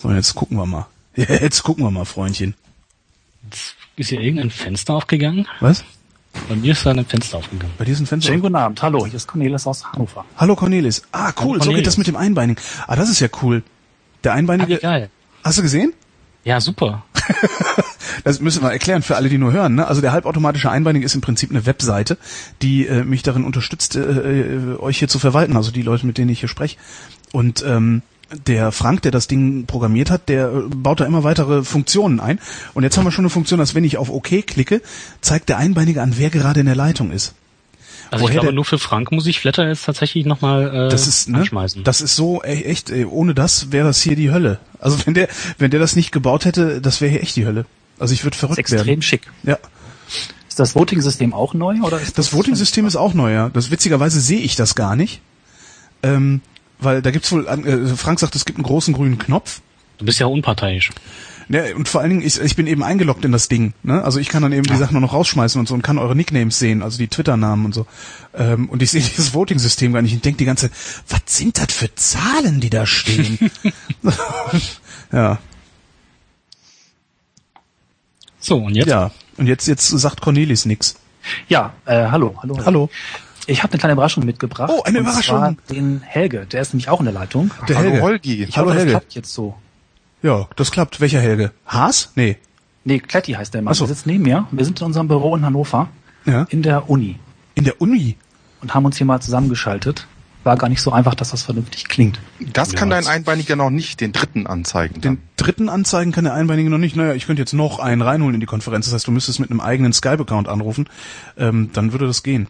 So, 0.00 0.10
jetzt 0.10 0.34
gucken 0.34 0.56
wir 0.56 0.66
mal. 0.66 0.86
Jetzt 1.16 1.62
gucken 1.62 1.84
wir 1.84 1.90
mal, 1.90 2.04
Freundchen. 2.04 2.54
Ist 3.96 4.08
hier 4.08 4.20
irgendein 4.20 4.50
Fenster 4.50 4.94
aufgegangen? 4.94 5.46
Was? 5.58 5.84
Bei 6.48 6.54
mir 6.54 6.72
ist 6.72 6.86
da 6.86 6.92
ein 6.92 7.04
Fenster 7.04 7.38
aufgegangen. 7.38 7.74
Bei 7.76 7.84
dir 7.84 7.92
ist 7.92 8.00
ein 8.00 8.06
Fenster. 8.06 8.28
Schönen 8.28 8.40
guten 8.42 8.54
Abend. 8.54 8.80
Hallo, 8.80 9.04
hier 9.04 9.14
ist 9.16 9.26
Cornelis 9.26 9.66
aus 9.66 9.84
Hannover. 9.92 10.24
Hallo 10.36 10.54
Cornelis. 10.56 11.02
Ah, 11.12 11.32
cool, 11.40 11.42
Hallo, 11.42 11.52
so 11.52 11.54
geht 11.58 11.60
Cornelis. 11.64 11.84
das 11.84 11.96
mit 11.98 12.06
dem 12.06 12.16
Einbeinigen. 12.16 12.62
Ah, 12.86 12.96
das 12.96 13.10
ist 13.10 13.20
ja 13.20 13.28
cool. 13.42 13.62
Der 14.24 14.32
Ah, 14.32 14.34
wie 14.36 14.38
Einbeinige. 14.38 14.78
geil. 14.78 15.10
Hast 15.42 15.58
du 15.58 15.62
gesehen? 15.62 15.92
Ja, 16.44 16.60
super. 16.60 17.04
Das 18.24 18.40
müssen 18.40 18.62
wir 18.62 18.70
erklären 18.70 19.02
für 19.02 19.16
alle, 19.16 19.28
die 19.28 19.38
nur 19.38 19.52
hören. 19.52 19.76
Ne? 19.76 19.86
Also 19.86 20.00
der 20.02 20.12
halbautomatische 20.12 20.70
Einbeinige 20.70 21.06
ist 21.06 21.14
im 21.14 21.20
Prinzip 21.22 21.50
eine 21.50 21.64
Webseite, 21.64 22.18
die 22.60 22.86
äh, 22.86 23.04
mich 23.04 23.22
darin 23.22 23.44
unterstützt, 23.44 23.96
äh, 23.96 24.00
äh, 24.00 24.76
euch 24.78 24.98
hier 24.98 25.08
zu 25.08 25.18
verwalten, 25.18 25.56
also 25.56 25.70
die 25.70 25.80
Leute, 25.82 26.06
mit 26.06 26.18
denen 26.18 26.28
ich 26.28 26.40
hier 26.40 26.48
spreche. 26.48 26.76
Und 27.32 27.64
ähm, 27.66 28.02
der 28.46 28.72
Frank, 28.72 29.02
der 29.02 29.10
das 29.10 29.26
Ding 29.28 29.66
programmiert 29.66 30.10
hat, 30.10 30.28
der 30.28 30.48
äh, 30.52 30.60
baut 30.74 31.00
da 31.00 31.04
immer 31.06 31.24
weitere 31.24 31.62
Funktionen 31.64 32.20
ein. 32.20 32.38
Und 32.74 32.82
jetzt 32.84 32.96
haben 32.96 33.04
wir 33.04 33.10
schon 33.12 33.24
eine 33.24 33.30
Funktion, 33.30 33.58
dass 33.58 33.74
wenn 33.74 33.84
ich 33.84 33.96
auf 33.96 34.10
OK 34.10 34.46
klicke, 34.46 34.80
zeigt 35.20 35.48
der 35.48 35.58
Einbeinige 35.58 36.02
an, 36.02 36.14
wer 36.16 36.30
gerade 36.30 36.60
in 36.60 36.66
der 36.66 36.76
Leitung 36.76 37.10
ist. 37.10 37.34
Also 38.12 38.22
Woher 38.24 38.30
ich 38.30 38.34
glaube, 38.34 38.46
der- 38.48 38.54
nur 38.54 38.64
für 38.64 38.78
Frank 38.78 39.12
muss 39.12 39.26
ich 39.26 39.38
Flatter 39.40 39.68
jetzt 39.68 39.84
tatsächlich 39.84 40.26
nochmal 40.26 40.86
äh, 40.86 40.90
Das 40.90 41.06
ist, 41.06 41.28
ne, 41.28 41.38
anschmeißen. 41.38 41.84
das 41.84 42.00
ist 42.00 42.16
so 42.16 42.42
e- 42.42 42.62
echt, 42.64 42.90
ey, 42.90 43.04
ohne 43.04 43.34
das 43.34 43.70
wäre 43.70 43.86
das 43.86 44.00
hier 44.02 44.16
die 44.16 44.32
Hölle. 44.32 44.58
Also 44.80 44.98
wenn 45.06 45.14
der, 45.14 45.28
wenn 45.58 45.70
der 45.70 45.78
das 45.78 45.94
nicht 45.94 46.10
gebaut 46.10 46.44
hätte, 46.44 46.80
das 46.80 47.00
wäre 47.00 47.10
hier 47.12 47.22
echt 47.22 47.36
die 47.36 47.46
Hölle. 47.46 47.66
Also 48.00 48.12
ich 48.14 48.24
würde 48.24 48.30
Das 48.30 48.36
ist 48.36 48.40
verrückt 48.40 48.58
extrem 48.58 48.86
werden. 48.86 49.02
schick. 49.02 49.22
Ja. 49.44 49.58
Ist 50.48 50.58
das 50.58 50.74
Voting-System 50.74 51.32
auch 51.34 51.54
neu 51.54 51.76
oder 51.82 52.00
ist 52.00 52.18
Das 52.18 52.32
Voting-System 52.32 52.84
ist 52.86 52.96
auch 52.96 53.14
neu, 53.14 53.32
ja. 53.32 53.48
Das 53.50 53.70
witzigerweise 53.70 54.20
sehe 54.20 54.40
ich 54.40 54.56
das 54.56 54.74
gar 54.74 54.96
nicht. 54.96 55.20
Ähm, 56.02 56.40
weil 56.80 57.02
da 57.02 57.10
gibt's 57.10 57.30
wohl, 57.32 57.46
äh, 57.46 57.86
Frank 57.96 58.20
sagt, 58.20 58.34
es 58.36 58.44
gibt 58.44 58.58
einen 58.58 58.64
großen 58.66 58.94
grünen 58.94 59.18
Knopf. 59.18 59.60
du 59.98 60.04
bist 60.04 60.18
ja 60.18 60.26
unparteiisch. 60.26 60.90
Ja, 61.48 61.64
und 61.74 61.88
vor 61.88 62.00
allen 62.00 62.10
Dingen, 62.10 62.22
ich, 62.22 62.40
ich 62.40 62.54
bin 62.54 62.68
eben 62.68 62.84
eingeloggt 62.84 63.24
in 63.24 63.32
das 63.32 63.48
Ding. 63.48 63.74
Ne? 63.82 64.04
Also 64.04 64.20
ich 64.20 64.28
kann 64.28 64.40
dann 64.42 64.52
eben 64.52 64.62
die 64.62 64.76
Sachen 64.76 64.92
nur 64.92 65.00
noch 65.00 65.12
rausschmeißen 65.12 65.58
und 65.58 65.66
so 65.66 65.74
und 65.74 65.82
kann 65.82 65.98
eure 65.98 66.14
Nicknames 66.14 66.60
sehen, 66.60 66.80
also 66.80 66.96
die 66.96 67.08
Twitter-Namen 67.08 67.64
und 67.64 67.74
so. 67.74 67.86
Ähm, 68.34 68.68
und 68.68 68.82
ich 68.82 68.92
sehe 68.92 69.00
dieses 69.02 69.34
Voting-System 69.34 69.92
gar 69.92 70.00
nicht. 70.00 70.14
Ich 70.14 70.20
denke 70.20 70.38
die 70.38 70.44
ganze 70.44 70.70
was 71.08 71.22
sind 71.26 71.58
das 71.58 71.72
für 71.74 71.92
Zahlen, 71.96 72.60
die 72.60 72.70
da 72.70 72.86
stehen? 72.86 73.50
ja, 75.12 75.38
So, 78.38 78.56
und 78.58 78.74
jetzt? 78.74 78.88
ja. 78.88 79.10
Und 79.36 79.46
jetzt, 79.46 79.66
jetzt 79.68 79.88
sagt 79.88 80.20
Cornelis 80.20 80.64
nix. 80.66 80.96
Ja, 81.48 81.74
äh, 81.84 82.06
hallo, 82.08 82.36
hallo. 82.42 82.58
Hallo. 82.64 82.90
Ich 83.50 83.62
habe 83.62 83.72
eine 83.72 83.80
kleine 83.80 83.92
Überraschung 83.94 84.24
mitgebracht. 84.24 84.70
Oh, 84.72 84.82
eine 84.84 84.98
und 84.98 85.04
Überraschung. 85.06 85.38
Zwar 85.38 85.54
den 85.76 86.00
Helge, 86.02 86.46
der 86.46 86.60
ist 86.62 86.72
nämlich 86.72 86.88
auch 86.88 87.00
in 87.00 87.06
der 87.06 87.14
Leitung. 87.14 87.50
Der 87.68 87.76
Hallo 87.78 87.90
Helge. 87.90 88.02
Holgi. 88.02 88.44
Ich 88.44 88.56
Hallo, 88.56 88.66
hoffe, 88.68 88.74
das 88.74 88.78
Helge. 88.84 88.90
klappt 88.92 89.14
jetzt 89.14 89.34
so. 89.34 89.54
Ja, 90.22 90.46
das 90.56 90.70
klappt. 90.70 91.00
Welcher 91.00 91.20
Helge? 91.20 91.50
Haas? 91.66 92.12
Nee. 92.14 92.36
Nee, 92.84 93.00
Kletti 93.00 93.32
heißt 93.32 93.52
der 93.52 93.62
Mann. 93.62 93.72
Ach 93.72 93.76
so. 93.76 93.86
Der 93.86 93.94
sitzt 93.94 94.06
neben 94.06 94.22
mir. 94.22 94.46
Wir 94.52 94.64
sind 94.64 94.80
in 94.80 94.86
unserem 94.86 95.08
Büro 95.08 95.34
in 95.34 95.44
Hannover 95.44 95.88
Ja. 96.26 96.46
in 96.50 96.62
der 96.62 96.88
Uni 96.88 97.18
In 97.56 97.64
der 97.64 97.80
Uni. 97.80 98.16
und 98.62 98.72
haben 98.74 98.84
uns 98.84 98.96
hier 98.98 99.06
mal 99.06 99.20
zusammengeschaltet. 99.20 100.06
War 100.44 100.56
gar 100.56 100.68
nicht 100.70 100.80
so 100.80 100.90
einfach, 100.92 101.14
dass 101.14 101.30
das 101.32 101.42
vernünftig 101.42 101.86
klingt. 101.88 102.18
Das 102.54 102.72
kann 102.72 102.88
dein 102.88 103.02
das- 103.02 103.08
Einbeiniger 103.12 103.56
noch 103.56 103.68
nicht 103.68 104.00
den 104.00 104.12
dritten 104.12 104.46
anzeigen. 104.46 105.00
Den 105.02 105.18
dritten 105.36 105.68
anzeigen 105.68 106.12
kann 106.12 106.24
der 106.24 106.32
Einbeinige 106.34 106.70
noch 106.70 106.78
nicht. 106.78 106.96
Naja, 106.96 107.12
ich 107.14 107.26
könnte 107.26 107.42
jetzt 107.42 107.52
noch 107.52 107.78
einen 107.78 108.00
reinholen 108.00 108.34
in 108.34 108.40
die 108.40 108.46
Konferenz. 108.46 108.86
Das 108.86 108.94
heißt, 108.94 109.06
du 109.06 109.10
müsstest 109.10 109.38
mit 109.40 109.50
einem 109.50 109.60
eigenen 109.60 109.92
Skype-Account 109.92 110.48
anrufen. 110.48 110.88
Ähm, 111.36 111.70
dann 111.74 111.92
würde 111.92 112.06
das 112.06 112.22
gehen. 112.22 112.46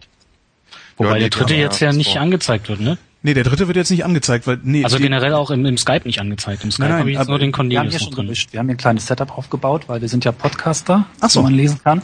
Wobei 1.00 1.12
Ja, 1.14 1.18
der 1.20 1.30
dritte 1.30 1.54
jetzt 1.54 1.80
ja 1.80 1.92
nicht 1.92 2.12
so. 2.12 2.18
angezeigt 2.18 2.68
wird, 2.68 2.80
ne? 2.80 2.98
Nee, 3.22 3.32
der 3.34 3.44
dritte 3.44 3.66
wird 3.66 3.76
jetzt 3.76 3.90
nicht 3.90 4.04
angezeigt, 4.04 4.46
weil 4.46 4.58
nee, 4.62 4.84
Also 4.84 4.98
generell 4.98 5.32
auch 5.34 5.50
im, 5.50 5.64
im 5.66 5.76
Skype 5.78 6.02
nicht 6.04 6.20
angezeigt. 6.20 6.62
Im 6.64 6.70
Skype 6.70 6.82
Nein, 6.84 6.90
nein, 6.90 7.00
habe 7.00 7.10
ich 7.10 7.14
jetzt 7.16 7.20
aber 7.22 7.30
nur 7.30 7.38
den 7.38 7.48
Wir 7.48 7.58
haben 7.58 7.68
Cornelius 7.68 7.92
hier 7.92 8.00
schon 8.00 8.10
drin. 8.14 8.24
gemischt. 8.26 8.52
Wir 8.52 8.60
haben 8.60 8.66
hier 8.66 8.74
ein 8.74 8.78
kleines 8.78 9.06
Setup 9.06 9.36
aufgebaut, 9.36 9.84
weil 9.88 10.00
wir 10.02 10.08
sind 10.08 10.24
ja 10.26 10.32
Podcaster, 10.32 11.06
Ach 11.20 11.30
so. 11.30 11.40
wo 11.40 11.44
man 11.44 11.54
lesen 11.54 11.80
kann. 11.82 12.02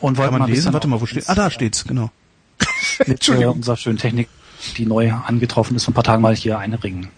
Und 0.00 0.16
kann 0.16 0.32
man 0.36 0.48
lesen. 0.50 0.72
Warte 0.72 0.88
mal, 0.88 1.00
wo 1.00 1.06
steht? 1.06 1.28
Ah, 1.28 1.34
da 1.34 1.50
steht's, 1.50 1.84
genau. 1.84 2.10
mit 3.06 3.28
äh, 3.28 3.44
unserer 3.46 3.76
schönen 3.76 3.98
Technik, 3.98 4.28
die 4.76 4.86
neu 4.86 5.12
angetroffen 5.12 5.76
ist, 5.76 5.84
vor 5.84 5.92
ein 5.92 5.94
paar 5.94 6.04
Tagen 6.04 6.22
mal 6.22 6.34
hier 6.34 6.58
einringen. 6.58 7.08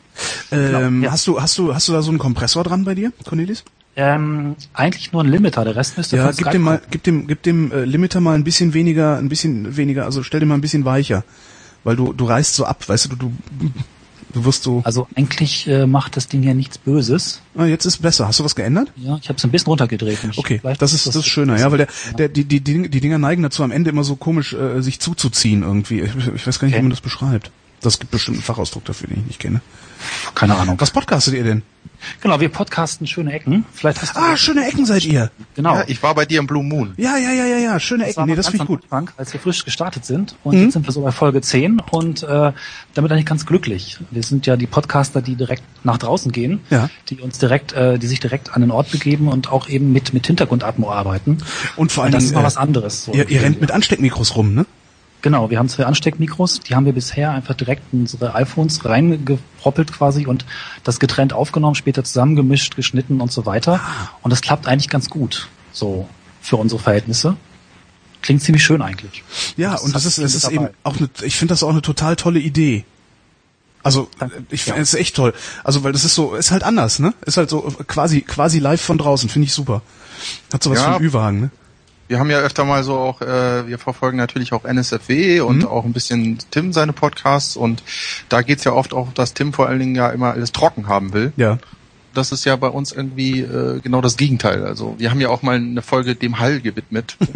Ähm, 0.51 1.03
ja. 1.03 1.13
Hast 1.13 1.27
du 1.27 1.41
hast 1.41 1.59
du 1.59 1.75
hast 1.75 1.89
du 1.89 1.93
da 1.93 2.01
so 2.03 2.11
einen 2.11 2.19
Kompressor 2.19 2.65
dran 2.65 2.85
bei 2.85 2.95
dir, 2.95 3.13
Cornelis? 3.27 3.65
Ähm, 3.99 4.57
eigentlich 4.75 5.13
nur 5.13 5.25
ein 5.25 5.29
Limiter, 5.31 5.65
der 5.65 5.75
Rest 5.75 5.97
müsste 5.97 6.19
Ja, 6.19 6.31
gib 6.31 6.51
dem 6.51 6.63
mal, 6.63 6.83
gib 6.91 7.03
dem, 7.05 7.27
gib 7.27 7.43
dem 7.43 7.73
äh, 7.73 7.85
Limiter 7.87 8.21
mal 8.21 8.35
ein 8.35 8.45
bisschen 8.45 8.75
weniger, 8.75 9.17
ein 9.17 9.31
bisschen 9.31 9.77
weniger. 9.77 10.05
Also 10.05 10.23
stell 10.23 10.41
den 10.41 10.51
mal 10.51 10.55
ein 10.55 10.61
bisschen 10.61 10.85
weicher, 10.85 11.25
weil 11.83 11.97
du 11.97 12.13
du 12.13 12.27
reißt 12.27 12.55
so 12.55 12.67
ab, 12.67 12.87
weißt 12.87 13.11
du, 13.13 13.17
du 13.17 13.33
du, 14.35 14.45
wirst 14.45 14.65
so. 14.65 14.83
Also 14.85 15.09
eigentlich 15.15 15.67
äh, 15.67 15.87
macht 15.87 16.19
das 16.19 16.29
Ding 16.29 16.43
ja 16.43 16.53
nichts 16.53 16.77
Böses. 16.77 17.41
Ah, 17.57 17.65
jetzt 17.65 17.87
ist 17.87 18.03
besser. 18.03 18.29
Hast 18.29 18.39
du 18.39 18.45
was 18.45 18.55
geändert? 18.55 18.93
Ja, 18.97 19.19
ich 19.23 19.31
habe 19.31 19.39
es 19.39 19.45
ein 19.45 19.51
bisschen 19.51 19.69
runtergedreht. 19.69 20.19
Okay, 20.37 20.61
das 20.79 20.93
ist 20.93 21.07
das 21.07 21.17
ist 21.17 21.27
schöner, 21.27 21.59
ja, 21.59 21.71
weil 21.71 21.79
der, 21.79 21.89
der 22.19 22.29
die 22.29 22.45
die 22.45 22.61
die 22.61 22.91
die 22.91 23.01
Dinger 23.01 23.17
neigen 23.19 23.43
dazu 23.43 23.63
am 23.63 23.71
Ende 23.71 23.89
immer 23.89 24.05
so 24.05 24.17
komisch 24.17 24.53
äh, 24.53 24.83
sich 24.83 25.01
zuzuziehen 25.01 25.63
irgendwie. 25.63 26.01
Ich, 26.03 26.11
ich 26.35 26.47
weiß 26.47 26.59
gar 26.59 26.67
nicht, 26.67 26.75
Okay. 26.75 26.81
wie 26.81 26.83
man 26.83 26.91
das 26.91 27.01
beschreibt. 27.01 27.51
Das 27.81 27.99
gibt 27.99 28.11
bestimmt 28.11 28.37
einen 28.37 28.45
Fachausdruck 28.45 28.85
dafür, 28.85 29.09
den 29.09 29.21
ich 29.21 29.27
nicht 29.27 29.39
kenne. 29.39 29.63
Keine 30.35 30.57
Ahnung. 30.57 30.77
Was 30.81 30.91
podcastet 30.91 31.33
ihr 31.35 31.45
denn? 31.45 31.63
Genau, 32.21 32.41
wir 32.41 32.49
podcasten 32.49 33.07
schöne 33.07 33.33
Ecken. 33.33 33.65
Vielleicht 33.73 34.03
hast 34.03 34.17
du 34.17 34.21
Ah, 34.21 34.37
schöne 34.37 34.67
Ecken 34.67 34.85
seid 34.87 35.05
ihr. 35.05 35.31
genau. 35.55 35.75
Ja, 35.77 35.85
ich 35.87 36.03
war 36.03 36.15
bei 36.15 36.25
dir 36.25 36.39
im 36.41 36.47
Blue 36.47 36.63
Moon. 36.65 36.95
Ja, 36.97 37.17
ja, 37.17 37.31
ja, 37.33 37.45
ja, 37.47 37.57
ja, 37.59 37.81
schöne 37.81 38.05
Das 38.07 38.17
war 38.17 38.23
Ecken. 38.25 38.31
Nee, 38.31 38.37
das 38.37 38.49
finde 38.49 38.65
ich 38.65 38.69
gut. 38.69 38.83
Anfang, 38.85 39.11
als 39.17 39.33
wir 39.33 39.41
frisch 39.41 39.65
gestartet 39.65 40.05
sind. 40.05 40.37
Und 40.45 40.55
Mhm. 40.57 40.63
jetzt 40.65 40.73
sind 40.75 40.87
wir 40.87 40.93
so 40.93 41.01
bei 41.03 41.13
Folge 41.13 41.41
10 41.41 41.81
und 41.91 42.23
äh, 42.23 42.53
damit 42.95 43.13
eigentlich 43.13 43.27
ganz 43.27 43.47
glücklich. 43.47 43.99
Wir 44.11 44.23
sind 44.23 44.47
ja 44.47 44.57
die 44.57 44.67
Podcaster, 44.67 45.23
die 45.23 45.35
direkt 45.37 45.63
nach 45.85 45.99
draußen 45.99 46.33
gehen, 46.33 46.61
Ja. 46.71 46.89
die 47.09 47.21
uns 47.21 47.39
direkt, 47.39 47.73
äh, 47.73 47.99
die 47.99 48.07
sich 48.07 48.21
direkt 48.21 48.55
an 48.55 48.61
den 48.61 48.71
Ort 48.71 48.91
begeben 48.91 49.29
und 49.29 49.51
auch 49.53 49.69
eben 49.69 49.93
mit, 49.93 50.13
mit 50.15 50.27
Hintergrundatmo 50.27 50.91
arbeiten. 50.91 51.39
Und 51.77 51.93
vor 51.93 52.03
Und 52.03 52.07
allem, 52.07 52.13
das 52.13 52.25
ist 52.25 52.35
mal 52.35 52.41
äh, 52.41 52.45
was 52.45 52.57
anderes. 52.57 53.05
So 53.05 53.13
ihr, 53.13 53.29
ihr 53.29 53.43
rennt 53.43 53.61
mit 53.61 53.71
Ansteckmikros 53.71 54.37
rum, 54.37 54.55
ne? 54.55 54.67
Genau, 55.27 55.51
wir 55.51 55.59
haben 55.59 55.69
zwei 55.69 55.87
Ansteckmikros, 55.87 56.61
die 56.61 56.77
haben 56.77 56.85
wir 56.87 56.93
bisher 56.93 57.33
einfach 57.33 57.55
direkt 57.55 57.83
in 57.93 58.03
unsere 58.03 58.37
iPhones 58.37 58.85
reingeproppelt 58.85 59.93
quasi 59.93 60.25
und 60.25 60.47
das 60.85 61.01
getrennt 61.01 61.33
aufgenommen, 61.33 61.75
später 61.75 62.05
zusammengemischt, 62.05 62.77
geschnitten 62.77 63.21
und 63.21 63.33
so 63.33 63.45
weiter. 63.45 63.81
Und 64.23 64.31
das 64.31 64.41
klappt 64.41 64.69
eigentlich 64.69 64.89
ganz 64.89 65.11
gut, 65.11 65.49
so 65.73 66.09
für 66.41 66.55
unsere 66.59 66.81
Verhältnisse. 66.81 67.37
Klingt 68.23 68.41
ziemlich 68.41 68.63
schön 68.63 68.81
eigentlich. 68.83 69.25
Ja, 69.57 69.73
Das 69.73 69.83
und 69.83 69.97
das 69.97 70.05
ist, 70.05 70.19
das 70.19 70.37
ist 70.37 70.45
dabei. 70.45 70.55
eben 70.55 70.69
auch 70.85 70.97
eine, 70.97 71.11
ich 71.23 71.35
finde 71.37 71.51
das 71.55 71.65
auch 71.65 71.71
eine 71.71 71.83
total 71.83 72.15
tolle 72.15 72.39
Idee. 72.39 72.85
Also, 73.83 74.09
ich 74.51 74.61
Ja. 74.67 74.75
finde 74.75 74.83
es 74.83 74.95
ist 74.95 75.01
echt 75.01 75.17
toll. 75.17 75.35
Also, 75.65 75.83
weil 75.83 75.91
das 75.91 76.05
ist 76.05 76.15
so, 76.15 76.37
ist 76.37 76.53
halt 76.53 76.63
anders, 76.63 77.01
ne? 77.01 77.15
Ist 77.27 77.37
halt 77.37 77.51
so 77.51 77.63
quasi, 77.89 78.21
quasi 78.21 78.61
live 78.61 78.81
von 78.81 78.97
draußen, 78.97 79.29
finde 79.29 79.47
ich 79.47 79.53
super. 79.55 79.83
Hat 80.53 80.63
sowas 80.63 80.79
Ja. 80.79 80.93
von 80.93 81.03
Ü-Wagen, 81.03 81.41
ne? 81.41 81.51
Wir 82.09 82.19
haben 82.21 82.31
ja 82.31 82.39
öfter 82.39 82.65
mal 82.65 82.85
so 82.85 82.97
auch, 82.97 83.21
äh, 83.21 83.67
wir 83.67 83.79
verfolgen 83.79 84.17
natürlich 84.17 84.53
auch 84.53 84.65
NSFW 84.65 85.41
und 85.41 85.59
Mhm. 85.59 85.67
auch 85.67 85.85
ein 85.85 85.93
bisschen 85.93 86.39
Tim 86.51 86.73
seine 86.73 86.93
Podcasts 86.93 87.57
und 87.57 87.83
da 88.29 88.43
geht's 88.43 88.65
ja 88.65 88.73
oft 88.73 88.95
auch, 88.95 89.13
dass 89.13 89.35
Tim 89.35 89.53
vor 89.53 89.69
allen 89.69 89.81
Dingen 89.81 89.95
ja 89.95 90.11
immer 90.11 90.33
alles 90.33 90.53
trocken 90.53 90.89
haben 90.89 91.13
will. 91.13 91.33
Ja. 91.37 91.59
Das 92.15 92.33
ist 92.33 92.47
ja 92.47 92.57
bei 92.57 92.69
uns 92.69 92.93
irgendwie 92.93 93.41
äh, 93.41 93.79
genau 93.81 94.01
das 94.01 94.17
Gegenteil. 94.17 94.65
Also 94.65 94.95
wir 94.97 95.11
haben 95.11 95.21
ja 95.21 95.29
auch 95.29 95.43
mal 95.43 95.57
eine 95.57 95.83
Folge 95.83 96.15
dem 96.15 96.39
Hall 96.39 96.61
gewidmet. 96.61 97.17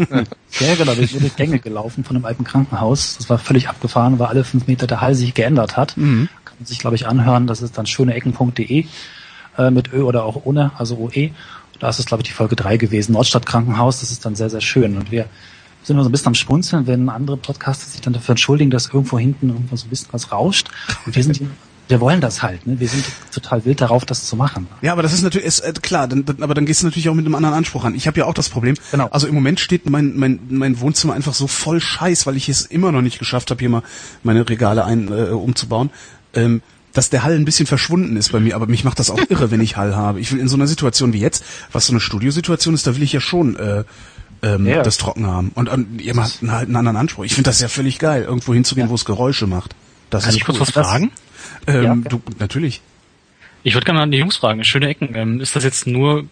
Ja, 0.58 0.74
genau, 0.74 0.96
wir 0.96 1.06
sind 1.06 1.22
durch 1.22 1.36
Gänge 1.36 1.58
gelaufen 1.60 2.02
von 2.02 2.16
einem 2.16 2.24
alten 2.24 2.44
Krankenhaus. 2.44 3.16
Das 3.18 3.28
war 3.30 3.38
völlig 3.38 3.68
abgefahren, 3.68 4.18
weil 4.18 4.26
alle 4.28 4.42
fünf 4.44 4.66
Meter 4.66 4.86
der 4.86 5.00
Hall 5.00 5.14
sich 5.14 5.32
geändert 5.34 5.76
hat. 5.76 5.96
Mhm. 5.96 6.28
Kann 6.44 6.56
man 6.58 6.66
sich, 6.66 6.78
glaube 6.80 6.96
ich, 6.96 7.06
anhören. 7.06 7.46
Das 7.46 7.60
ist 7.62 7.76
dann 7.78 7.86
schöneecken.de 7.86 8.86
äh, 9.58 9.70
mit 9.70 9.92
Ö 9.92 10.02
oder 10.02 10.24
auch 10.24 10.44
ohne, 10.44 10.72
also 10.78 10.96
OE. 10.96 11.30
Da 11.80 11.88
ist 11.88 11.98
es, 11.98 12.06
glaube 12.06 12.22
ich, 12.22 12.28
die 12.28 12.34
Folge 12.34 12.56
drei 12.56 12.76
gewesen. 12.76 13.12
Nordstadtkrankenhaus, 13.12 14.00
das 14.00 14.12
ist 14.12 14.24
dann 14.24 14.36
sehr, 14.36 14.50
sehr 14.50 14.60
schön. 14.60 14.96
Und 14.96 15.10
wir 15.10 15.26
sind 15.82 15.96
immer 15.96 16.04
so 16.04 16.10
ein 16.10 16.12
bisschen 16.12 16.28
am 16.28 16.34
Schmunzeln, 16.34 16.86
wenn 16.86 17.08
andere 17.08 17.36
Podcaster 17.36 17.86
sich 17.86 18.02
dann 18.02 18.12
dafür 18.12 18.34
entschuldigen, 18.34 18.70
dass 18.70 18.88
irgendwo 18.88 19.18
hinten 19.18 19.48
irgendwo 19.48 19.76
so 19.76 19.86
ein 19.86 19.90
bisschen 19.90 20.08
was 20.12 20.30
rauscht. 20.30 20.68
Und 21.06 21.16
wir 21.16 21.24
sind, 21.24 21.40
wir 21.88 22.00
wollen 22.00 22.20
das 22.20 22.42
halt. 22.42 22.66
Ne? 22.66 22.78
Wir 22.78 22.88
sind 22.88 23.04
total 23.32 23.64
wild 23.64 23.80
darauf, 23.80 24.04
das 24.04 24.26
zu 24.26 24.36
machen. 24.36 24.68
Ja, 24.82 24.92
aber 24.92 25.02
das 25.02 25.14
ist 25.14 25.22
natürlich, 25.22 25.46
ist, 25.46 25.60
äh, 25.60 25.72
klar, 25.72 26.06
dann, 26.06 26.26
dann, 26.26 26.42
aber 26.42 26.52
dann 26.52 26.66
gehst 26.66 26.82
du 26.82 26.86
natürlich 26.86 27.08
auch 27.08 27.14
mit 27.14 27.24
einem 27.24 27.34
anderen 27.34 27.56
Anspruch 27.56 27.84
an. 27.84 27.94
Ich 27.94 28.06
habe 28.06 28.20
ja 28.20 28.26
auch 28.26 28.34
das 28.34 28.50
Problem. 28.50 28.76
Genau. 28.90 29.08
Also 29.10 29.26
im 29.26 29.34
Moment 29.34 29.58
steht 29.58 29.88
mein, 29.88 30.16
mein, 30.16 30.38
mein 30.50 30.80
Wohnzimmer 30.80 31.14
einfach 31.14 31.34
so 31.34 31.46
voll 31.46 31.80
Scheiß, 31.80 32.26
weil 32.26 32.36
ich 32.36 32.50
es 32.50 32.66
immer 32.66 32.92
noch 32.92 33.02
nicht 33.02 33.18
geschafft 33.18 33.50
habe, 33.50 33.60
hier 33.60 33.70
mal 33.70 33.82
meine 34.22 34.46
Regale 34.46 34.84
ein, 34.84 35.08
äh, 35.08 35.30
umzubauen. 35.30 35.88
Ähm, 36.34 36.60
dass 36.92 37.10
der 37.10 37.22
Hall 37.22 37.34
ein 37.34 37.44
bisschen 37.44 37.66
verschwunden 37.66 38.16
ist 38.16 38.32
bei 38.32 38.40
mir, 38.40 38.56
aber 38.56 38.66
mich 38.66 38.84
macht 38.84 38.98
das 38.98 39.10
auch 39.10 39.20
irre, 39.28 39.50
wenn 39.50 39.60
ich 39.60 39.76
Hall 39.76 39.94
habe. 39.94 40.20
Ich 40.20 40.32
will 40.32 40.40
in 40.40 40.48
so 40.48 40.56
einer 40.56 40.66
Situation 40.66 41.12
wie 41.12 41.20
jetzt, 41.20 41.44
was 41.72 41.86
so 41.86 41.92
eine 41.92 42.00
Studiosituation 42.00 42.74
ist, 42.74 42.86
da 42.86 42.96
will 42.96 43.02
ich 43.02 43.12
ja 43.12 43.20
schon 43.20 43.56
äh, 43.56 43.84
ähm, 44.42 44.66
Ja. 44.66 44.82
das 44.82 44.96
trocken 44.96 45.26
haben. 45.26 45.52
Und, 45.54 45.68
und 45.68 46.00
ihr 46.00 46.14
macht 46.14 46.42
einen, 46.42 46.52
halt 46.52 46.66
einen 46.66 46.76
anderen 46.76 46.96
Anspruch. 46.96 47.24
Ich 47.24 47.34
finde 47.34 47.50
das 47.50 47.60
ja 47.60 47.68
völlig 47.68 47.98
geil, 47.98 48.22
irgendwo 48.24 48.54
hinzugehen, 48.54 48.88
wo 48.88 48.94
es 48.94 49.04
Geräusche 49.04 49.46
macht. 49.46 49.74
Das 50.10 50.24
Kann 50.24 50.30
ist 50.30 50.36
ich 50.36 50.44
kurz 50.44 50.56
cool. 50.58 50.62
was 50.62 50.70
fragen? 50.70 51.12
Ähm, 51.66 51.84
Ja. 51.84 51.94
du, 52.08 52.20
natürlich. 52.38 52.80
Ich 53.62 53.74
würde 53.74 53.84
gerne 53.84 54.00
an 54.00 54.10
die 54.10 54.18
Jungs 54.18 54.36
fragen. 54.38 54.64
Schöne 54.64 54.88
Ecken. 54.88 55.10
Ähm, 55.14 55.40
ist 55.40 55.54
das 55.54 55.64
jetzt 55.64 55.86
nur 55.86 56.24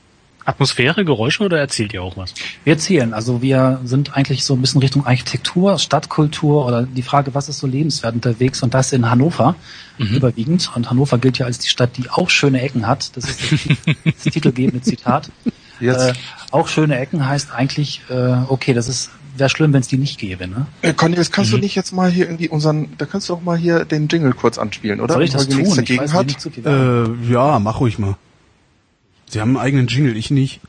Atmosphäre, 0.48 1.04
Geräusche 1.04 1.44
oder 1.44 1.58
erzählt 1.58 1.92
ihr 1.92 2.02
auch 2.02 2.16
was? 2.16 2.32
Wir 2.64 2.72
erzählen, 2.72 3.12
also 3.12 3.42
wir 3.42 3.80
sind 3.84 4.16
eigentlich 4.16 4.44
so 4.44 4.54
ein 4.54 4.62
bisschen 4.62 4.80
Richtung 4.80 5.04
Architektur, 5.04 5.78
Stadtkultur 5.78 6.64
oder 6.64 6.84
die 6.84 7.02
Frage, 7.02 7.34
was 7.34 7.50
ist 7.50 7.58
so 7.58 7.66
lebenswert 7.66 8.14
unterwegs 8.14 8.62
und 8.62 8.72
das 8.72 8.92
in 8.92 9.10
Hannover 9.10 9.56
mhm. 9.98 10.16
überwiegend. 10.16 10.70
Und 10.74 10.88
Hannover 10.88 11.18
gilt 11.18 11.36
ja 11.36 11.44
als 11.44 11.58
die 11.58 11.68
Stadt, 11.68 11.98
die 11.98 12.08
auch 12.08 12.30
schöne 12.30 12.62
Ecken 12.62 12.86
hat. 12.86 13.14
Das 13.14 13.28
ist 13.28 13.52
das, 13.52 13.96
das 14.04 14.24
titelgebende 14.32 14.80
Zitat. 14.80 15.30
Äh, 15.80 16.14
auch 16.50 16.68
schöne 16.68 16.98
Ecken 16.98 17.26
heißt 17.26 17.52
eigentlich, 17.52 18.00
äh, 18.08 18.38
okay, 18.48 18.72
das 18.72 18.88
ist 18.88 19.10
wäre 19.36 19.50
schlimm, 19.50 19.72
wenn 19.72 19.82
es 19.82 19.86
die 19.86 19.98
nicht 19.98 20.18
gäbe, 20.18 20.48
ne? 20.48 20.66
Äh, 20.82 20.94
Cornelis, 20.94 21.30
kannst 21.30 21.52
mhm. 21.52 21.56
du 21.56 21.62
nicht 21.62 21.76
jetzt 21.76 21.92
mal 21.92 22.10
hier 22.10 22.26
irgendwie 22.26 22.48
unseren, 22.48 22.88
da 22.98 23.06
kannst 23.06 23.28
du 23.28 23.34
auch 23.34 23.42
mal 23.42 23.56
hier 23.56 23.84
den 23.84 24.08
Jingle 24.08 24.32
kurz 24.32 24.58
anspielen, 24.58 25.00
oder? 25.00 25.14
Soll 25.14 25.22
ich 25.22 25.30
das 25.30 25.46
tun? 25.46 25.78
Ich 25.80 25.96
weiß, 25.96 26.12
hat? 26.12 26.26
Nicht 26.26 26.40
so 26.40 26.50
viel 26.50 26.66
äh, 26.66 27.32
ja, 27.32 27.60
mach 27.60 27.78
ruhig 27.78 28.00
mal. 28.00 28.16
Sie 29.30 29.40
haben 29.40 29.56
einen 29.56 29.64
eigenen 29.64 29.86
Jingle, 29.88 30.16
ich 30.16 30.30
nicht. 30.30 30.60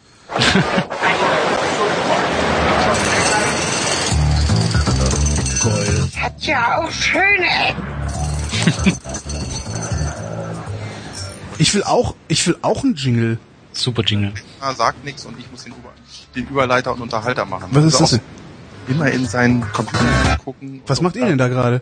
Gold. 5.61 6.17
Hat 6.17 6.41
ja 6.41 6.77
auch 6.79 6.91
schöne 6.91 7.45
Ecken. 7.69 8.97
ich 11.57 11.73
will 11.73 11.83
auch, 11.83 12.15
ich 12.27 12.45
will 12.47 12.57
auch 12.61 12.83
einen 12.83 12.95
Jingle. 12.95 13.39
Super 13.71 14.03
Jingle. 14.03 14.33
Ah, 14.59 14.73
sagt 14.73 15.05
nichts 15.05 15.25
und 15.25 15.39
ich 15.39 15.49
muss 15.49 15.63
den, 15.63 15.73
Über 15.73 15.93
den 16.35 16.47
Überleiter 16.47 16.91
und 16.91 16.99
Unterhalter 17.01 17.45
machen. 17.45 17.69
Was 17.71 17.85
ist 17.85 18.01
das 18.01 18.09
denn? 18.11 18.21
Immer 18.89 19.09
in 19.09 19.25
seinen 19.25 19.61
Computer 19.71 20.37
gucken. 20.43 20.81
Was 20.85 21.01
macht 21.01 21.15
ihr 21.15 21.25
denn 21.25 21.37
da 21.37 21.47
gerade? 21.47 21.81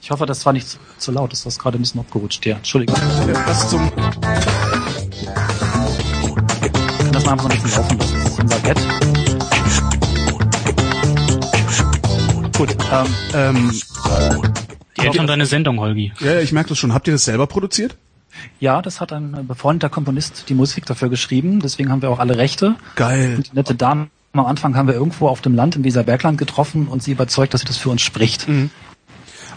Ich 0.00 0.10
hoffe, 0.10 0.26
das 0.26 0.44
war 0.44 0.52
nicht 0.52 0.68
zu, 0.68 0.78
zu 0.98 1.12
laut. 1.12 1.30
Das 1.30 1.46
ist 1.46 1.60
gerade 1.60 1.78
ein 1.78 1.82
bisschen 1.82 2.00
abgerutscht. 2.00 2.44
Ja, 2.46 2.56
Entschuldigung. 2.56 2.96
Ja, 3.28 3.46
was 3.46 3.70
zum... 3.70 3.92
Das 7.16 7.24
mal 7.24 7.32
einfach 7.32 7.50
so 7.50 7.56
ein 7.56 7.62
bisschen 7.62 7.82
laufen 7.82 7.98
lassen. 7.98 8.14
Das 8.14 8.30
ist 8.30 8.38
unser 8.38 8.58
Bett. 8.58 8.78
Gut, 12.58 12.76
ähm, 12.92 13.14
ähm, 13.32 13.72
die 15.00 15.16
von 15.16 15.26
deine 15.26 15.46
Sendung, 15.46 15.80
Holgi. 15.80 16.12
Ja, 16.20 16.40
ich 16.40 16.52
merke 16.52 16.68
das 16.68 16.78
schon. 16.78 16.92
Habt 16.92 17.06
ihr 17.06 17.14
das 17.14 17.24
selber 17.24 17.46
produziert? 17.46 17.96
Ja, 18.60 18.82
das 18.82 19.00
hat 19.00 19.14
ein 19.14 19.46
befreundeter 19.46 19.88
Komponist 19.88 20.50
die 20.50 20.54
Musik 20.54 20.84
dafür 20.84 21.08
geschrieben. 21.08 21.60
Deswegen 21.60 21.90
haben 21.90 22.02
wir 22.02 22.10
auch 22.10 22.18
alle 22.18 22.36
Rechte. 22.36 22.74
Geil. 22.96 23.36
Und 23.36 23.50
die 23.50 23.54
nette 23.54 23.74
Dame 23.74 24.08
am 24.34 24.44
Anfang 24.44 24.76
haben 24.76 24.86
wir 24.86 24.94
irgendwo 24.94 25.28
auf 25.28 25.40
dem 25.40 25.54
Land 25.54 25.74
in 25.74 25.82
dieser 25.82 26.02
Bergland 26.02 26.36
getroffen 26.36 26.86
und 26.86 27.02
sie 27.02 27.12
überzeugt, 27.12 27.54
dass 27.54 27.62
sie 27.62 27.66
das 27.66 27.78
für 27.78 27.88
uns 27.88 28.02
spricht. 28.02 28.46
Mhm. 28.46 28.68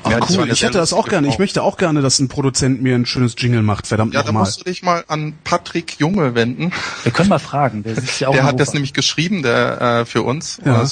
Ach 0.03 0.11
ja, 0.11 0.19
cool, 0.29 0.49
ich 0.51 0.63
hätte 0.63 0.77
das 0.77 0.93
auch 0.93 1.07
gerne. 1.07 1.27
Ich 1.27 1.39
möchte 1.39 1.61
auch 1.61 1.77
gerne, 1.77 2.01
dass 2.01 2.19
ein 2.19 2.27
Produzent 2.27 2.81
mir 2.81 2.95
ein 2.95 3.05
schönes 3.05 3.35
Jingle 3.37 3.61
macht, 3.61 3.87
verdammt 3.87 4.13
Ja, 4.13 4.23
da 4.23 4.31
musst 4.31 4.61
du 4.61 4.63
dich 4.63 4.83
mal 4.83 5.03
an 5.07 5.33
Patrick 5.43 5.99
Junge 5.99 6.35
wenden. 6.35 6.71
Wir 7.03 7.11
können 7.11 7.29
mal 7.29 7.39
fragen. 7.39 7.83
Der, 7.83 7.95
sitzt 7.95 8.19
ja 8.19 8.29
auch 8.29 8.33
der 8.33 8.43
hat 8.43 8.59
das 8.59 8.73
nämlich 8.73 8.93
geschrieben, 8.93 9.43
der 9.43 9.81
äh, 9.81 10.05
für 10.05 10.23
uns. 10.23 10.59
Ja 10.65 10.85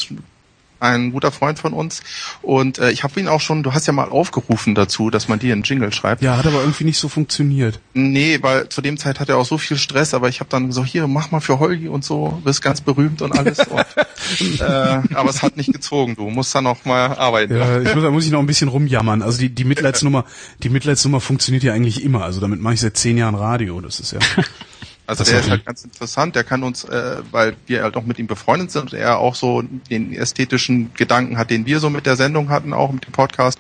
ein 0.80 1.12
guter 1.12 1.32
Freund 1.32 1.60
von 1.60 1.74
uns. 1.74 2.02
Und 2.42 2.80
äh, 2.80 2.92
ich 2.92 3.04
habe 3.04 3.20
ihn 3.20 3.28
auch 3.28 3.42
schon, 3.42 3.64
du 3.64 3.74
hast 3.74 3.88
ja 3.88 3.94
mal 3.94 4.10
aufgerufen 4.10 4.76
dazu, 4.76 5.10
dass 5.10 5.28
man 5.28 5.40
dir 5.40 5.54
einen 5.54 5.64
Jingle 5.64 5.94
schreibt. 5.94 6.22
Ja, 6.22 6.38
hat 6.38 6.46
aber 6.46 6.62
irgendwie 6.62 6.84
nicht 6.84 7.00
so 7.00 7.10
funktioniert. 7.10 7.80
Nee, 7.94 8.40
weil 8.42 8.70
zu 8.70 8.82
dem 8.82 8.98
Zeit 8.98 9.20
hat 9.20 9.30
er 9.30 9.38
auch 9.38 9.46
so 9.46 9.58
viel 9.58 9.78
Stress, 9.78 10.14
aber 10.14 10.30
ich 10.30 10.40
habe 10.40 10.50
dann 10.50 10.68
gesagt, 10.68 10.88
hier, 10.88 11.08
mach 11.08 11.32
mal 11.32 11.40
für 11.40 11.60
Holgi 11.60 11.88
und 11.88 12.04
so, 12.04 12.42
bist 12.44 12.62
ganz 12.62 12.82
berühmt 12.82 13.22
und 13.22 13.38
alles. 13.38 13.60
und, 13.60 13.80
äh, 14.60 14.64
aber 14.64 15.30
es 15.30 15.42
hat 15.42 15.58
nicht 15.58 15.74
gezogen, 15.74 16.16
du 16.16 16.30
musst 16.30 16.54
dann 16.54 16.66
noch 16.66 16.86
mal 16.86 17.18
arbeiten. 17.18 17.56
Ja, 17.56 17.82
ich 17.82 17.94
muss, 17.94 18.04
da 18.04 18.12
muss 18.12 18.26
ich 18.26 18.32
noch 18.32 18.40
ein 18.40 18.48
bisschen 18.48 18.70
rumjammern. 18.70 19.22
Also 19.22 19.40
die, 19.40 19.50
die 19.50 19.64
Mitleidsnummer, 19.64 20.26
die 20.64 20.70
Mitleidsnummer 20.70 21.22
funktioniert 21.22 21.64
ja 21.64 21.74
eigentlich 21.74 22.04
immer. 22.04 22.24
Also 22.24 22.40
damit 22.40 22.62
mache 22.62 22.76
ich 22.76 22.82
seit 22.82 22.98
zehn 22.98 23.18
Jahren 23.18 23.36
Radio. 23.36 23.82
Das 23.82 24.00
ist 24.00 24.12
ja. 24.12 24.20
Also 25.08 25.24
der 25.24 25.40
ist 25.40 25.50
halt 25.50 25.66
ganz 25.66 25.86
interessant, 25.86 26.36
der 26.36 26.44
kann 26.44 26.64
uns, 26.64 26.84
äh, 26.84 27.18
weil 27.32 27.56
wir 27.66 27.84
halt 27.84 27.96
auch 27.96 28.04
mit 28.04 28.20
ihm 28.20 28.28
befreundet 28.28 28.72
sind 28.72 28.92
und 28.92 28.94
er 28.94 29.20
auch 29.20 29.36
so 29.36 29.62
den 29.62 30.12
ästhetischen 30.12 30.94
Gedanken 30.96 31.38
hat, 31.38 31.50
den 31.50 31.66
wir 31.66 31.80
so 31.80 31.90
mit 31.90 32.06
der 32.06 32.18
Sendung 32.18 32.50
hatten, 32.50 32.74
auch 32.74 32.92
mit 32.92 33.06
dem 33.06 33.14
Podcast. 33.14 33.58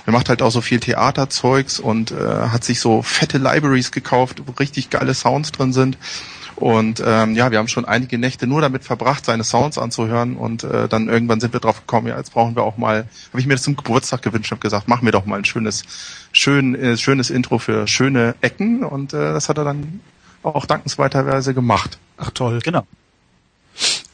Und 0.00 0.08
er 0.08 0.12
macht 0.12 0.28
halt 0.28 0.42
auch 0.42 0.50
so 0.50 0.60
viel 0.60 0.80
Theaterzeugs 0.80 1.78
und 1.78 2.10
äh, 2.10 2.14
hat 2.16 2.64
sich 2.64 2.80
so 2.80 3.02
fette 3.02 3.38
Libraries 3.38 3.92
gekauft, 3.92 4.42
wo 4.44 4.50
richtig 4.52 4.90
geile 4.90 5.14
Sounds 5.14 5.52
drin 5.52 5.72
sind. 5.72 5.96
Und 6.56 7.00
ähm, 7.06 7.36
ja, 7.36 7.52
wir 7.52 7.58
haben 7.58 7.68
schon 7.68 7.84
einige 7.84 8.18
Nächte 8.18 8.48
nur 8.48 8.60
damit 8.60 8.82
verbracht, 8.82 9.24
seine 9.24 9.44
Sounds 9.44 9.78
anzuhören 9.78 10.34
und 10.34 10.64
äh, 10.64 10.88
dann 10.88 11.08
irgendwann 11.08 11.38
sind 11.38 11.52
wir 11.52 11.60
drauf 11.60 11.78
gekommen, 11.78 12.08
ja, 12.08 12.16
jetzt 12.16 12.32
brauchen 12.32 12.56
wir 12.56 12.64
auch 12.64 12.76
mal, 12.76 13.06
habe 13.30 13.40
ich 13.40 13.46
mir 13.46 13.54
das 13.54 13.62
zum 13.62 13.76
Geburtstag 13.76 14.22
gewünscht 14.22 14.50
und 14.50 14.60
gesagt, 14.60 14.88
mach 14.88 15.00
mir 15.00 15.12
doch 15.12 15.24
mal 15.24 15.36
ein 15.36 15.44
schönes, 15.44 15.84
schön, 16.32 16.74
äh, 16.74 16.96
schönes 16.96 17.30
Intro 17.30 17.58
für 17.58 17.86
schöne 17.86 18.34
Ecken 18.40 18.82
und 18.82 19.14
äh, 19.14 19.32
das 19.32 19.48
hat 19.48 19.58
er 19.58 19.62
dann 19.62 20.00
auch 20.42 20.66
dankenswerterweise 20.66 21.54
gemacht. 21.54 21.98
Ach 22.16 22.30
toll. 22.30 22.60
Genau. 22.62 22.86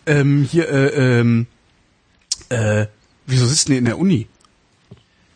Ähm, 0.07 0.47
hier, 0.51 0.69
äh, 0.69 1.21
ähm, 1.21 1.47
äh, 2.49 2.87
wieso 3.27 3.47
sitzen 3.47 3.73
die 3.73 3.79
in 3.79 3.85
der 3.85 3.99
Uni? 3.99 4.27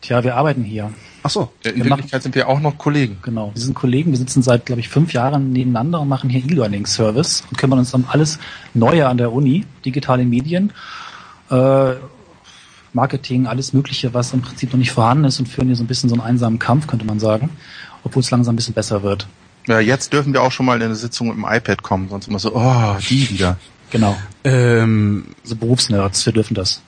Tja, 0.01 0.23
wir 0.23 0.35
arbeiten 0.35 0.63
hier. 0.63 0.93
Ach 1.23 1.29
so. 1.29 1.51
In 1.63 1.75
wir 1.75 1.85
Wirklichkeit 1.85 2.13
machen, 2.13 2.21
sind 2.21 2.35
wir 2.35 2.47
auch 2.47 2.59
noch 2.59 2.77
Kollegen. 2.77 3.17
Genau. 3.21 3.51
Wir 3.53 3.61
sind 3.61 3.73
Kollegen. 3.73 4.11
Wir 4.11 4.17
sitzen 4.17 4.41
seit, 4.41 4.65
glaube 4.65 4.79
ich, 4.79 4.87
fünf 4.87 5.11
Jahren 5.11 5.51
nebeneinander 5.51 5.99
und 5.99 6.07
machen 6.07 6.29
hier 6.29 6.43
E-Learning-Service 6.43 7.43
und 7.49 7.57
kümmern 7.57 7.79
uns 7.79 7.93
um 7.93 8.05
alles 8.07 8.39
Neue 8.73 9.07
an 9.07 9.17
der 9.17 9.33
Uni, 9.33 9.65
digitale 9.83 10.23
Medien, 10.23 10.71
äh, 11.49 11.95
Marketing, 12.93 13.47
alles 13.47 13.73
Mögliche, 13.73 14.13
was 14.13 14.33
im 14.33 14.41
Prinzip 14.41 14.71
noch 14.71 14.79
nicht 14.79 14.91
vorhanden 14.91 15.25
ist 15.25 15.39
und 15.39 15.47
führen 15.47 15.67
hier 15.67 15.75
so 15.75 15.83
ein 15.83 15.87
bisschen 15.87 16.09
so 16.09 16.15
einen 16.15 16.23
einsamen 16.23 16.59
Kampf, 16.59 16.87
könnte 16.87 17.05
man 17.05 17.19
sagen, 17.19 17.49
obwohl 18.03 18.21
es 18.21 18.31
langsam 18.31 18.53
ein 18.53 18.55
bisschen 18.55 18.73
besser 18.73 19.03
wird. 19.03 19.27
Ja, 19.69 19.79
jetzt 19.79 20.13
dürfen 20.13 20.33
wir 20.33 20.41
auch 20.41 20.51
schon 20.51 20.65
mal 20.65 20.77
in 20.77 20.81
eine 20.81 20.95
Sitzung 20.95 21.27
mit 21.27 21.37
dem 21.37 21.45
iPad 21.47 21.83
kommen, 21.83 22.09
sonst 22.09 22.27
immer 22.27 22.39
so, 22.39 22.55
oh, 22.55 22.95
die 23.07 23.29
wieder. 23.29 23.57
Genau. 23.91 24.17
Ähm, 24.43 25.25
so 25.43 25.55
Berufsnerds, 25.55 26.25
wir 26.25 26.33
dürfen 26.33 26.55
das. 26.55 26.81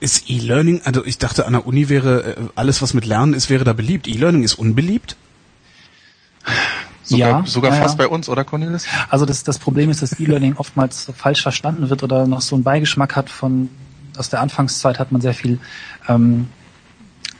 Ist 0.00 0.28
E-Learning, 0.28 0.82
also 0.84 1.04
ich 1.04 1.18
dachte 1.18 1.46
an 1.46 1.52
der 1.52 1.66
Uni 1.66 1.88
wäre 1.88 2.24
äh, 2.24 2.34
alles, 2.56 2.82
was 2.82 2.92
mit 2.92 3.04
Lernen 3.04 3.34
ist, 3.34 3.50
wäre 3.50 3.62
da 3.62 3.72
beliebt. 3.72 4.08
E-Learning 4.08 4.42
ist 4.42 4.54
unbeliebt? 4.54 5.16
Sogar, 7.04 7.28
ja, 7.40 7.46
sogar 7.46 7.72
ja, 7.72 7.80
fast 7.80 7.98
ja. 7.98 8.04
bei 8.04 8.08
uns, 8.12 8.28
oder 8.28 8.44
Cornelis? 8.44 8.86
Also 9.08 9.24
das, 9.24 9.44
das 9.44 9.60
Problem 9.60 9.90
ist, 9.90 10.02
dass 10.02 10.18
E-Learning 10.18 10.56
oftmals 10.56 11.10
falsch 11.16 11.42
verstanden 11.42 11.88
wird 11.88 12.02
oder 12.02 12.26
noch 12.26 12.40
so 12.40 12.56
einen 12.56 12.64
Beigeschmack 12.64 13.14
hat 13.14 13.30
von, 13.30 13.70
aus 14.16 14.28
der 14.28 14.40
Anfangszeit 14.40 14.98
hat 14.98 15.12
man 15.12 15.20
sehr 15.20 15.34
viel 15.34 15.60
ähm, 16.08 16.48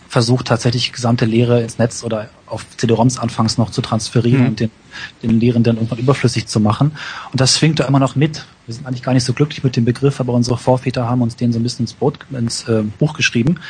versucht, 0.08 0.46
tatsächlich 0.46 0.92
gesamte 0.92 1.24
Lehre 1.24 1.62
ins 1.62 1.78
Netz 1.78 2.04
oder 2.04 2.28
auf 2.46 2.64
CD-ROMs 2.76 3.18
anfangs 3.18 3.58
noch 3.58 3.70
zu 3.70 3.80
transferieren 3.82 4.42
mhm. 4.42 4.48
und 4.48 4.60
den, 4.60 4.70
den 5.22 5.40
Lehrenden 5.40 5.76
irgendwann 5.76 5.98
überflüssig 5.98 6.46
zu 6.46 6.60
machen. 6.60 6.92
Und 7.32 7.40
das 7.40 7.58
schwingt 7.58 7.80
da 7.80 7.84
immer 7.84 7.98
noch 7.98 8.16
mit. 8.16 8.46
Wir 8.66 8.74
sind 8.74 8.86
eigentlich 8.86 9.02
gar 9.02 9.14
nicht 9.14 9.24
so 9.24 9.32
glücklich 9.32 9.64
mit 9.64 9.76
dem 9.76 9.84
Begriff, 9.84 10.20
aber 10.20 10.32
unsere 10.32 10.58
Vorväter 10.58 11.08
haben 11.08 11.22
uns 11.22 11.36
den 11.36 11.52
so 11.52 11.58
ein 11.58 11.62
bisschen 11.62 11.84
ins, 11.84 11.94
Boot, 11.94 12.18
ins 12.30 12.68
äh, 12.68 12.82
Buch 12.98 13.14
geschrieben. 13.14 13.60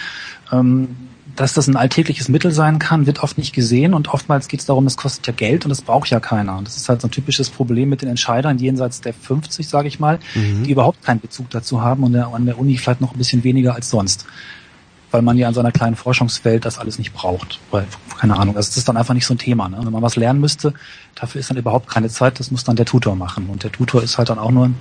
Ähm, 0.53 0.89
dass 1.35 1.53
das 1.53 1.67
ein 1.67 1.77
alltägliches 1.77 2.29
Mittel 2.29 2.51
sein 2.51 2.79
kann, 2.79 3.07
wird 3.07 3.23
oft 3.23 3.37
nicht 3.37 3.55
gesehen 3.55 3.93
und 3.93 4.09
oftmals 4.09 4.49
geht 4.49 4.61
es 4.61 4.67
darum, 4.67 4.87
es 4.87 4.97
kostet 4.97 5.27
ja 5.27 5.33
Geld 5.35 5.67
und 5.67 5.69
das 5.69 5.83
braucht 5.83 6.09
ja 6.09 6.19
keiner. 6.19 6.57
Und 6.57 6.67
das 6.67 6.77
ist 6.77 6.89
halt 6.89 7.03
so 7.03 7.09
ein 7.09 7.11
typisches 7.11 7.51
Problem 7.51 7.91
mit 7.91 8.01
den 8.01 8.09
Entscheidern 8.09 8.59
jenseits 8.59 9.03
der 9.03 9.13
50, 9.13 9.69
sage 9.69 9.89
ich 9.89 10.01
mal, 10.01 10.19
mhm. 10.35 10.65
die 10.65 10.71
überhaupt 10.71 11.03
keinen 11.03 11.21
Bezug 11.21 11.51
dazu 11.51 11.83
haben 11.83 12.05
und 12.05 12.17
an 12.17 12.47
der 12.47 12.59
Uni 12.59 12.79
vielleicht 12.79 13.03
noch 13.03 13.13
ein 13.13 13.19
bisschen 13.19 13.45
weniger 13.45 13.75
als 13.75 13.91
sonst 13.91 14.25
weil 15.11 15.23
man 15.23 15.37
ja 15.39 15.49
in 15.49 15.55
so 15.55 15.61
einer 15.61 15.73
kleinen 15.73 15.97
Forschungswelt 15.97 16.65
das 16.65 16.79
alles 16.79 16.99
nicht 16.99 17.13
braucht. 17.13 17.61
Weil, 17.71 17.87
keine 18.19 18.37
Ahnung, 18.37 18.55
das 18.55 18.77
ist 18.77 18.89
dann 18.89 18.97
einfach 18.97 19.15
nicht 19.15 19.27
so 19.27 19.35
ein 19.35 19.39
Thema. 19.39 19.69
Ne? 19.69 19.79
Wenn 19.81 19.93
man 19.93 20.03
was 20.03 20.17
lernen 20.17 20.41
müsste, 20.41 20.75
dafür 21.15 21.41
ist 21.41 21.51
dann 21.51 21.57
überhaupt 21.57 21.89
keine 21.89 22.09
Zeit, 22.09 22.41
das 22.41 22.51
muss 22.51 22.65
dann 22.65 22.77
der 22.77 22.87
Tutor 22.87 23.17
machen. 23.17 23.49
Und 23.49 23.63
der 23.65 23.73
Tutor 23.73 24.03
ist 24.03 24.19
halt 24.19 24.29
dann 24.29 24.39
auch 24.39 24.51
nur 24.51 24.67
ein, 24.67 24.77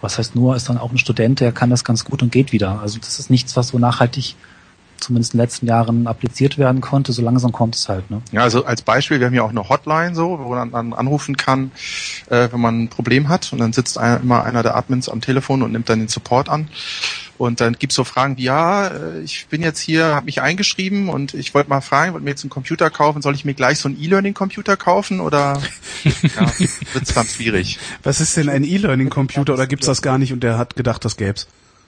was 0.00 0.18
heißt 0.18 0.34
nur, 0.34 0.56
ist 0.56 0.68
dann 0.68 0.78
auch 0.78 0.92
ein 0.92 0.98
Student, 0.98 1.40
der 1.40 1.52
kann 1.52 1.70
das 1.70 1.84
ganz 1.84 2.04
gut 2.04 2.22
und 2.22 2.32
geht 2.32 2.52
wieder. 2.52 2.80
Also 2.80 2.98
das 2.98 3.18
ist 3.18 3.30
nichts, 3.30 3.56
was 3.56 3.68
so 3.68 3.78
nachhaltig 3.78 4.36
zumindest 5.00 5.34
in 5.34 5.38
den 5.38 5.44
letzten 5.44 5.66
Jahren 5.66 6.06
appliziert 6.06 6.58
werden 6.58 6.80
konnte. 6.80 7.12
So 7.12 7.22
langsam 7.22 7.52
kommt 7.52 7.74
es 7.74 7.88
halt. 7.88 8.10
Ne? 8.10 8.22
Ja, 8.32 8.42
also 8.42 8.64
als 8.64 8.82
Beispiel, 8.82 9.18
wir 9.18 9.26
haben 9.26 9.34
ja 9.34 9.42
auch 9.42 9.50
eine 9.50 9.68
Hotline, 9.68 10.14
so, 10.14 10.38
wo 10.38 10.50
man 10.50 10.70
dann 10.70 10.92
anrufen 10.92 11.36
kann, 11.36 11.72
äh, 12.28 12.48
wenn 12.50 12.60
man 12.60 12.82
ein 12.82 12.88
Problem 12.88 13.28
hat. 13.28 13.52
Und 13.52 13.58
dann 13.58 13.72
sitzt 13.72 13.98
einer, 13.98 14.20
immer 14.20 14.44
einer 14.44 14.62
der 14.62 14.76
Admins 14.76 15.08
am 15.08 15.20
Telefon 15.20 15.62
und 15.62 15.72
nimmt 15.72 15.88
dann 15.88 15.98
den 15.98 16.08
Support 16.08 16.48
an. 16.48 16.68
Und 17.40 17.62
dann 17.62 17.72
gibt's 17.72 17.96
so 17.96 18.04
Fragen 18.04 18.36
wie, 18.36 18.42
ja, 18.42 18.88
äh, 18.88 19.20
ich 19.20 19.46
bin 19.46 19.62
jetzt 19.62 19.80
hier, 19.80 20.14
habe 20.14 20.26
mich 20.26 20.42
eingeschrieben 20.42 21.08
und 21.08 21.32
ich 21.32 21.54
wollte 21.54 21.70
mal 21.70 21.80
fragen, 21.80 22.12
wollte 22.12 22.22
mir 22.22 22.32
jetzt 22.32 22.44
einen 22.44 22.50
Computer 22.50 22.90
kaufen, 22.90 23.22
soll 23.22 23.34
ich 23.34 23.46
mir 23.46 23.54
gleich 23.54 23.78
so 23.78 23.88
einen 23.88 23.98
E-Learning-Computer 23.98 24.76
kaufen 24.76 25.20
oder 25.20 25.58
ja, 26.04 26.52
wird's 26.92 27.14
dann 27.14 27.26
schwierig. 27.26 27.78
Was 28.02 28.20
ist 28.20 28.36
denn 28.36 28.50
ein 28.50 28.62
E-Learning-Computer 28.62 29.54
oder 29.54 29.66
gibt's 29.66 29.86
das 29.86 30.02
gar 30.02 30.18
nicht 30.18 30.34
und 30.34 30.42
der 30.42 30.58
hat 30.58 30.76
gedacht, 30.76 31.02
das 31.02 31.16
gäb's? 31.16 31.46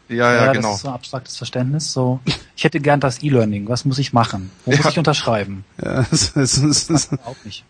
Ja, 0.09 0.33
ja, 0.33 0.47
ja 0.47 0.53
genau. 0.55 0.69
Das 0.69 0.77
ist 0.77 0.83
so 0.85 0.89
ein 0.89 0.95
abstraktes 0.95 1.37
Verständnis. 1.37 1.93
So, 1.93 2.21
ich 2.57 2.65
hätte 2.65 2.81
gern 2.81 3.01
das 3.01 3.23
E-Learning. 3.23 3.69
Was 3.69 3.85
muss 3.85 3.99
ich 3.99 4.15
machen? 4.15 4.51
Wo 4.65 4.71
ja. 4.71 4.79
muss 4.79 4.87
ich 4.87 4.99
unterschreiben? 4.99 5.67
Ja, 5.85 6.07
das, 6.11 6.33
das, 6.33 6.63
das, 6.63 6.87
das 6.87 7.13
überhaupt 7.13 7.45
nicht. 7.45 7.63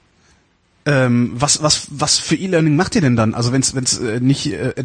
Ähm, 0.85 1.31
was, 1.35 1.63
was, 1.63 1.87
was 1.91 2.19
für 2.19 2.35
E-Learning 2.35 2.75
macht 2.75 2.95
ihr 2.95 3.01
denn 3.01 3.15
dann? 3.17 3.35
Also 3.35 3.53
wenn 3.53 3.61
es 3.61 3.99
äh, 3.99 4.21
nicht 4.21 4.53
äh, 4.53 4.71
äh, 4.71 4.85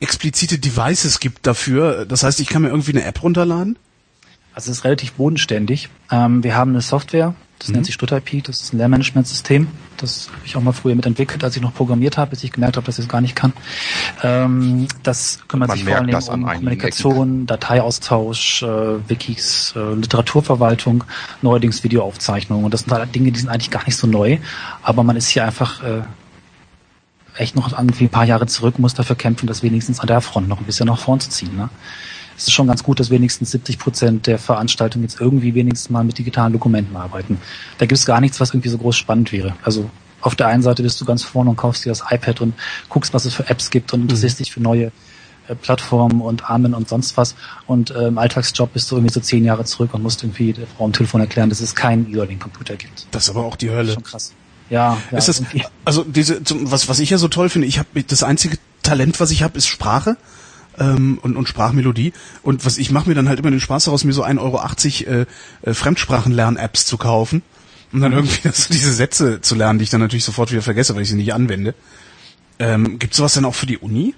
explizite 0.00 0.58
Devices 0.58 1.20
gibt 1.20 1.46
dafür, 1.46 2.06
das 2.06 2.22
heißt, 2.22 2.40
ich 2.40 2.48
kann 2.48 2.62
mir 2.62 2.68
irgendwie 2.68 2.92
eine 2.92 3.04
App 3.04 3.22
runterladen? 3.22 3.76
Also 4.60 4.72
es 4.72 4.78
ist 4.80 4.84
relativ 4.84 5.12
bodenständig. 5.14 5.88
Ähm, 6.10 6.44
wir 6.44 6.54
haben 6.54 6.72
eine 6.72 6.82
Software, 6.82 7.34
Das 7.58 7.68
mhm. 7.68 7.76
nennt 7.76 7.86
sich 7.86 7.94
StudIP, 7.94 8.44
das 8.44 8.60
ist 8.60 8.74
ein 8.74 8.76
Lehrmanagementsystem. 8.76 9.68
Das 9.96 10.28
habe 10.28 10.44
ich 10.44 10.54
auch 10.54 10.60
mal 10.60 10.72
früher 10.72 10.94
mitentwickelt, 10.94 11.42
als 11.42 11.56
ich 11.56 11.62
noch 11.62 11.72
programmiert 11.72 12.18
habe, 12.18 12.32
bis 12.32 12.44
ich 12.44 12.52
gemerkt 12.52 12.76
habe, 12.76 12.84
dass 12.84 12.98
ich 12.98 13.06
es 13.06 13.08
gar 13.08 13.22
nicht 13.22 13.34
kann. 13.34 13.54
Ähm, 14.22 14.86
das 15.02 15.38
kümmert 15.48 15.72
sich 15.72 15.84
vor 15.84 15.96
allem 15.96 16.14
um 16.14 16.46
Kommunikation, 16.46 17.46
Dateiaustausch, 17.46 18.62
äh, 18.62 19.08
Wikis, 19.08 19.72
äh, 19.76 19.94
Literaturverwaltung, 19.94 21.04
neuerdings 21.40 21.82
Videoaufzeichnungen. 21.82 22.66
Und 22.66 22.74
das 22.74 22.80
sind 22.80 22.92
halt 22.92 23.14
Dinge, 23.14 23.32
die 23.32 23.40
sind 23.40 23.48
eigentlich 23.48 23.70
gar 23.70 23.86
nicht 23.86 23.96
so 23.96 24.06
neu, 24.06 24.36
aber 24.82 25.02
man 25.04 25.16
ist 25.16 25.28
hier 25.28 25.46
einfach 25.46 25.82
äh, 25.82 26.02
echt 27.34 27.56
noch 27.56 27.72
irgendwie 27.72 28.04
ein 28.04 28.10
paar 28.10 28.26
Jahre 28.26 28.46
zurück, 28.46 28.78
muss 28.78 28.92
dafür 28.92 29.16
kämpfen, 29.16 29.46
das 29.46 29.62
wenigstens 29.62 30.00
an 30.00 30.06
der 30.06 30.20
Front 30.20 30.48
noch 30.48 30.58
ein 30.60 30.66
bisschen 30.66 30.86
nach 30.86 30.98
vorn 30.98 31.18
zu 31.18 31.30
ziehen. 31.30 31.56
Ne? 31.56 31.70
Es 32.40 32.46
ist 32.46 32.54
schon 32.54 32.68
ganz 32.68 32.82
gut, 32.82 32.98
dass 32.98 33.10
wenigstens 33.10 33.50
70 33.50 33.78
Prozent 33.78 34.26
der 34.26 34.38
Veranstaltungen 34.38 35.04
jetzt 35.04 35.20
irgendwie 35.20 35.54
wenigstens 35.54 35.90
mal 35.90 36.04
mit 36.04 36.16
digitalen 36.16 36.54
Dokumenten 36.54 36.96
arbeiten. 36.96 37.38
Da 37.76 37.84
gibt 37.84 37.98
es 37.98 38.06
gar 38.06 38.22
nichts, 38.22 38.40
was 38.40 38.50
irgendwie 38.50 38.70
so 38.70 38.78
groß 38.78 38.96
spannend 38.96 39.30
wäre. 39.30 39.56
Also 39.62 39.90
auf 40.22 40.34
der 40.36 40.46
einen 40.46 40.62
Seite 40.62 40.82
bist 40.82 40.98
du 41.02 41.04
ganz 41.04 41.22
vorne 41.22 41.50
und 41.50 41.56
kaufst 41.56 41.84
dir 41.84 41.90
das 41.90 42.02
iPad 42.08 42.40
und 42.40 42.54
guckst, 42.88 43.12
was 43.12 43.26
es 43.26 43.34
für 43.34 43.50
Apps 43.50 43.68
gibt 43.68 43.92
und 43.92 44.00
interessierst 44.00 44.38
mhm. 44.38 44.44
dich 44.44 44.52
für 44.52 44.60
neue 44.60 44.90
äh, 45.48 45.54
Plattformen 45.54 46.22
und 46.22 46.48
Armen 46.48 46.72
und 46.72 46.88
sonst 46.88 47.18
was. 47.18 47.34
Und 47.66 47.90
äh, 47.90 48.08
im 48.08 48.16
Alltagsjob 48.16 48.72
bist 48.72 48.90
du 48.90 48.96
irgendwie 48.96 49.12
so 49.12 49.20
zehn 49.20 49.44
Jahre 49.44 49.66
zurück 49.66 49.92
und 49.92 50.02
musst 50.02 50.22
irgendwie 50.22 50.54
der 50.54 50.66
Frau 50.66 50.86
am 50.86 50.94
Telefon 50.94 51.20
erklären, 51.20 51.50
dass 51.50 51.60
es 51.60 51.74
keinen 51.74 52.10
E-Learning-Computer 52.10 52.76
gibt. 52.76 53.06
Das 53.10 53.24
ist 53.24 53.30
aber 53.30 53.44
auch 53.44 53.56
die 53.56 53.68
Hölle. 53.68 53.80
Das 53.80 53.88
ist 53.88 53.94
schon 53.96 54.04
krass. 54.04 54.32
Ja, 54.70 54.96
ja 55.10 55.18
ist 55.18 55.28
das, 55.28 55.42
also 55.84 56.04
diese, 56.04 56.40
was, 56.62 56.88
was 56.88 57.00
ich 57.00 57.10
ja 57.10 57.18
so 57.18 57.28
toll 57.28 57.50
finde, 57.50 57.66
ich 57.66 57.78
habe 57.78 58.02
das 58.02 58.22
einzige 58.22 58.56
Talent, 58.82 59.20
was 59.20 59.30
ich 59.30 59.42
habe, 59.42 59.58
ist 59.58 59.66
Sprache 59.66 60.16
ähm, 60.80 61.18
und, 61.22 61.36
und 61.36 61.46
Sprachmelodie. 61.46 62.12
Und 62.42 62.64
was 62.66 62.78
ich 62.78 62.90
mache 62.90 63.08
mir 63.08 63.14
dann 63.14 63.28
halt 63.28 63.38
immer 63.38 63.50
den 63.50 63.60
Spaß 63.60 63.84
daraus, 63.84 64.04
mir 64.04 64.12
so 64.12 64.24
1,80 64.24 64.38
Euro 64.40 65.12
äh, 65.12 65.26
äh, 65.62 65.74
Fremdsprachenlern-Apps 65.74 66.86
zu 66.86 66.96
kaufen. 66.96 67.42
Und 67.92 68.00
dann 68.00 68.12
irgendwie 68.12 68.48
so 68.52 68.72
diese 68.72 68.92
Sätze 68.92 69.40
zu 69.40 69.54
lernen, 69.54 69.78
die 69.78 69.84
ich 69.84 69.90
dann 69.90 70.00
natürlich 70.00 70.24
sofort 70.24 70.50
wieder 70.50 70.62
vergesse, 70.62 70.94
weil 70.94 71.02
ich 71.02 71.08
sie 71.08 71.16
nicht 71.16 71.34
anwende. 71.34 71.74
Ähm, 72.58 72.98
Gibt 72.98 73.14
sowas 73.14 73.34
denn 73.34 73.44
auch 73.44 73.54
für 73.54 73.66
die 73.66 73.78
Uni? 73.78 74.14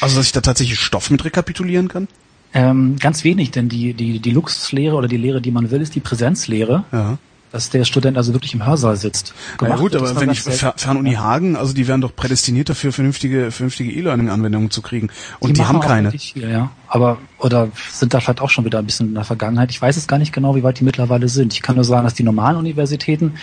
Also, 0.00 0.16
dass 0.16 0.26
ich 0.26 0.32
da 0.32 0.42
tatsächlich 0.42 0.78
Stoff 0.78 1.10
mit 1.10 1.24
rekapitulieren 1.24 1.88
kann? 1.88 2.06
Ähm, 2.52 2.96
ganz 2.98 3.24
wenig, 3.24 3.50
denn 3.50 3.68
die, 3.68 3.94
die, 3.94 4.18
die 4.18 4.30
Luxuslehre 4.30 4.96
oder 4.96 5.08
die 5.08 5.16
Lehre, 5.16 5.40
die 5.40 5.52
man 5.52 5.70
will, 5.70 5.80
ist 5.80 5.94
die 5.94 6.00
Präsenzlehre. 6.00 6.84
Ja 6.92 7.18
dass 7.52 7.70
der 7.70 7.84
Student 7.84 8.16
also 8.16 8.32
wirklich 8.32 8.54
im 8.54 8.64
Hörsaal 8.64 8.96
sitzt. 8.96 9.34
ja 9.60 9.76
gut, 9.76 9.96
aber 9.96 10.20
wenn 10.20 10.30
ich 10.30 10.40
Fernuni 10.40 11.14
Hagen, 11.14 11.56
also 11.56 11.72
die 11.72 11.88
wären 11.88 12.00
doch 12.00 12.14
prädestiniert 12.14 12.68
dafür, 12.68 12.92
vernünftige, 12.92 13.50
vernünftige 13.50 13.90
E-Learning-Anwendungen 13.90 14.70
zu 14.70 14.82
kriegen. 14.82 15.08
Und 15.40 15.50
die, 15.50 15.52
die 15.54 15.64
haben 15.64 15.80
keine. 15.80 16.12
Viel, 16.12 16.48
ja. 16.48 16.70
Aber, 16.86 17.18
oder 17.38 17.68
sind 17.92 18.14
da 18.14 18.20
vielleicht 18.20 18.40
auch 18.40 18.50
schon 18.50 18.64
wieder 18.64 18.78
ein 18.78 18.86
bisschen 18.86 19.08
in 19.08 19.14
der 19.14 19.24
Vergangenheit. 19.24 19.70
Ich 19.70 19.82
weiß 19.82 19.96
es 19.96 20.06
gar 20.06 20.18
nicht 20.18 20.32
genau, 20.32 20.54
wie 20.54 20.62
weit 20.62 20.78
die 20.78 20.84
mittlerweile 20.84 21.28
sind. 21.28 21.52
Ich 21.52 21.62
kann 21.62 21.74
nur 21.74 21.84
sagen, 21.84 22.04
dass 22.04 22.14
die 22.14 22.22
normalen 22.22 22.56
Universitäten 22.56 23.34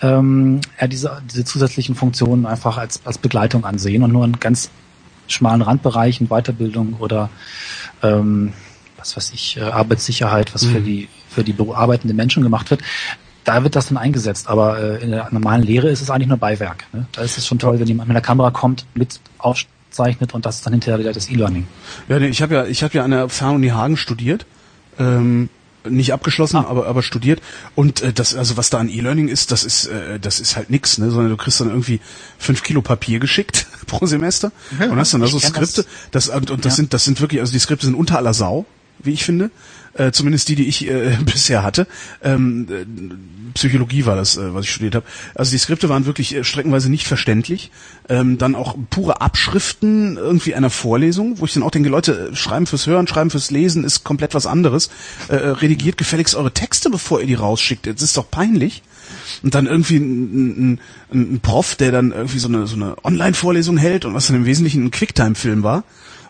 ähm, 0.00 0.60
ja, 0.80 0.86
diese, 0.86 1.22
diese 1.28 1.44
zusätzlichen 1.44 1.94
Funktionen 1.96 2.46
einfach 2.46 2.78
als, 2.78 3.04
als 3.04 3.18
Begleitung 3.18 3.64
ansehen 3.64 4.02
und 4.02 4.12
nur 4.12 4.24
in 4.24 4.38
ganz 4.38 4.70
schmalen 5.28 5.62
Randbereichen, 5.62 6.28
Weiterbildung 6.28 6.94
oder 7.00 7.30
ähm, 8.02 8.52
was 8.96 9.16
weiß 9.16 9.32
ich, 9.32 9.56
äh, 9.56 9.62
Arbeitssicherheit, 9.62 10.54
was 10.54 10.62
mhm. 10.62 10.70
für 10.72 10.80
die 10.80 11.08
für 11.28 11.44
die 11.44 11.54
arbeitenden 11.74 12.16
Menschen 12.16 12.42
gemacht 12.42 12.70
wird, 12.70 12.82
da 13.46 13.62
wird 13.62 13.76
das 13.76 13.88
dann 13.88 13.96
eingesetzt. 13.96 14.48
Aber 14.48 14.78
äh, 14.78 15.02
in 15.02 15.12
der 15.12 15.28
normalen 15.30 15.62
Lehre 15.62 15.88
ist 15.88 16.02
es 16.02 16.10
eigentlich 16.10 16.28
nur 16.28 16.36
Beiwerk. 16.36 16.84
Ne? 16.92 17.06
Da 17.12 17.22
ist 17.22 17.38
es 17.38 17.46
schon 17.46 17.58
toll, 17.58 17.80
wenn 17.80 17.86
jemand 17.86 18.08
mit 18.08 18.14
der 18.14 18.22
Kamera 18.22 18.50
kommt, 18.50 18.84
mit 18.94 19.20
aufzeichnet 19.38 20.34
und 20.34 20.44
das 20.44 20.56
ist 20.56 20.66
dann 20.66 20.74
hinterher 20.74 20.98
wieder 20.98 21.12
das 21.12 21.30
E-Learning. 21.30 21.66
Ja, 22.08 22.18
nee, 22.18 22.26
ich 22.26 22.42
habe 22.42 22.54
ja, 22.54 22.66
ich 22.66 22.82
habe 22.82 22.94
ja 22.94 23.04
an 23.04 23.12
der 23.12 23.28
Fernuni 23.30 23.68
Hagen 23.68 23.96
studiert. 23.96 24.44
Ähm, 24.98 25.48
nicht 25.88 26.12
abgeschlossen, 26.12 26.56
ah. 26.56 26.66
aber 26.68 26.88
aber 26.88 27.00
studiert 27.00 27.40
und 27.76 28.02
äh, 28.02 28.12
das 28.12 28.34
also 28.34 28.56
was 28.56 28.70
da 28.70 28.78
an 28.78 28.88
E-Learning 28.88 29.28
ist, 29.28 29.52
das 29.52 29.62
ist 29.62 29.86
äh, 29.86 30.18
das 30.18 30.40
ist 30.40 30.56
halt 30.56 30.68
nix, 30.68 30.98
ne, 30.98 31.10
sondern 31.10 31.30
du 31.30 31.36
kriegst 31.36 31.60
dann 31.60 31.68
irgendwie 31.68 32.00
fünf 32.38 32.64
Kilo 32.64 32.82
Papier 32.82 33.20
geschickt 33.20 33.66
pro 33.86 34.04
Semester 34.06 34.50
ja, 34.80 34.86
und 34.86 34.98
hast 34.98 35.14
dann 35.14 35.22
also 35.22 35.38
Skripte, 35.38 35.84
das, 36.10 36.26
das 36.26 36.28
und, 36.28 36.50
und 36.50 36.64
das 36.64 36.72
ja. 36.72 36.76
sind 36.76 36.92
das 36.92 37.04
sind 37.04 37.20
wirklich 37.20 37.40
also 37.40 37.52
die 37.52 37.60
Skripte 37.60 37.86
sind 37.86 37.94
unter 37.94 38.16
aller 38.16 38.34
Sau, 38.34 38.66
wie 38.98 39.12
ich 39.12 39.24
finde 39.24 39.50
äh, 39.96 40.12
zumindest 40.12 40.48
die, 40.48 40.56
die 40.56 40.68
ich 40.68 40.88
äh, 40.88 41.16
bisher 41.24 41.62
hatte. 41.62 41.86
Ähm, 42.22 42.66
äh, 42.70 43.54
Psychologie 43.54 44.04
war 44.04 44.16
das, 44.16 44.36
äh, 44.36 44.54
was 44.54 44.64
ich 44.64 44.72
studiert 44.72 44.96
habe. 44.96 45.06
Also 45.34 45.50
die 45.50 45.58
Skripte 45.58 45.88
waren 45.88 46.04
wirklich 46.04 46.34
äh, 46.34 46.44
streckenweise 46.44 46.90
nicht 46.90 47.06
verständlich. 47.06 47.70
Ähm, 48.08 48.38
dann 48.38 48.54
auch 48.54 48.76
pure 48.90 49.20
Abschriften 49.20 50.16
irgendwie 50.16 50.54
einer 50.54 50.70
Vorlesung, 50.70 51.40
wo 51.40 51.44
ich 51.44 51.54
dann 51.54 51.62
auch 51.62 51.70
denke, 51.70 51.88
Leute, 51.88 52.30
äh, 52.32 52.36
schreiben 52.36 52.66
fürs 52.66 52.86
Hören, 52.86 53.06
schreiben 53.06 53.30
fürs 53.30 53.50
Lesen 53.50 53.84
ist 53.84 54.04
komplett 54.04 54.34
was 54.34 54.46
anderes. 54.46 54.90
Äh, 55.28 55.36
äh, 55.36 55.48
redigiert 55.50 55.96
gefälligst 55.96 56.34
eure 56.34 56.52
Texte, 56.52 56.90
bevor 56.90 57.20
ihr 57.20 57.26
die 57.26 57.34
rausschickt. 57.34 57.86
Das 57.86 58.02
ist 58.02 58.16
doch 58.16 58.30
peinlich. 58.30 58.82
Und 59.42 59.54
dann 59.54 59.66
irgendwie 59.66 59.96
ein, 59.96 60.72
ein, 60.72 60.80
ein 61.12 61.40
Prof, 61.40 61.76
der 61.76 61.92
dann 61.92 62.12
irgendwie 62.12 62.38
so 62.38 62.48
eine, 62.48 62.66
so 62.66 62.76
eine 62.76 62.96
Online-Vorlesung 63.04 63.76
hält 63.76 64.04
und 64.04 64.14
was 64.14 64.26
dann 64.26 64.36
im 64.36 64.46
Wesentlichen 64.46 64.84
ein 64.84 64.90
Quicktime-Film 64.90 65.62
war, 65.62 65.84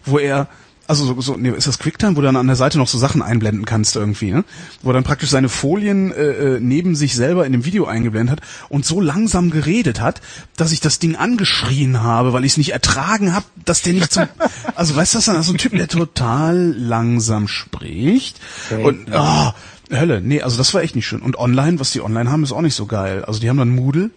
wo 0.04 0.18
er 0.18 0.49
also 0.88 1.05
so, 1.05 1.21
so 1.21 1.37
nee, 1.37 1.50
ist 1.50 1.66
das 1.66 1.78
QuickTime, 1.78 2.16
wo 2.16 2.21
du 2.21 2.26
dann 2.26 2.37
an 2.37 2.47
der 2.47 2.57
Seite 2.57 2.78
noch 2.78 2.88
so 2.88 2.99
Sachen 2.99 3.23
einblenden 3.23 3.64
kannst 3.64 3.97
irgendwie, 3.97 4.31
ne? 4.31 4.45
Wo 4.83 4.93
dann 4.93 5.05
praktisch 5.05 5.31
seine 5.31 5.49
Folien 5.49 6.12
äh, 6.12 6.57
äh, 6.57 6.61
neben 6.61 6.95
sich 6.95 7.14
selber 7.14 7.47
in 7.47 7.52
dem 7.52 7.64
Video 7.64 7.87
eingeblendet 7.87 8.40
hat 8.40 8.49
und 8.69 8.85
so 8.85 9.00
langsam 9.00 9.50
geredet 9.50 10.00
hat, 10.00 10.21
dass 10.57 10.73
ich 10.73 10.81
das 10.81 10.99
Ding 10.99 11.16
angeschrien 11.16 12.02
habe, 12.02 12.33
weil 12.33 12.45
ich 12.45 12.52
es 12.52 12.59
nicht 12.59 12.73
ertragen 12.73 13.35
habe, 13.35 13.47
dass 13.64 13.83
der 13.83 13.93
nicht 13.93 14.12
zum 14.12 14.28
Also 14.75 14.97
weißt 14.97 15.14
du, 15.14 15.19
das 15.19 15.28
ist 15.28 15.47
so 15.47 15.52
ein 15.52 15.59
Typ, 15.59 15.73
der 15.73 15.88
total 15.88 16.75
langsam 16.76 17.49
spricht 17.49 18.40
okay, 18.71 18.83
und 18.83 19.09
oh, 19.12 19.52
Hölle, 19.90 20.21
nee, 20.21 20.43
also 20.43 20.57
das 20.57 20.75
war 20.75 20.83
echt 20.83 20.97
nicht 20.97 21.07
schön. 21.07 21.23
Und 21.23 21.38
online, 21.38 21.78
was 21.78 21.93
die 21.93 22.00
online 22.00 22.31
haben, 22.31 22.43
ist 22.43 22.52
auch 22.52 22.62
nicht 22.62 22.75
so 22.75 22.87
geil. 22.87 23.25
Also 23.25 23.40
die 23.40 23.49
haben 23.49 23.59
dann 23.59 23.71
Moodle. 23.71 24.11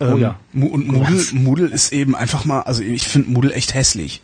Ähm, 0.00 0.12
oh 0.12 0.16
ja. 0.16 0.38
Und 0.54 0.86
Moodle, 0.86 1.24
Moodle 1.32 1.66
ist 1.66 1.92
eben 1.92 2.14
einfach 2.14 2.44
mal, 2.44 2.60
also 2.62 2.82
ich 2.82 3.08
finde 3.08 3.30
Moodle 3.30 3.52
echt 3.52 3.74
hässlich. 3.74 4.22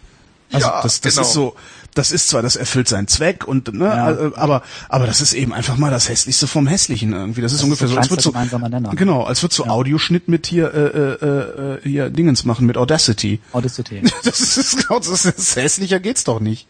Also 0.55 0.69
ja, 0.69 0.83
das, 0.83 1.01
das 1.01 1.15
genau. 1.15 1.27
ist 1.27 1.33
so, 1.33 1.57
das 1.95 2.13
ist 2.13 2.29
zwar, 2.29 2.43
das 2.43 2.57
erfüllt 2.57 2.89
seinen 2.89 3.09
Zweck 3.09 3.47
und 3.47 3.73
ne, 3.73 3.87
ja. 3.87 4.11
Äh, 4.11 4.33
aber 4.35 4.63
aber 4.89 5.07
das 5.07 5.21
ist 5.21 5.33
eben 5.33 5.53
einfach 5.53 5.77
mal 5.77 5.91
das 5.91 6.09
hässlichste 6.09 6.47
vom 6.47 6.67
hässlichen 6.67 7.13
irgendwie. 7.13 7.41
Das 7.41 7.53
ist 7.53 7.61
das 7.61 7.65
ungefähr 7.65 7.87
ist 7.87 7.93
so, 7.93 7.99
als 7.99 8.11
würdest 8.11 8.27
du 8.27 8.97
genau, 8.97 9.25
als 9.25 9.43
würdest 9.43 9.59
du 9.59 9.65
ja. 9.65 9.71
Audioschnitt 9.71 10.29
mit 10.29 10.47
hier 10.47 10.73
äh, 10.73 10.79
äh, 10.79 11.77
äh, 11.77 11.81
hier 11.83 12.11
Dingens 12.11 12.45
machen 12.45 12.67
mit 12.67 12.77
Audacity. 12.77 13.41
Audacity. 13.53 14.03
Das 14.25 14.57
ist 14.57 14.87
genau, 14.87 15.01
das 15.01 15.25
ist 15.25 15.57
hässlicher 15.57 16.01
geht's 16.01 16.25
doch 16.25 16.41
nicht. 16.41 16.67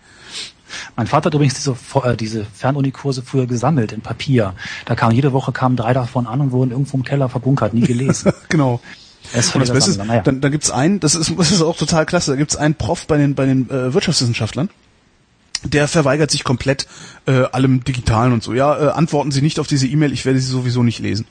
Mein 0.96 1.06
Vater 1.06 1.26
hat 1.26 1.34
übrigens 1.34 1.54
diese, 1.54 1.76
äh, 2.02 2.16
diese 2.16 2.44
Fernunikurse 2.44 3.22
früher 3.22 3.46
gesammelt 3.46 3.92
in 3.92 4.00
Papier. 4.00 4.54
Da 4.86 4.94
kamen 4.94 5.14
jede 5.14 5.32
Woche 5.32 5.52
kamen 5.52 5.76
drei 5.76 5.92
davon 5.92 6.26
an 6.26 6.40
und 6.40 6.52
wurden 6.52 6.72
irgendwo 6.72 6.96
im 6.96 7.04
Keller 7.04 7.28
verbunkert, 7.28 7.74
nie 7.74 7.82
gelesen. 7.82 8.32
genau. 8.48 8.80
Und 9.32 9.60
das 9.60 9.72
Beste 9.72 9.90
ist, 9.90 10.04
naja. 10.04 10.22
dann, 10.22 10.40
dann 10.40 10.52
gibt's 10.52 10.70
einen, 10.70 11.00
das 11.00 11.14
ist, 11.14 11.32
das 11.38 11.50
ist 11.50 11.62
auch 11.62 11.76
total 11.76 12.06
klasse, 12.06 12.32
da 12.32 12.36
gibt's 12.36 12.56
einen 12.56 12.74
Prof 12.74 13.06
bei 13.06 13.16
den, 13.16 13.34
bei 13.34 13.46
den 13.46 13.70
äh, 13.70 13.94
Wirtschaftswissenschaftlern, 13.94 14.70
der 15.64 15.88
verweigert 15.88 16.30
sich 16.30 16.44
komplett 16.44 16.86
äh, 17.26 17.44
allem 17.44 17.84
Digitalen 17.84 18.32
und 18.32 18.42
so. 18.42 18.52
Ja, 18.52 18.78
äh, 18.78 18.90
antworten 18.90 19.32
Sie 19.32 19.42
nicht 19.42 19.58
auf 19.58 19.66
diese 19.66 19.86
E-Mail, 19.86 20.12
ich 20.12 20.24
werde 20.24 20.38
sie 20.38 20.50
sowieso 20.50 20.82
nicht 20.82 20.98
lesen. 20.98 21.26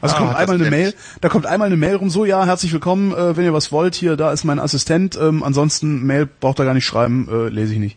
Also 0.00 0.16
ah, 0.16 0.18
kommt 0.18 0.34
einmal 0.34 0.56
eine 0.56 0.70
Mail, 0.70 0.94
da 1.20 1.28
kommt 1.28 1.46
einmal 1.46 1.66
eine 1.66 1.76
Mail 1.76 1.94
rum, 1.94 2.10
so 2.10 2.24
ja, 2.24 2.44
herzlich 2.44 2.72
willkommen, 2.72 3.12
äh, 3.12 3.36
wenn 3.36 3.44
ihr 3.44 3.52
was 3.52 3.70
wollt, 3.70 3.94
hier, 3.94 4.16
da 4.16 4.32
ist 4.32 4.42
mein 4.42 4.58
Assistent, 4.58 5.16
ähm, 5.16 5.44
ansonsten 5.44 6.02
Mail 6.04 6.26
braucht 6.26 6.58
er 6.58 6.64
gar 6.64 6.74
nicht 6.74 6.86
schreiben, 6.86 7.28
äh, 7.30 7.48
lese 7.48 7.74
ich 7.74 7.78
nicht. 7.78 7.96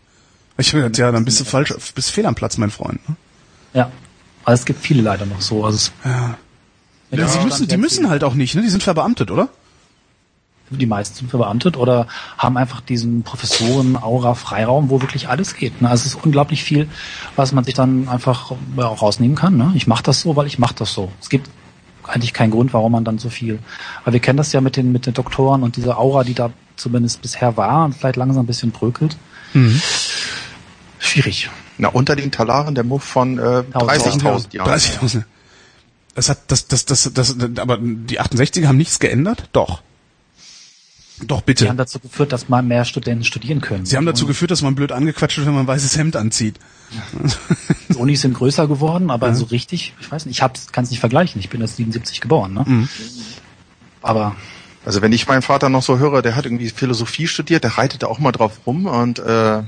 Ich 0.57 0.71
habe 0.71 0.83
gedacht, 0.83 0.97
ja, 0.99 1.11
dann 1.11 1.25
bist 1.25 1.39
du 1.39 1.45
falsch, 1.45 1.73
bist 1.95 2.11
fehl 2.11 2.25
am 2.27 2.35
Platz, 2.35 2.57
mein 2.57 2.69
Freund. 2.69 3.09
Ne? 3.09 3.15
Ja, 3.73 3.91
aber 4.43 4.53
es 4.53 4.65
gibt 4.65 4.81
viele 4.81 5.01
leider 5.01 5.25
noch 5.25 5.41
so. 5.41 5.65
Also 5.65 5.91
ja. 6.05 6.37
Ja, 7.11 7.27
sie 7.27 7.39
müssen, 7.39 7.67
die 7.67 7.77
müssen 7.77 8.09
halt 8.09 8.23
auch 8.23 8.33
nicht, 8.33 8.55
ne? 8.55 8.61
Die 8.61 8.69
sind 8.69 8.83
verbeamtet, 8.83 9.31
oder? 9.31 9.49
Die 10.71 10.87
meisten 10.87 11.15
sind 11.15 11.29
verbeamtet 11.29 11.77
oder 11.77 12.07
haben 12.39 12.57
einfach 12.57 12.81
diesen 12.81 13.21
Professoren-Aura-Freiraum, 13.21 14.89
wo 14.89 14.99
wirklich 14.99 15.29
alles 15.29 15.55
geht. 15.55 15.79
Ne? 15.81 15.89
Also 15.89 16.01
es 16.01 16.15
ist 16.15 16.25
unglaublich 16.25 16.63
viel, 16.63 16.89
was 17.35 17.51
man 17.51 17.63
sich 17.63 17.75
dann 17.75 18.07
einfach 18.07 18.51
ja, 18.75 18.87
auch 18.87 19.03
rausnehmen 19.03 19.35
kann. 19.35 19.57
Ne? 19.57 19.73
Ich 19.75 19.85
mache 19.85 20.01
das 20.01 20.21
so, 20.21 20.35
weil 20.35 20.47
ich 20.47 20.57
mache 20.57 20.73
das 20.73 20.91
so. 20.91 21.11
Es 21.21 21.29
gibt 21.29 21.51
eigentlich 22.03 22.33
keinen 22.33 22.49
Grund, 22.49 22.73
warum 22.73 22.91
man 22.91 23.05
dann 23.05 23.19
so 23.19 23.29
viel. 23.29 23.59
Weil 24.03 24.13
wir 24.13 24.19
kennen 24.19 24.37
das 24.37 24.53
ja 24.53 24.61
mit 24.61 24.75
den 24.75 24.91
mit 24.91 25.05
den 25.05 25.13
Doktoren 25.13 25.61
und 25.61 25.75
dieser 25.75 25.99
Aura, 25.99 26.23
die 26.23 26.33
da 26.33 26.51
zumindest 26.75 27.21
bisher 27.21 27.57
war 27.57 27.85
und 27.85 27.95
vielleicht 27.95 28.15
langsam 28.15 28.43
ein 28.43 28.47
bisschen 28.47 28.71
bröckelt. 28.71 29.17
Mhm. 29.53 29.79
Schwierig. 30.97 31.49
Na, 31.77 31.89
unter 31.89 32.15
den 32.15 32.31
Talaren 32.31 32.73
der 32.73 32.83
Muff 32.83 33.03
von 33.03 33.37
äh, 33.37 33.41
30.000 33.41 34.55
Jahren. 34.55 34.69
30.000. 34.69 35.23
Das 36.15 36.29
hat, 36.29 36.39
das, 36.47 36.67
das, 36.67 36.85
das, 36.85 37.11
das, 37.13 37.35
aber 37.57 37.77
die 37.77 38.19
68er 38.19 38.67
haben 38.67 38.77
nichts 38.77 38.99
geändert? 38.99 39.49
Doch. 39.51 39.81
Doch, 41.23 41.41
bitte. 41.41 41.63
Sie 41.63 41.69
haben 41.69 41.77
dazu 41.77 41.99
geführt, 41.99 42.33
dass 42.33 42.49
mal 42.49 42.61
mehr 42.61 42.83
Studenten 42.83 43.23
studieren 43.23 43.61
können. 43.61 43.85
Sie 43.85 43.95
haben 43.95 44.05
dazu 44.05 44.25
geführt, 44.25 44.51
dass 44.51 44.61
man 44.61 44.75
blöd 44.75 44.91
angequatscht 44.91 45.37
wird, 45.37 45.47
wenn 45.47 45.53
man 45.53 45.63
ein 45.63 45.67
weißes 45.67 45.97
Hemd 45.97 46.15
anzieht. 46.15 46.59
Die 47.89 47.95
Unis 47.95 48.21
sind 48.21 48.33
größer 48.33 48.67
geworden, 48.67 49.09
aber 49.09 49.27
ja. 49.27 49.35
so 49.35 49.45
richtig, 49.45 49.93
ich 49.99 50.11
weiß 50.11 50.25
nicht, 50.25 50.41
ich 50.41 50.71
kann 50.71 50.83
es 50.83 50.89
nicht 50.89 50.99
vergleichen. 50.99 51.39
Ich 51.39 51.49
bin 51.49 51.61
erst 51.61 51.77
77 51.77 52.19
geboren, 52.19 52.53
ne? 52.53 52.63
Mhm. 52.65 52.89
Aber 54.01 54.35
Also 54.85 55.01
wenn 55.01 55.11
ich 55.11 55.27
meinen 55.27 55.41
Vater 55.41 55.69
noch 55.69 55.81
so 55.81 55.97
höre, 55.97 56.21
der 56.21 56.35
hat 56.35 56.45
irgendwie 56.45 56.69
Philosophie 56.69 57.27
studiert, 57.27 57.63
der 57.63 57.77
reitet 57.77 58.03
da 58.03 58.07
auch 58.07 58.19
mal 58.19 58.31
drauf 58.31 58.59
rum 58.67 58.85
und 58.85 59.17
äh, 59.19 59.63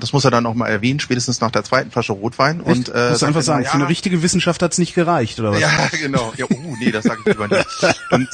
das 0.00 0.12
muss 0.12 0.24
er 0.24 0.30
dann 0.30 0.44
auch 0.46 0.54
mal 0.54 0.66
erwähnen, 0.68 0.98
spätestens 1.00 1.40
nach 1.40 1.50
der 1.52 1.62
zweiten 1.64 1.90
Flasche 1.90 2.12
Rotwein. 2.12 2.60
Echt? 2.60 2.68
Und 2.68 2.88
äh, 2.94 3.10
Musst 3.10 3.22
du 3.22 3.26
einfach 3.26 3.42
sagen, 3.42 3.64
ja, 3.64 3.70
für 3.70 3.76
eine 3.76 3.88
richtige 3.88 4.22
Wissenschaft 4.22 4.62
hat's 4.62 4.78
nicht 4.78 4.94
gereicht, 4.94 5.38
oder 5.38 5.52
was? 5.52 5.60
Ja, 5.60 5.70
genau. 6.00 6.32
Ja, 6.36 6.46
uh, 6.46 6.76
nee, 6.80 6.90
das 6.90 7.04
sage 7.04 7.20
ich 7.24 7.26
lieber 7.32 7.48
nicht. 7.48 7.66
Und, 8.10 8.28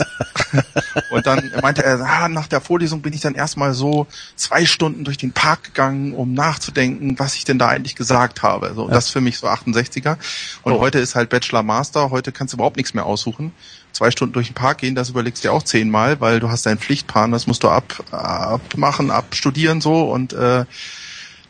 und 1.10 1.26
dann 1.26 1.50
meinte 1.60 1.84
er, 1.84 2.00
ah, 2.00 2.28
nach 2.28 2.46
der 2.46 2.60
Vorlesung 2.62 3.02
bin 3.02 3.12
ich 3.12 3.20
dann 3.20 3.34
erstmal 3.34 3.74
so 3.74 4.06
zwei 4.36 4.64
Stunden 4.64 5.04
durch 5.04 5.18
den 5.18 5.32
Park 5.32 5.64
gegangen, 5.64 6.14
um 6.14 6.32
nachzudenken, 6.32 7.18
was 7.18 7.34
ich 7.34 7.44
denn 7.44 7.58
da 7.58 7.68
eigentlich 7.68 7.94
gesagt 7.94 8.42
habe. 8.42 8.72
So, 8.74 8.86
Ja. 8.88 8.94
Das 8.94 9.10
für 9.10 9.20
mich 9.20 9.38
so 9.38 9.48
68er. 9.48 10.16
Und 10.62 10.72
Oh. 10.72 10.80
heute 10.80 10.98
ist 10.98 11.14
halt 11.14 11.28
Bachelor 11.28 11.62
Master, 11.62 12.10
heute 12.10 12.32
kannst 12.32 12.52
du 12.54 12.56
überhaupt 12.56 12.76
nichts 12.78 12.94
mehr 12.94 13.04
aussuchen. 13.06 13.52
Zwei 13.92 14.10
Stunden 14.10 14.32
durch 14.32 14.48
den 14.48 14.54
Park 14.54 14.78
gehen, 14.78 14.94
das 14.94 15.10
überlegst 15.10 15.44
du 15.44 15.48
dir 15.48 15.52
auch 15.52 15.62
zehnmal, 15.62 16.20
weil 16.20 16.40
du 16.40 16.48
hast 16.50 16.64
deinen 16.66 16.78
Pflichtplan, 16.78 17.30
das 17.30 17.46
musst 17.46 17.62
du 17.62 17.68
ab, 17.68 18.02
abmachen, 18.10 19.10
abstudieren 19.10 19.80
so 19.80 20.10
und 20.10 20.32
äh, 20.32 20.64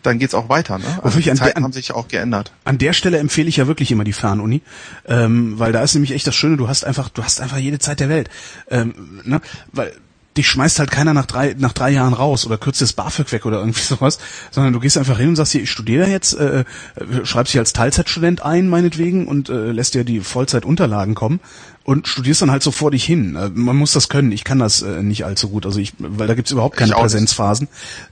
dann 0.03 0.19
geht's 0.19 0.35
auch 0.35 0.49
weiter. 0.49 0.79
Ne? 0.79 0.85
Also 1.03 1.19
die 1.19 1.25
der- 1.27 1.37
Zeiten 1.37 1.59
an- 1.59 1.65
haben 1.65 1.73
sich 1.73 1.93
auch 1.93 2.09
geändert. 2.09 2.53
An 2.65 2.79
der 2.79 2.93
Stelle 2.93 3.19
empfehle 3.19 3.49
ich 3.49 3.57
ja 3.59 3.69
wirklich 3.69 3.93
immer 3.93 4.03
die 4.05 4.13
Fernuni, 4.13 4.61
ähm, 5.07 5.59
weil 5.59 5.71
da 5.73 5.83
ist 5.83 5.95
nämlich 5.95 6.11
echt 6.13 6.27
das 6.27 6.35
Schöne, 6.35 6.57
du 6.57 6.67
hast 6.69 6.85
einfach, 6.85 7.09
du 7.09 7.23
hast 7.23 7.41
einfach 7.41 7.59
jede 7.59 7.79
Zeit 7.79 8.01
der 8.01 8.09
Welt. 8.09 8.29
Ähm, 8.69 9.21
ne? 9.25 9.41
Weil 9.73 9.93
dich 10.37 10.49
schmeißt 10.49 10.79
halt 10.79 10.91
keiner 10.91 11.15
nach 11.15 11.27
drei, 11.27 11.55
nach 11.59 11.73
drei 11.73 11.91
Jahren 11.91 12.15
raus 12.15 12.47
oder 12.47 12.57
kürzt 12.59 12.81
das 12.81 12.93
BAföG 12.93 13.33
weg 13.33 13.47
oder 13.47 13.59
irgendwie 13.59 13.81
sowas, 13.83 14.19
sondern 14.51 14.73
du 14.73 14.81
gehst 14.81 14.97
einfach 14.99 15.19
hin 15.19 15.29
und 15.29 15.37
sagst 15.37 15.53
hier, 15.53 15.63
ich 15.63 15.71
studiere 15.71 16.09
jetzt, 16.09 16.35
äh, 16.35 16.61
äh, 16.61 17.25
schreibst 17.25 17.53
dich 17.53 17.59
als 17.59 17.73
Teilzeitstudent 17.73 18.43
ein, 18.43 18.69
meinetwegen, 18.69 19.27
und 19.27 19.49
äh, 19.49 19.73
lässt 19.73 19.95
dir 19.95 20.05
die 20.05 20.21
Vollzeitunterlagen 20.21 21.15
kommen 21.15 21.41
und 21.85 22.07
studierst 22.07 22.43
dann 22.43 22.51
halt 22.51 22.63
so 22.63 22.71
vor 22.71 22.91
dich 22.91 23.05
hin. 23.05 23.37
Äh, 23.37 23.51
man 23.51 23.77
muss 23.77 23.93
das 23.93 24.09
können, 24.09 24.33
ich 24.33 24.45
kann 24.45 24.59
das 24.59 24.83
äh, 24.83 25.03
nicht 25.03 25.25
allzu 25.25 25.49
gut, 25.49 25.67
also 25.67 25.81
ich, 25.81 25.93
weil 25.99 26.27
da 26.27 26.35
gibt's 26.35 26.51
überhaupt 26.51 26.77
keine. 26.77 26.93
Präsenzphasen 26.93 27.69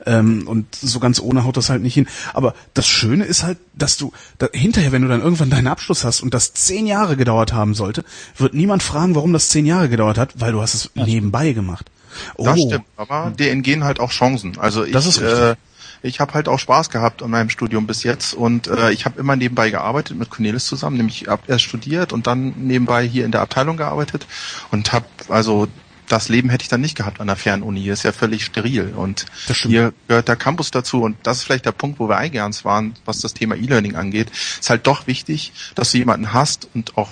ähm, 0.07 0.47
und 0.47 0.75
so 0.75 1.01
ganz 1.01 1.21
ohne 1.21 1.45
haut 1.45 1.57
das 1.57 1.71
halt 1.71 1.83
nicht 1.83 1.95
hin. 1.95 2.07
Aber 2.35 2.55
das 2.75 2.87
Schöne 2.87 3.25
ist 3.25 3.43
halt, 3.43 3.59
dass 3.75 3.97
du 3.97 4.13
da, 4.39 4.49
hinterher, 4.53 4.93
wenn 4.93 5.03
du 5.03 5.09
dann 5.09 5.23
irgendwann 5.23 5.51
deinen 5.51 5.69
Abschluss 5.69 6.05
hast 6.05 6.23
und 6.23 6.35
das 6.35 6.55
zehn 6.55 6.87
Jahre 6.87 7.17
gedauert 7.17 7.53
haben 7.53 7.75
sollte, 7.75 8.05
wird 8.37 8.55
niemand 8.55 8.83
fragen, 8.83 9.15
warum 9.15 9.33
das 9.33 9.49
zehn 9.49 9.67
Jahre 9.67 9.89
gedauert 9.89 10.19
hat, 10.19 10.41
weil 10.41 10.53
du 10.53 10.61
hast 10.61 10.75
es 10.75 10.91
nebenbei 10.95 11.53
gemacht. 11.53 11.91
Oh, 12.37 12.45
Das 12.45 12.61
stimmt, 12.61 12.85
aber 12.97 13.33
dir 13.39 13.51
entgehen 13.51 13.85
halt 13.85 14.01
auch 14.01 14.11
Chancen. 14.11 14.59
Also 14.59 14.85
ich, 14.85 14.93
Das 14.93 15.07
ist 15.07 15.21
richtig. 15.21 15.39
äh, 15.39 15.57
ich 16.03 16.19
habe 16.21 16.33
halt 16.35 16.49
auch 16.49 16.59
Spaß 16.59 16.89
gehabt 16.91 17.23
an 17.23 17.31
meinem 17.31 17.51
Studium 17.51 17.87
bis 17.87 18.03
jetzt 18.05 18.33
und 18.35 18.69
äh, 18.69 18.91
ich 18.91 19.05
habe 19.05 19.21
immer 19.21 19.37
nebenbei 19.37 19.71
gearbeitet 19.71 20.19
mit 20.19 20.31
Cornelis 20.31 20.65
zusammen, 20.65 20.97
nämlich 20.97 21.23
ich 21.23 21.29
habe 21.29 21.43
erst 21.47 21.65
studiert 21.65 22.13
und 22.13 22.27
dann 22.27 22.55
nebenbei 22.57 23.07
hier 23.07 23.25
in 23.27 23.33
der 23.33 23.43
Abteilung 23.43 23.77
gearbeitet 23.77 24.27
und 24.71 24.93
habe 24.93 25.05
also 25.29 25.69
das 26.09 26.29
Leben 26.29 26.51
hätte 26.51 26.63
ich 26.63 26.69
dann 26.69 26.81
nicht 26.81 26.97
gehabt 26.97 27.21
an 27.21 27.29
der 27.29 27.37
Fernuni. 27.37 27.87
Ist 27.89 28.03
ja 28.03 28.11
völlig 28.13 28.45
steril 28.45 28.95
und 28.97 29.27
hier 29.71 29.93
gehört 30.09 30.27
der 30.27 30.35
Campus 30.37 30.73
dazu 30.73 31.03
und 31.03 31.17
das 31.23 31.39
ist 31.39 31.45
vielleicht 31.45 31.67
der 31.67 31.73
Punkt, 31.73 32.01
wo 32.01 32.09
wir 32.09 32.17
eingegangen 32.17 32.57
waren, 32.65 32.95
was 33.05 33.21
das 33.21 33.33
Thema 33.33 33.55
E-Learning 33.55 33.95
angeht. 33.95 34.29
Ist 34.59 34.71
halt 34.71 34.87
doch 34.89 35.07
wichtig, 35.07 35.53
dass 35.77 35.93
du 35.93 35.99
jemanden 35.99 36.33
hast 36.33 36.67
und 36.75 36.97
auch 36.99 37.11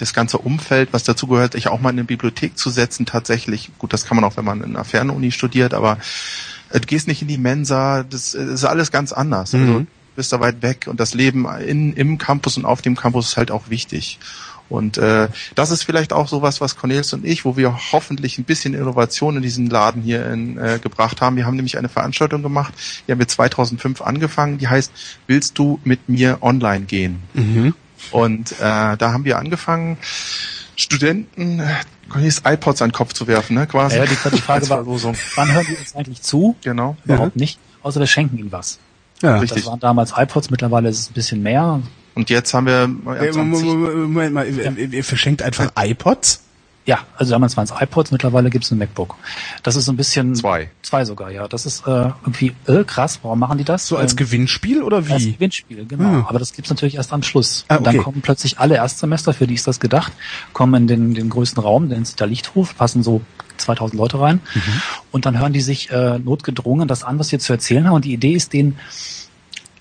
das 0.00 0.12
ganze 0.14 0.38
Umfeld, 0.38 0.92
was 0.92 1.04
dazu 1.04 1.26
gehört, 1.26 1.52
sich 1.52 1.68
auch 1.68 1.80
mal 1.80 1.90
in 1.90 1.98
eine 1.98 2.04
Bibliothek 2.04 2.56
zu 2.56 2.70
setzen, 2.70 3.06
tatsächlich, 3.06 3.70
gut, 3.78 3.92
das 3.92 4.04
kann 4.04 4.16
man 4.16 4.24
auch, 4.24 4.36
wenn 4.36 4.44
man 4.44 4.62
in 4.62 4.76
einer 4.76 4.84
Fernuni 4.84 5.32
studiert, 5.32 5.74
aber 5.74 5.98
äh, 6.70 6.80
du 6.80 6.86
gehst 6.86 7.06
nicht 7.08 7.22
in 7.22 7.28
die 7.28 7.38
Mensa, 7.38 8.02
das, 8.02 8.34
äh, 8.34 8.44
ist 8.44 8.64
alles 8.64 8.90
ganz 8.90 9.12
anders. 9.12 9.54
Also 9.54 9.66
Mhm. 9.66 9.86
du 9.86 9.86
bist 10.16 10.32
da 10.32 10.40
weit 10.40 10.62
weg 10.62 10.86
und 10.88 11.00
das 11.00 11.14
Leben 11.14 11.46
in, 11.60 11.92
im 11.92 12.18
Campus 12.18 12.56
und 12.56 12.64
auf 12.64 12.82
dem 12.82 12.96
Campus 12.96 13.28
ist 13.28 13.36
halt 13.36 13.50
auch 13.50 13.70
wichtig. 13.70 14.18
Und 14.68 14.98
äh, 14.98 15.26
das 15.56 15.72
ist 15.72 15.82
vielleicht 15.82 16.12
auch 16.12 16.28
sowas, 16.28 16.60
was 16.60 16.76
Cornelis 16.76 17.12
und 17.12 17.26
ich, 17.26 17.44
wo 17.44 17.56
wir 17.56 17.76
hoffentlich 17.90 18.38
ein 18.38 18.44
bisschen 18.44 18.72
Innovation 18.72 19.36
in 19.36 19.42
diesen 19.42 19.68
Laden 19.68 20.00
hier 20.00 20.30
in, 20.30 20.58
äh, 20.58 20.78
gebracht 20.80 21.20
haben. 21.20 21.34
Wir 21.34 21.44
haben 21.44 21.56
nämlich 21.56 21.76
eine 21.76 21.88
Veranstaltung 21.88 22.42
gemacht, 22.42 22.72
die 23.06 23.12
haben 23.12 23.18
wir 23.18 23.26
2005 23.26 24.00
angefangen, 24.00 24.58
die 24.58 24.68
heißt, 24.68 24.92
willst 25.26 25.58
du 25.58 25.80
mit 25.82 26.08
mir 26.08 26.38
online 26.40 26.84
gehen? 26.84 27.20
Mhm. 27.34 27.74
Und 28.10 28.52
äh, 28.52 28.56
da 28.58 29.12
haben 29.12 29.24
wir 29.24 29.38
angefangen, 29.38 29.98
Studenten 30.76 31.60
äh, 31.60 31.74
Cornelis 32.08 32.42
iPods 32.44 32.82
an 32.82 32.88
den 32.88 32.94
Kopf 32.94 33.12
zu 33.12 33.26
werfen, 33.26 33.54
ne? 33.54 33.66
Quasi. 33.66 33.96
Ja, 33.96 34.04
die, 34.04 34.16
die 34.32 34.40
Frage 34.40 34.68
war, 34.70 34.86
wann 34.86 35.52
hören 35.52 35.66
die 35.68 35.76
uns 35.76 35.94
eigentlich 35.94 36.22
zu? 36.22 36.56
Genau. 36.62 36.96
Überhaupt 37.04 37.36
nicht. 37.36 37.58
Außer 37.82 38.00
wir 38.00 38.06
schenken 38.06 38.38
ihnen 38.38 38.52
was. 38.52 38.78
Ja. 39.22 39.38
Richtig. 39.38 39.64
Das 39.64 39.70
waren 39.70 39.80
damals 39.80 40.12
iPods, 40.16 40.50
mittlerweile 40.50 40.88
ist 40.88 40.98
es 40.98 41.10
ein 41.10 41.14
bisschen 41.14 41.42
mehr. 41.42 41.80
Und 42.14 42.30
jetzt 42.30 42.52
haben 42.54 42.66
wir 42.66 42.84
Äh, 42.84 43.32
Moment 43.32 44.34
mal, 44.34 44.48
ihr, 44.48 44.92
ihr 44.92 45.04
verschenkt 45.04 45.42
einfach 45.42 45.70
iPods? 45.76 46.40
Ja, 46.86 47.00
also 47.16 47.32
damals 47.32 47.56
waren 47.56 47.64
es 47.64 47.72
iPods, 47.78 48.10
mittlerweile 48.10 48.48
gibt 48.48 48.64
es 48.64 48.70
ein 48.70 48.78
MacBook. 48.78 49.14
Das 49.62 49.76
ist 49.76 49.84
so 49.84 49.92
ein 49.92 49.96
bisschen... 49.96 50.34
Zwei. 50.34 50.70
Zwei 50.82 51.04
sogar, 51.04 51.30
ja. 51.30 51.46
Das 51.46 51.66
ist 51.66 51.86
äh, 51.86 51.90
irgendwie 52.22 52.52
äh, 52.66 52.84
krass. 52.84 53.20
Warum 53.22 53.38
machen 53.38 53.58
die 53.58 53.64
das? 53.64 53.86
So 53.86 53.96
als 53.98 54.12
Ähm, 54.12 54.16
Gewinnspiel 54.16 54.82
oder 54.82 54.96
Als 54.96 55.08
wie? 55.08 55.32
Gewinnspiel, 55.34 55.84
genau. 55.86 56.04
Hm. 56.10 56.26
Aber 56.26 56.38
das 56.38 56.52
gibt's 56.52 56.70
natürlich 56.70 56.94
erst 56.96 57.12
am 57.12 57.22
Schluss. 57.22 57.66
Ah, 57.68 57.76
Und 57.76 57.86
dann 57.86 57.96
okay. 57.96 58.04
kommen 58.04 58.22
plötzlich 58.22 58.58
alle 58.58 58.76
Erstsemester, 58.76 59.34
für 59.34 59.46
die 59.46 59.54
ist 59.54 59.66
das 59.66 59.78
gedacht, 59.78 60.12
kommen 60.54 60.82
in 60.82 60.86
den, 60.88 61.14
den 61.14 61.28
größten 61.28 61.62
Raum, 61.62 61.88
nennt 61.88 62.06
sich 62.06 62.16
der 62.16 62.26
Lichthof, 62.26 62.76
passen 62.76 63.02
so 63.02 63.20
2000 63.58 63.98
Leute 63.98 64.18
rein. 64.18 64.40
Mhm. 64.54 64.60
Und 65.12 65.26
dann 65.26 65.38
hören 65.38 65.52
die 65.52 65.60
sich 65.60 65.90
äh, 65.90 66.18
notgedrungen 66.18 66.88
das 66.88 67.04
an, 67.04 67.18
was 67.18 67.30
wir 67.30 67.38
zu 67.38 67.52
erzählen 67.52 67.86
haben. 67.86 67.94
Und 67.94 68.06
die 68.06 68.14
Idee 68.14 68.32
ist 68.32 68.54
denen 68.54 68.78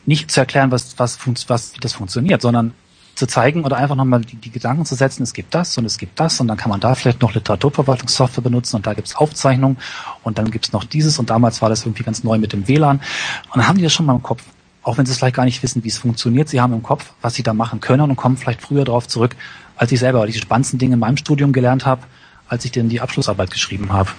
nicht 0.06 0.30
zu 0.32 0.42
erklären, 0.42 0.72
was, 0.72 1.00
was, 1.00 1.18
was, 1.48 1.76
wie 1.76 1.80
das 1.80 1.94
funktioniert, 1.94 2.42
sondern 2.42 2.74
zu 3.20 3.28
zeigen 3.28 3.66
oder 3.66 3.78
einfach 3.78 3.96
nochmal 3.96 4.22
die, 4.22 4.38
die 4.38 4.50
Gedanken 4.50 4.86
zu 4.86 4.96
setzen, 4.96 5.24
es 5.24 5.34
gibt 5.34 5.54
das 5.54 5.78
und 5.78 5.86
es 5.86 5.98
gibt 5.98 6.20
das 6.20 6.40
und 6.40 6.48
dann 6.48 6.58
kann 6.58 6.70
man 6.70 6.80
da 6.80 6.96
vielleicht 6.96 7.22
noch 7.22 7.34
Literaturverwaltungssoftware 7.34 8.42
benutzen 8.42 8.78
und 8.78 8.88
da 8.88 8.94
gibt's 8.94 9.16
Aufzeichnungen 9.16 9.78
und 10.24 10.40
dann 10.40 10.50
gibt's 10.50 10.72
noch 10.72 10.86
dieses 10.86 11.20
und 11.20 11.30
damals 11.30 11.62
war 11.62 11.70
das 11.70 11.86
irgendwie 11.86 12.04
ganz 12.04 12.24
neu 12.24 12.38
mit 12.38 12.54
dem 12.54 12.68
WLAN. 12.68 12.98
Und 12.98 13.58
dann 13.58 13.68
haben 13.68 13.78
die 13.78 13.84
das 13.84 13.94
schon 13.94 14.06
mal 14.06 14.16
im 14.16 14.24
Kopf, 14.24 14.42
auch 14.84 14.98
wenn 14.98 15.06
sie 15.06 15.12
es 15.12 15.18
vielleicht 15.18 15.36
gar 15.36 15.46
nicht 15.46 15.62
wissen, 15.62 15.84
wie 15.84 15.90
es 15.90 15.98
funktioniert, 15.98 16.48
sie 16.50 16.62
haben 16.62 16.74
im 16.74 16.82
Kopf, 16.82 17.12
was 17.22 17.36
sie 17.36 17.44
da 17.44 17.54
machen 17.54 17.82
können 17.82 18.10
und 18.10 18.16
kommen 18.16 18.38
vielleicht 18.38 18.62
früher 18.62 18.86
darauf 18.86 19.08
zurück, 19.08 19.36
als 19.76 19.92
ich 19.92 20.00
selber 20.00 20.26
die 20.26 20.34
spannendsten 20.34 20.80
Dinge 20.80 20.94
in 20.94 21.00
meinem 21.00 21.18
Studium 21.18 21.52
gelernt 21.52 21.86
habe, 21.86 22.04
als 22.48 22.64
ich 22.64 22.72
denn 22.72 22.88
die 22.90 23.02
Abschlussarbeit 23.02 23.52
geschrieben 23.52 23.92
habe. 23.92 24.10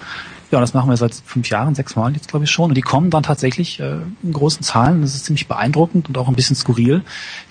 Ja, 0.51 0.59
das 0.59 0.73
machen 0.73 0.89
wir 0.89 0.97
seit 0.97 1.13
fünf 1.13 1.49
Jahren, 1.49 1.75
sechs 1.75 1.95
Mal 1.95 2.13
jetzt 2.13 2.27
glaube 2.27 2.43
ich 2.43 2.51
schon. 2.51 2.71
Und 2.71 2.75
die 2.75 2.81
kommen 2.81 3.09
dann 3.09 3.23
tatsächlich 3.23 3.79
äh, 3.79 3.99
in 4.21 4.33
großen 4.33 4.63
Zahlen. 4.63 5.01
Das 5.01 5.15
ist 5.15 5.25
ziemlich 5.25 5.47
beeindruckend 5.47 6.09
und 6.09 6.17
auch 6.17 6.27
ein 6.27 6.35
bisschen 6.35 6.57
skurril, 6.57 7.03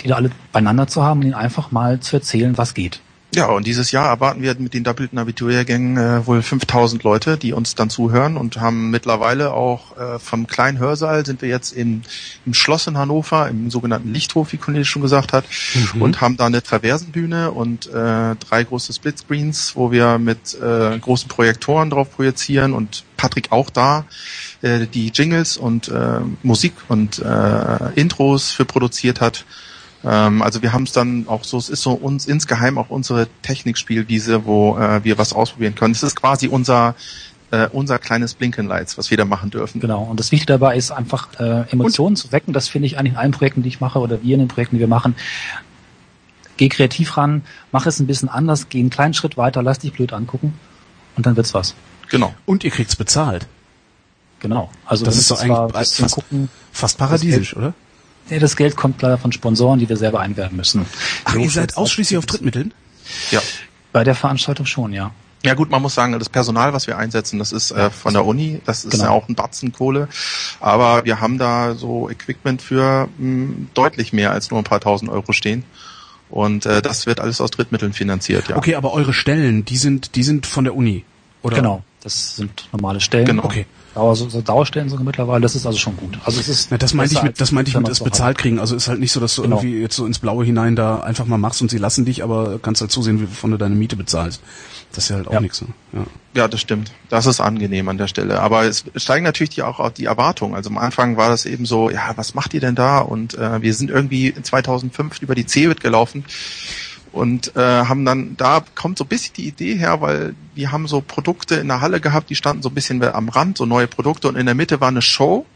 die 0.03 0.09
da 0.09 0.17
alle 0.17 0.31
beieinander 0.53 0.87
zu 0.87 1.03
haben 1.03 1.21
und 1.21 1.27
ihnen 1.27 1.35
einfach 1.35 1.71
mal 1.71 2.01
zu 2.01 2.17
erzählen, 2.17 2.59
was 2.59 2.75
geht. 2.75 3.01
Ja, 3.33 3.47
und 3.47 3.65
dieses 3.65 3.93
Jahr 3.93 4.09
erwarten 4.09 4.43
wir 4.43 4.57
mit 4.59 4.75
den 4.75 4.83
doppelten 4.83 5.17
Abiturjahrgängen 5.17 5.97
äh, 5.97 6.27
wohl 6.27 6.43
5000 6.43 7.05
Leute, 7.05 7.37
die 7.37 7.53
uns 7.53 7.77
dann 7.77 7.89
zuhören 7.89 8.37
und 8.37 8.61
haben 8.61 8.91
mittlerweile 8.91 9.53
auch 9.53 9.97
äh, 9.97 10.19
vom 10.19 10.49
kleinen 10.49 10.79
Hörsaal 10.79 11.25
sind 11.25 11.41
wir 11.41 11.49
jetzt 11.49 11.71
im, 11.73 12.03
im 12.45 12.55
Schloss 12.55 12.89
in 12.89 12.99
Hannover, 12.99 13.49
im 13.49 13.71
sogenannten 13.71 14.13
Lichthof, 14.13 14.53
wie 14.53 14.57
Cornelis 14.57 14.89
schon 14.89 15.03
gesagt 15.03 15.33
hat, 15.33 15.45
und 16.01 16.21
haben 16.21 16.37
da 16.37 16.47
eine 16.47 16.61
Traversenbühne 16.61 17.53
und 17.53 17.87
äh, 17.87 18.35
drei 18.35 18.65
große 18.65 18.93
Splitscreens, 18.93 19.77
wo 19.77 19.93
wir 19.93 20.19
mit 20.19 20.59
äh, 20.61 20.99
großen 20.99 21.29
Projektoren 21.29 21.91
drauf 21.91 22.11
projizieren 22.11 22.73
und 22.73 23.05
Patrick 23.17 23.53
auch 23.53 23.71
da 23.71 24.07
äh, 24.63 24.87
die 24.87 25.09
Jingles 25.09 25.57
und 25.57 25.89
äh, 25.89 26.21
Musik 26.43 26.73
und 26.89 27.21
äh, 27.21 27.93
Intros 27.95 28.51
für 28.51 28.65
produziert 28.65 29.21
hat. 29.21 29.45
Ähm, 30.05 30.41
also 30.43 30.63
wir 30.63 30.73
haben 30.73 30.85
es 30.85 30.93
dann 30.93 31.27
auch 31.29 31.45
so, 31.45 31.59
es 31.59 31.69
ist 31.69 31.83
so 31.83 31.93
uns 31.93 32.27
insgeheim 32.27 32.79
auch 32.79 32.91
unsere 32.91 33.29
Technikspielwiese, 33.43 34.45
wo 34.47 34.79
äh, 34.79 35.05
wir 35.05 35.19
was 35.19 35.33
ausprobieren 35.33 35.75
können. 35.75 35.93
Es 35.93 36.03
ist 36.03 36.17
quasi 36.17 36.49
unser 36.49 36.95
äh, 37.53 37.69
unser 37.73 37.99
kleines 37.99 38.35
Blinkenlights, 38.35 38.97
was 38.97 39.11
wir 39.11 39.17
da 39.19 39.25
machen 39.25 39.51
dürfen. 39.51 39.81
Genau. 39.81 40.03
Und 40.05 40.21
das 40.21 40.31
Wichtige 40.31 40.53
dabei 40.53 40.77
ist 40.77 40.93
einfach 40.93 41.29
äh, 41.41 41.63
Emotionen 41.73 42.15
zu 42.15 42.31
wecken. 42.31 42.53
Das 42.53 42.69
finde 42.69 42.87
ich 42.87 42.97
eigentlich 42.97 43.15
in 43.15 43.19
allen 43.19 43.33
Projekten, 43.33 43.63
die 43.63 43.69
ich 43.69 43.81
mache 43.81 43.99
oder 43.99 44.23
wir 44.23 44.35
in 44.35 44.39
den 44.39 44.49
Projekten, 44.49 44.77
die 44.77 44.81
wir 44.81 44.87
machen. 44.87 45.17
Geh 46.57 46.69
kreativ 46.69 47.17
ran, 47.17 47.43
mach 47.73 47.87
es 47.87 47.99
ein 48.01 48.07
bisschen 48.07 48.29
anders, 48.29 48.69
geh 48.69 48.79
einen 48.79 48.91
kleinen 48.91 49.15
Schritt 49.15 49.37
weiter, 49.37 49.63
lass 49.63 49.79
dich 49.81 49.93
blöd 49.93 50.13
angucken 50.13 50.55
und 51.17 51.27
dann 51.27 51.35
wird's 51.37 51.53
was. 51.55 51.75
Genau. 52.09 52.35
Und 52.47 52.65
ihr 52.65 52.71
kriegt's 52.71 52.97
bezahlt. 52.97 53.47
Genau. 54.41 54.71
Also 54.87 55.05
Das 55.05 55.17
ist 55.17 55.29
zwar 55.29 55.41
eigentlich 55.41 55.73
fast- 55.73 56.15
gucken. 56.15 56.49
Fast 56.73 56.99
paradiesisch, 56.99 57.57
oder? 57.57 57.75
Ja, 58.31 58.39
das 58.39 58.57
Geld 58.57 58.77
kommt 58.77 59.03
leider 59.03 59.19
von 59.19 59.33
Sponsoren, 59.33 59.79
die 59.79 59.89
wir 59.89 59.97
selber 59.97 60.21
einwerben 60.21 60.57
müssen. 60.57 60.87
Ach, 61.25 61.35
So 61.35 61.39
ihr 61.41 61.51
seid 61.51 61.77
ausschließlich 61.77 62.17
auf 62.19 62.27
Drittmitteln? 62.27 62.73
Ja. 63.31 63.41
Bei 63.93 64.05
der 64.05 64.15
Veranstaltung 64.15 64.67
schon, 64.67 64.93
ja. 64.93 65.11
Ja 65.43 65.55
gut, 65.55 65.71
man 65.71 65.81
muss 65.81 65.95
sagen, 65.95 66.13
das 66.19 66.29
Personal, 66.29 66.75
was 66.75 66.87
wir 66.87 66.99
einsetzen, 66.99 67.39
das 67.39 67.51
ist 67.51 67.71
äh, 67.71 67.89
von 67.91 68.13
der 68.13 68.27
Uni, 68.27 68.61
das 68.67 68.85
ist 68.85 68.93
Genau. 68.93 69.05
ja 69.05 69.11
auch 69.11 69.27
ein 69.29 69.35
Batzen 69.35 69.73
Kohle, 69.73 70.07
aber 70.61 71.07
wir 71.07 71.21
haben 71.23 71.39
da 71.39 71.75
so 71.75 72.11
Equipment 72.11 72.61
für 72.61 73.09
mh, 73.17 73.69
deutlich 73.73 74.13
mehr 74.13 74.33
als 74.33 74.51
nur 74.51 74.61
ein 74.61 74.65
paar 74.65 74.81
tausend 74.81 75.11
Euro 75.11 75.33
stehen 75.33 75.65
und 76.29 76.67
äh, 76.67 76.83
das 76.83 77.07
wird 77.07 77.21
alles 77.21 77.41
aus 77.41 77.51
Drittmitteln 77.51 77.95
finanziert, 77.95 78.49
ja. 78.49 78.57
Okay, 78.57 78.75
aber 78.75 78.93
eure 78.93 79.15
Stellen, 79.15 79.65
die 79.65 79.79
sind, 79.79 80.15
die 80.15 80.23
sind 80.25 80.47
von 80.47 80.65
der 80.65 80.77
Uni. 80.77 81.05
Oder? 81.41 81.57
Genau, 81.57 81.83
das 82.03 82.37
sind 82.37 82.69
normale 82.73 83.01
Stellen. 83.01 83.25
Genau. 83.25 83.45
Okay. 83.45 83.65
Dauer, 83.95 84.15
so, 84.15 84.29
so 84.29 84.41
Dauerstellen 84.41 84.89
sogar 84.89 85.05
mittlerweile, 85.05 85.41
das 85.41 85.57
ist 85.57 85.67
also 85.67 85.77
schon 85.77 85.97
gut. 85.97 86.17
Also 86.25 86.39
es 86.39 86.49
ist 86.49 86.71
Na, 86.71 86.79
das 86.79 86.95
meinte 86.95 87.15
ich 87.15 87.23
mit, 87.23 87.41
das 87.41 87.51
meinte 87.51 87.71
ich 87.71 87.75
mit 87.75 87.85
wenn 87.85 87.91
das 87.91 87.99
bezahlt 88.01 88.39
kriegen. 88.39 88.61
Also 88.61 88.77
ist 88.77 88.87
halt 88.89 89.01
nicht 89.01 89.11
so, 89.11 89.19
dass 89.19 89.35
du 89.35 89.43
Genau. 89.43 89.57
irgendwie 89.57 89.81
jetzt 89.81 89.97
so 89.97 90.07
ins 90.07 90.21
Blaue 90.21 90.45
hinein 90.45 90.77
da 90.77 91.01
einfach 91.01 91.27
mal 91.27 91.39
machst 91.39 91.61
und 91.61 91.71
sie 91.73 91.79
lassen 91.79 92.05
dich, 92.05 92.23
aber 92.23 92.61
kannst 92.61 92.81
halt 92.83 92.93
zusehen, 92.93 93.21
wovon 93.21 93.51
du 93.51 93.57
deine 93.57 93.75
Miete 93.75 93.97
bezahlst. 93.97 94.41
Das 94.93 95.05
ist 95.05 95.11
ja 95.11 95.17
halt 95.17 95.27
auch 95.29 95.33
Ja. 95.33 95.41
nichts. 95.41 95.61
Ne? 95.63 95.69
Ja. 95.93 96.07
Ja, 96.35 96.47
das 96.49 96.61
stimmt. 96.61 96.93
Das 97.09 97.27
ist 97.27 97.41
angenehm 97.41 97.89
an 97.89 97.99
der 97.99 98.07
Stelle. 98.07 98.41
Aber 98.41 98.65
es 98.65 98.85
steigen 98.95 99.25
natürlich 99.25 99.51
die 99.51 99.63
auch 99.65 99.91
die 99.91 100.05
Erwartungen. 100.05 100.55
Also 100.55 100.71
am 100.71 100.79
Anfang 100.79 101.17
war 101.17 101.29
das 101.29 101.45
eben 101.45 101.67
so, 101.67 101.91
ja, 101.91 102.13
was 102.15 102.35
macht 102.35 102.55
ihr 102.55 102.61
denn 102.61 102.77
da? 102.77 102.99
Und 102.99 103.35
äh, 103.35 103.61
wir 103.61 103.75
sind 103.75 103.91
irgendwie 103.91 104.29
in 104.29 104.45
2005 104.45 105.21
über 105.23 105.35
die 105.35 105.47
CeBIT 105.47 105.81
gelaufen 105.81 106.25
und 107.13 107.57
äh, 107.57 107.61
haben 107.61 108.05
dann, 108.05 108.37
da 108.37 108.63
kommt 108.75 108.99
so 108.99 109.05
ein 109.05 109.09
bisschen 109.09 109.35
die 109.35 109.49
Idee 109.49 109.77
her, 109.77 110.01
weil 110.01 110.35
wir 110.55 110.73
haben 110.73 110.87
so 110.87 111.01
Produkte 111.01 111.57
in 111.57 111.69
der 111.69 111.81
Halle 111.81 112.01
gehabt, 112.01 112.31
die 112.31 112.37
standen 112.37 112.63
so 112.63 112.69
ein 112.69 112.75
bisschen 112.75 113.03
am 113.03 113.29
Rand, 113.29 113.59
so 113.59 113.67
neue 113.67 113.87
Produkte 113.89 114.29
und 114.29 114.37
in 114.37 114.47
der 114.47 114.55
Mitte 114.55 114.81
war 114.81 114.89
eine 114.89 115.03
Show 115.03 115.47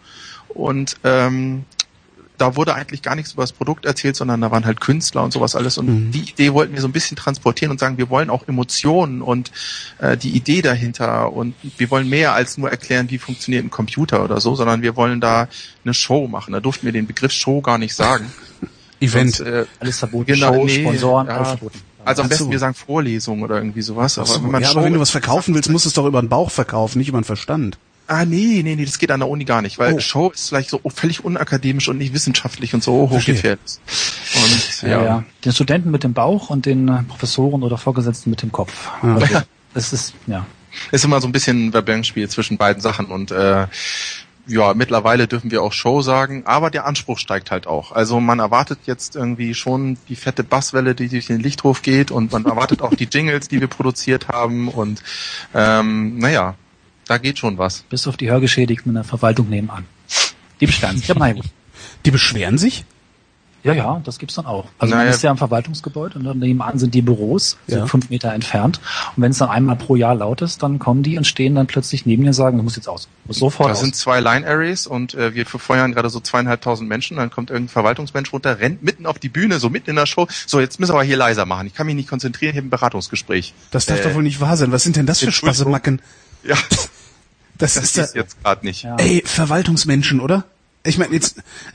und 0.49 0.97
ähm, 1.05 1.65
da 2.37 2.57
wurde 2.57 2.75
eigentlich 2.75 3.03
gar 3.03 3.15
nichts 3.15 3.33
über 3.33 3.45
das 3.45 3.53
Produkt 3.53 3.87
erzählt, 3.87 4.17
sondern 4.17 4.41
da 4.41 4.51
waren 4.51 4.65
halt 4.65 4.81
Künstler 4.81 5.23
und 5.23 5.33
sowas 5.33 5.55
alles. 5.55 5.79
Und 5.79 5.87
Mhm. 5.87 6.11
die 6.11 6.29
Idee 6.31 6.53
wollten 6.53 6.75
wir 6.75 6.81
so 6.81 6.89
ein 6.89 6.93
bisschen 6.93 7.17
transportieren 7.17 7.71
und 7.71 7.79
sagen, 7.79 7.97
wir 7.97 8.11
wollen 8.11 8.29
auch 8.29 8.49
Emotionen 8.49 9.23
und 9.23 9.53
äh, 9.99 10.17
die 10.17 10.31
Idee 10.31 10.61
dahinter 10.61 11.33
und 11.33 11.55
wir 11.79 11.91
wollen 11.91 12.09
mehr 12.09 12.35
als 12.35 12.59
nur 12.59 12.71
erklären, 12.71 13.09
wie 13.11 13.19
funktioniert 13.19 13.65
ein 13.65 13.71
Computer 13.71 14.25
oder 14.25 14.41
so, 14.41 14.57
sondern 14.57 14.83
wir 14.83 14.97
wollen 14.97 15.21
da 15.21 15.49
eine 15.85 15.95
Show 15.95 16.27
machen. 16.27 16.53
Da 16.53 16.61
durften 16.61 16.87
wir 16.87 16.93
den 16.93 17.07
Begriff 17.07 17.31
Show 17.31 17.61
gar 17.61 17.79
nicht 17.79 17.95
sagen. 17.95 18.33
Event. 19.01 19.35
Sonst, 19.37 19.49
äh, 19.51 19.65
Alles 19.81 19.99
verboten, 19.99 20.27
Genau, 20.27 20.55
Show, 20.55 20.65
nee, 20.65 20.81
Sponsoren, 20.83 21.27
ja. 21.27 21.37
alles 21.37 21.49
verboten. 21.49 21.81
also 22.05 22.23
am 22.23 22.29
besten 22.29 22.51
wir 22.51 22.59
sagen 22.59 22.75
Vorlesung 22.75 23.43
oder 23.43 23.57
irgendwie 23.57 23.83
sowas. 23.83 24.19
Aber 24.19 24.27
so, 24.27 24.43
wenn 24.43 24.51
man 24.51 24.63
ja, 24.63 24.69
Show 24.69 24.79
aber 24.79 24.87
wenn 24.87 24.95
du 24.95 25.01
was 25.01 25.11
verkaufen 25.11 25.55
willst, 25.55 25.71
musst 25.71 25.85
du 25.85 25.89
es 25.89 25.95
doch 25.95 26.07
über 26.07 26.21
den 26.23 26.29
Bauch 26.29 26.51
verkaufen, 26.51 26.99
nicht 26.99 27.09
über 27.09 27.19
den 27.21 27.25
Verstand. 27.25 27.79
Ah, 28.07 28.27
nee, 28.27 28.61
nee, 28.63 28.77
nee, 28.77 28.85
das 28.85 28.99
geht 28.99 29.11
an 29.11 29.21
der 29.21 29.29
Uni 29.31 29.45
gar 29.45 29.63
nicht, 29.63 29.79
weil 29.79 29.95
Oh. 29.95 29.99
Show 29.99 30.29
ist 30.31 30.51
vielleicht 30.51 30.69
so 30.69 30.79
völlig 30.95 31.25
unakademisch 31.25 31.89
und 31.89 31.97
nicht 31.97 32.13
wissenschaftlich 32.13 32.75
und 32.75 32.83
so 32.85 33.09
hochgefährdet. 33.09 33.81
Und 34.35 34.83
Ja. 34.83 34.89
ja, 34.89 35.05
ja. 35.05 35.25
Den 35.45 35.53
Studenten 35.53 35.91
mit 35.91 36.05
dem 36.05 36.13
Bauch 36.13 36.51
und 36.51 36.67
den 36.67 36.87
äh, 36.89 37.03
Professoren 37.05 37.63
oder 37.63 37.79
Vorgesetzten 37.79 38.29
mit 38.29 38.43
dem 38.43 38.53
Kopf. 38.53 38.91
Also, 39.01 39.41
das 39.73 39.93
ist, 39.95 40.13
ja. 40.27 40.45
ist 40.93 41.05
immer 41.05 41.21
so 41.23 41.27
ein 41.29 41.33
bisschen 41.33 41.69
ein 41.69 41.73
Verbank-Spiel 41.73 42.29
zwischen 42.29 42.59
beiden 42.59 42.83
Sachen 42.83 43.07
und 43.07 43.31
äh, 43.31 43.67
ja, 44.47 44.75
mittlerweile 44.75 45.27
dürfen 45.27 45.51
wir 45.51 45.63
auch 45.63 45.73
Show 45.73 46.03
sagen, 46.03 46.43
aber 46.47 46.71
der 46.71 46.87
Anspruch 46.87 47.19
steigt 47.19 47.51
halt 47.51 47.67
auch. 47.67 47.93
Also 47.93 48.21
man 48.21 48.39
erwartet 48.39 48.81
jetzt 48.87 49.17
irgendwie 49.17 49.55
schon 49.55 49.97
die 50.09 50.17
fette 50.17 50.45
Basswelle, 50.45 50.95
die 50.95 51.09
durch 51.09 51.27
den 51.27 51.41
Lichthof 51.41 51.83
geht 51.83 52.11
und 52.11 52.33
man 52.33 52.45
erwartet 52.45 52.83
auch 52.83 52.95
die 52.95 53.09
Jingles, 53.11 53.49
die 53.49 53.61
wir 53.61 53.69
produziert 53.69 54.29
haben 54.29 54.69
und 54.69 55.03
ähm, 55.55 56.19
naja, 56.19 56.55
da 57.07 57.19
geht 57.19 57.39
schon 57.39 57.59
was. 57.59 57.83
Bis 57.83 58.07
auf 58.07 58.17
die 58.17 58.31
Hörgeschädigten 58.31 58.91
in 58.91 58.95
der 58.95 59.05
Verwaltung 59.05 59.49
nebenan. 59.49 59.87
Die 60.61 60.67
beschweren 60.67 60.99
sich. 60.99 61.13
Die 62.05 62.11
beschweren 62.11 62.59
sich? 62.59 62.85
Ja, 63.65 63.73
ja, 63.73 64.01
das 64.05 64.19
gibt's 64.19 64.35
dann 64.35 64.45
auch. 64.45 64.67
Also 64.79 64.95
man 64.95 65.05
Naja. 65.05 65.15
ist 65.17 65.23
ja 65.23 65.31
im 65.31 65.39
Verwaltungsgebäude 65.39 66.19
und 66.19 66.25
dann 66.25 66.39
nebenan 66.39 66.79
sind 66.79 66.95
die 66.95 67.01
Büros, 67.01 67.57
so 67.67 67.77
Ja. 67.79 67.87
fünf 67.87 68.11
Meter 68.11 68.33
entfernt. 68.35 68.79
Und 69.17 69.23
wenn 69.23 69.31
es 69.31 69.39
dann 69.39 69.49
einmal 69.49 69.77
pro 69.77 69.97
Jahr 69.97 70.15
laut 70.15 70.43
ist, 70.43 70.63
dann 70.63 70.79
kommen 70.79 71.03
die 71.03 71.17
und 71.17 71.27
stehen 71.27 71.55
dann 71.55 71.67
plötzlich 71.67 72.05
neben 72.05 72.23
mir 72.23 72.29
und 72.29 72.35
sagen, 72.35 72.59
du 72.59 72.63
musst 72.63 72.77
jetzt 72.77 72.89
aus. 72.89 73.05
Du 73.25 73.29
musst 73.29 73.41
sofort 73.41 73.71
Da 73.71 73.73
aus. 73.73 73.81
sind 73.81 73.97
zwei 73.97 74.21
Line-Arrays 74.21 74.87
und 74.87 75.15
äh, 75.15 75.35
wir 75.35 75.47
verfeuern 75.47 75.93
gerade 75.93 76.11
so 76.11 76.21
zweieinhalbtausend 76.21 76.89
Menschen. 76.89 77.17
Dann 77.17 77.31
kommt 77.31 77.49
irgendein 77.51 77.73
Verwaltungsmensch 77.73 78.33
runter, 78.35 78.61
rennt 78.61 78.83
mitten 78.83 79.07
auf 79.07 79.19
die 79.19 79.31
Bühne, 79.31 79.59
so 79.59 79.71
mitten 79.71 79.89
in 79.91 79.97
der 79.97 80.05
Show. 80.07 80.29
So, 80.47 80.61
jetzt 80.61 80.79
müssen 80.79 80.91
wir 80.93 80.97
aber 80.97 81.05
hier 81.05 81.17
leiser 81.17 81.47
machen. 81.47 81.67
Ich 81.67 81.75
kann 81.75 81.87
mich 81.87 81.97
nicht 81.97 82.09
konzentrieren, 82.11 82.51
ich 82.53 82.59
habe 82.59 82.67
ein 82.67 82.71
Beratungsgespräch. 82.71 83.55
Das 83.71 83.87
darf 83.87 84.01
Äh, 84.01 84.03
doch 84.09 84.15
wohl 84.15 84.23
nicht 84.25 84.41
wahr 84.43 84.59
sein. 84.59 84.73
Was 84.73 84.83
sind 84.83 84.97
denn 84.97 85.07
das 85.07 85.21
für. 85.21 85.33
Spassemacken? 85.33 86.03
Ja, 86.43 86.57
Das, 87.57 87.75
das 87.75 87.85
ist 87.85 87.97
ist 87.99 88.15
da, 88.15 88.19
jetzt 88.19 88.43
gerade 88.43 88.67
nicht. 88.67 88.83
Ja. 88.83 88.97
ey, 88.97 89.23
Verwaltungsmenschen, 89.25 90.21
oder? 90.21 90.45
Ich 90.87 90.99
meine 90.99 91.15
jetzt, 91.15 91.43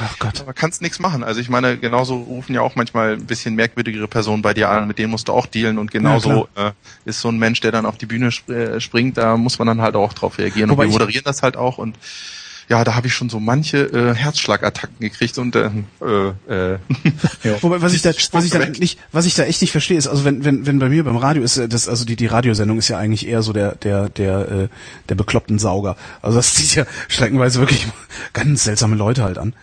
ach 0.00 0.18
Gott. 0.20 0.40
Aber 0.40 0.52
kannst 0.52 0.80
nichts 0.80 1.00
machen. 1.00 1.24
Also 1.24 1.40
ich 1.40 1.48
meine, 1.48 1.76
genauso 1.76 2.16
rufen 2.16 2.54
ja 2.54 2.60
auch 2.60 2.76
manchmal 2.76 3.14
ein 3.14 3.26
bisschen 3.26 3.56
merkwürdigere 3.56 4.06
Personen 4.06 4.42
bei 4.42 4.54
dir 4.54 4.70
an, 4.70 4.86
mit 4.86 4.98
denen 4.98 5.10
musst 5.10 5.26
du 5.26 5.32
auch 5.32 5.46
dealen 5.46 5.76
und 5.78 5.90
genauso 5.90 6.48
äh, 6.54 6.70
ist 7.04 7.20
so 7.20 7.28
ein 7.28 7.38
Mensch, 7.38 7.60
der 7.60 7.72
dann 7.72 7.84
auf 7.84 7.98
die 7.98 8.06
Bühne 8.06 8.28
sp 8.30 8.48
äh, 8.54 8.80
springt, 8.80 9.18
da 9.18 9.36
muss 9.36 9.58
man 9.58 9.66
dann 9.66 9.82
halt 9.82 9.96
auch 9.96 10.12
drauf 10.12 10.38
reagieren. 10.38 10.70
Wobei 10.70 10.84
und 10.84 10.90
wir 10.90 11.00
moderieren 11.00 11.24
das 11.24 11.42
halt 11.42 11.56
auch 11.56 11.78
und 11.78 11.96
ja, 12.68 12.84
da 12.84 12.94
habe 12.94 13.06
ich 13.06 13.14
schon 13.14 13.30
so 13.30 13.40
manche 13.40 13.78
äh, 13.78 14.14
Herzschlagattacken 14.14 14.98
gekriegt 15.00 15.38
und 15.38 15.56
äh, 15.56 15.70
äh, 16.02 16.74
äh, 16.74 16.78
Wobei, 17.62 17.80
was 17.80 17.94
ich 17.94 18.02
da, 18.02 18.10
was 18.32 18.44
ich 18.44 18.50
da 18.50 18.58
nicht, 18.58 18.98
was 19.10 19.24
ich 19.26 19.34
da 19.34 19.44
echt 19.44 19.60
nicht 19.62 19.72
verstehe, 19.72 19.96
ist, 19.96 20.06
also 20.06 20.24
wenn, 20.24 20.44
wenn, 20.44 20.66
wenn 20.66 20.78
bei 20.78 20.88
mir 20.88 21.04
beim 21.04 21.16
Radio 21.16 21.42
ist, 21.42 21.56
äh, 21.56 21.68
das, 21.68 21.88
also 21.88 22.04
die, 22.04 22.16
die 22.16 22.26
Radiosendung 22.26 22.78
ist 22.78 22.88
ja 22.88 22.98
eigentlich 22.98 23.26
eher 23.26 23.42
so 23.42 23.52
der, 23.52 23.74
der, 23.76 24.10
der, 24.10 24.50
äh, 24.50 24.68
der 25.08 25.14
bekloppten 25.14 25.58
Sauger. 25.58 25.96
Also 26.20 26.36
das 26.36 26.54
zieht 26.54 26.74
ja 26.74 26.84
streckenweise 27.08 27.58
wirklich 27.58 27.86
ganz 28.34 28.64
seltsame 28.64 28.96
Leute 28.96 29.24
halt 29.24 29.38
an. 29.38 29.54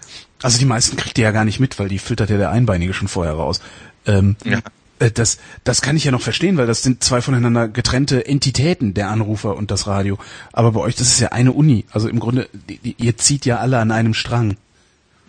Also 0.42 0.58
die 0.58 0.66
meisten 0.66 0.98
kriegt 0.98 1.18
ihr 1.18 1.26
ja 1.26 1.32
gar 1.32 1.46
nicht 1.46 1.60
mit, 1.60 1.78
weil 1.80 1.90
die 1.90 2.00
filtert 2.00 2.30
ja 2.30 2.38
der 2.38 2.50
Einbeinige 2.50 2.94
schon 2.94 3.08
vorher 3.08 3.34
raus. 3.34 3.62
Ähm, 4.06 4.36
Ja. 4.44 4.60
Äh, 5.00 5.12
Das, 5.12 5.38
das 5.64 5.82
kann 5.82 5.96
ich 5.96 6.04
ja 6.04 6.12
noch 6.12 6.22
verstehen, 6.22 6.58
weil 6.58 6.68
das 6.68 6.84
sind 6.84 7.04
zwei 7.04 7.22
voneinander 7.22 7.68
getrennte 7.68 8.26
Entitäten, 8.26 8.94
der 8.94 9.10
Anrufer 9.10 9.56
und 9.56 9.72
das 9.72 9.88
Radio. 9.88 10.18
Aber 10.54 10.72
bei 10.72 10.80
euch, 10.82 10.96
das 10.96 11.08
ist 11.08 11.20
ja 11.20 11.30
eine 11.30 11.52
Uni. 11.52 11.86
Also 11.92 12.08
im 12.08 12.20
Grunde, 12.20 12.48
ihr 12.82 13.18
zieht 13.18 13.46
ja 13.46 13.58
alle 13.58 13.80
an 13.80 13.92
einem 13.92 14.14
Strang. 14.14 14.58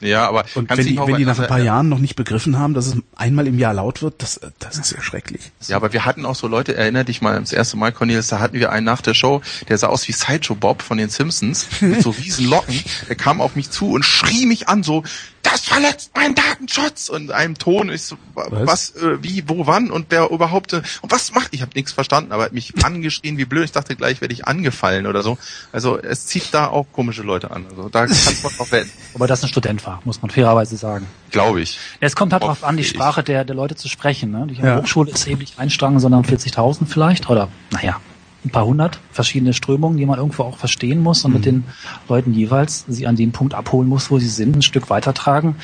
ja, 0.01 0.29
aber 0.29 0.45
Und 0.55 0.69
wenn 0.71 0.87
die, 0.87 0.99
wenn 0.99 1.17
die 1.17 1.25
nach 1.25 1.31
also, 1.31 1.43
ein 1.43 1.49
paar 1.49 1.61
äh, 1.61 1.65
Jahren 1.65 1.89
noch 1.89 1.99
nicht 1.99 2.17
begriffen 2.17 2.59
haben, 2.59 2.75
dass 2.75 2.87
es 2.87 2.97
einmal 3.17 3.47
im 3.47 3.59
Jahr 3.59 3.75
laut 3.75 4.03
wird, 4.03 4.23
das, 4.23 4.41
das 4.59 4.79
ist 4.79 4.93
ja 4.93 5.01
schrecklich. 5.01 5.53
Ja, 5.67 5.77
aber 5.77 5.93
wir 5.93 6.05
hatten 6.05 6.27
auch 6.27 6.35
so 6.35 6.49
Leute, 6.49 6.77
erinner 6.77 7.05
dich 7.05 7.23
mal 7.23 7.41
das 7.41 7.53
erste 7.53 7.77
Mal, 7.77 7.93
Cornelius, 7.93 8.29
da 8.29 8.39
hatten 8.39 8.59
wir 8.59 8.71
einen 8.71 8.85
nach 8.85 9.01
der 9.01 9.15
Show, 9.15 9.41
der 9.69 9.79
sah 9.79 9.89
aus 9.89 10.07
wie 10.07 10.13
Sideshow 10.13 10.55
Bob 10.55 10.83
von 10.83 10.99
den 10.99 11.09
Simpsons, 11.09 11.67
mit 11.81 12.03
so 12.03 12.11
riesen 12.11 12.47
Locken. 12.47 12.79
Der 13.09 13.17
kam 13.17 13.41
auf 13.41 13.57
mich 13.57 13.71
zu 13.71 13.93
und 13.93 14.05
schrie 14.05 14.47
mich 14.47 14.69
an, 14.69 14.83
so, 14.83 15.03
das 15.51 15.61
verletzt 15.63 16.11
meinen 16.17 16.35
Datenschutz! 16.35 17.09
Und 17.09 17.25
in 17.25 17.31
einem 17.33 17.57
Ton, 17.57 17.91
ich 17.91 18.03
so, 18.03 18.17
wa- 18.35 18.47
Was? 18.51 18.93
was, 18.95 19.03
äh, 19.03 19.23
wie, 19.23 19.49
wo, 19.49 19.67
wann? 19.67 19.91
Und 19.91 20.07
wer 20.11 20.31
überhaupt, 20.31 20.73
äh, 20.73 20.83
und 21.03 21.11
was 21.13 21.33
macht? 21.33 21.49
Ich 21.53 21.63
habe 21.63 21.71
nichts 21.75 21.93
verstanden, 21.93 22.33
aber 22.33 22.43
er 22.43 22.47
hat 22.47 22.53
mich 22.53 22.73
angeschrien 22.85 23.39
wie 23.39 23.45
blöd. 23.45 23.65
Ich 23.65 23.73
dachte 23.73 23.97
gleich, 23.97 24.21
werde 24.21 24.35
ich 24.35 24.47
angefallen 24.47 25.07
oder 25.07 25.23
so. 25.23 25.39
Also 25.73 25.99
es 25.99 26.27
zieht 26.27 26.53
da 26.53 26.67
auch 26.69 26.87
komische 26.93 27.23
Leute 27.23 27.51
an. 27.51 27.67
Also 27.71 27.89
da 27.89 28.07
kann 28.07 28.17
man 28.43 28.53
drauf 28.57 28.73
wetten, 28.73 28.91
Wobei 29.13 29.27
das 29.27 29.43
ein 29.43 29.49
Student 29.49 29.85
war, 29.87 30.01
muss 30.05 30.21
man 30.23 30.31
fairerweise 30.31 30.77
sagen. 30.77 31.07
glaube 31.31 31.61
ich. 31.61 31.79
Es 32.01 32.17
kommt 32.17 32.33
halt 32.33 32.43
darauf 32.43 32.65
an, 32.65 32.77
die. 32.77 32.85
Sprache 32.85 33.23
der, 33.23 33.45
der 33.45 33.55
Leute 33.57 33.77
zu 33.77 33.89
sprechen. 33.89 34.31
Ne? 34.31 34.47
Die 34.49 34.55
Ja. 34.61 34.79
Hochschule 34.81 35.11
ist 35.11 35.27
eben 35.27 35.41
nicht 35.41 35.59
ein 35.59 35.71
Strang, 35.71 35.99
sondern 36.01 36.25
40.000 36.25 36.87
vielleicht. 36.87 37.29
Oder, 37.29 37.49
naja, 37.71 38.01
ein 38.47 38.51
paar 38.51 38.67
hundert 38.67 39.01
verschiedene 39.11 39.53
Strömungen, 39.53 39.99
die 39.99 40.07
man 40.07 40.19
irgendwo 40.19 40.45
auch 40.45 40.57
verstehen 40.57 41.01
muss 41.01 41.25
und 41.25 41.33
mit 41.33 41.45
den 41.45 41.65
Leuten 42.09 42.33
jeweils 42.33 42.85
sie 42.89 43.07
an 43.07 43.17
dem 43.17 43.33
Punkt 43.33 43.55
abholen 43.55 43.89
muss, 43.89 44.11
wo 44.11 44.19
sie 44.19 44.29
sind, 44.29 44.57
ein 44.57 44.63
Stück 44.63 44.89
weitertragen. 44.89 45.57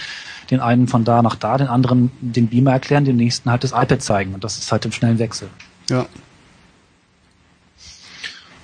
Den 0.50 0.60
einen 0.60 0.88
von 0.88 1.04
da 1.04 1.22
nach 1.22 1.36
da, 1.36 1.56
den 1.56 1.68
anderen 1.68 2.10
den 2.20 2.48
Beamer 2.48 2.72
erklären, 2.72 3.04
dem 3.04 3.16
nächsten 3.16 3.50
halt 3.50 3.64
das 3.64 3.70
iPad 3.70 4.02
zeigen. 4.02 4.34
Und 4.34 4.44
das 4.44 4.58
ist 4.58 4.70
halt 4.72 4.84
im 4.84 4.92
schnellen 4.92 5.18
Wechsel. 5.18 5.48
Ja. 5.88 6.06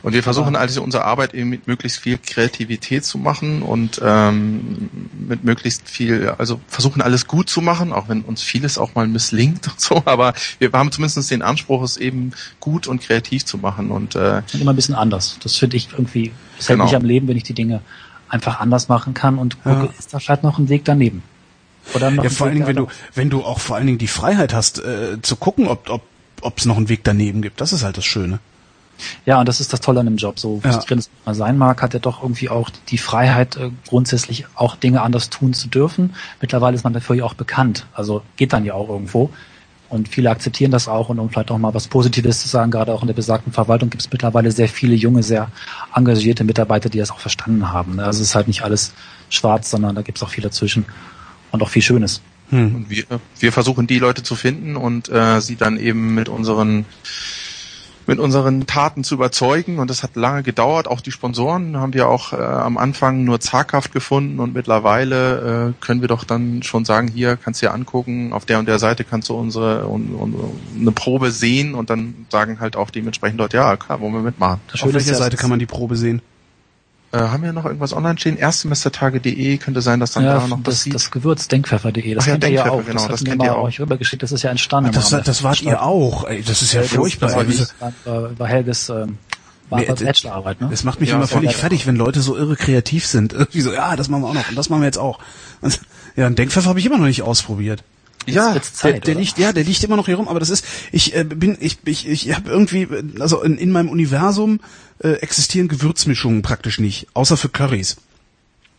Und 0.09 0.15
wir 0.15 0.23
versuchen 0.23 0.57
also 0.57 0.83
unsere 0.83 1.05
Arbeit 1.05 1.35
eben 1.35 1.51
mit 1.51 1.67
möglichst 1.67 2.01
viel 2.01 2.17
Kreativität 2.17 3.05
zu 3.05 3.19
machen 3.19 3.61
und 3.61 4.01
ähm, 4.03 4.89
mit 5.29 5.45
möglichst 5.45 5.87
viel, 5.87 6.31
also 6.39 6.63
versuchen 6.67 7.03
alles 7.03 7.27
gut 7.27 7.51
zu 7.51 7.61
machen, 7.61 7.93
auch 7.93 8.09
wenn 8.09 8.23
uns 8.23 8.41
vieles 8.41 8.79
auch 8.79 8.95
mal 8.95 9.07
misslingt 9.07 9.67
und 9.69 9.79
so, 9.79 10.01
aber 10.07 10.33
wir 10.61 10.73
haben 10.73 10.91
zumindest 10.93 11.31
den 11.31 11.43
Anspruch, 11.43 11.83
es 11.83 11.99
eben 11.99 12.33
gut 12.59 12.87
und 12.87 13.03
kreativ 13.03 13.45
zu 13.45 13.59
machen 13.59 13.91
und 13.91 14.15
äh, 14.17 14.41
Und 14.55 14.63
immer 14.63 14.73
ein 14.73 14.77
bisschen 14.77 14.95
anders. 14.95 15.39
Das 15.43 15.57
finde 15.57 15.77
ich 15.77 15.91
irgendwie, 15.93 16.33
das 16.57 16.71
hält 16.71 16.79
Genau. 16.79 16.85
mich 16.87 16.97
am 16.97 17.05
Leben, 17.05 17.29
wenn 17.29 17.37
ich 17.37 17.43
die 17.45 17.53
Dinge 17.53 17.83
einfach 18.31 18.61
anders 18.61 18.89
machen 18.89 19.13
kann 19.13 19.37
und 19.39 19.63
gucke, 19.63 19.77
Ja. 19.77 19.91
ist 19.99 20.15
da 20.15 20.21
vielleicht 20.21 20.43
noch 20.43 20.59
ein 20.59 20.71
Weg 20.71 20.87
daneben. 20.87 21.23
Oder 21.93 22.11
noch 22.11 22.25
Ja, 22.25 22.31
vor 22.31 22.47
allen 22.47 22.55
Dingen, 22.55 22.67
wenn 22.67 22.77
du, 22.77 22.87
wenn 23.15 23.29
du 23.29 23.45
auch 23.45 23.61
vor 23.61 23.77
allen 23.77 23.85
Dingen 23.85 23.99
die 23.99 24.09
Freiheit 24.09 24.55
hast, 24.55 24.79
äh, 24.79 25.21
zu 25.21 25.37
gucken, 25.37 25.69
ob, 25.69 25.91
ob, 25.91 26.01
ob 26.41 26.57
es 26.57 26.65
noch 26.65 26.79
einen 26.79 26.89
Weg 26.89 27.05
daneben 27.05 27.43
gibt. 27.43 27.61
Das 27.61 27.75
ist 27.75 27.85
halt 27.85 27.99
das 27.99 28.07
Schöne. 28.07 28.39
Ja, 29.27 29.41
und 29.41 29.49
das 29.49 29.61
ist 29.61 29.73
das 29.73 29.81
Tolle 29.81 30.01
an 30.01 30.07
dem 30.07 30.17
Job. 30.17 30.39
So 30.39 30.61
Ja. 30.65 30.73
frustrierend 30.73 31.05
es 31.05 31.11
mal 31.27 31.35
sein 31.35 31.59
mag, 31.59 31.83
hat 31.83 31.95
er 31.95 32.01
doch 32.01 32.23
irgendwie 32.23 32.49
auch 32.49 32.71
die 32.89 32.99
Freiheit, 32.99 33.57
äh, 33.57 33.71
grundsätzlich 33.87 34.47
auch 34.55 34.77
Dinge 34.77 35.03
anders 35.03 35.31
tun 35.31 35.55
zu 35.55 35.69
dürfen. 35.69 36.15
Mittlerweile 36.41 36.75
ist 36.75 36.85
man 36.85 36.93
dafür 36.93 37.17
ja 37.17 37.25
auch 37.25 37.35
bekannt. 37.35 37.87
Also 37.93 38.23
geht 38.37 38.53
dann 38.53 38.65
ja 38.65 38.75
auch 38.75 38.89
irgendwo. 38.89 39.31
Und 39.91 40.09
viele 40.09 40.29
akzeptieren 40.31 40.71
das 40.71 40.87
auch. 40.87 41.09
Und 41.09 41.19
um 41.19 41.31
vielleicht 41.31 41.51
auch 41.51 41.57
mal 41.59 41.73
was 41.73 41.89
Positives 41.89 42.43
zu 42.43 42.49
sagen, 42.49 42.71
gerade 42.71 42.93
auch 42.93 43.01
in 43.01 43.07
der 43.07 43.15
besagten 43.15 43.53
Verwaltung 43.53 43.89
gibt 43.89 44.03
es 44.03 44.13
mittlerweile 44.13 44.51
sehr 44.53 44.69
viele 44.69 44.95
junge, 44.95 45.23
sehr 45.23 45.51
engagierte 45.95 46.45
Mitarbeiter, 46.45 46.91
die 46.91 46.99
das 46.99 47.11
auch 47.11 47.21
verstanden 47.21 47.73
haben. 47.73 47.97
ne? 47.97 48.05
Also 48.05 48.21
es 48.21 48.29
ist 48.29 48.35
halt 48.35 48.49
nicht 48.49 48.63
alles 48.63 48.93
schwarz, 49.31 49.71
sondern 49.71 49.95
da 49.95 50.03
gibt 50.03 50.19
es 50.19 50.23
auch 50.23 50.29
viel 50.31 50.45
dazwischen. 50.45 50.85
Und 51.53 51.63
auch 51.63 51.71
viel 51.71 51.81
Schönes. 51.81 52.21
Und 52.51 52.87
wir, 52.89 53.05
wir 53.41 53.53
versuchen 53.53 53.87
die 53.87 53.99
Leute 53.99 54.23
zu 54.23 54.35
finden 54.35 54.77
und 54.77 55.09
äh, 55.11 55.41
sie 55.41 55.57
dann 55.57 55.79
eben 55.79 56.15
mit 56.15 56.29
unseren 56.31 56.87
mit 58.09 58.19
unseren 58.19 58.67
Taten 58.67 59.05
zu 59.05 59.15
überzeugen 59.15 59.79
und 59.79 59.91
das 59.91 60.03
hat 60.03 60.17
lange 60.17 60.43
gedauert. 60.43 60.89
Auch 60.89 61.03
die 61.03 61.13
Sponsoren 61.13 61.77
haben 61.77 61.93
wir 61.93 62.09
auch 62.09 62.33
äh, 62.33 62.37
am 62.37 62.79
Anfang 62.79 63.25
nur 63.25 63.39
zaghaft 63.39 63.93
gefunden 63.93 64.41
und 64.41 64.55
mittlerweile 64.55 65.75
äh, 65.79 65.85
können 65.85 66.01
wir 66.01 66.09
doch 66.09 66.25
dann 66.25 66.63
schon 66.63 66.87
sagen, 66.87 67.09
hier 67.09 67.37
kannst 67.37 67.61
du 67.61 67.67
dir 67.67 67.75
angucken, 67.75 68.33
auf 68.33 68.47
der 68.47 68.59
und 68.59 68.67
der 68.67 68.79
Seite 68.79 69.05
kannst 69.05 69.29
du 69.29 69.35
unsere 69.35 69.87
un, 69.87 70.15
un, 70.15 70.35
eine 70.81 70.91
Probe 70.91 71.31
sehen 71.31 71.75
und 71.75 71.91
dann 71.91 72.27
sagen 72.31 72.61
halt 72.61 72.77
auch 72.77 72.89
dementsprechend 72.89 73.39
dort, 73.39 73.53
ja 73.53 73.77
klar, 73.77 74.01
wollen 74.01 74.15
wir 74.15 74.23
mitmachen. 74.23 74.61
Auf 74.73 74.95
welcher 74.95 75.15
Seite 75.15 75.37
kann 75.37 75.51
man 75.51 75.59
die 75.59 75.67
Probe 75.67 75.95
sehen? 75.95 76.23
Äh, 77.11 77.19
haben 77.19 77.43
wir 77.43 77.55
noch 77.55 77.65
irgendwas 77.65 77.95
online 77.95 78.19
stehen? 78.19 78.37
Erstsemestertage.de 78.37 79.57
könnte 79.57 79.81
sein, 79.81 79.99
dass 79.99 80.13
dann 80.13 80.25
ja, 80.25 80.39
da 80.39 80.47
noch 80.47 80.63
das, 80.63 80.75
was 80.75 80.83
sieht. 80.83 80.95
das 80.95 81.11
Gewürz 81.11 81.49
Denkpfeffer.de, 81.49 82.15
das 82.15 82.25
Ach 82.25 82.27
ja, 82.27 82.33
kennt 82.35 82.45
ihr 82.45 82.51
ja 82.51 82.71
auch. 82.71 82.85
genau, 82.85 83.01
das, 83.01 83.09
das 83.09 83.25
kennt 83.25 83.43
ihr 83.43 83.57
auch. 83.57 83.65
euch 83.65 83.81
rübergeschickt, 83.81 84.23
das 84.23 84.31
ist 84.31 84.43
ja 84.43 84.51
entstanden. 84.51 84.93
Das, 84.93 85.13
im 85.13 85.23
das 85.23 85.43
wart 85.43 85.63
ihr 85.63 85.83
auch. 85.83 86.25
Ey, 86.25 86.43
das 86.43 86.61
ist 86.61 86.75
ja 86.75 86.81
Helges, 86.81 86.97
furchtbar. 86.97 87.29
Das 87.29 87.37
war, 87.37 87.43
ey. 87.45 87.49
nicht, 87.49 88.39
war, 88.39 88.49
Helges 88.49 88.89
ähm, 88.91 89.17
war 89.71 89.81
Nee, 89.81 89.87
Bachelorarbeit, 89.87 90.61
ne? 90.61 90.69
Das 90.71 90.85
macht 90.85 91.01
mich 91.01 91.09
Ja, 91.09 91.15
immer 91.15 91.25
das 91.25 91.33
völlig 91.33 91.57
fertig, 91.57 91.87
wenn 91.87 91.97
Leute 91.97 92.21
so 92.21 92.37
irre 92.37 92.57
kreativ 92.57 93.07
sind. 93.07 93.33
Irgendwie 93.33 93.63
so, 93.63 93.73
ja, 93.73 93.97
das 93.97 94.09
machen 94.09 94.23
wir 94.23 94.29
auch 94.29 94.35
noch 94.35 94.49
und 94.51 94.57
das 94.57 94.69
machen 94.69 94.83
wir 94.83 94.87
jetzt 94.87 94.99
auch. 94.99 95.19
Und, 95.63 95.81
ja, 96.17 96.27
einen 96.27 96.37
Denkpfeffer 96.37 96.69
habe 96.69 96.79
ich 96.79 96.85
immer 96.85 96.99
noch 96.99 97.07
nicht 97.07 97.23
ausprobiert. 97.23 97.85
Ja, 98.35 98.55
Jetzt 98.55 98.77
Zeit, 98.77 98.95
der, 98.95 99.01
der 99.01 99.15
liegt, 99.17 99.39
ja, 99.39 99.53
der 99.53 99.65
liegt 99.65 99.83
immer 99.85 99.97
noch 99.97 100.07
hier 100.07 100.17
rum, 100.17 100.29
aber 100.29 100.41
das 100.41 100.51
ist, 100.51 100.65
ich 100.93 101.15
äh, 101.15 101.25
bin, 101.25 101.57
ich, 101.61 101.79
ich, 101.85 102.09
ich 102.09 102.35
habe 102.35 102.51
irgendwie, 102.51 102.83
äh, 102.83 103.03
also 103.21 103.43
in, 103.43 103.59
in 103.59 103.71
meinem 103.73 103.89
Universum 103.89 104.61
äh, 105.01 105.11
existieren 105.15 105.69
Gewürzmischungen 105.69 106.43
praktisch 106.43 106.79
nicht, 106.81 107.07
außer 107.15 107.37
für 107.37 107.49
Currys. 107.49 107.97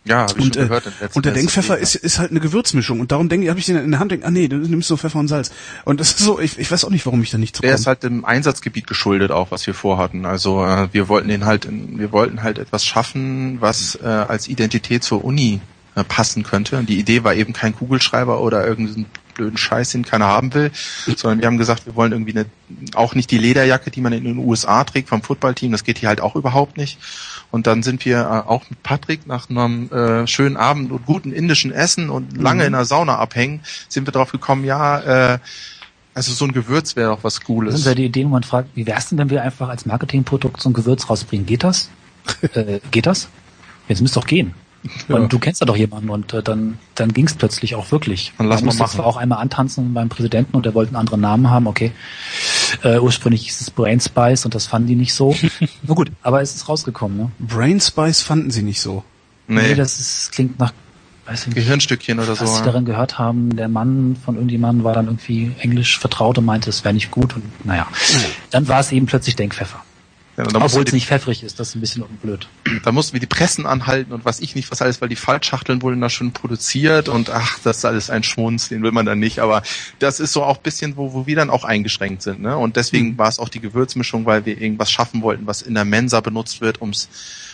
ja, 0.05 0.27
habe 0.27 0.39
ich 0.39 0.45
Und, 0.45 0.55
schon 0.55 0.63
äh, 0.63 0.67
gehört. 0.67 0.85
im 0.87 0.93
letzten 0.99 1.19
und 1.19 1.25
der. 1.25 1.33
Denkpfeffer 1.33 1.77
ist, 1.77 1.95
ist 1.95 2.19
halt 2.19 2.31
eine 2.31 2.39
Gewürzmischung 2.39 2.99
und 2.99 3.11
darum 3.11 3.29
denke 3.29 3.45
ich, 3.45 3.49
habe 3.49 3.59
ich 3.59 3.65
den 3.67 3.75
in 3.77 3.91
der 3.91 3.99
Hand, 3.99 4.11
denke, 4.11 4.25
ah 4.25 4.31
nee, 4.31 4.47
du 4.47 4.57
nimmst 4.57 4.87
so 4.87 4.97
Pfeffer 4.97 5.19
und 5.19 5.27
Salz. 5.27 5.51
Und 5.85 5.99
das 5.99 6.09
ist 6.11 6.19
so, 6.19 6.39
ich, 6.39 6.57
ich 6.57 6.71
weiß 6.71 6.85
auch 6.85 6.89
nicht, 6.89 7.05
warum 7.05 7.21
ich 7.21 7.29
da 7.31 7.37
nicht 7.37 7.55
zu 7.55 7.61
Der 7.61 7.75
ist 7.75 7.85
halt 7.87 8.03
dem 8.03 8.25
Einsatzgebiet 8.25 8.87
geschuldet 8.87 9.31
auch, 9.31 9.51
was 9.51 9.67
wir 9.67 9.73
vorhatten. 9.73 10.25
Also 10.25 10.63
äh, 10.65 10.87
wir 10.93 11.09
wollten 11.09 11.27
den 11.27 11.45
halt, 11.45 11.65
in, 11.65 11.99
wir 11.99 12.11
wollten 12.11 12.41
halt 12.43 12.57
etwas 12.57 12.85
schaffen, 12.85 13.57
was 13.61 13.99
äh, 14.01 14.07
als 14.07 14.47
Identität 14.47 15.03
zur 15.03 15.23
Uni 15.23 15.59
äh, 15.95 16.03
passen 16.03 16.43
könnte. 16.43 16.77
Und 16.77 16.89
die 16.89 16.97
Idee 16.99 17.23
war 17.23 17.35
eben 17.35 17.53
kein 17.53 17.75
Kugelschreiber 17.75 18.41
oder 18.41 18.65
irgendeinen 18.65 19.05
blöden 19.39 19.57
Scheiß, 19.57 19.91
den 19.91 20.03
keiner 20.03 20.27
haben 20.27 20.53
will, 20.53 20.71
sondern 21.15 21.39
wir 21.39 21.47
haben 21.47 21.57
gesagt, 21.57 21.85
wir 21.85 21.95
wollen 21.95 22.11
irgendwie 22.11 22.31
eine, 22.31 22.45
auch 22.93 23.15
nicht 23.15 23.31
die 23.31 23.37
Lederjacke, 23.37 23.89
die 23.89 24.01
man 24.01 24.11
in 24.11 24.25
den 24.25 24.37
USA 24.37 24.83
trägt 24.83 25.07
vom 25.07 25.21
Footballteam. 25.21 25.71
Das 25.71 25.85
geht 25.85 25.97
hier 25.97 26.09
halt 26.09 26.19
auch 26.19 26.35
überhaupt 26.35 26.75
nicht. 26.77 26.99
Und 27.51 27.65
dann 27.67 27.81
sind 27.81 28.05
wir 28.05 28.19
äh, 28.19 28.49
auch 28.49 28.69
mit 28.69 28.83
Patrick 28.83 29.25
nach 29.25 29.49
einem 29.49 29.89
äh, 29.91 30.27
schönen 30.27 30.57
Abend 30.57 30.91
und 30.91 31.05
guten 31.05 31.31
indischen 31.31 31.71
Essen 31.71 32.09
und 32.09 32.37
lange 32.37 32.65
in 32.65 32.73
der 32.73 32.85
Sauna 32.85 33.17
abhängen, 33.17 33.61
sind 33.87 34.05
wir 34.05 34.11
drauf 34.11 34.31
gekommen, 34.31 34.65
ja, 34.65 35.33
äh, 35.33 35.39
also 36.13 36.33
so 36.33 36.43
ein 36.45 36.51
Gewürz 36.51 36.97
wäre 36.97 37.11
doch 37.11 37.23
was 37.23 37.35
Das 37.35 37.43
Cooles. 37.45 37.75
sind 37.75 37.85
ja 37.85 37.95
die 37.95 38.05
Ideen, 38.05 38.27
wo 38.27 38.33
man 38.33 38.43
fragt, 38.43 38.69
wie 38.75 38.85
wär's 38.85 39.07
denn, 39.09 39.17
wenn 39.17 39.29
wir 39.29 39.41
einfach 39.41 39.69
als 39.69 39.85
Marketingprodukt 39.85 40.61
so 40.61 40.69
ein 40.69 40.73
Gewürz 40.73 41.09
rausbringen? 41.09 41.45
Geht 41.45 41.63
das? 41.63 41.89
äh, 42.53 42.79
geht 42.91 43.05
das? 43.05 43.29
Jetzt 43.87 44.01
müsste 44.01 44.19
doch 44.19 44.27
gehen. 44.27 44.53
Und 45.07 45.33
du 45.33 45.39
kennst 45.39 45.61
ja 45.61 45.65
doch 45.65 45.75
jemanden 45.75 46.09
und 46.09 46.33
äh, 46.33 46.41
dann, 46.41 46.77
dann 46.95 47.13
ging's 47.13 47.33
plötzlich 47.33 47.75
auch 47.75 47.91
wirklich. 47.91 48.33
Dann 48.37 48.47
lass 48.47 48.61
Man 48.61 48.65
mal 48.65 48.65
musste 48.67 48.83
machen. 48.83 48.95
zwar 48.95 49.05
auch 49.05 49.17
einmal 49.17 49.39
antanzen 49.39 49.93
beim 49.93 50.09
Präsidenten 50.09 50.55
und 50.55 50.65
der 50.65 50.73
wollte 50.73 50.89
einen 50.89 50.97
anderen 50.97 51.21
Namen 51.21 51.49
haben, 51.49 51.67
okay. 51.67 51.91
Äh, 52.83 52.99
ursprünglich 52.99 53.43
hieß 53.43 53.61
es 53.61 53.71
Brain 53.71 53.99
Spice 53.99 54.45
und 54.45 54.55
das 54.55 54.67
fanden 54.67 54.87
die 54.87 54.95
nicht 54.95 55.13
so. 55.13 55.35
Na 55.83 55.93
gut, 55.93 56.11
aber 56.21 56.41
es 56.41 56.55
ist 56.55 56.69
rausgekommen, 56.69 57.17
ne? 57.17 57.31
Brain 57.39 57.81
Spice 57.81 58.21
fanden 58.21 58.51
sie 58.51 58.63
nicht 58.63 58.81
so. 58.81 59.03
nee, 59.47 59.75
das 59.75 59.99
ist, 59.99 60.31
klingt 60.31 60.59
nach, 60.59 60.71
weiß 61.25 61.41
ich 61.41 61.47
nicht. 61.47 61.55
Gehirnstückchen 61.55 62.19
oder 62.19 62.35
so. 62.35 62.41
was 62.41 62.53
sie 62.53 62.59
ja. 62.59 62.65
darin 62.65 62.85
gehört 62.85 63.19
haben, 63.19 63.55
der 63.55 63.67
Mann 63.67 64.15
von 64.23 64.35
irgendjemandem 64.35 64.85
war 64.85 64.93
dann 64.93 65.07
irgendwie 65.07 65.51
englisch 65.59 65.99
vertraut 65.99 66.37
und 66.37 66.45
meinte, 66.45 66.69
es 66.69 66.85
wäre 66.85 66.93
nicht 66.93 67.11
gut 67.11 67.35
und 67.35 67.43
naja. 67.65 67.87
Dann 68.51 68.67
war 68.67 68.79
es 68.79 68.91
eben 68.91 69.07
plötzlich 69.07 69.35
Denkpfeffer. 69.35 69.83
Ja, 70.39 70.45
Obwohl 70.53 70.85
es 70.85 70.93
nicht 70.93 71.07
pfeffrig 71.07 71.43
ist, 71.43 71.59
das 71.59 71.69
ist 71.69 71.75
ein 71.75 71.81
bisschen 71.81 72.05
blöd. 72.21 72.47
da 72.85 72.93
mussten 72.93 73.11
wir 73.11 73.19
die 73.19 73.25
Pressen 73.25 73.65
anhalten 73.65 74.13
und 74.13 74.23
was 74.23 74.39
ich 74.39 74.55
nicht, 74.55 74.71
was 74.71 74.81
alles, 74.81 75.01
weil 75.01 75.09
die 75.09 75.17
Faltschachteln 75.17 75.81
wurden 75.81 75.99
da 75.99 76.09
schon 76.09 76.31
produziert 76.31 77.09
und 77.09 77.29
ach, 77.29 77.59
das 77.61 77.79
ist 77.79 77.85
alles 77.85 78.09
ein 78.09 78.23
Schmunz, 78.23 78.69
den 78.69 78.81
will 78.81 78.93
man 78.93 79.05
dann 79.05 79.19
nicht. 79.19 79.39
Aber 79.39 79.63
das 79.99 80.21
ist 80.21 80.31
so 80.31 80.43
auch 80.43 80.55
bisschen, 80.55 80.95
wo, 80.95 81.11
wo 81.11 81.27
wir 81.27 81.35
dann 81.35 81.49
auch 81.49 81.65
eingeschränkt 81.65 82.21
sind. 82.21 82.39
Ne? 82.41 82.55
Und 82.55 82.77
deswegen 82.77 83.17
war 83.17 83.27
es 83.27 83.37
auch 83.37 83.49
die 83.49 83.59
Gewürzmischung, 83.59 84.25
weil 84.25 84.45
wir 84.45 84.61
irgendwas 84.61 84.89
schaffen 84.89 85.21
wollten, 85.23 85.45
was 85.45 85.61
in 85.61 85.73
der 85.73 85.83
Mensa 85.83 86.21
benutzt 86.21 86.61
wird, 86.61 86.79
ums 86.79 87.09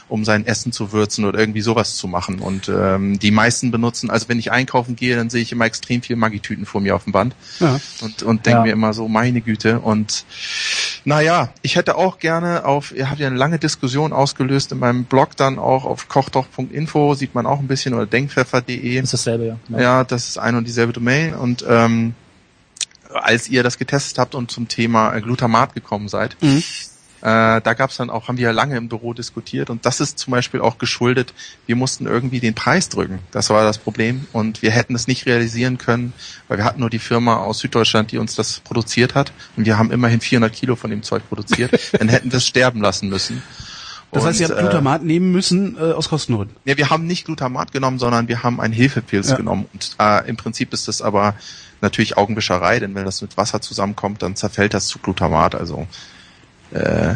um 0.07 0.23
sein 0.23 0.45
Essen 0.45 0.71
zu 0.71 0.91
würzen 0.91 1.25
oder 1.25 1.39
irgendwie 1.39 1.61
sowas 1.61 1.95
zu 1.97 2.07
machen. 2.07 2.39
Und 2.39 2.69
ähm, 2.69 3.17
die 3.17 3.31
meisten 3.31 3.71
benutzen, 3.71 4.09
also 4.11 4.29
wenn 4.29 4.37
ich 4.37 4.51
einkaufen 4.51 4.95
gehe, 4.95 5.15
dann 5.15 5.29
sehe 5.31 5.41
ich 5.41 5.51
immer 5.51 5.65
extrem 5.65 6.01
viel 6.03 6.15
Maggi-Tüten 6.15 6.65
vor 6.65 6.79
mir 6.81 6.95
auf 6.95 7.05
dem 7.05 7.13
Band. 7.13 7.35
Ja. 7.59 7.79
und, 8.01 8.21
und 8.23 8.45
denke 8.45 8.59
Ja. 8.59 8.63
mir 8.65 8.73
immer 8.73 8.93
so, 8.93 9.07
meine 9.07 9.41
Güte. 9.41 9.79
Und 9.79 10.25
naja, 11.05 11.49
ich 11.63 11.75
hätte 11.75 11.95
auch 11.97 12.19
gerne 12.19 12.65
auf, 12.65 12.93
ihr 12.95 13.09
habt 13.09 13.19
ja 13.19 13.27
eine 13.27 13.35
lange 13.37 13.57
Diskussion 13.59 14.13
ausgelöst 14.13 14.71
in 14.71 14.79
meinem 14.79 15.05
Blog 15.05 15.35
dann 15.37 15.57
auch 15.59 15.85
auf 15.85 16.07
kochdoch.info, 16.07 17.15
sieht 17.15 17.33
man 17.33 17.45
auch 17.45 17.59
ein 17.59 17.67
bisschen, 17.67 17.93
oder 17.93 18.05
denkpfeffer.de. 18.05 18.99
Ist 18.99 19.13
dasselbe, 19.13 19.57
ja. 19.69 19.79
Ja, 19.79 20.03
das 20.03 20.27
ist 20.27 20.37
ein 20.37 20.55
und 20.55 20.67
dieselbe 20.67 20.93
Domain. 20.93 21.33
Und 21.33 21.65
ähm, 21.67 22.13
als 23.13 23.47
ihr 23.49 23.63
das 23.63 23.77
getestet 23.77 24.19
habt 24.19 24.35
und 24.35 24.51
zum 24.51 24.67
Thema 24.67 25.17
Glutamat 25.19 25.73
gekommen 25.73 26.09
seid, 26.09 26.35
Mhm. 26.41 26.63
Äh, 27.25 27.59
da 27.59 27.73
gab's 27.73 27.97
dann 27.97 28.11
auch, 28.11 28.27
haben 28.27 28.37
wir 28.37 28.43
ja 28.43 28.51
lange 28.51 28.77
im 28.77 28.87
Büro 28.87 29.13
diskutiert 29.13 29.71
und 29.71 29.83
das 29.87 29.99
ist 29.99 30.19
zum 30.19 30.29
Beispiel 30.29 30.61
auch 30.61 30.77
geschuldet, 30.77 31.33
wir 31.65 31.75
mussten 31.75 32.05
irgendwie 32.05 32.39
den 32.39 32.53
Preis 32.53 32.87
drücken. 32.87 33.17
Das 33.31 33.49
war 33.49 33.63
das 33.63 33.79
Problem 33.79 34.27
und 34.31 34.61
wir 34.61 34.69
hätten 34.69 34.93
es 34.93 35.07
nicht 35.07 35.25
realisieren 35.25 35.79
können, 35.79 36.13
weil 36.47 36.59
wir 36.59 36.65
hatten 36.65 36.81
nur 36.81 36.91
die 36.91 36.99
Firma 36.99 37.37
aus 37.37 37.59
Süddeutschland, 37.59 38.11
die 38.11 38.19
uns 38.19 38.35
das 38.35 38.59
produziert 38.59 39.15
hat 39.15 39.31
und 39.57 39.65
wir 39.65 39.79
haben 39.79 39.91
immerhin 39.91 40.21
400 40.21 40.53
Kilo 40.53 40.75
von 40.75 40.91
dem 40.91 41.01
Zeug 41.01 41.27
produziert. 41.27 41.71
dann 41.99 42.09
hätten 42.09 42.31
wir 42.31 42.37
es 42.37 42.45
sterben 42.45 42.79
lassen 42.79 43.09
müssen. 43.09 43.41
Das 44.11 44.23
heißt, 44.23 44.39
ihr 44.39 44.47
habt 44.47 44.59
äh, 44.59 44.61
Glutamat 44.61 45.03
nehmen 45.03 45.31
müssen 45.31 45.77
äh, 45.77 45.91
aus 45.93 46.09
Kostengründen. 46.09 46.55
ja, 46.63 46.77
wir 46.77 46.91
haben 46.91 47.07
nicht 47.07 47.25
Glutamat 47.25 47.71
genommen, 47.71 47.97
sondern 47.97 48.27
wir 48.27 48.43
haben 48.43 48.61
einen 48.61 48.73
Hefepilz 48.73 49.31
Ja. 49.31 49.35
genommen. 49.35 49.65
Und 49.73 49.95
äh, 49.99 50.29
im 50.29 50.37
Prinzip 50.37 50.73
ist 50.73 50.87
das 50.87 51.01
aber 51.01 51.33
natürlich 51.81 52.17
Augenwischerei, 52.17 52.79
denn 52.79 52.93
wenn 52.93 53.03
das 53.03 53.21
mit 53.23 53.35
Wasser 53.35 53.61
zusammenkommt, 53.61 54.21
dann 54.21 54.35
zerfällt 54.35 54.73
das 54.75 54.85
zu 54.87 54.99
Glutamat. 54.99 55.55
Also 55.55 55.87
äh, 56.71 57.15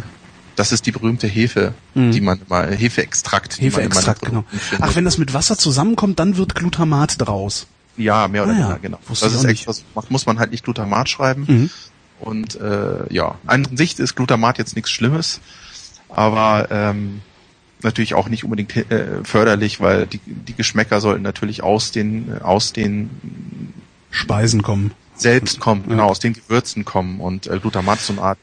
das 0.56 0.72
ist 0.74 0.86
die 0.86 0.92
berühmte 0.92 1.28
Hefe, 1.28 1.74
Mhm. 1.94 2.12
die 2.12 2.22
man 2.22 2.40
immer, 2.46 2.68
Hefeextrakt. 2.68 3.60
die 3.62 3.66
man 3.66 3.70
immer 3.70 3.78
in 3.80 3.84
Hefeextrakt, 3.92 4.22
genau. 4.26 4.44
Ach, 4.82 4.96
wenn 4.96 5.06
das 5.06 5.18
mit 5.18 5.34
Wasser 5.34 5.58
zusammenkommt, 5.58 6.20
dann 6.20 6.36
wird 6.38 6.56
Glutamat 6.56 7.16
draus. 7.20 7.68
Ja, 7.98 8.28
mehr 8.28 8.44
oder 8.44 8.52
Ah, 8.54 8.56
ja. 8.56 8.62
weniger, 8.66 8.80
genau. 8.80 9.00
Wusste 9.08 9.26
Das 9.26 9.34
ist 9.36 9.46
auch 9.46 9.50
extra, 9.50 9.74
macht- 9.96 10.12
muss 10.12 10.26
man 10.26 10.40
halt 10.40 10.52
nicht 10.52 10.64
Glutamat 10.64 11.10
schreiben. 11.10 11.46
Mhm. 11.48 11.70
Und 12.20 12.60
äh, 12.60 13.12
ja, 13.14 13.36
an 13.46 13.68
sich 13.78 13.98
ist 14.00 14.16
Glutamat 14.16 14.58
jetzt 14.58 14.76
nichts 14.76 14.92
Schlimmes, 14.92 15.40
aber 16.10 16.68
ähm, 16.72 17.22
natürlich 17.82 18.14
auch 18.14 18.28
nicht 18.28 18.44
unbedingt 18.44 18.76
äh, 18.76 19.24
förderlich, 19.24 19.80
weil 19.80 20.06
die, 20.08 20.20
die 20.26 20.54
Geschmäcker 20.54 21.00
sollten 21.00 21.24
natürlich 21.24 21.64
aus 21.64 21.92
den 21.92 22.42
aus 22.42 22.74
den 22.74 23.10
Speisen 24.12 24.62
kommen. 24.64 24.92
selbst 25.16 25.60
kommen, 25.60 25.84
Ja. 25.86 25.90
genau, 25.92 26.08
aus 26.08 26.20
den 26.20 26.34
Gewürzen 26.34 26.84
kommen 26.86 27.20
und 27.22 27.48
äh, 27.48 27.60
Glutamat 27.60 28.00
ist 28.00 28.08
so 28.08 28.14
eine 28.14 28.22
Art, 28.22 28.38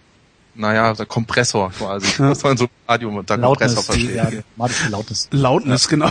naja, 0.57 0.95
so 0.95 1.05
Kompressor 1.07 1.71
quasi, 1.71 2.07
Ja. 2.23 2.31
was 2.31 2.42
man 2.42 2.57
so 2.57 2.66
Radium 2.88 3.16
unter 3.16 3.38
Kompressor 3.38 3.77
Lautnis, 3.83 3.97
die, 3.97 4.09
versteht. 4.09 4.35
ja, 4.35 4.40
magische 4.57 4.88
Lautnis. 4.88 5.29
Lautnis, 5.31 5.88
genau. 5.88 6.11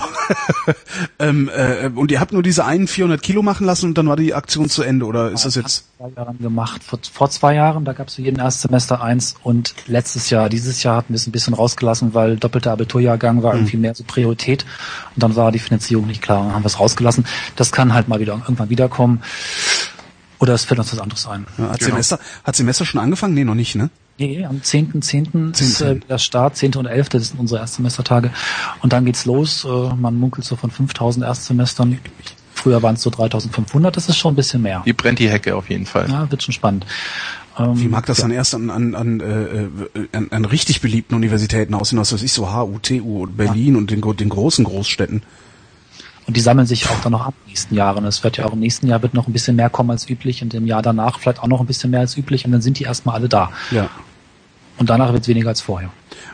ähm, 1.20 1.50
äh, 1.56 1.90
und 1.94 2.12
ihr 2.12 2.20
habt 2.20 2.32
nur 2.34 2.44
diese 2.44 2.66
einen 2.66 2.88
400 2.88 3.22
Kilo 3.22 3.42
machen 3.42 3.66
lassen 3.66 3.88
und 3.88 3.98
dann 3.98 4.08
war 4.08 4.16
die 4.16 4.34
Aktion 4.34 4.70
zu 4.70 4.84
Ende, 4.84 5.06
oder 5.06 5.32
ist 5.32 5.46
das 5.46 5.56
jetzt? 5.56 5.86
Vor 5.98 6.10
zwei 6.12 6.22
Jahren 6.22 6.40
gemacht. 6.40 6.84
Vor, 6.84 7.00
vor 7.12 7.30
zwei 7.30 7.56
Jahren, 7.56 7.86
da 7.86 7.94
gab 7.94 8.08
es 8.10 8.16
für 8.16 8.22
jeden 8.22 8.40
Erstsemester 8.40 9.02
eins 9.02 9.36
und 9.44 9.74
letztes 9.88 10.30
Jahr, 10.30 10.50
dieses 10.50 10.84
Jahr 10.84 10.98
hatten 10.98 11.14
wir 11.14 11.18
es 11.18 11.28
ein 11.28 11.32
bisschen 11.32 11.54
rausgelassen, 11.54 12.14
weil 12.14 12.38
doppelter 12.38 12.72
Abiturjahrgang 12.72 13.44
war 13.44 13.54
irgendwie 13.56 13.78
mehr 13.78 13.96
so 13.96 14.04
Priorität 14.04 14.66
und 15.16 15.24
dann 15.24 15.36
war 15.36 15.52
die 15.52 15.60
Finanzierung 15.60 16.08
nicht 16.08 16.22
klar 16.22 16.42
und 16.46 16.54
haben 16.54 16.64
wir 16.64 16.68
es 16.68 16.80
rausgelassen. 16.80 17.26
Das 17.56 17.72
kann 17.72 17.94
halt 17.94 18.08
mal 18.08 18.20
wieder 18.20 18.34
irgendwann 18.34 18.70
wiederkommen. 18.70 19.22
Oder 20.40 20.54
es 20.54 20.66
fällt 20.66 20.80
uns 20.80 20.92
was 20.92 21.00
anderes 21.00 21.26
ein. 21.28 21.48
Ja, 21.58 21.70
hat, 21.70 21.80
Genau. 21.80 21.92
Semester, 21.92 22.20
hat 22.44 22.56
Semester 22.58 22.86
schon 22.86 23.00
angefangen? 23.00 23.34
Nee, 23.34 23.46
noch 23.46 23.56
nicht, 23.56 23.76
ne? 23.76 23.90
Nee, 24.18 24.46
am 24.46 24.58
10.10. 24.58 25.60
ist 25.60 25.82
äh, 25.82 25.86
10.10.. 25.86 26.08
der 26.08 26.18
Start, 26.18 26.56
10. 26.56 26.76
und 26.76 26.86
11. 26.86 27.10
Das 27.10 27.28
sind 27.30 27.40
unsere 27.40 27.60
Erstsemestertage. 27.60 28.32
Und 28.82 28.94
dann 28.94 29.06
geht's 29.06 29.26
los. 29.26 29.66
Äh, 29.66 29.96
man 29.96 30.16
munkelt 30.16 30.46
so 30.46 30.56
von 30.56 30.72
5000 30.72 31.26
Erstsemestern. 31.26 32.00
Früher 32.54 32.82
waren 32.82 32.96
es 32.96 33.02
so 33.02 33.10
3500. 33.10 33.96
Das 33.96 34.08
ist 34.08 34.18
schon 34.18 34.34
ein 34.34 34.36
bisschen 34.38 34.62
mehr. 34.62 34.84
Die 34.86 34.94
brennt 34.94 35.20
die 35.20 35.30
Hecke 35.30 35.56
auf 35.56 35.70
jeden 35.70 35.86
Fall. 35.86 36.10
Ja, 36.10 36.32
wird 36.32 36.44
schon 36.44 36.54
spannend. 36.54 36.86
Ähm, 37.60 37.80
Wie 37.80 37.88
mag 37.88 38.06
das 38.06 38.20
ja. 38.20 38.24
dann 38.24 38.32
erst 38.32 38.56
an, 38.56 38.70
an, 38.70 38.96
an, 38.96 39.20
äh, 39.20 39.64
äh, 39.64 40.08
an, 40.14 40.28
an 40.32 40.46
richtig 40.46 40.82
beliebten 40.82 41.16
Universitäten 41.16 41.74
aussehen, 41.74 42.00
was 42.00 42.14
weiß 42.14 42.24
ich, 42.24 42.32
so 42.32 42.54
HU, 42.54 42.80
TU, 42.80 43.24
und 43.24 43.38
Berlin 43.38 43.76
und 43.76 43.92
den, 43.92 44.02
den 44.02 44.30
großen 44.30 44.64
Großstädten? 44.64 45.24
Und 46.28 46.36
die 46.36 46.42
sammeln 46.42 46.66
sich 46.66 46.90
auch 46.90 47.00
dann 47.02 47.12
noch 47.12 47.22
ab 47.28 47.34
in 47.38 47.44
den 47.46 47.50
nächsten 47.52 47.76
Jahren. 47.76 48.04
Es 48.06 48.24
wird 48.24 48.38
ja 48.38 48.46
auch 48.46 48.54
im 48.54 48.60
nächsten 48.60 48.88
Jahr 48.88 49.02
wird 49.04 49.14
noch 49.14 49.28
ein 49.28 49.34
bisschen 49.34 49.56
mehr 49.56 49.70
kommen 49.70 49.92
als 49.92 50.10
üblich 50.10 50.42
und 50.42 50.54
im 50.56 50.66
Jahr 50.66 50.82
danach 50.82 51.20
vielleicht 51.20 51.40
auch 51.40 51.48
noch 51.48 51.60
ein 51.60 51.68
bisschen 51.68 51.92
mehr 51.92 52.00
als 52.00 52.18
üblich 52.18 52.46
und 52.46 52.52
dann 52.52 52.62
sind 52.62 52.80
die 52.80 52.84
erstmal 52.84 53.16
alle 53.16 53.30
da. 53.30 53.52
Ja. 53.70 53.90
Und 54.78 54.90
danach 54.90 55.14
wird 55.14 55.22
es 55.22 55.28
weniger 55.28 55.50
als 55.50 55.62
vorher. 55.62 55.90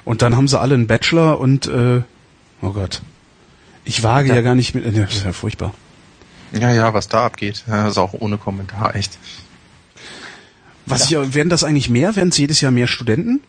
Und 0.05 0.21
dann 0.21 0.35
haben 0.37 0.47
sie 0.47 0.57
alle 0.59 0.75
einen 0.75 0.87
Bachelor 0.87 1.39
und, 1.39 1.67
äh, 1.67 2.01
oh 2.61 2.69
Gott. 2.71 3.01
Ich 3.83 4.01
wage 4.03 4.29
ja, 4.29 4.35
Ja. 4.35 4.41
gar 4.41 4.55
nicht 4.55 4.73
mit, 4.75 4.85
äh, 4.85 4.91
das 4.91 5.13
ist 5.13 5.25
ja 5.25 5.33
furchtbar. 5.33 5.73
Ja, 6.53 6.71
ja, 6.71 6.93
was 6.93 7.07
da 7.07 7.25
abgeht, 7.25 7.63
ja, 7.67 7.87
ist 7.87 7.97
auch 7.97 8.13
ohne 8.13 8.37
Kommentar, 8.37 8.95
echt. 8.95 9.17
Was 10.85 11.05
ich, 11.11 11.33
werden 11.35 11.49
das 11.49 11.63
eigentlich 11.63 11.89
mehr? 11.89 12.15
Werden 12.15 12.29
es 12.29 12.37
jedes 12.37 12.61
Jahr 12.61 12.71
mehr 12.71 12.87
Studenten? 12.87 13.41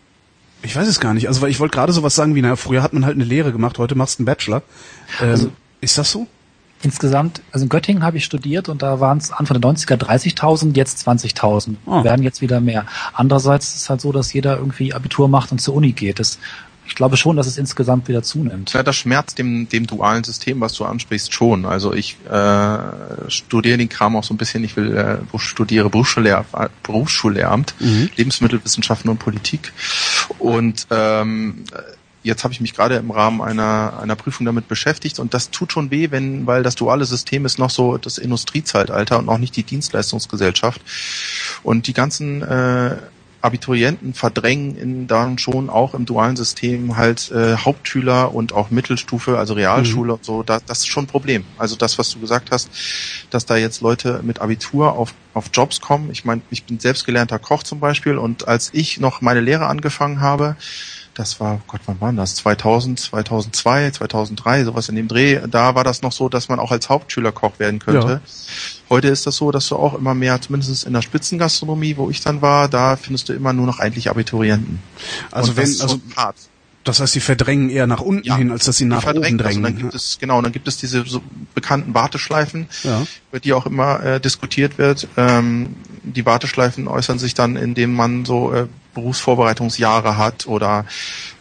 Ich 0.62 0.76
weiß 0.76 0.87
es 0.87 1.00
gar 1.00 1.12
nicht. 1.14 1.26
Also 1.28 1.40
weil 1.40 1.50
ich 1.50 1.59
wollte 1.59 1.74
gerade 1.74 1.92
sowas 1.92 2.14
sagen 2.14 2.35
wie, 2.35 2.42
naja, 2.42 2.57
früher 2.57 2.83
hat 2.83 2.92
man 2.92 3.05
halt 3.05 3.14
eine 3.16 3.24
Lehre 3.24 3.50
gemacht, 3.52 3.78
heute 3.78 3.94
machst 3.94 4.18
du 4.18 4.20
einen 4.20 4.26
Bachelor. 4.26 4.62
Ähm, 5.20 5.31
Also- 5.31 5.50
ist 5.83 5.99
das 5.99 6.11
so? 6.11 6.27
Insgesamt, 6.85 7.42
also 7.53 7.64
in 7.64 7.68
Göttingen 7.68 8.03
habe 8.03 8.16
ich 8.16 8.25
studiert 8.25 8.68
und 8.68 8.83
da 8.83 8.99
waren 8.99 9.18
es 9.18 9.31
Anfang 9.31 9.61
der 9.61 9.71
90er 9.71 9.97
30.000, 9.97 10.75
jetzt 10.77 11.07
20.000. 11.07 11.77
Ah. 11.87 12.03
Werden 12.03 12.25
jetzt 12.25 12.40
wieder 12.40 12.61
mehr. 12.61 12.87
Andererseits 13.12 13.68
ist 13.68 13.83
es 13.83 13.90
halt 13.90 14.01
so, 14.01 14.11
dass 14.11 14.33
jeder 14.33 14.57
irgendwie 14.57 14.92
Abitur 14.92 15.29
macht 15.29 15.53
und 15.53 15.61
zur 15.61 15.75
Uni 15.75 15.92
geht. 15.92 16.18
Das, 16.18 16.40
ich 16.85 16.97
glaube 16.97 17.16
schon, 17.16 17.37
dass 17.37 17.47
es 17.47 17.57
insgesamt 17.57 18.09
wieder 18.09 18.25
zunimmt. 18.25 18.73
Ja, 18.73 18.83
das 18.83 18.97
schmerzt 18.97 19.38
dem, 19.38 19.68
dem 19.68 19.87
dualen 19.87 20.25
System, 20.25 20.61
was 20.61 20.73
du 20.75 20.85
ansprichst, 20.85 21.33
schon. 21.33 21.66
Also 21.66 21.92
ich 21.92 22.16
äh, 22.29 22.79
studiere 23.29 23.79
den 23.79 23.88
Kram 23.88 24.16
auch 24.16 24.25
so 24.25 24.35
ein 24.35 24.38
bisschen. 24.38 24.64
Ich 24.64 24.77
will 24.77 24.97
äh, 24.97 25.38
studiere 25.38 25.88
Berufsschullehr, 25.88 26.45
äh, 26.53 26.68
Berufsschullehramt, 26.83 27.75
Lebensmittelwissenschaften 28.16 29.09
und 29.09 29.18
Politik. 29.18 29.73
Und 30.40 30.88
ähm, 30.90 31.64
jetzt 32.22 32.44
habe 32.44 32.52
ich 32.52 32.61
mich 32.61 32.74
gerade 32.74 32.96
im 32.96 33.11
Rahmen 33.11 33.40
einer, 33.40 33.98
einer 34.00 34.16
Prüfung 34.16 34.46
damit 34.46 34.68
beschäftigt 34.68 35.18
und 35.18 35.35
das 35.35 35.50
tut 35.50 35.72
schon 35.72 35.90
weh, 35.90 36.11
wenn, 36.11 36.46
weil 36.46 36.62
das 36.62 36.74
duale 36.74 37.04
System 37.04 37.44
ist 37.44 37.58
noch 37.58 37.70
so 37.70 37.98
das 37.98 38.18
Industriezeitalter 38.18 39.18
und 39.18 39.26
noch 39.26 39.38
nicht 39.38 39.56
die 39.56 39.64
Dienstleistungsgesellschaft. 39.64 40.80
Und 41.62 41.87
die 41.87 41.92
ganzen 41.92 42.42
äh, 42.42 42.96
Abiturienten 43.42 44.14
verdrängen 44.14 44.76
in 44.76 45.06
dann 45.08 45.37
schon 45.37 45.68
auch 45.68 45.94
im 45.94 46.06
dualen 46.06 46.37
System 46.37 46.96
halt 46.96 47.30
äh, 47.32 47.56
Hauptschüler 47.56 48.32
und 48.32 48.52
auch 48.52 48.70
Mittelstufe, 48.70 49.37
also 49.37 49.54
Realschule 49.54 50.14
und 50.14 50.24
so, 50.24 50.44
da, 50.44 50.61
das 50.64 50.78
ist 50.78 50.87
schon 50.87 51.04
ein 51.04 51.08
Problem. 51.08 51.44
Also 51.58 51.74
das, 51.74 51.98
was 51.98 52.11
du 52.11 52.20
gesagt 52.20 52.52
hast, 52.52 52.70
dass 53.30 53.44
da 53.44 53.56
jetzt 53.56 53.80
Leute 53.80 54.20
mit 54.22 54.40
Abitur 54.40 54.92
auf, 54.92 55.12
auf 55.35 55.50
Jobs 55.52 55.80
kommen. 55.80 56.11
Ich 56.12 56.24
meine, 56.24 56.42
ich 56.50 56.64
bin 56.64 56.78
selbst 56.78 57.04
gelernter 57.04 57.40
Koch 57.40 57.64
zum 57.64 57.80
Beispiel 57.80 58.16
und 58.16 58.46
als 58.46 58.70
ich 58.72 59.00
noch 59.00 59.20
meine 59.20 59.40
Lehre 59.40 59.66
angefangen 59.66 60.20
habe, 60.20 60.56
das 61.14 61.40
war, 61.40 61.61
Gott, 61.66 61.81
wann 61.87 62.01
war 62.01 62.12
das? 62.12 62.37
2000, 62.37 62.98
2002, 62.98 63.90
2003, 63.90 64.64
sowas 64.64 64.88
in 64.88 64.96
dem 64.96 65.09
Dreh. 65.09 65.40
Da 65.51 65.75
war 65.75 65.85
das 65.85 66.01
noch 66.03 66.12
so, 66.12 66.29
dass 66.29 66.48
man 66.48 66.59
auch 66.59 66.70
als 66.70 66.88
Hauptschüler 66.88 67.33
Koch 67.33 67.59
werden 67.59 67.79
könnte. 67.81 68.09
Ja. 68.09 68.20
Heute 68.88 69.09
ist 69.09 69.27
das 69.27 69.37
so, 69.37 69.51
dass 69.51 69.68
du 69.68 69.77
auch 69.77 69.94
immer 69.94 70.14
mehr, 70.14 70.40
zumindest 70.40 70.85
in 70.85 70.92
der 70.92 71.03
Spitzengastronomie, 71.03 71.96
wo 71.96 72.09
ich 72.11 72.20
dann 72.22 72.40
war, 72.42 72.68
da 72.68 72.96
findest 72.96 73.29
du 73.29 73.33
immer 73.35 73.53
nur 73.53 73.66
noch 73.66 73.79
eigentlich 73.79 74.09
Abiturienten. 74.11 74.81
Also 75.31 75.51
Und 75.53 75.57
wenn, 75.59 75.64
also 75.81 76.01
hart. 76.16 76.37
das 76.85 77.01
heißt, 77.01 77.12
sie 77.12 77.20
verdrängen 77.20 77.68
eher 77.70 77.87
nach 77.87 78.01
unten 78.01 78.27
Ja. 78.27 78.37
hin, 78.37 78.51
als 78.51 78.64
dass 78.64 78.77
sie 78.79 78.85
nach 78.87 79.05
oben. 79.07 79.22
Also 79.22 79.37
drängen. 79.37 79.62
dann 79.62 79.77
gibt 79.77 79.94
es 79.94 80.18
genau, 80.18 80.40
dann 80.40 80.53
gibt 80.53 80.66
es 80.68 80.79
diese 80.79 81.05
so 81.07 81.22
bekannten 81.55 81.94
Warteschleifen, 81.94 82.68
Ja. 82.85 83.03
Über 83.33 83.40
die 83.40 83.55
auch 83.55 83.64
immer 83.64 84.03
äh, 84.05 84.21
diskutiert 84.21 84.77
wird. 84.77 85.09
Ähm, 85.16 85.75
die 86.03 86.27
Warteschleifen 86.27 86.87
äußern 86.87 87.18
sich 87.18 87.33
dann, 87.33 87.57
indem 87.57 87.95
man 87.95 88.27
so 88.27 88.53
äh, 88.53 88.66
Berufsvorbereitungsjahre 88.92 90.18
hat 90.18 90.47
oder 90.47 90.85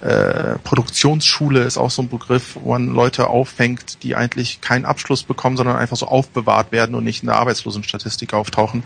äh, 0.02 0.58
Produktionsschule 0.64 1.64
ist 1.64 1.78
auch 1.78 1.92
so 1.92 2.02
ein 2.02 2.10
Begriff, 2.10 2.58
wo 2.62 2.72
man 2.72 2.88
Leute 2.88 3.28
auffängt, 3.28 4.04
die 4.04 4.16
eigentlich 4.16 4.62
keinen 4.62 4.86
Abschluss 4.86 5.24
bekommen, 5.24 5.58
sondern 5.58 5.76
einfach 5.76 5.98
so 5.98 6.08
aufbewahrt 6.08 6.72
werden 6.72 6.96
und 6.96 7.04
nicht 7.04 7.24
in 7.24 7.28
der 7.28 7.36
Arbeitslosenstatistik 7.38 8.34
auftauchen. 8.34 8.84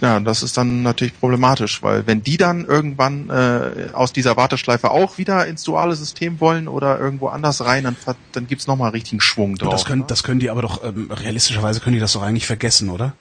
Ja, 0.00 0.18
das 0.18 0.42
ist 0.42 0.56
dann 0.56 0.82
natürlich 0.82 1.18
problematisch, 1.18 1.82
weil 1.82 2.06
wenn 2.08 2.24
die 2.24 2.36
dann 2.36 2.64
irgendwann 2.64 3.30
äh, 3.30 3.90
aus 3.92 4.12
dieser 4.12 4.36
Warteschleife 4.36 4.90
auch 4.90 5.16
wieder 5.16 5.46
ins 5.46 5.62
duale 5.62 5.94
System 5.94 6.40
wollen 6.40 6.66
oder 6.66 6.98
irgendwo 6.98 7.28
anders 7.28 7.64
rein, 7.64 7.84
dann, 7.84 7.96
dann 8.32 8.48
gibt's 8.48 8.66
nochmal 8.66 8.90
richtigen 8.90 9.20
Schwung 9.20 9.56
drauf. 9.56 9.70
Das 9.70 9.84
können, 9.84 10.00
ne? 10.00 10.06
das 10.08 10.24
können 10.24 10.40
die 10.40 10.50
aber 10.50 10.62
doch, 10.62 10.82
ähm, 10.82 11.08
realistischerweise 11.10 11.78
können 11.78 11.91
die 11.92 12.00
das 12.00 12.12
doch 12.12 12.22
eigentlich 12.22 12.46
vergessen, 12.46 12.90
oder? 12.90 13.14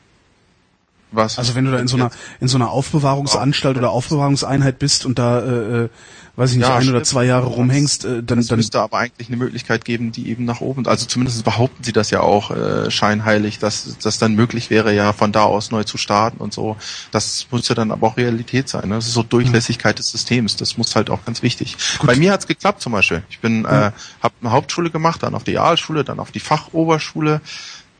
Was? 1.13 1.37
Also 1.37 1.55
wenn 1.55 1.65
du 1.65 1.71
da 1.71 1.79
in 1.79 1.89
so 1.89 1.97
einer, 1.97 2.09
in 2.39 2.47
so 2.47 2.57
einer 2.57 2.71
Aufbewahrungsanstalt 2.71 3.77
oder 3.77 3.89
Aufbewahrungseinheit 3.91 4.79
bist 4.79 5.05
und 5.05 5.19
da, 5.19 5.39
äh, 5.41 5.83
äh, 5.83 5.89
weiß 6.37 6.51
ich 6.51 6.57
nicht, 6.57 6.65
Ja, 6.69 6.75
ein 6.75 6.83
oder 6.83 6.99
stimmt. 6.99 7.05
zwei 7.07 7.25
Jahre 7.25 7.47
rumhängst, 7.47 8.05
äh, 8.05 8.23
dann, 8.23 8.39
Es 8.39 8.47
dann 8.47 8.57
müsste 8.59 8.79
aber 8.79 8.97
eigentlich 8.97 9.27
eine 9.27 9.35
Möglichkeit 9.35 9.83
geben, 9.83 10.13
die 10.13 10.29
eben 10.29 10.45
nach 10.45 10.61
oben, 10.61 10.87
also 10.87 11.05
zumindest 11.05 11.43
behaupten 11.43 11.83
sie 11.83 11.91
das 11.91 12.11
ja 12.11 12.21
auch 12.21 12.51
äh, 12.51 12.89
scheinheilig, 12.89 13.59
dass 13.59 13.97
das 14.01 14.19
dann 14.19 14.35
möglich 14.35 14.69
wäre, 14.69 14.93
ja 14.93 15.11
von 15.11 15.33
da 15.33 15.43
aus 15.43 15.69
neu 15.69 15.83
zu 15.83 15.97
starten 15.97 16.37
und 16.37 16.53
so. 16.53 16.77
Das 17.11 17.45
muss 17.51 17.67
ja 17.67 17.75
dann 17.75 17.91
aber 17.91 18.07
auch 18.07 18.15
Realität 18.15 18.69
sein. 18.69 18.87
Ne? 18.87 18.95
Das 18.95 19.07
ist 19.07 19.13
so 19.13 19.23
Durchlässigkeit 19.23 19.99
des 19.99 20.11
Systems. 20.11 20.55
Das 20.55 20.77
muss 20.77 20.95
halt 20.95 21.09
auch 21.09 21.25
ganz 21.25 21.43
wichtig. 21.43 21.75
Bei 22.03 22.15
mir 22.15 22.31
hat's 22.31 22.47
geklappt 22.47 22.81
zum 22.81 22.93
Beispiel. 22.93 23.21
Ich 23.29 23.39
bin, 23.41 23.65
äh, 23.65 23.91
habe 24.21 24.33
eine 24.39 24.51
Hauptschule 24.51 24.91
gemacht, 24.91 25.23
dann 25.23 25.35
auf 25.35 25.43
die 25.43 25.51
Realschule, 25.51 26.05
dann 26.05 26.21
auf 26.21 26.31
die 26.31 26.39
Fachoberschule. 26.39 27.41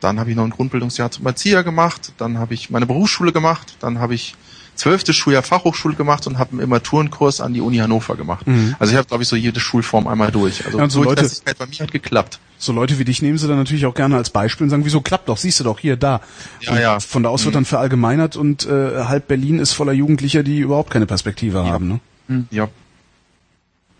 Dann 0.02 0.20
habe 0.20 0.30
ich 0.30 0.36
noch 0.36 0.44
ein 0.44 0.50
Grundbildungsjahr 0.50 1.10
zum 1.10 1.24
Erzieher 1.26 1.62
gemacht. 1.64 2.12
Dann 2.18 2.38
habe 2.38 2.54
ich 2.54 2.70
meine 2.70 2.86
Berufsschule 2.86 3.32
gemacht. 3.32 3.76
Dann 3.80 3.98
habe 3.98 4.14
ich 4.14 4.34
zwölftes 4.74 5.14
Schuljahr 5.16 5.42
Fachhochschule 5.42 5.94
gemacht 5.94 6.26
und 6.26 6.38
habe 6.38 6.52
einen 6.52 6.60
Immaturenkurs 6.60 7.40
an 7.40 7.52
die 7.54 7.60
Uni 7.60 7.76
Hannover 7.76 8.16
gemacht. 8.16 8.46
Also 8.78 8.92
ich 8.92 8.96
habe, 8.98 9.06
glaube 9.06 9.22
ich, 9.22 9.28
so 9.28 9.36
jede 9.36 9.60
Schulform 9.60 10.06
einmal 10.08 10.30
durch. 10.32 10.64
Also 10.66 10.78
Ja, 10.78 10.88
so 10.90 11.02
Leute- 11.04 11.30
bei 11.58 11.66
mir 11.66 11.78
hat 11.78 11.92
geklappt. 11.92 12.38
so 12.58 12.72
Leute 12.72 12.98
wie 12.98 13.04
dich 13.04 13.20
nehmen 13.22 13.36
sie 13.38 13.46
dann 13.48 13.58
natürlich 13.58 13.84
auch 13.86 13.94
gerne 13.94 14.16
als 14.16 14.30
Beispiel 14.30 14.64
und 14.64 14.70
sagen, 14.70 14.84
wieso 14.84 15.00
klappt 15.02 15.28
doch, 15.28 15.36
siehst 15.36 15.60
du 15.60 15.64
doch 15.64 15.78
hier, 15.78 15.96
da. 15.96 16.20
Ja, 16.60 16.72
und 16.72 16.78
ja. 16.80 17.00
Von 17.00 17.22
da 17.22 17.28
aus 17.28 17.44
wird 17.44 17.54
dann 17.54 17.64
verallgemeinert 17.66 18.34
und 18.36 18.64
äh, 18.66 19.04
halb 19.04 19.28
Berlin 19.28 19.58
ist 19.58 19.72
voller 19.72 19.92
Jugendlicher, 19.92 20.42
die 20.42 20.60
überhaupt 20.60 20.90
keine 20.90 21.06
Perspektive 21.06 21.64
haben. 21.64 22.00
Ne? 22.28 22.44
Ja. 22.50 22.68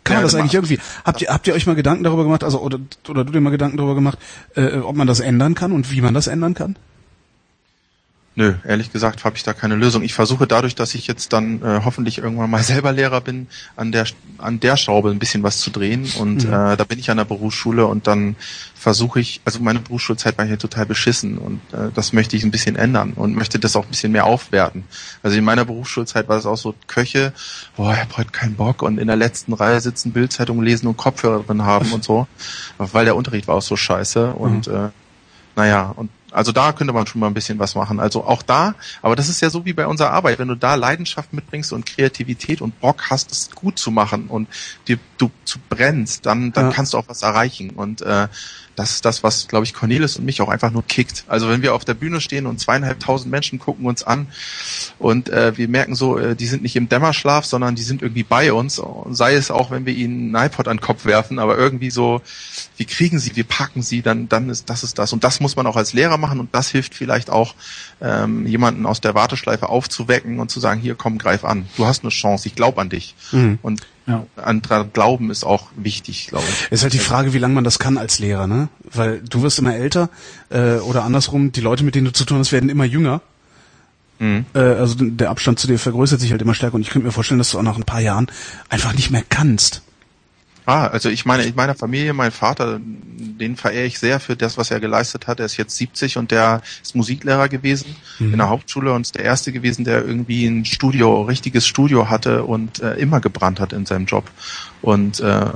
Kann 0.05 0.17
man 0.17 0.23
Ja, 0.23 0.27
das 0.27 0.35
eigentlich 0.35 0.55
irgendwie? 0.55 0.79
Habt 1.05 1.23
ihr 1.23 1.29
habt 1.29 1.47
ihr 1.47 1.55
euch 1.55 1.67
mal 1.67 1.75
Gedanken 1.75 2.05
darüber 2.05 2.25
gemacht, 2.25 2.43
also 2.45 2.61
oder 2.61 2.79
oder 3.09 3.25
du 3.25 3.33
dir 3.33 3.41
mal 3.41 3.51
Gedanken 3.51 3.77
darüber 3.77 3.95
gemacht, 3.95 4.19
äh, 4.57 4.79
ob 4.79 4.97
man 4.97 5.07
das 5.07 5.21
ändern 5.21 5.55
kann 5.55 5.73
und 5.73 5.91
wie 5.93 6.01
man 6.01 6.15
das 6.15 6.27
ändern 6.27 6.55
kann? 6.55 6.77
Nö, 8.35 8.55
ehrlich 8.67 8.91
gesagt 8.91 9.25
habe 9.25 9.37
ich 9.37 9.43
da 9.43 9.53
keine 9.53 9.75
Lösung. 9.77 10.03
Ich 10.03 10.15
versuche 10.15 10.47
dadurch, 10.47 10.75
dass 10.75 10.95
ich 10.95 11.07
jetzt 11.07 11.35
dann 11.35 11.61
äh, 11.61 11.81
hoffentlich 11.85 12.17
irgendwann 12.17 12.49
mal 12.51 12.63
selber 12.63 12.91
Lehrer 12.93 13.21
bin, 13.21 13.47
an 13.77 13.93
der 13.93 14.07
an 14.39 14.59
der 14.59 14.77
Schraube 14.79 15.11
ein 15.11 15.19
bisschen 15.19 15.43
was 15.43 15.61
zu 15.61 15.71
drehen. 15.71 16.11
Und 16.19 16.45
Mhm. 16.47 16.53
äh, 16.53 16.77
da 16.77 16.85
bin 16.85 16.99
ich 16.99 17.11
an 17.11 17.19
der 17.19 17.27
Berufsschule 17.27 17.85
und 17.87 18.07
dann 18.07 18.37
versuche 18.75 19.21
ich, 19.21 19.41
also 19.45 19.61
meine 19.61 19.79
Berufsschulzeit 19.81 20.39
war 20.39 20.45
hier 20.47 20.59
total 20.59 20.87
beschissen 20.87 21.39
und 21.39 21.61
äh, 21.73 21.91
das 21.95 22.13
möchte 22.13 22.37
ich 22.37 22.43
ein 22.43 22.51
bisschen 22.51 22.75
ändern 22.75 23.13
und 23.15 23.37
möchte 23.37 23.59
das 23.61 23.77
auch 23.77 23.85
ein 23.85 23.91
bisschen 23.91 24.11
mehr 24.11 24.25
aufwerten. 24.25 24.85
Also 25.23 25.37
in 25.37 25.45
meiner 25.45 25.65
Berufsschulzeit 25.65 26.29
war 26.29 26.37
es 26.39 26.47
auch 26.47 26.57
so 26.57 26.75
Köche, 26.89 27.33
boah, 27.77 27.93
ich 27.93 28.01
habe 28.01 28.17
heute 28.17 28.31
keinen 28.33 28.57
Bock 28.57 28.83
und 28.83 28.99
in 28.99 29.07
der 29.07 29.15
letzten 29.17 29.53
Reihe 29.53 29.81
sitzen, 29.81 30.13
Bildzeitung 30.13 30.63
lesen 30.63 30.89
und 30.89 30.97
Kopfhörer 30.97 31.45
drin 31.45 31.63
haben 31.63 31.93
und 31.93 32.03
so, 32.03 32.27
weil 32.79 33.05
der 33.05 33.15
Unterricht 33.15 33.47
war 33.47 33.57
auch 33.57 33.63
so 33.63 33.77
scheiße 33.77 34.33
und 34.33 34.67
äh, 34.67 34.89
naja, 35.55 35.93
und 35.95 36.11
also 36.33 36.53
da 36.53 36.73
könnte 36.73 36.93
man 36.93 37.07
schon 37.07 37.21
mal 37.21 37.27
ein 37.29 37.35
bisschen 37.35 37.59
was 37.59 37.75
machen. 37.75 38.01
Also 38.01 38.25
auch 38.25 38.43
da, 38.43 38.75
aber 39.03 39.17
das 39.17 39.29
ist 39.29 39.41
ja 39.43 39.51
so 39.51 39.65
wie 39.65 39.73
bei 39.73 39.87
unserer 39.87 40.11
Arbeit, 40.11 40.39
wenn 40.39 40.49
du 40.49 40.55
da 40.57 40.75
Leidenschaft 40.75 41.33
mitbringst 41.33 41.73
und 41.73 41.87
Kreativität 41.87 42.61
und 42.61 42.81
Bock 42.81 43.11
hast, 43.11 43.33
es 43.33 43.51
gut 43.51 43.79
zu 43.79 43.91
machen 43.91 44.29
und 44.29 44.49
dir 44.89 44.99
du 45.19 45.31
zu 45.45 45.59
brennst, 45.69 46.27
dann 46.27 46.53
dann 46.53 46.67
Ja. 46.67 46.73
kannst 46.73 46.95
du 46.95 46.99
auch 46.99 47.09
was 47.09 47.23
erreichen. 47.23 47.71
Und 47.71 48.03
äh, 48.03 48.29
das 48.77 48.93
ist 48.93 49.05
das, 49.05 49.23
was, 49.23 49.49
glaube 49.49 49.65
ich, 49.65 49.75
Cornelis 49.75 50.17
und 50.17 50.25
mich 50.25 50.41
auch 50.41 50.49
einfach 50.49 50.71
nur 50.71 50.85
kickt. 50.87 51.25
Also 51.29 51.49
wenn 51.49 51.63
wir 51.63 51.75
auf 51.75 51.85
der 51.85 51.95
Bühne 51.95 52.21
stehen 52.21 52.47
und 52.47 52.59
zweieinhalbtausend 52.59 53.31
Menschen 53.31 53.59
gucken 53.59 53.87
uns 53.87 54.03
an 54.03 54.29
und 54.99 55.29
äh, 55.29 55.57
wir 55.57 55.69
merken 55.69 55.95
so, 55.95 56.19
äh, 56.19 56.35
die 56.35 56.47
sind 56.47 56.63
nicht 56.63 56.77
im 56.77 56.89
Dämmerschlaf, 56.89 57.45
sondern 57.45 57.75
die 57.75 57.83
sind 57.83 58.03
irgendwie 58.03 58.23
bei 58.23 58.53
uns. 58.53 58.81
Sei 59.11 59.35
es 59.35 59.51
auch, 59.51 59.71
wenn 59.71 59.87
wir 59.87 59.95
ihnen 59.95 60.35
einen 60.35 60.47
iPod 60.47 60.69
an 60.69 60.79
den 60.79 60.83
Kopf 60.83 61.05
werfen, 61.05 61.39
aber 61.39 61.59
irgendwie 61.59 61.91
so, 61.91 62.23
wir 62.77 62.87
kriegen 62.87 63.19
sie, 63.19 63.37
wir 63.37 63.45
packen 63.45 63.83
sie, 63.83 64.03
dann, 64.03 64.29
dann 64.29 64.49
ist 64.49 64.71
das 64.71 64.83
ist 64.83 64.99
das. 64.99 65.13
Und 65.13 65.25
das 65.25 65.41
muss 65.41 65.57
man 65.57 65.67
auch 65.67 65.77
als 65.77 65.93
Lehrer 65.93 66.17
machen 66.17 66.41
und 66.41 66.55
das 66.55 66.69
hilft 66.69 66.95
vielleicht 66.95 67.31
auch, 67.31 67.55
ähm, 68.01 68.47
jemanden 68.47 68.87
aus 68.87 69.01
der 69.01 69.15
Warteschleife 69.15 69.69
aufzuwecken 69.69 70.41
und 70.41 70.51
zu 70.51 70.61
sagen, 70.61 70.81
hier 70.81 70.95
komm, 70.95 71.19
greif 71.19 71.45
an. 71.45 71.67
Du 71.77 71.87
hast 71.87 72.03
eine 72.03 72.11
Chance, 72.11 72.49
ich 72.49 72.55
glaube 72.55 72.81
an 72.81 72.89
dich. 72.89 73.15
Mhm. 73.33 73.59
Und 73.63 73.83
Ja. 74.07 74.27
an 74.37 74.63
Glauben 74.93 75.31
ist 75.31 75.45
auch 75.45 75.69
wichtig, 75.77 76.27
glaube 76.27 76.45
ich. 76.49 76.73
Ist 76.73 76.83
halt 76.83 76.93
die 76.93 76.99
Frage, 76.99 77.33
wie 77.33 77.39
lange 77.39 77.55
man 77.55 77.65
das 77.65 77.79
kann 77.79 77.99
als 77.99 78.19
Lehrer, 78.19 78.47
ne? 78.47 78.69
Weil 78.93 79.21
du 79.21 79.43
wirst 79.43 79.59
immer 79.61 79.75
älter 79.77 80.09
äh, 80.51 80.77
oder 80.77 81.05
andersrum, 81.05 81.53
die 81.53 81.61
Leute, 81.61 81.85
mit 81.85 81.95
denen 81.95 82.07
du 82.07 82.13
zu 82.13 82.25
tun 82.25 82.39
hast, 82.39 82.51
werden 82.51 82.69
immer 82.69 82.85
jünger. 82.85 83.21
Mhm. 84.19 84.47
Äh, 84.55 84.59
also 84.59 84.97
der 84.99 85.31
Abstand 85.31 85.61
zu 85.61 85.67
dir 85.67 85.79
vergrößert 85.79 86.21
sich 86.21 86.33
halt 86.33 86.43
immer 86.43 86.55
stärker 86.55 86.75
und 86.75 86.83
ich 86.83 86.91
könnte 86.91 87.07
mir 87.07 87.13
vorstellen, 87.13 87.39
dass 87.39 87.51
du 87.51 87.59
auch 87.59 87.63
nach 87.63 87.77
ein 87.77 87.85
paar 87.85 88.01
Jahren 88.01 88.27
einfach 88.69 88.95
nicht 88.95 89.11
mehr 89.11 89.25
kannst. 89.29 89.83
Ah, 90.65 90.87
also 90.87 91.09
ich 91.09 91.25
meine, 91.25 91.43
in 91.43 91.55
meiner 91.55 91.75
Familie, 91.75 92.13
mein 92.13 92.31
Vater, 92.31 92.81
den 92.81 93.57
verehre 93.57 93.87
ich 93.87 93.99
sehr 93.99 94.21
für 94.21 94.37
das, 94.37 94.57
was 94.57 94.71
er 94.71 94.79
geleistet 94.79 95.27
hat. 95.27 95.41
Er 95.41 95.47
ist 95.47 95.57
jetzt 95.57 95.77
70 95.77 96.19
und 96.19 96.31
der 96.31 96.63
ist 96.83 96.95
Musiklehrer 96.95 97.49
gewesen 97.49 97.97
in 98.21 98.39
der 98.39 98.49
Hauptschule 98.49 98.93
und 98.93 99.03
ist 99.03 99.17
der 99.17 99.25
erste 99.25 99.51
gewesen, 99.53 99.85
der 99.85 100.05
irgendwie 100.05 100.47
ein 100.47 100.65
Studio, 100.65 101.23
richtiges 101.23 101.67
Studio 101.67 102.09
hatte 102.09 102.45
und 102.45 102.81
äh, 102.81 102.95
immer 102.95 103.21
gebrannt 103.21 103.59
hat 103.59 103.73
in 103.73 103.87
seinem 103.87 104.07
Job. 104.07 104.31
Und 104.83 105.19
äh, 105.21 105.47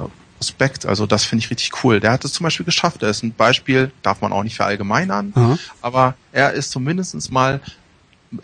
Respekt, 0.40 0.86
also 0.86 1.06
das 1.06 1.24
finde 1.24 1.44
ich 1.44 1.50
richtig 1.50 1.84
cool. 1.84 2.00
Der 2.00 2.12
hat 2.12 2.24
es 2.24 2.32
zum 2.32 2.44
Beispiel 2.44 2.66
geschafft. 2.66 3.02
Er 3.02 3.10
ist 3.10 3.22
ein 3.22 3.32
Beispiel, 3.32 3.92
darf 4.02 4.20
man 4.20 4.32
auch 4.32 4.42
nicht 4.42 4.56
verallgemeinern, 4.56 5.32
Aha. 5.34 5.58
aber 5.80 6.14
er 6.32 6.52
ist 6.52 6.70
zumindestens 6.70 7.30
mal 7.30 7.60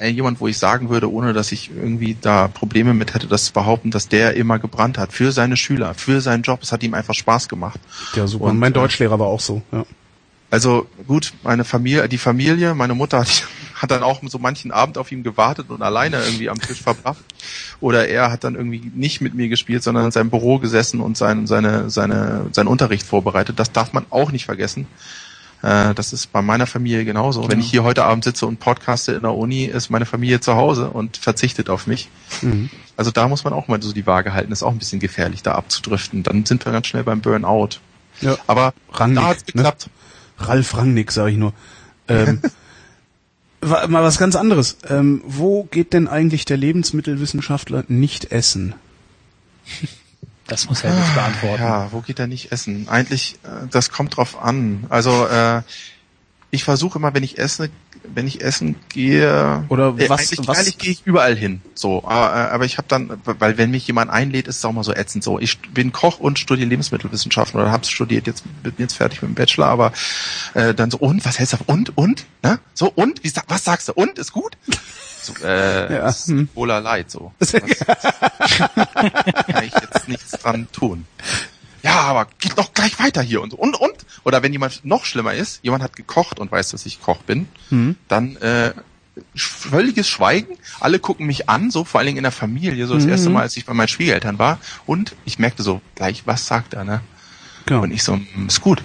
jemand, 0.01 0.40
wo 0.40 0.49
ich 0.49 0.59
sagen 0.59 0.88
würde, 0.88 1.11
ohne 1.11 1.33
dass 1.33 1.53
ich 1.53 1.71
irgendwie 1.71 2.16
da 2.21 2.49
Probleme 2.49 2.95
mit 2.95 3.14
hätte, 3.14 3.27
das 3.27 3.47
zu 3.47 3.53
behaupten, 3.53 3.90
dass 3.90 4.09
der 4.09 4.35
immer 4.35 4.59
gebrannt 4.59 4.99
hat 4.99 5.12
für 5.12 5.33
seine 5.33 5.57
Schüler, 5.57 5.95
für 5.95 6.21
seinen 6.21 6.42
Job. 6.42 6.61
Es 6.62 6.73
hat 6.73 6.83
ihm 6.83 6.95
einfach 6.95 7.14
Spaß 7.14 7.49
gemacht. 7.49 7.81
Ja, 8.14 8.27
super. 8.27 8.45
Und, 8.47 8.59
mein 8.59 8.73
äh, 8.73 8.75
Deutschlehrer 8.75 9.18
war 9.18 9.27
auch 9.27 9.40
so. 9.40 9.62
Ja. 9.73 9.85
Also 10.51 10.87
gut, 11.07 11.33
meine 11.42 11.64
Familie, 11.64 12.07
die 12.11 12.18
Familie, 12.18 12.75
meine 12.75 12.95
Mutter 12.95 13.18
hat, 13.21 13.49
hat 13.75 13.90
dann 13.90 14.03
auch 14.03 14.21
so 14.27 14.38
manchen 14.38 14.71
Abend 14.71 14.99
auf 14.99 15.11
ihm 15.11 15.23
gewartet 15.23 15.71
und 15.71 15.83
alleine 15.83 16.23
irgendwie 16.23 16.51
am 16.51 16.61
Tisch 16.61 16.83
verbracht. 16.83 17.25
Oder 17.81 18.07
er 18.09 18.31
hat 18.31 18.45
dann 18.45 18.55
irgendwie 18.55 18.92
nicht 18.95 19.21
mit 19.23 19.35
mir 19.35 19.49
gespielt, 19.49 19.83
sondern 19.83 20.05
in 20.05 20.11
seinem 20.11 20.29
Büro 20.31 20.59
gesessen 20.59 21.01
und 21.01 21.16
sein, 21.16 21.47
seine, 21.47 21.88
seine, 21.90 22.47
seinen 22.53 22.68
Unterricht 22.68 23.07
vorbereitet. 23.07 23.59
Das 23.59 23.73
darf 23.73 23.95
man 23.95 24.05
auch 24.11 24.31
nicht 24.31 24.45
vergessen. 24.45 24.87
Äh, 25.62 25.94
das 25.94 26.12
ist 26.12 26.33
bei 26.33 26.42
meiner 26.42 26.66
Familie 26.66 27.05
genauso. 27.05 27.48
Wenn 27.48 27.61
ich 27.61 27.70
hier 27.70 27.85
heute 27.85 28.05
Abend 28.05 28.25
sitze 28.25 28.46
und 28.46 28.59
podcaste 28.59 29.12
in 29.12 29.22
der 29.22 29.35
Uni, 29.35 29.64
ist 29.64 29.90
meine 29.90 30.07
Familie 30.07 30.40
zu 30.40 30.56
Hause 30.56 30.90
und 30.90 31.17
verzichtet 31.17 31.71
auf 31.71 31.87
mich. 31.87 32.08
Mhm. 32.42 32.69
Also 32.96 33.10
da 33.10 33.29
muss 33.29 33.44
man 33.44 33.52
auch 33.52 33.69
mal 33.69 33.81
so 33.81 33.92
die 33.92 34.06
Waage 34.06 34.33
halten. 34.35 34.52
Ist 34.52 34.65
auch 34.65 34.73
ein 34.73 34.79
bisschen 34.79 35.00
gefährlich, 35.00 35.42
da 35.42 35.54
abzudriften. 35.54 36.25
Dann 36.25 36.44
sind 36.44 36.65
wir 36.65 36.73
ganz 36.73 36.88
schnell 36.88 37.04
beim 37.04 37.21
Burnout. 37.21 37.79
Ja. 38.21 38.37
Aber 38.46 38.75
Rangnick, 38.92 39.23
da 39.23 39.29
hat's 39.29 39.46
geklappt. 39.46 39.87
Ne? 39.87 40.46
Ralf 40.46 40.77
Rangnick, 40.77 41.13
sage 41.13 41.31
ich 41.31 41.37
nur. 41.37 41.52
Ähm, 42.08 42.42
mal 43.60 44.02
was 44.02 44.19
ganz 44.19 44.35
anderes. 44.35 44.79
Ähm, 44.88 45.23
wo 45.25 45.65
geht 45.65 45.92
denn 45.92 46.08
eigentlich 46.08 46.44
der 46.44 46.56
Lebensmittelwissenschaftler 46.56 47.85
nicht 47.87 48.33
essen? 48.33 48.75
Das 50.53 50.69
muss 50.69 50.85
er 50.85 50.94
jetzt 50.94 51.15
beantworten. 51.15 51.63
Ja, 51.63 51.88
wo 51.92 52.03
geht 52.03 52.19
er 52.19 52.27
nicht 52.27 52.53
essen? 52.53 52.87
Eigentlich, 52.87 53.38
äh, 53.42 53.67
das 53.71 53.90
kommt 53.90 54.19
drauf 54.19 54.38
an. 54.38 54.85
Also 54.90 55.27
äh, 55.27 55.63
ich 56.50 56.65
versuche 56.65 56.98
immer, 56.98 57.15
wenn 57.15 57.23
ich 57.23 57.38
esse, 57.38 57.71
wenn 58.05 58.27
ich 58.27 58.42
essen 58.42 58.77
gehe, 58.90 59.65
oder 59.71 59.94
äh, 59.96 60.11
was, 60.11 60.21
eigentlich, 60.31 60.46
was? 60.46 60.59
eigentlich 60.59 60.77
gehe 60.77 60.92
ich 60.92 61.07
überall 61.07 61.35
hin. 61.35 61.63
So, 61.75 62.05
aber, 62.05 62.37
äh, 62.37 62.50
aber 62.50 62.65
ich 62.67 62.77
habe 62.77 62.87
dann, 62.87 63.19
weil 63.25 63.57
wenn 63.57 63.71
mich 63.71 63.87
jemand 63.87 64.11
einlädt, 64.11 64.46
ist 64.46 64.59
es 64.59 64.65
auch 64.67 64.73
mal 64.73 64.85
so 64.85 64.92
ätzend. 64.92 65.25
So, 65.25 65.38
ich 65.38 65.59
bin 65.73 65.90
Koch 65.90 66.21
und 66.21 66.38
studiere 66.38 66.69
Lebensmittelwissenschaften 66.69 67.59
oder 67.59 67.73
habe 67.73 67.87
studiert, 67.87 68.27
jetzt 68.27 68.44
bin 68.63 68.75
jetzt 68.77 68.98
fertig 68.98 69.23
mit 69.23 69.31
dem 69.31 69.35
Bachelor, 69.35 69.69
aber 69.69 69.94
äh, 70.53 70.75
dann 70.75 70.90
so 70.90 70.98
und 70.98 71.25
was 71.25 71.38
hältst 71.38 71.55
du 71.55 71.59
und 71.65 71.96
und 71.96 72.27
ne? 72.42 72.59
So 72.75 72.92
und 72.94 73.25
wie 73.25 73.33
was 73.48 73.65
sagst 73.65 73.88
du 73.88 73.94
und 73.94 74.19
ist 74.19 74.33
gut? 74.33 74.59
So, 75.23 75.35
äh, 75.44 75.94
Ja, 75.94 76.08
ist 76.08 76.29
hm. 76.29 76.48
Leid 76.54 77.10
so. 77.10 77.33
Was, 77.38 77.52
kann 77.52 77.64
ich 79.64 79.73
jetzt 79.75 80.08
nichts 80.08 80.31
dran 80.33 80.68
tun. 80.73 81.04
Ja, 81.83 82.00
aber 82.02 82.27
geht 82.40 82.56
noch 82.56 82.73
gleich 82.75 82.98
weiter 82.98 83.23
hier 83.23 83.42
und 83.42 83.50
so. 83.50 83.56
Und, 83.56 83.75
und? 83.75 83.92
Oder 84.25 84.42
wenn 84.42 84.52
jemand 84.52 84.85
noch 84.85 85.04
schlimmer 85.04 85.35
ist, 85.35 85.60
jemand 85.62 85.83
hat 85.83 85.96
gekocht 85.96 86.38
und 86.38 86.52
weiß, 86.52 86.70
dass 86.70 86.87
ich 86.87 87.00
Koch 87.00 87.18
bin, 87.18 87.48
Hm. 87.70 87.96
dann 88.08 88.37
äh, 88.37 88.73
völliges 89.35 90.08
Schweigen. 90.08 90.56
Alle 90.81 90.98
gucken 90.98 91.27
mich 91.27 91.48
an, 91.48 91.70
so 91.70 91.85
vor 91.85 91.98
allen 91.98 92.06
Dingen 92.06 92.18
in 92.18 92.23
der 92.25 92.33
Familie, 92.33 92.87
so 92.87 92.94
das 92.94 93.04
Mhm. 93.04 93.10
erste 93.10 93.31
Mal, 93.31 93.42
als 93.42 93.56
ich 93.56 93.66
bei 93.66 93.75
meinen 93.75 93.88
Schwiegereltern 93.88 94.38
war. 94.38 94.58
Und 94.87 95.14
ich 95.25 95.38
merkte 95.38 95.62
so 95.62 95.81
gleich, 95.96 96.23
was 96.27 96.46
sagt 96.46 96.75
er, 96.75 96.85
ne? 96.85 97.00
Genau. 97.66 97.83
Und 97.83 97.92
ich 97.92 98.02
so, 98.02 98.16
"Mm, 98.16 98.46
ist 98.48 98.60
gut. 98.60 98.83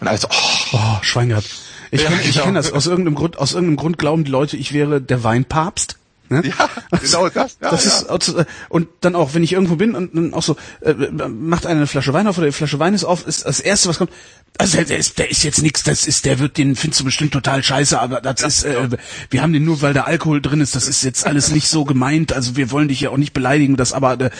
Und 0.00 0.08
also, 0.08 0.28
oh, 0.30 0.58
Oh, 0.74 0.98
Schwein 1.02 1.28
gehabt. 1.28 1.50
Ich 1.92 2.02
Ja, 2.02 2.08
kenne 2.08 2.22
ich 2.22 2.32
genau. 2.32 2.44
kenn 2.46 2.54
das. 2.54 2.72
Aus 2.72 2.86
irgendeinem 2.86 3.14
Grund, 3.14 3.38
aus 3.38 3.52
irgendeinem 3.52 3.76
Grund 3.76 3.98
glauben 3.98 4.24
die 4.24 4.30
Leute, 4.30 4.56
ich 4.56 4.72
wäre 4.72 5.00
der 5.00 5.22
Weinpapst. 5.22 5.98
Ne? 6.30 6.42
ja, 6.46 6.70
genau 6.98 7.28
das. 7.28 7.58
Ja, 7.60 7.70
das 7.70 7.84
ja. 7.84 8.16
ist 8.16 8.28
äh, 8.30 8.46
und 8.70 8.88
dann 9.02 9.14
auch, 9.14 9.34
wenn 9.34 9.44
ich 9.44 9.52
irgendwo 9.52 9.76
bin 9.76 9.94
und 9.94 10.16
dann 10.16 10.32
auch 10.32 10.42
so 10.42 10.56
äh, 10.80 10.94
macht 11.28 11.66
einer 11.66 11.80
eine 11.80 11.86
Flasche 11.86 12.14
Wein 12.14 12.26
auf 12.26 12.38
oder 12.38 12.46
die 12.46 12.52
Flasche 12.52 12.78
Wein 12.78 12.94
ist 12.94 13.04
auf, 13.04 13.26
ist 13.26 13.44
das 13.44 13.60
erste, 13.60 13.90
was 13.90 13.98
kommt. 13.98 14.10
Also 14.56 14.78
der, 14.78 14.86
der 14.86 14.98
ist, 14.98 15.18
der 15.18 15.30
ist 15.30 15.42
jetzt 15.44 15.60
nichts, 15.60 15.82
das 15.82 16.06
ist, 16.06 16.24
der 16.24 16.38
wird 16.38 16.56
den 16.56 16.74
findest 16.76 17.00
du 17.00 17.04
bestimmt 17.04 17.32
total 17.32 17.62
scheiße, 17.62 18.00
aber 18.00 18.22
das 18.22 18.40
ist, 18.40 18.64
äh, 18.64 18.88
wir 19.28 19.42
haben 19.42 19.52
den 19.52 19.64
nur, 19.66 19.82
weil 19.82 19.92
da 19.92 20.04
Alkohol 20.04 20.40
drin 20.40 20.62
ist. 20.62 20.74
Das 20.74 20.88
ist 20.88 21.04
jetzt 21.04 21.26
alles 21.26 21.50
nicht 21.50 21.68
so 21.68 21.84
gemeint. 21.84 22.32
Also 22.32 22.56
wir 22.56 22.70
wollen 22.70 22.88
dich 22.88 23.02
ja 23.02 23.10
auch 23.10 23.18
nicht 23.18 23.34
beleidigen, 23.34 23.76
das 23.76 23.92
aber, 23.92 24.18
äh, 24.18 24.30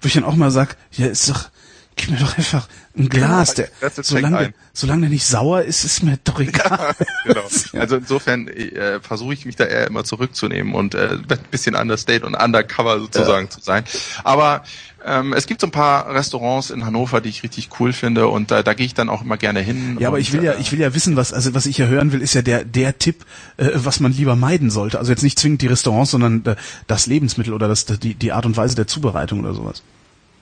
wo 0.00 0.08
ich 0.08 0.14
dann 0.14 0.24
auch 0.24 0.36
mal 0.36 0.50
sag, 0.50 0.78
ja 0.92 1.08
ist 1.08 1.28
doch, 1.28 1.50
gib 1.96 2.10
mir 2.10 2.18
doch 2.18 2.36
einfach 2.36 2.68
ein 2.96 3.08
Glas. 3.08 3.54
Der, 3.54 3.68
das 3.80 3.98
ist 3.98 4.08
solange, 4.08 4.38
der, 4.38 4.52
solange 4.72 5.02
der 5.02 5.10
nicht 5.10 5.24
sauer 5.24 5.62
ist, 5.62 5.84
ist 5.84 6.02
mir 6.02 6.18
doch 6.24 6.40
egal. 6.40 6.94
genau. 7.24 7.42
Also 7.74 7.96
insofern 7.96 8.48
äh, 8.48 9.00
versuche 9.00 9.34
ich 9.34 9.46
mich 9.46 9.56
da 9.56 9.64
eher 9.64 9.86
immer 9.86 10.04
zurückzunehmen 10.04 10.74
und 10.74 10.94
äh, 10.94 11.18
ein 11.28 11.38
bisschen 11.50 11.74
understate 11.74 12.24
und 12.24 12.34
undercover 12.34 13.00
sozusagen 13.00 13.50
zu 13.50 13.60
sein. 13.60 13.84
Aber 14.24 14.62
ähm, 15.04 15.32
es 15.32 15.46
gibt 15.46 15.60
so 15.60 15.66
ein 15.66 15.72
paar 15.72 16.14
Restaurants 16.14 16.70
in 16.70 16.84
Hannover, 16.84 17.20
die 17.20 17.28
ich 17.28 17.42
richtig 17.42 17.70
cool 17.80 17.92
finde 17.92 18.28
und 18.28 18.50
äh, 18.52 18.62
da 18.62 18.74
gehe 18.74 18.86
ich 18.86 18.94
dann 18.94 19.08
auch 19.08 19.22
immer 19.22 19.36
gerne 19.36 19.60
hin. 19.60 19.96
Ja, 19.98 20.08
aber 20.08 20.18
ich 20.18 20.32
will 20.32 20.44
ja, 20.44 20.52
äh, 20.52 20.60
ich 20.60 20.70
will 20.72 20.80
ja 20.80 20.94
wissen, 20.94 21.16
was, 21.16 21.32
also 21.32 21.54
was 21.54 21.66
ich 21.66 21.78
ja 21.78 21.86
hören 21.86 22.12
will, 22.12 22.22
ist 22.22 22.34
ja 22.34 22.42
der 22.42 22.64
der 22.64 22.98
Tipp, 22.98 23.24
äh, 23.56 23.70
was 23.74 24.00
man 24.00 24.12
lieber 24.12 24.36
meiden 24.36 24.70
sollte. 24.70 24.98
Also 24.98 25.10
jetzt 25.10 25.22
nicht 25.22 25.38
zwingend 25.38 25.62
die 25.62 25.66
Restaurants, 25.66 26.12
sondern 26.12 26.44
äh, 26.44 26.56
das 26.86 27.06
Lebensmittel 27.06 27.52
oder 27.52 27.68
das 27.68 27.86
die 27.86 28.14
die 28.14 28.32
Art 28.32 28.46
und 28.46 28.56
Weise 28.56 28.76
der 28.76 28.86
Zubereitung 28.86 29.40
oder 29.40 29.54
sowas. 29.54 29.82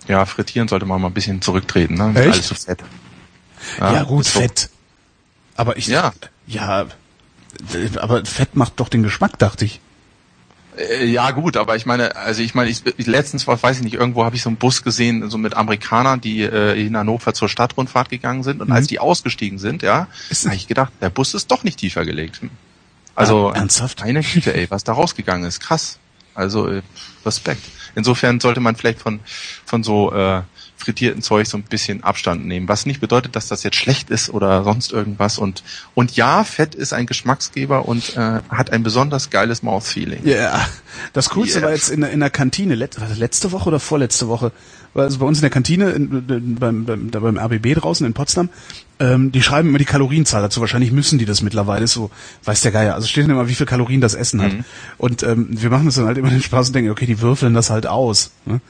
Ja, 0.09 0.25
frittieren 0.27 0.69
sollte 0.69 0.87
man 0.87 1.01
mal 1.01 1.09
ein 1.09 1.15
bisschen 1.15 1.41
zurücktreten, 1.43 1.95
ne? 1.95 2.13
Echt? 2.15 2.27
Alles 2.33 2.49
so 2.49 2.55
fett. 2.55 2.83
Ja, 3.79 4.03
gut, 4.05 4.27
ist 4.27 4.35
so. 4.35 4.41
Fett. 4.41 4.71
Aber 5.57 5.77
ich 5.77 5.87
Ja. 5.87 6.13
ja, 6.47 6.87
aber 8.01 8.25
Fett 8.25 8.57
macht 8.57 8.75
doch 8.81 8.89
den 8.89 9.03
Geschmack, 9.03 9.39
dachte 9.39 9.65
ich. 9.65 9.81
Äh, 10.79 11.05
Ja 11.07 11.31
gut, 11.33 11.57
aber 11.57 11.77
ich 11.77 11.85
meine, 11.85 12.17
also 12.17 12.43
ich 12.43 12.55
meine, 12.55 12.71
ich, 12.71 12.83
letztens 13.07 13.47
war, 13.47 13.61
weiß 13.63 13.79
ich 13.79 13.83
nicht, 13.83 13.95
irgendwo 13.95 14.25
habe 14.25 14.37
ich 14.37 14.43
so 14.43 14.49
einen 14.49 14.57
Bus 14.57 14.83
gesehen, 14.83 15.29
so 15.29 15.37
mit 15.37 15.55
Amerikanern, 15.55 16.21
die 16.21 16.43
äh, 16.43 16.81
in 16.81 16.97
Hannover 16.97 17.35
zur 17.35 17.49
Stadtrundfahrt 17.49 18.09
gegangen 18.09 18.43
sind 18.43 18.61
und 18.63 18.69
Mhm. 18.69 18.75
als 18.75 18.87
die 18.87 18.99
ausgestiegen 19.01 19.59
sind, 19.59 19.83
ja, 19.83 20.07
habe 20.45 20.55
ich 20.55 20.67
gedacht, 20.69 20.93
der 21.01 21.11
Bus 21.11 21.35
ist 21.35 21.51
doch 21.51 21.65
nicht 21.65 21.79
tiefer 21.79 22.05
gelegt. 22.07 22.41
Also 23.15 23.51
Ah, 23.51 23.57
ernsthaft? 23.57 24.03
Eine 24.03 24.23
Güte, 24.23 24.55
ey, 24.55 24.71
was 24.71 24.85
da 24.85 24.93
rausgegangen 24.95 25.47
ist, 25.47 25.61
krass. 25.61 25.99
Also 26.35 26.69
äh, 26.69 26.83
Respekt. 27.25 27.63
Insofern 27.95 28.41
sollte 28.41 28.61
man 28.61 28.77
vielleicht 28.77 29.01
von 29.01 29.21
von 29.65 29.83
so 29.83 30.13
äh, 30.13 30.43
frittierten 30.81 31.23
Zeug 31.23 31.47
so 31.47 31.57
ein 31.59 31.63
bisschen 31.63 32.03
Abstand 32.03 32.47
nehmen, 32.47 32.69
was 32.69 32.87
nicht 32.87 33.01
bedeutet, 33.01 33.37
dass 33.37 33.49
das 33.49 33.63
jetzt 33.63 33.77
schlecht 33.77 34.11
ist 34.11 34.31
oder 34.31 34.65
sonst 34.65 34.93
irgendwas. 34.93 35.39
Und 35.39 35.63
und 35.95 36.17
ja, 36.17 36.43
Fett 36.45 36.75
ist 36.75 36.93
ein 36.93 37.07
Geschmacksgeber 37.07 37.87
und 37.87 38.17
äh, 38.17 38.41
hat 38.49 38.73
ein 38.73 38.83
besonders 38.83 39.31
geiles 39.31 39.63
Mouthfeeling. 39.63 40.21
Ja, 40.27 40.67
das 41.13 41.31
Coolste 41.31 41.59
Yeah. 41.61 41.67
war 41.69 41.75
jetzt 41.75 41.91
in, 41.91 42.01
der- 42.01 42.11
in 42.11 42.21
der 42.21 42.31
Kantine, 42.31 42.75
let, 42.75 43.01
war 43.01 43.09
das 43.09 43.19
letzte 43.19 43.53
Woche 43.53 43.69
oder 43.69 43.79
vorletzte 43.81 44.29
Woche, 44.29 44.53
war 44.95 45.05
also 45.05 45.19
bei 45.19 45.27
uns 45.27 45.39
in 45.39 45.43
der 45.43 45.51
Kantine 45.51 45.91
in, 45.91 46.25
in, 46.29 46.55
beim, 46.57 46.85
beim, 46.85 47.11
da 47.11 47.21
beim 47.21 47.39
RBB 47.39 47.75
draußen 47.79 48.05
in 48.07 48.13
Potsdam, 48.13 48.49
ähm, 48.99 49.31
die 49.33 49.41
schreiben 49.43 49.69
immer 49.69 49.79
die 49.79 49.85
Kalorienzahl 49.85 50.43
dazu, 50.43 50.61
wahrscheinlich 50.61 50.91
müssen 50.93 51.19
die 51.19 51.25
das 51.27 51.43
mittlerweile, 51.43 51.87
so, 51.87 52.11
weiß 52.45 52.61
der 52.63 52.73
Geier, 52.73 52.95
also 52.95 53.07
steht 53.07 53.25
dann 53.25 53.31
immer, 53.31 53.49
wie 53.49 53.55
viel 53.55 53.67
Kalorien 53.67 54.01
das 54.01 54.15
Essen 54.15 54.43
hat. 54.43 54.53
Und 54.99 55.23
ähm, 55.23 55.47
wir 55.51 55.71
machen 55.71 55.87
uns 55.87 55.95
dann 55.95 56.07
halt 56.07 56.19
immer 56.19 56.31
den 56.31 56.43
Spaß 56.43 56.69
und 56.69 56.75
denken, 56.75 56.91
okay, 56.91 57.07
die 57.07 57.21
würfeln 57.21 57.55
das 57.55 57.71
halt 57.71 57.87
aus. 57.87 58.31
Ne? 58.47 58.61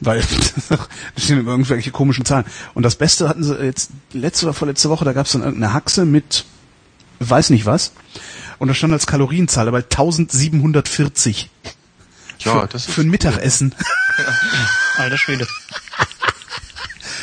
Weil 0.00 0.22
da 0.68 0.78
stehen 1.16 1.40
immer 1.40 1.50
irgendwelche 1.52 1.90
komischen 1.90 2.24
Zahlen. 2.24 2.44
Und 2.74 2.82
das 2.84 2.96
Beste 2.96 3.28
hatten 3.28 3.42
sie 3.42 3.54
jetzt 3.56 3.90
letzte 4.12 4.46
oder 4.46 4.54
vorletzte 4.54 4.90
Woche, 4.90 5.04
da 5.04 5.12
gab 5.12 5.26
es 5.26 5.32
dann 5.32 5.42
irgendeine 5.42 5.72
Haxe 5.72 6.04
mit 6.04 6.44
weiß 7.20 7.50
nicht 7.50 7.66
was. 7.66 7.92
Und 8.58 8.68
da 8.68 8.74
stand 8.74 8.92
als 8.92 9.06
Kalorienzahl 9.06 9.66
dabei 9.66 9.78
1740. 9.78 11.50
Ja, 12.40 12.60
für, 12.60 12.66
das 12.68 12.86
ist 12.86 12.94
für 12.94 13.00
ein 13.02 13.08
Mittagessen. 13.08 13.74
Alter 14.96 15.18
Schwede. 15.18 15.46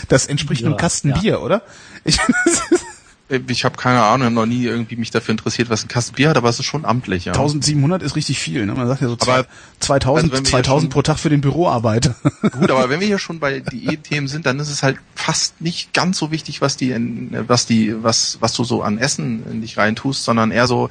Das 0.08 0.28
entspricht 0.28 0.62
Ja, 0.62 0.68
einem 0.68 0.78
Kasten 0.78 1.10
ja. 1.10 1.20
Bier, 1.20 1.42
oder? 1.42 1.62
Ich, 2.04 2.18
Ich 3.28 3.66
habe 3.66 3.76
keine 3.76 4.04
Ahnung, 4.04 4.36
noch 4.36 4.46
nie 4.46 4.64
irgendwie 4.66 4.98
mich 4.98 5.10
dafür 5.10 5.32
interessiert, 5.32 5.72
was 5.72 5.84
ein 5.84 5.88
Kasten 5.88 6.14
Bier 6.16 6.30
hat, 6.30 6.38
aber 6.38 6.48
es 6.48 6.60
ist 6.60 6.66
schon 6.66 6.86
amtlich, 6.86 7.26
ja. 7.26 7.32
1700 7.34 8.04
ist 8.04 8.16
richtig 8.16 8.38
viel. 8.38 8.68
Ne? 8.68 8.74
Man 8.76 8.88
sagt 8.88 9.02
ja 9.02 9.08
so 9.08 9.14
Aber- 9.16 9.26
zwei- 9.26 9.46
2000, 9.80 10.26
also 10.26 10.38
wenn 10.38 10.46
wir 10.46 10.50
hier 10.52 10.64
2000 10.64 10.82
schon- 10.84 10.90
pro 10.92 11.02
Tag 11.02 11.18
für 11.18 11.30
den 11.30 11.42
Büroarbeiter. 11.42 12.16
Gut, 12.52 12.70
aber 12.70 12.88
wenn 12.90 13.00
wir 13.00 13.08
hier 13.08 13.18
schon 13.18 13.40
bei 13.40 13.62
Diätthemen 13.62 14.28
sind, 14.28 14.46
dann 14.46 14.60
ist 14.60 14.70
es 14.70 14.84
halt 14.84 14.98
fast 15.16 15.60
nicht 15.60 15.92
ganz 15.94 16.20
so 16.20 16.30
wichtig, 16.30 16.62
was 16.62 16.78
die, 16.78 16.94
was 17.48 17.66
die, 17.66 17.96
was, 18.04 18.38
was 18.42 18.54
du 18.54 18.64
so 18.64 18.84
an 18.84 19.00
Essen 19.00 19.44
in 19.52 19.62
dich 19.62 19.76
reintust, 19.78 20.24
sondern 20.24 20.52
eher 20.52 20.68
so, 20.68 20.90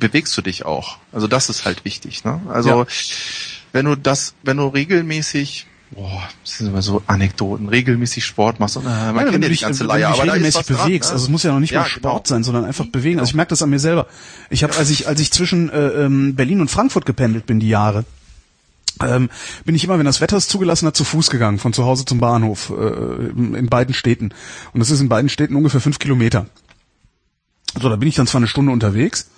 bewegst 0.00 0.34
du 0.38 0.40
dich 0.42 0.64
auch. 0.64 0.96
Also 1.12 1.26
das 1.26 1.50
ist 1.50 1.66
halt 1.66 1.84
wichtig, 1.84 2.24
ne? 2.24 2.40
Also, 2.48 2.70
Ja. 2.70 2.86
wenn 3.72 3.84
du 3.84 3.96
das, 3.96 4.32
wenn 4.42 4.56
du 4.56 4.66
regelmäßig, 4.68 5.66
boah, 5.96 6.22
das 6.44 6.58
sind 6.58 6.68
immer 6.68 6.82
so 6.82 7.02
Anekdoten, 7.06 7.68
regelmäßig 7.68 8.24
Sport 8.24 8.60
machst, 8.60 8.76
und, 8.76 8.84
äh, 8.84 8.88
man 8.88 9.16
Ja, 9.16 9.22
kennt 9.24 9.32
ja 9.32 9.38
die 9.40 9.48
dich, 9.48 9.62
ganze 9.62 9.80
wenn 9.80 9.86
du 9.88 9.92
Leier, 9.94 10.08
dich 10.12 10.16
aber 10.20 10.26
da 10.26 10.32
ist 10.34 10.36
regelmäßig 10.36 10.60
was 10.60 10.66
dran, 10.76 10.86
bewegst. 10.88 11.08
ne? 11.10 11.12
Also 11.14 11.24
es 11.24 11.30
muss 11.30 11.42
ja 11.42 11.52
noch 11.52 11.60
nicht 11.60 11.72
Ja, 11.72 11.80
mal 11.80 11.86
Sport 11.88 12.24
genau. 12.24 12.34
sein, 12.36 12.44
sondern 12.44 12.64
einfach 12.64 12.86
bewegen. 12.86 13.18
Also 13.18 13.30
ich 13.30 13.34
merke 13.34 13.48
das 13.50 13.62
an 13.62 13.70
mir 13.70 13.78
selber. 13.78 14.06
Ich 14.50 14.62
habe, 14.62 14.76
als 14.76 14.90
ich, 14.90 15.08
als 15.08 15.20
ich 15.20 15.32
zwischen 15.32 15.70
äh, 15.70 15.88
ähm, 15.88 16.34
Berlin 16.36 16.60
und 16.60 16.70
Frankfurt 16.70 17.06
gependelt 17.06 17.46
bin, 17.46 17.58
die 17.60 17.68
Jahre, 17.68 18.04
ähm, 19.02 19.28
bin 19.64 19.74
ich 19.74 19.84
immer, 19.84 19.98
wenn 19.98 20.06
das 20.06 20.20
Wetter 20.20 20.36
es 20.36 20.48
zugelassen 20.48 20.86
hat, 20.86 20.96
zu 20.96 21.04
Fuß 21.04 21.30
gegangen, 21.30 21.58
von 21.58 21.72
zu 21.72 21.84
Hause 21.84 22.04
zum 22.04 22.18
Bahnhof, 22.18 22.70
äh, 22.70 23.28
in, 23.30 23.54
in 23.54 23.66
beiden 23.66 23.94
Städten. 23.94 24.30
Und 24.72 24.80
das 24.80 24.90
ist 24.90 25.00
in 25.00 25.08
beiden 25.08 25.28
Städten 25.28 25.56
ungefähr 25.56 25.80
fünf 25.80 25.98
Kilometer. 25.98 26.46
So, 27.80 27.88
da 27.88 27.96
bin 27.96 28.08
ich 28.08 28.14
dann 28.14 28.26
zwar 28.26 28.38
eine 28.38 28.48
Stunde 28.48 28.72
unterwegs, 28.72 29.28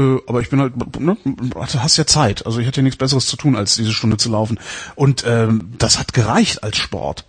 äh, 0.00 0.18
aber 0.26 0.40
ich 0.40 0.48
bin 0.48 0.60
halt, 0.60 0.98
ne, 0.98 1.16
du 1.24 1.60
hast 1.60 1.96
ja 1.96 2.06
Zeit. 2.06 2.46
Also 2.46 2.58
ich 2.58 2.66
hatte 2.66 2.78
ja 2.80 2.82
nichts 2.82 2.98
Besseres 2.98 3.26
zu 3.26 3.36
tun, 3.36 3.56
als 3.56 3.76
diese 3.76 3.92
Stunde 3.92 4.16
zu 4.16 4.30
laufen. 4.30 4.58
Und 4.94 5.24
ähm, 5.26 5.72
das 5.78 5.98
hat 5.98 6.14
gereicht 6.14 6.62
als 6.64 6.78
Sport. 6.78 7.26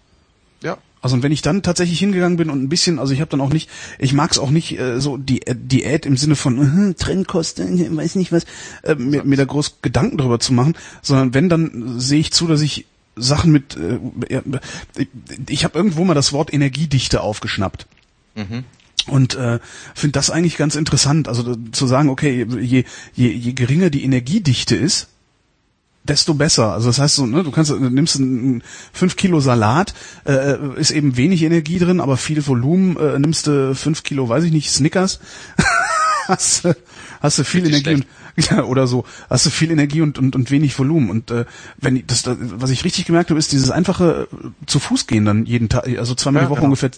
Ja. 0.64 0.78
Also 1.02 1.16
und 1.16 1.24
wenn 1.24 1.32
ich 1.32 1.42
dann 1.42 1.64
tatsächlich 1.64 2.00
hingegangen 2.00 2.38
bin 2.38 2.50
und 2.50 2.62
ein 2.62 2.70
bisschen, 2.70 3.00
also 3.00 3.14
ich 3.14 3.22
habe 3.22 3.32
dann 3.32 3.42
auch 3.42 3.52
nicht, 3.52 3.70
ich 3.98 4.14
mag 4.14 4.32
es 4.32 4.40
auch 4.40 4.52
nicht 4.52 4.80
äh, 4.80 5.02
so 5.02 5.18
die 5.18 5.46
äh, 5.48 5.56
Diät 5.58 6.06
im 6.06 6.16
Sinne 6.16 6.36
von 6.36 6.92
äh, 6.92 6.94
Trennkosten, 6.94 7.98
weiß 7.98 8.16
nicht 8.16 8.32
was, 8.32 8.46
äh, 8.84 8.96
mir, 8.96 9.24
mir 9.24 9.36
da 9.36 9.46
groß 9.46 9.80
Gedanken 9.82 10.18
drüber 10.18 10.40
zu 10.40 10.54
machen, 10.54 10.76
sondern 11.02 11.34
wenn 11.34 11.50
dann 11.50 12.00
sehe 12.00 12.20
ich 12.20 12.32
zu, 12.32 12.48
dass 12.48 12.62
ich 12.62 12.86
Sachen 13.16 13.52
mit, 13.52 13.76
äh, 13.76 14.00
ich, 14.96 15.10
ich 15.50 15.64
habe 15.64 15.78
irgendwo 15.78 16.06
mal 16.06 16.14
das 16.14 16.34
Wort 16.34 16.54
Energiedichte 16.54 17.22
aufgeschnappt. 17.22 17.88
Und 19.08 19.36
äh, 19.36 19.60
finde 19.96 20.14
das 20.14 20.30
eigentlich 20.30 20.58
ganz 20.58 20.76
interessant. 20.76 21.28
Also 21.28 21.56
zu 21.72 21.88
sagen, 21.88 22.10
okay, 22.10 22.46
je, 22.60 22.84
je, 23.14 23.30
je 23.30 23.54
geringer 23.54 23.90
die 23.90 24.04
Energiedichte 24.04 24.76
ist, 24.76 25.08
desto 26.04 26.34
besser. 26.34 26.74
Also 26.74 26.90
das 26.90 27.00
heißt 27.00 27.16
so, 27.16 27.26
ne, 27.26 27.44
du 27.44 27.52
kannst, 27.52 27.72
du 27.72 27.78
nimmst 27.78 28.18
einen 28.18 28.64
5 28.94 29.16
Kilo 29.16 29.40
Salat, 29.40 29.94
äh, 30.26 30.58
ist 30.76 30.92
eben 30.92 31.18
wenig 31.18 31.44
Energie 31.44 31.80
drin, 31.80 32.00
aber 32.00 32.18
viel 32.18 32.46
Volumen, 32.46 32.98
äh, 32.98 33.20
nimmst 33.20 33.48
du 33.48 33.76
5 33.76 34.04
Kilo, 34.04 34.28
weiß 34.28 34.44
ich 34.44 34.52
nicht, 34.52 34.72
Snickers, 34.72 35.20
hast, 36.28 36.68
hast 37.20 37.38
du 37.40 37.44
viel 37.44 37.68
Energie 37.68 37.96
und, 37.96 38.06
ja, 38.50 38.64
oder 38.64 38.88
so, 38.88 39.06
hast 39.30 39.46
du 39.46 39.50
viel 39.50 39.72
Energie 39.72 40.02
und, 40.02 40.18
und, 40.18 40.36
und 40.36 40.50
wenig 40.50 40.78
Volumen. 40.78 41.10
Und 41.10 41.32
äh, 41.32 41.46
wenn 41.78 42.04
das, 42.08 42.24
das, 42.24 42.38
was 42.40 42.72
ich 42.72 42.84
richtig 42.84 43.06
gemerkt 43.06 43.30
habe, 43.30 43.40
ist 43.40 43.52
dieses 43.52 43.70
einfache 43.70 44.28
äh, 44.32 44.66
zu 44.66 44.80
Fuß 44.80 45.06
gehen 45.06 45.26
dann 45.26 45.46
jeden 45.46 45.70
Tag, 45.70 45.88
also 46.00 46.16
zweimal 46.16 46.44
Ja, 46.44 46.48
die 46.48 46.52
Woche 46.52 46.60
genau. 46.62 46.68
ungefähr 46.68 46.92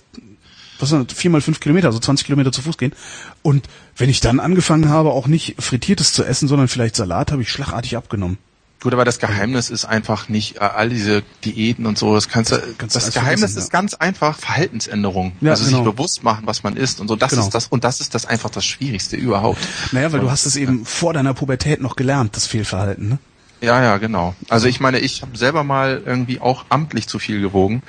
was 0.84 0.90
sind 0.90 1.12
vier 1.12 1.32
mal 1.32 1.42
fünf 1.42 1.60
Kilometer, 1.60 1.88
also 1.88 2.00
20 2.00 2.26
Kilometer 2.26 2.52
zu 2.52 2.62
Fuß 2.62 2.78
gehen. 2.78 2.94
Und 3.42 3.68
wenn 3.98 4.10
ich 4.10 4.20
dann 4.20 4.40
angefangen 4.40 4.90
habe, 4.90 5.12
auch 5.12 5.28
nicht 5.28 5.56
frittiertes 5.62 6.14
zu 6.14 6.24
essen, 6.24 6.48
sondern 6.48 6.68
vielleicht 6.68 6.96
Salat, 6.96 7.32
habe 7.32 7.42
ich 7.42 7.50
schlagartig 7.50 7.98
abgenommen. 7.98 8.38
Gut, 8.82 8.92
aber 8.92 9.06
das 9.06 9.18
Geheimnis 9.20 9.70
ist 9.70 9.86
einfach 9.86 10.28
nicht 10.28 10.58
äh, 10.58 10.60
all 10.60 10.90
diese 10.90 11.24
Diäten 11.46 11.86
und 11.86 11.98
so. 11.98 12.14
Das 12.16 12.28
kannst 12.28 12.52
du, 12.52 12.58
Kannst 12.78 12.98
du 12.98 13.00
das 13.00 13.14
Geheimnis 13.14 13.56
ist 13.56 13.72
ja. 13.72 13.80
ganz 13.80 13.94
einfach 13.94 14.38
Verhaltensänderung. 14.38 15.32
Ja, 15.40 15.52
also 15.52 15.64
genau. 15.64 15.78
sich 15.86 15.86
bewusst 15.96 16.24
machen, 16.26 16.42
was 16.46 16.64
man 16.64 16.76
isst 16.76 17.00
und 17.00 17.08
so. 17.08 17.16
Das 17.16 17.30
Genau. 17.30 17.44
ist 17.44 17.52
das 17.56 17.68
und 17.68 17.86
das 17.86 18.02
ist 18.02 18.14
das 18.14 18.26
einfach 18.26 18.50
das 18.50 18.66
Schwierigste 18.66 19.16
überhaupt. 19.16 19.60
Naja, 19.94 20.12
weil 20.12 20.20
du 20.20 20.26
Und- 20.26 20.32
hast 20.34 20.46
es 20.46 20.58
eben 20.58 20.86
vor 20.86 21.14
deiner 21.14 21.34
Pubertät 21.34 21.80
noch 21.82 21.96
gelernt, 21.96 22.36
das 22.36 22.46
Fehlverhalten, 22.46 23.08
ne? 23.08 23.18
Ja, 23.64 23.82
ja, 23.82 23.98
genau. 23.98 24.36
Also 24.50 24.68
ich 24.68 24.82
meine, 24.82 25.00
ich 25.00 25.22
habe 25.22 25.38
selber 25.38 25.64
mal 25.64 26.02
irgendwie 26.06 26.42
auch 26.42 26.66
amtlich 26.68 27.08
zu 27.08 27.18
viel 27.18 27.40
gewogen 27.40 27.82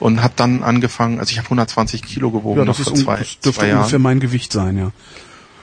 und 0.00 0.22
habe 0.22 0.32
dann 0.34 0.62
angefangen, 0.62 1.20
also 1.20 1.30
ich 1.30 1.36
habe 1.38 1.44
120 1.46 2.02
Kilo 2.02 2.30
gewogen 2.30 2.58
Ja, 2.60 2.64
noch 2.64 2.78
das, 2.78 2.86
ist 2.86 2.88
vor 2.88 2.96
zwei, 2.96 3.16
das 3.18 3.38
dürfte 3.40 3.60
zwei 3.60 3.68
Jahren 3.68 3.78
ungefähr 3.80 3.98
mein 3.98 4.18
Gewicht 4.18 4.50
sein, 4.50 4.78
ja. 4.78 4.92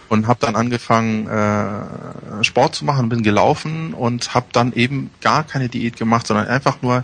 und 0.09 0.27
habe 0.27 0.39
dann 0.45 0.55
angefangen 0.55 1.27
äh, 1.27 2.43
Sport 2.43 2.75
zu 2.75 2.85
machen, 2.85 3.09
bin 3.09 3.23
gelaufen 3.23 3.95
und 3.95 4.35
habe 4.35 4.45
dann 4.51 4.73
eben 4.73 5.09
gar 5.21 5.43
keine 5.43 5.69
Diät 5.69 5.97
gemacht, 5.97 6.27
sondern 6.27 6.45
einfach 6.47 6.83
nur 6.83 7.03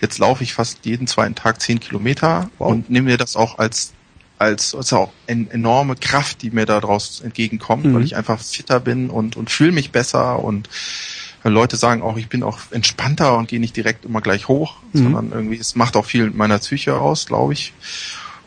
jetzt 0.00 0.18
laufe 0.20 0.44
ich 0.44 0.54
fast 0.54 0.86
jeden 0.86 1.08
zweiten 1.08 1.34
Tag 1.34 1.60
10 1.60 1.80
Kilometer 1.80 2.48
Wow. 2.58 2.70
und 2.70 2.88
nehme 2.88 3.10
mir 3.10 3.16
das 3.18 3.34
auch 3.34 3.58
als 3.58 3.92
als 4.38 4.74
also 4.74 4.96
auch 4.96 5.12
en 5.26 5.50
enorme 5.50 5.96
Kraft, 5.96 6.40
die 6.40 6.50
mir 6.50 6.64
daraus 6.66 7.20
entgegenkommt, 7.20 7.84
Mhm. 7.84 7.94
weil 7.94 8.04
ich 8.04 8.16
einfach 8.16 8.38
fitter 8.40 8.78
bin 8.80 9.10
und 9.10 9.36
und 9.36 9.50
fühle 9.50 9.72
mich 9.72 9.90
besser 9.92 10.42
und 10.42 10.68
Leute 11.44 11.76
sagen 11.76 12.02
auch, 12.02 12.16
ich 12.18 12.28
bin 12.28 12.42
auch 12.42 12.58
entspannter 12.70 13.36
und 13.38 13.48
gehe 13.48 13.60
nicht 13.60 13.76
direkt 13.76 14.04
immer 14.04 14.20
gleich 14.20 14.48
hoch, 14.48 14.76
Mhm. 14.92 15.02
sondern 15.04 15.32
irgendwie, 15.32 15.56
es 15.58 15.74
macht 15.74 15.96
auch 15.96 16.04
viel 16.04 16.24
mit 16.26 16.36
meiner 16.36 16.58
Psyche 16.58 16.98
aus, 16.98 17.26
glaube 17.26 17.52
ich. 17.54 17.72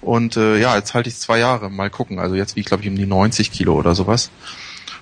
Und 0.02 0.36
äh, 0.38 0.60
ja, 0.60 0.76
jetzt 0.76 0.94
halte 0.94 1.10
ich 1.10 1.18
zwei 1.18 1.40
Jahre, 1.40 1.70
mal 1.72 1.90
gucken. 1.90 2.20
Also 2.20 2.36
jetzt 2.36 2.56
wie 2.56 2.60
ich 2.60 2.66
glaube 2.66 2.84
ich 2.84 2.90
um 2.90 2.96
die 2.96 3.06
90 3.06 3.52
Kilo 3.52 3.74
oder 3.74 3.96
sowas. 3.96 4.30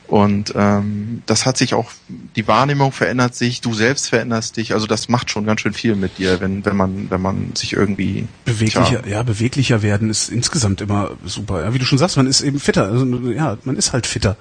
Und 0.08 0.54
ähm, 0.58 1.24
das 1.26 1.46
hat 1.46 1.56
sich 1.58 1.74
auch, 1.74 1.90
die 2.36 2.46
Wahrnehmung 2.48 2.92
verändert 2.92 3.34
sich, 3.34 3.62
du 3.62 3.74
selbst 3.74 4.10
veränderst 4.10 4.58
dich. 4.58 4.74
Also 4.74 4.86
das 4.86 5.08
macht 5.08 5.32
schon 5.32 5.46
ganz 5.46 5.62
schön 5.62 5.72
viel 5.74 5.96
mit 5.96 6.18
dir, 6.18 6.42
wenn 6.42 6.66
wenn 6.66 6.76
man 6.76 7.10
wenn 7.10 7.22
man 7.22 7.52
sich 7.56 7.72
irgendwie 7.74 8.28
Beweglicher, 8.44 9.02
Tja. 9.02 9.08
ja, 9.08 9.24
beweglicher 9.24 9.82
werden 9.82 10.10
ist 10.10 10.28
insgesamt 10.30 10.82
immer 10.82 11.12
super. 11.26 11.64
Ja, 11.64 11.74
wie 11.74 11.80
du 11.80 11.86
schon 11.86 11.98
sagst, 11.98 12.18
man 12.18 12.28
ist 12.28 12.42
eben 12.42 12.60
fitter. 12.60 12.84
Also, 12.88 13.06
ja, 13.32 13.58
man 13.64 13.78
ist 13.78 13.94
halt 13.94 14.06
fitter. 14.06 14.36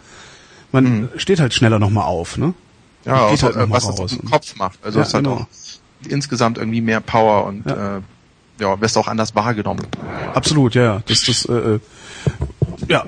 Man 0.73 1.09
steht 1.17 1.39
halt 1.41 1.55
schneller 1.55 1.79
nochmal 1.79 2.05
auf, 2.05 2.37
ne? 2.37 2.53
Ja, 3.05 3.27
also, 3.29 3.47
halt 3.47 3.57
mal 3.57 3.71
was 3.71 3.87
das 3.87 3.99
raus. 3.99 4.13
im 4.13 4.31
Kopf 4.31 4.57
macht. 4.57 4.79
Also 4.85 4.99
Ja, 5.01 5.05
es 5.07 5.15
halt 5.15 5.25
genau. 5.25 5.37
auch 5.37 5.47
insgesamt 6.09 6.59
irgendwie 6.59 6.81
mehr 6.81 7.01
Power 7.01 7.47
und 7.47 7.67
Ja. 7.67 7.97
äh, 7.99 8.01
ja, 8.61 8.81
wirst 8.81 8.97
auch 8.99 9.09
anders 9.09 9.35
wahrgenommen. 9.35 9.87
Absolut, 10.35 10.75
ja, 10.75 10.83
ja. 10.83 11.03
Das, 11.07 11.25
das, 11.25 11.45
äh, 11.47 11.53
äh, 11.53 11.81
ja, 12.89 13.05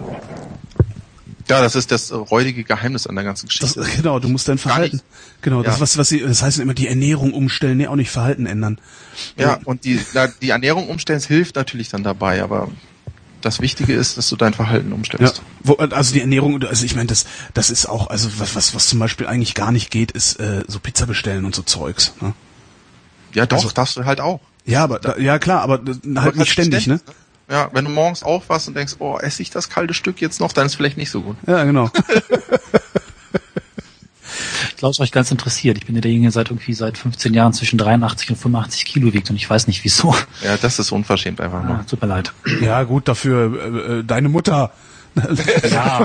Ja, 1.49 1.61
das 1.61 1.74
ist 1.74 1.90
das 1.90 2.11
äh, 2.11 2.14
räudige 2.14 2.64
Geheimnis 2.64 3.07
an 3.07 3.14
der 3.16 3.24
ganzen 3.24 3.49
das, 3.49 3.74
Geschichte. 3.74 3.97
genau. 3.97 4.18
Du 4.18 4.28
musst 4.28 4.49
dein 4.49 4.59
Verhalten, 4.59 5.03
genau. 5.43 5.62
Das 5.62 5.76
Ja. 5.76 5.80
was, 5.82 5.99
was 5.99 6.09
sie, 6.09 6.20
das 6.20 6.43
heißt 6.43 6.59
immer 6.61 6.72
die 6.72 6.88
Ernährung 6.88 7.34
umstellen, 7.34 7.76
nee, 7.76 7.86
auch 7.86 7.97
nicht 7.97 8.11
Verhalten 8.11 8.47
ändern. 8.47 8.78
Ja, 9.36 9.59
und 9.64 9.84
die, 9.84 10.01
na, 10.14 10.28
die 10.40 10.51
Ernährung 10.51 10.88
umstellen 10.88 11.18
das 11.18 11.26
hilft 11.26 11.57
natürlich 11.57 11.90
dann 11.90 12.03
dabei, 12.05 12.43
aber 12.43 12.68
das 13.45 13.61
Wichtige 13.61 13.93
ist, 13.95 14.16
dass 14.16 14.28
du 14.28 14.36
dein 14.36 14.55
Verhalten 14.55 14.88
Ja, 14.90 14.95
umstellst. 14.95 15.43
wo, 15.62 15.74
also 15.74 16.14
die 16.14 16.20
Ernährung, 16.20 16.62
also 16.64 16.84
ich 16.84 16.95
meine, 16.95 17.09
das, 17.09 17.26
das 17.55 17.70
ist 17.70 17.86
auch, 17.86 18.07
also 18.09 18.28
was, 18.38 18.55
was, 18.57 18.74
was 18.74 18.86
zum 18.86 18.99
Beispiel 18.99 19.26
eigentlich 19.26 19.55
gar 19.55 19.70
nicht 19.72 19.90
geht, 19.90 20.12
ist 20.12 20.40
äh, 20.40 20.62
so 20.66 20.78
Pizza 20.80 21.07
bestellen 21.07 21.45
und 21.45 21.55
so 21.55 21.62
Zeugs. 21.62 22.14
Ne? 22.20 22.32
Ja, 23.34 23.47
doch, 23.47 23.59
Also- 23.59 23.70
darfst 23.70 23.97
du 23.97 24.05
halt 24.05 24.20
auch. 24.20 24.40
Ja, 24.64 24.84
aber 24.84 24.99
da, 25.01 25.16
ja 25.18 25.38
klar, 25.40 25.61
aber 25.62 25.74
Aber 25.80 26.22
halt 26.22 26.36
nicht 26.36 26.53
ständig, 26.53 26.86
ne? 26.86 27.01
Ja, 27.51 27.68
wenn 27.72 27.84
du 27.84 27.90
morgens 27.90 28.22
aufwachst 28.22 28.68
und 28.68 28.74
denkst, 28.76 28.95
oh, 29.01 29.18
esse 29.18 29.43
ich 29.43 29.51
das 29.51 29.68
kalte 29.68 29.93
Stück 29.93 30.20
jetzt 30.20 30.38
noch, 30.40 30.53
dann 30.53 30.66
ist 30.66 30.76
vielleicht 30.76 30.97
nicht 30.97 31.11
so 31.11 31.20
gut. 31.22 31.36
Ja, 31.47 31.64
genau. 31.64 31.90
Ich 34.82 34.84
glaube, 34.84 34.94
es 34.94 34.98
euch 34.98 35.12
ganz 35.12 35.30
interessiert. 35.30 35.78
Ich 35.78 35.86
bin 35.86 35.94
ja 35.94 36.00
derjenige, 36.00 36.24
der 36.24 36.32
seit 36.32 36.50
irgendwie 36.50 36.72
seit 36.72 36.98
15 36.98 37.32
Jahren 37.34 37.52
zwischen 37.52 37.78
83 37.78 38.30
und 38.30 38.36
85 38.36 38.84
Kilo 38.84 39.12
wiegt 39.12 39.30
und 39.30 39.36
ich 39.36 39.48
weiß 39.48 39.68
nicht 39.68 39.84
wieso. 39.84 40.12
Ja, 40.42 40.56
das 40.56 40.80
ist 40.80 40.90
unverschämt 40.90 41.40
einfach 41.40 41.62
nur. 41.62 41.76
Ah, 41.76 41.84
tut 41.88 42.02
mir 42.02 42.08
leid. 42.08 42.32
ja, 42.60 42.82
gut, 42.82 43.06
dafür 43.06 43.62
äh, 43.62 43.98
äh, 44.00 44.02
deine 44.02 44.28
Mutter. 44.28 44.72
Ja, 45.70 46.04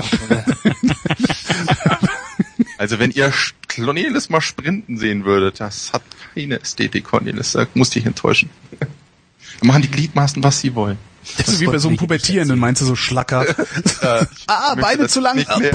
Also 2.78 3.00
wenn 3.00 3.10
ihr 3.10 3.32
Cornelis 3.66 4.30
mal 4.30 4.40
sprinten 4.40 4.96
sehen 4.96 5.24
würdet, 5.24 5.58
das 5.58 5.92
hat 5.92 6.02
keine 6.32 6.60
Ästhetik, 6.60 7.02
Cornelis, 7.02 7.50
da 7.50 7.66
musst 7.74 7.96
dich 7.96 8.06
enttäuschen. 8.06 8.48
Da 8.78 8.86
machen 9.66 9.82
die 9.82 9.90
Gliedmaßen, 9.90 10.44
was 10.44 10.60
sie 10.60 10.76
wollen. 10.76 10.98
Das 11.36 11.48
ist 11.48 11.58
wie 11.58 11.66
bei 11.66 11.78
so 11.78 11.88
einem 11.88 11.96
Pubertierenden, 11.96 12.56
meinst 12.60 12.80
du 12.80 12.86
so 12.86 12.94
Schlacker. 12.94 13.44
ah, 14.46 14.74
Beine 14.76 15.08
zu 15.08 15.18
lang. 15.18 15.34
Nicht 15.34 15.58
mehr. 15.58 15.72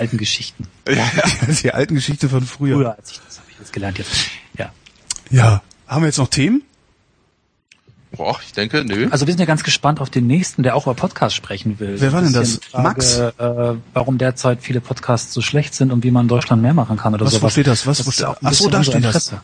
Alten 0.00 0.16
Geschichten. 0.18 0.66
ja. 0.88 1.06
Das 1.46 1.62
die 1.62 1.72
alten 1.72 1.94
Geschichte 1.94 2.28
von 2.28 2.42
früher. 2.44 2.76
Früher 2.76 2.96
als 2.96 3.12
ich 3.12 3.20
das 3.26 3.38
habe 3.38 3.46
ich 3.50 3.58
jetzt 3.58 3.72
gelernt 3.72 3.98
jetzt. 3.98 4.10
Ja. 4.58 4.72
Ja. 5.30 5.62
Haben 5.86 6.02
wir 6.02 6.06
jetzt 6.06 6.18
noch 6.18 6.28
Themen? 6.28 6.62
Boah, 8.12 8.36
ich 8.44 8.52
denke, 8.52 8.84
nö. 8.84 9.06
Also 9.12 9.26
wir 9.28 9.32
sind 9.34 9.38
ja 9.40 9.46
ganz 9.46 9.62
gespannt 9.62 10.00
auf 10.00 10.10
den 10.10 10.26
nächsten, 10.26 10.64
der 10.64 10.74
auch 10.74 10.86
über 10.86 10.94
Podcast 10.94 11.36
sprechen 11.36 11.78
will. 11.78 12.00
Wer 12.00 12.12
war 12.12 12.22
denn 12.22 12.32
das? 12.32 12.58
Frage, 12.68 12.82
Max? 12.82 13.18
Äh, 13.18 13.32
warum 13.94 14.18
derzeit 14.18 14.62
viele 14.62 14.80
Podcasts 14.80 15.32
so 15.32 15.40
schlecht 15.40 15.74
sind 15.74 15.92
und 15.92 16.02
wie 16.02 16.10
man 16.10 16.22
in 16.24 16.28
Deutschland 16.28 16.60
mehr 16.60 16.74
machen 16.74 16.96
kann 16.96 17.14
oder 17.14 17.24
Was, 17.26 17.34
wo 17.34 17.38
sowas. 17.38 17.52
steht 17.52 17.68
das? 17.68 17.86
Was, 17.86 18.04
wo 18.04 18.08
ist 18.08 18.16
steht- 18.16 18.26
auch 18.26 18.40
ein 18.42 18.46
Ach 18.46 18.52
so, 18.52 18.64
bisschen 18.64 18.70
da 18.72 18.82
steht 18.82 18.94
das. 18.96 18.98
Interesse. 19.28 19.40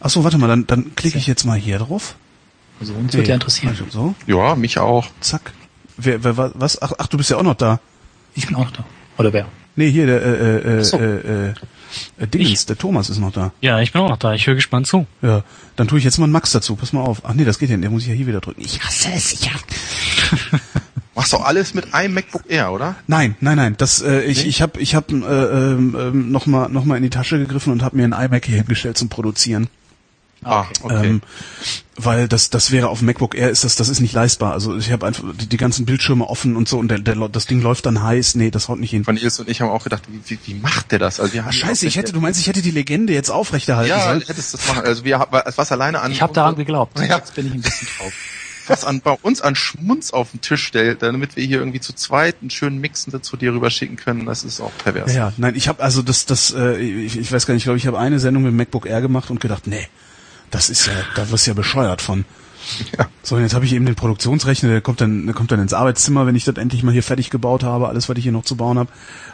Ach 0.00 0.10
so, 0.10 0.24
warte 0.24 0.36
mal, 0.36 0.46
dann, 0.48 0.66
dann 0.66 0.94
klicke 0.94 1.16
ich 1.16 1.26
jetzt 1.26 1.44
mal 1.44 1.56
hier 1.58 1.78
drauf. 1.78 2.16
Also 2.80 2.92
uns 2.92 3.14
wird 3.14 3.28
ja 3.28 3.34
interessieren. 3.34 3.70
Also 3.70 3.84
so, 3.88 4.14
Ja, 4.26 4.56
mich 4.56 4.78
auch. 4.78 5.06
zack. 5.20 5.52
Wer, 5.96 6.22
wer, 6.22 6.36
wa- 6.36 6.50
was? 6.54 6.82
Ach, 6.82 6.92
ach, 6.98 7.06
du 7.06 7.16
bist 7.16 7.30
ja 7.30 7.38
auch 7.38 7.42
noch 7.42 7.54
da. 7.54 7.80
Ich 8.34 8.46
bin 8.46 8.56
auch 8.56 8.70
da. 8.72 8.84
Oder 9.16 9.32
wer? 9.32 9.46
Nee, 9.76 9.90
hier, 9.90 10.06
der, 10.06 10.22
äh, 10.22 10.56
äh, 10.58 10.78
Ach 10.80 10.84
so. 10.84 10.98
äh, 10.98 11.48
äh, 11.48 11.54
äh, 12.18 12.26
Dingens, 12.26 12.66
der 12.66 12.76
Thomas 12.76 13.08
ist 13.10 13.18
noch 13.18 13.32
da. 13.32 13.52
Ja, 13.60 13.80
ich 13.80 13.92
bin 13.92 14.02
auch 14.02 14.08
noch 14.08 14.18
da. 14.18 14.34
Ich 14.34 14.46
höre 14.46 14.54
gespannt 14.54 14.86
zu. 14.86 15.06
Ja, 15.22 15.44
dann 15.76 15.88
tue 15.88 15.98
ich 15.98 16.04
jetzt 16.04 16.18
mal 16.18 16.24
einen 16.24 16.32
Max 16.32 16.52
dazu. 16.52 16.76
Pass 16.76 16.92
mal 16.92 17.00
auf. 17.00 17.22
Ach 17.24 17.34
nee, 17.34 17.44
das 17.44 17.58
geht 17.58 17.70
ja 17.70 17.76
nicht. 17.76 17.84
Der 17.84 17.90
muss 17.90 18.02
ich 18.02 18.08
ja 18.08 18.14
hier 18.14 18.26
wieder 18.26 18.40
drücken. 18.40 18.60
Ich 18.62 18.80
hasse 18.82 19.08
es, 19.14 19.32
ich 19.32 19.50
hasse 19.52 20.60
Machst 21.14 21.32
du 21.34 21.36
alles 21.38 21.74
mit 21.74 21.92
einem 21.92 22.14
MacBook 22.14 22.44
Air, 22.48 22.72
oder? 22.72 22.96
Nein, 23.06 23.36
nein, 23.40 23.56
nein. 23.56 23.74
Das, 23.76 24.00
äh, 24.00 24.22
ich, 24.22 24.42
Nee? 24.44 24.48
ich 24.48 24.62
habe, 24.62 24.80
ich 24.80 24.94
habe 24.94 25.14
äh, 25.14 25.72
ähm, 25.74 25.96
ähm, 25.98 26.30
noch 26.32 26.46
mal, 26.46 26.68
noch 26.68 26.84
mal 26.86 26.96
in 26.96 27.02
die 27.02 27.10
Tasche 27.10 27.38
gegriffen 27.38 27.70
und 27.72 27.82
habe 27.82 27.96
mir 27.96 28.04
ein 28.04 28.12
iMac 28.12 28.46
hier 28.46 28.56
hingestellt 28.56 28.96
zum 28.96 29.10
Produzieren. 29.10 29.68
Ah, 30.44 30.66
okay. 30.82 31.06
Ähm, 31.06 31.22
weil 31.96 32.26
das, 32.26 32.50
das 32.50 32.70
wäre 32.70 32.88
auf 32.88 32.98
dem 32.98 33.06
MacBook 33.06 33.34
Air 33.34 33.50
ist 33.50 33.64
das, 33.64 33.76
das 33.76 33.88
ist 33.88 34.00
nicht 34.00 34.14
leistbar. 34.14 34.52
Also 34.52 34.76
ich 34.76 34.90
habe 34.90 35.06
einfach 35.06 35.24
die, 35.38 35.46
die 35.46 35.56
ganzen 35.56 35.84
Bildschirme 35.84 36.28
offen 36.28 36.56
und 36.56 36.68
so 36.68 36.78
und 36.78 36.88
der, 36.88 36.98
der, 36.98 37.16
das 37.28 37.46
Ding 37.46 37.60
läuft 37.60 37.86
dann 37.86 38.02
heiß. 38.02 38.34
Nee, 38.34 38.50
das 38.50 38.68
haut 38.68 38.80
nicht 38.80 38.90
hin. 38.90 39.04
Cornelis 39.04 39.38
und 39.38 39.48
ich 39.48 39.60
haben 39.60 39.70
auch 39.70 39.84
gedacht, 39.84 40.02
wie, 40.08 40.20
wie, 40.26 40.38
wie 40.44 40.54
macht 40.54 40.90
der 40.90 40.98
das? 40.98 41.20
Also 41.20 41.34
wir 41.34 41.42
haben 41.42 41.50
Ach, 41.50 41.54
scheiße, 41.54 41.86
ich 41.86 41.96
hätte, 41.96 42.12
du 42.12 42.20
meinst, 42.20 42.40
ich 42.40 42.46
hätte 42.46 42.62
die 42.62 42.70
Legende 42.70 43.12
jetzt 43.12 43.30
aufrechterhalten 43.30 43.90
ja, 43.90 44.04
sollen? 44.04 44.22
hättest 44.22 44.54
das 44.54 44.66
machen. 44.68 44.84
Also 44.84 45.04
wir 45.04 45.18
haben 45.18 45.30
was 45.56 45.72
alleine 45.72 46.00
an 46.00 46.10
Ich 46.10 46.22
habe 46.22 46.32
daran 46.32 46.56
geglaubt. 46.56 46.98
Ja. 46.98 47.18
Jetzt 47.18 47.34
bin 47.34 47.46
ich 47.46 47.54
ein 47.54 47.60
bisschen 47.60 47.88
drauf. 47.98 48.12
was 48.68 48.84
an 48.84 49.00
bei 49.00 49.16
uns 49.22 49.40
an 49.40 49.54
Schmunz 49.54 50.12
auf 50.12 50.30
den 50.30 50.40
Tisch 50.40 50.64
stellt, 50.64 51.02
damit 51.02 51.36
wir 51.36 51.44
hier 51.44 51.58
irgendwie 51.58 51.80
zu 51.80 51.92
zweit 51.92 52.36
einen 52.40 52.50
schönen 52.50 52.80
Mixen 52.80 53.12
dazu 53.12 53.36
dir 53.36 53.52
rüber 53.52 53.70
schicken 53.70 53.96
können, 53.96 54.26
das 54.26 54.44
ist 54.44 54.60
auch 54.60 54.72
pervers. 54.82 55.12
Ja, 55.12 55.28
ja, 55.28 55.32
nein, 55.36 55.54
ich 55.54 55.68
habe 55.68 55.82
also 55.82 56.02
das, 56.02 56.26
das, 56.26 56.54
äh, 56.56 56.78
ich, 56.78 57.18
ich 57.18 57.32
weiß 57.32 57.46
gar 57.46 57.54
nicht, 57.54 57.62
ich 57.62 57.64
glaube, 57.64 57.78
ich 57.78 57.86
habe 57.86 57.98
eine 57.98 58.18
Sendung 58.18 58.44
mit 58.44 58.52
dem 58.52 58.56
MacBook 58.56 58.86
Air 58.86 59.00
gemacht 59.00 59.30
und 59.30 59.40
gedacht, 59.40 59.66
nee, 59.66 59.88
das 60.52 60.70
ist 60.70 60.86
ja, 60.86 60.92
da 61.16 61.28
wirst 61.30 61.46
du 61.46 61.50
ja 61.50 61.54
bescheuert 61.54 62.00
von. 62.00 62.24
Ja. 62.96 63.06
So, 63.24 63.34
und 63.34 63.42
jetzt 63.42 63.54
habe 63.54 63.64
ich 63.64 63.72
eben 63.72 63.86
den 63.86 63.96
Produktionsrechner, 63.96 64.68
der 64.68 64.80
kommt 64.80 65.00
dann, 65.00 65.26
der 65.26 65.34
kommt 65.34 65.50
dann 65.50 65.58
ins 65.58 65.72
Arbeitszimmer, 65.72 66.26
wenn 66.26 66.36
ich 66.36 66.44
das 66.44 66.54
endlich 66.56 66.84
mal 66.84 66.92
hier 66.92 67.02
fertig 67.02 67.28
gebaut 67.30 67.64
habe, 67.64 67.88
alles, 67.88 68.08
was 68.08 68.16
ich 68.16 68.22
hier 68.22 68.30
noch 68.30 68.44
zu 68.44 68.56
bauen 68.56 68.78
habe. 68.78 68.88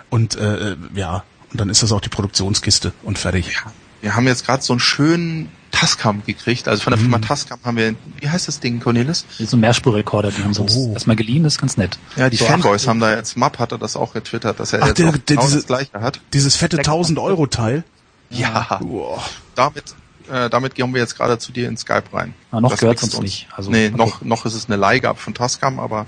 Und 0.09 0.37
äh, 0.37 0.77
ja, 0.95 1.25
und 1.53 1.61
dann 1.61 1.69
ist 1.69 1.83
das 1.83 1.93
auch 1.93 2.01
die 2.01 2.09
Produktionskiste 2.09 2.93
und 3.03 3.19
fertig. 3.19 3.63
Wir 4.01 4.15
haben 4.17 4.27
jetzt 4.27 4.47
gerade 4.47 4.63
so 4.63 4.73
einen 4.73 4.81
schönen 4.81 5.51
Tascam 5.73 6.23
gekriegt, 6.25 6.69
also 6.69 6.83
von 6.83 6.93
der 6.93 6.99
Mhm. 6.99 7.03
Firma 7.11 7.19
Tascam 7.19 7.59
haben 7.65 7.77
wir, 7.77 7.95
wie 8.21 8.29
heißt 8.31 8.49
das 8.49 8.61
Ding, 8.61 8.81
Cornelis? 8.81 9.27
So 9.39 9.57
ein 9.59 9.61
Mehrspurrekorder, 9.61 10.31
die 10.31 10.43
haben 10.43 10.55
so 10.55 10.65
Oh. 10.71 10.93
erstmal 10.95 11.17
geliehen, 11.17 11.43
das 11.43 11.55
ist 11.55 11.61
ganz 11.61 11.77
nett. 11.77 11.99
Ja, 12.17 12.31
die 12.31 12.37
so 12.37 12.47
Fanboys 12.47 12.87
haben 12.89 13.01
da 13.01 13.15
jetzt, 13.15 13.37
Map 13.37 13.59
hat 13.59 13.73
er 13.73 13.79
das 13.79 13.95
auch 13.97 14.15
getwittert, 14.15 14.59
dass 14.61 14.73
er 14.73 14.83
Ach, 14.83 14.87
jetzt 14.89 14.99
der- 15.01 15.09
auch 15.09 15.13
der- 15.13 15.21
genau 15.27 15.43
diese- 15.43 15.57
das 15.57 15.67
gleiche 15.67 16.01
hat. 16.01 16.21
Dieses 16.33 16.57
fette 16.57 16.79
1000 16.79 17.19
Euro 17.19 17.47
Teil. 17.47 17.85
Ja, 18.31 18.79
Boah. 18.81 19.23
damit 19.55 19.85
äh, 20.31 20.51
damit 20.51 20.75
gehen 20.75 20.93
wir 20.93 21.01
jetzt 21.01 21.17
gerade 21.17 21.39
zu 21.39 21.53
dir 21.53 21.69
in 21.69 21.77
Skype 21.77 22.05
rein. 22.13 22.35
Ah, 22.51 22.61
noch 22.61 22.71
Das 22.71 22.81
gehört 22.81 23.03
wächst 23.03 23.15
uns 23.15 23.23
nicht. 23.23 23.49
Also, 23.55 23.71
nee, 23.71 23.89
okay. 23.89 23.97
noch, 23.97 24.23
noch 24.23 24.47
ist 24.47 24.55
es 24.55 24.67
eine 24.67 24.77
Leihgabe 24.77 25.19
von 25.19 25.35
Tascam, 25.35 25.79
aber 25.81 26.07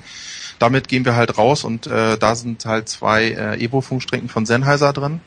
damit 0.59 0.89
gehen 0.89 1.05
wir 1.05 1.17
halt 1.17 1.39
raus 1.39 1.65
und 1.65 1.87
äh, 1.87 2.19
da 2.19 2.35
sind 2.35 2.65
halt 2.65 2.89
zwei 2.89 3.31
äh, 3.31 3.65
Evo-Funkstrecken 3.65 4.29
von 4.29 4.47
Sennheiser 4.47 4.93
drin. 4.93 5.21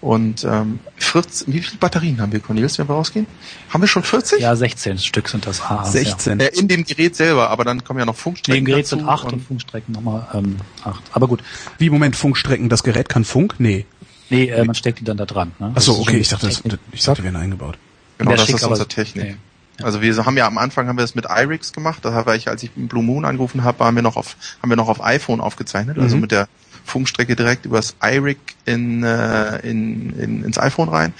Und 0.00 0.44
ähm, 0.44 0.80
14, 0.96 1.52
wie 1.52 1.60
viele 1.60 1.76
Batterien 1.76 2.22
haben 2.22 2.32
wir, 2.32 2.40
Cornelis, 2.40 2.78
wenn 2.78 2.88
wir 2.88 2.94
rausgehen? 2.94 3.26
Haben 3.68 3.82
wir 3.82 3.88
schon 3.88 4.02
40? 4.02 4.40
Ja, 4.40 4.56
16 4.56 4.96
Stück 4.98 5.28
sind 5.28 5.46
das. 5.46 5.60
Ah, 5.60 5.84
16. 5.84 6.40
Äh, 6.40 6.46
in 6.54 6.68
dem 6.68 6.84
Gerät 6.84 7.16
selber, 7.16 7.50
aber 7.50 7.64
dann 7.64 7.84
kommen 7.84 7.98
ja 7.98 8.06
noch 8.06 8.16
Ja. 8.16 8.22
Funkstrecken. 8.22 8.64
Neben 8.64 8.66
Gerät 8.66 8.86
dazu 8.86 8.96
sind 8.96 9.06
8 9.06 9.24
und, 9.24 9.32
und 9.34 9.40
Funkstrecken 9.46 9.92
nochmal 9.92 10.26
ähm, 10.32 10.56
8. 10.84 11.02
Aber 11.12 11.28
gut. 11.28 11.42
Wie, 11.76 11.90
Moment, 11.90 12.16
Funkstrecken, 12.16 12.70
das 12.70 12.82
Gerät 12.82 13.10
kann 13.10 13.24
Funk? 13.26 13.56
Nee. 13.58 13.84
Nee, 14.30 14.46
äh, 14.48 14.64
man 14.64 14.74
steckt 14.74 15.00
die 15.00 15.04
dann 15.04 15.18
da 15.18 15.26
dran. 15.26 15.52
Ne? 15.58 15.72
Ach 15.74 15.80
so, 15.82 15.92
Das 15.92 16.00
ist 16.00 16.08
okay, 16.08 16.16
ich 16.18 16.28
dachte, 16.30 16.46
das, 16.46 16.62
ich 16.92 17.02
dachte, 17.02 17.20
die 17.20 17.24
wären 17.24 17.36
eingebaut. 17.36 17.76
Genau, 18.24 18.36
das 18.36 18.46
schick, 18.46 18.56
ist 18.56 18.62
unsere 18.64 18.88
Technik. 18.88 19.24
Nee. 19.24 19.36
Also 19.84 20.02
wir 20.02 20.14
haben 20.26 20.36
ja 20.36 20.46
am 20.46 20.58
Anfang 20.58 20.88
haben 20.88 20.98
wir 20.98 21.04
es 21.04 21.14
mit 21.14 21.24
iRix 21.28 21.72
gemacht. 21.72 22.04
Da 22.04 22.26
war 22.26 22.34
ich, 22.36 22.48
als 22.48 22.62
ich 22.62 22.70
Blue 22.74 23.02
Moon 23.02 23.24
angerufen 23.24 23.64
habe, 23.64 23.84
haben 23.84 23.96
wir 23.96 24.02
noch 24.02 24.16
auf 24.16 24.36
haben 24.62 24.68
wir 24.68 24.76
noch 24.76 24.88
auf 24.88 25.02
iPhone 25.02 25.40
aufgezeichnet, 25.40 25.98
also 25.98 26.16
Mhm. 26.16 26.22
mit 26.22 26.32
der 26.32 26.48
Funkstrecke 26.84 27.34
direkt 27.36 27.64
übers 27.66 27.94
iRig 28.02 28.36
in, 28.66 29.02
äh, 29.04 29.58
in, 29.60 30.18
in 30.18 30.44
ins 30.44 30.58
iPhone 30.58 30.88
rein. 30.90 31.14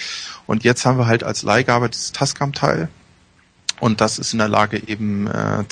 Und 0.47 0.63
jetzt 0.65 0.85
haben 0.85 0.99
wir 0.99 1.07
halt 1.07 1.25
als 1.25 1.43
Leihgabe 1.43 1.89
das 1.89 2.13
Tascam-Teil. 2.13 2.89
Und 3.79 4.03
das 4.03 4.19
ist 4.19 4.35
in 4.35 4.39
der 4.41 4.49
Lage, 4.49 4.83
eben 4.89 5.27
äh, 5.27 5.65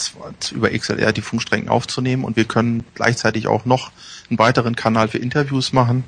über 0.55 0.71
XLR 0.71 1.13
die 1.13 1.21
Funkstrecken 1.21 1.69
aufzunehmen. 1.69 2.25
Und 2.25 2.37
wir 2.37 2.45
können 2.47 2.85
gleichzeitig 2.95 3.49
auch 3.49 3.67
noch 3.67 3.91
einen 4.31 4.39
weiteren 4.39 4.77
Kanal 4.77 5.09
für 5.09 5.19
Interviews 5.19 5.75
machen. 5.75 6.05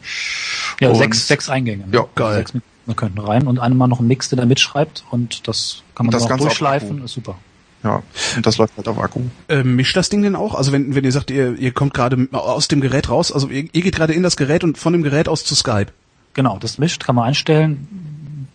Ja, 0.81 0.89
Und- 0.91 0.97
sechs, 0.97 1.27
sechs 1.29 1.51
Eingänge. 1.51 1.87
Ne? 1.89 1.93
Ja, 1.93 2.01
Also 2.01 2.11
geil. 2.15 2.37
Sechs 2.37 2.53
wir 2.91 2.97
könnten 2.97 3.19
rein 3.19 3.47
und 3.47 3.59
einmal 3.59 3.89
noch 3.89 4.01
ein 4.01 4.07
Mix, 4.07 4.29
der 4.29 4.39
da 4.39 4.45
mitschreibt 4.45 5.05
und 5.11 5.49
das 5.49 5.83
kann 5.95 6.07
man 6.07 6.13
das 6.13 6.27
dann 6.27 6.39
auch 6.39 6.43
durchschleifen. 6.45 7.05
Ist 7.05 7.15
super. 7.15 7.37
Ja, 7.83 8.03
und 8.37 8.45
das 8.45 8.59
läuft 8.59 8.77
halt 8.77 8.89
auf 8.89 8.99
Akku. 8.99 9.21
Äh, 9.49 9.63
mischt 9.63 9.97
das 9.97 10.11
Ding 10.11 10.23
denn 10.23 10.37
auch? 10.37 10.55
Also 10.55 10.73
wenn, 10.73 10.95
wenn 10.95 11.05
ihr 11.05 11.13
sagt, 11.13 11.31
ihr, 11.31 11.59
ihr 11.59 11.73
kommt 11.73 11.95
gerade 11.95 12.29
aus 12.33 12.69
dem 12.69 12.81
Gerät 12.81 13.09
raus, 13.09 13.33
also 13.33 13.49
ihr, 13.49 13.69
ihr 13.73 13.83
geht 13.83 13.95
gerade 13.95 14.13
in 14.13 14.23
das 14.23 14.37
Gerät 14.37 14.65
und 14.65 14.77
von 14.77 14.93
dem 14.93 15.03
Gerät 15.03 15.29
aus 15.29 15.45
zu 15.45 15.55
Skype. 15.55 15.87
Genau, 16.35 16.59
das 16.59 16.79
mischt, 16.79 17.03
kann 17.05 17.15
man 17.15 17.29
einstellen. 17.29 18.49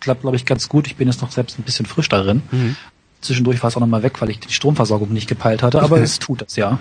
Klappt, 0.00 0.22
glaube 0.22 0.36
ich, 0.36 0.44
ganz 0.44 0.68
gut. 0.68 0.86
Ich 0.86 0.96
bin 0.96 1.08
jetzt 1.08 1.22
noch 1.22 1.30
selbst 1.30 1.58
ein 1.58 1.62
bisschen 1.62 1.86
frisch 1.86 2.08
darin. 2.08 2.42
Mhm. 2.50 2.76
Zwischendurch 3.20 3.62
war 3.62 3.68
es 3.68 3.76
auch 3.76 3.80
nochmal 3.80 4.02
weg, 4.02 4.20
weil 4.20 4.30
ich 4.30 4.40
die 4.40 4.52
Stromversorgung 4.52 5.12
nicht 5.12 5.28
gepeilt 5.28 5.62
hatte, 5.62 5.82
aber 5.82 6.00
es 6.02 6.18
tut 6.18 6.42
das 6.42 6.56
ja. 6.56 6.78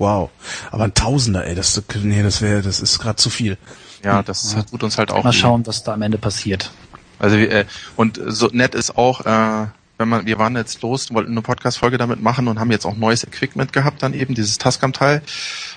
Wow. 0.00 0.30
Aber 0.70 0.84
ein 0.84 0.94
Tausender, 0.94 1.46
ey, 1.46 1.54
das, 1.54 1.80
nee, 2.02 2.22
das 2.22 2.40
wäre, 2.40 2.62
das 2.62 2.80
ist 2.80 2.98
gerade 2.98 3.16
zu 3.16 3.28
viel. 3.28 3.58
Ja, 4.02 4.22
das 4.22 4.56
tut 4.70 4.82
uns 4.82 4.96
halt 4.96 5.10
auch 5.10 5.24
Mal 5.24 5.32
schauen, 5.32 5.66
was 5.66 5.84
da 5.84 5.92
am 5.92 6.00
Ende 6.00 6.16
passiert. 6.16 6.72
Also 7.18 7.36
äh, 7.36 7.66
und 7.96 8.18
so 8.26 8.48
nett 8.50 8.74
ist 8.74 8.96
auch, 8.96 9.26
äh, 9.26 9.66
wenn 9.98 10.08
man, 10.08 10.24
wir 10.24 10.38
waren 10.38 10.56
jetzt 10.56 10.80
los, 10.80 11.12
wollten 11.12 11.32
eine 11.32 11.42
Podcast-Folge 11.42 11.98
damit 11.98 12.22
machen 12.22 12.48
und 12.48 12.58
haben 12.58 12.70
jetzt 12.70 12.86
auch 12.86 12.96
neues 12.96 13.24
Equipment 13.24 13.74
gehabt, 13.74 14.02
dann 14.02 14.14
eben 14.14 14.34
dieses 14.34 14.56
Tascam-Teil, 14.56 15.20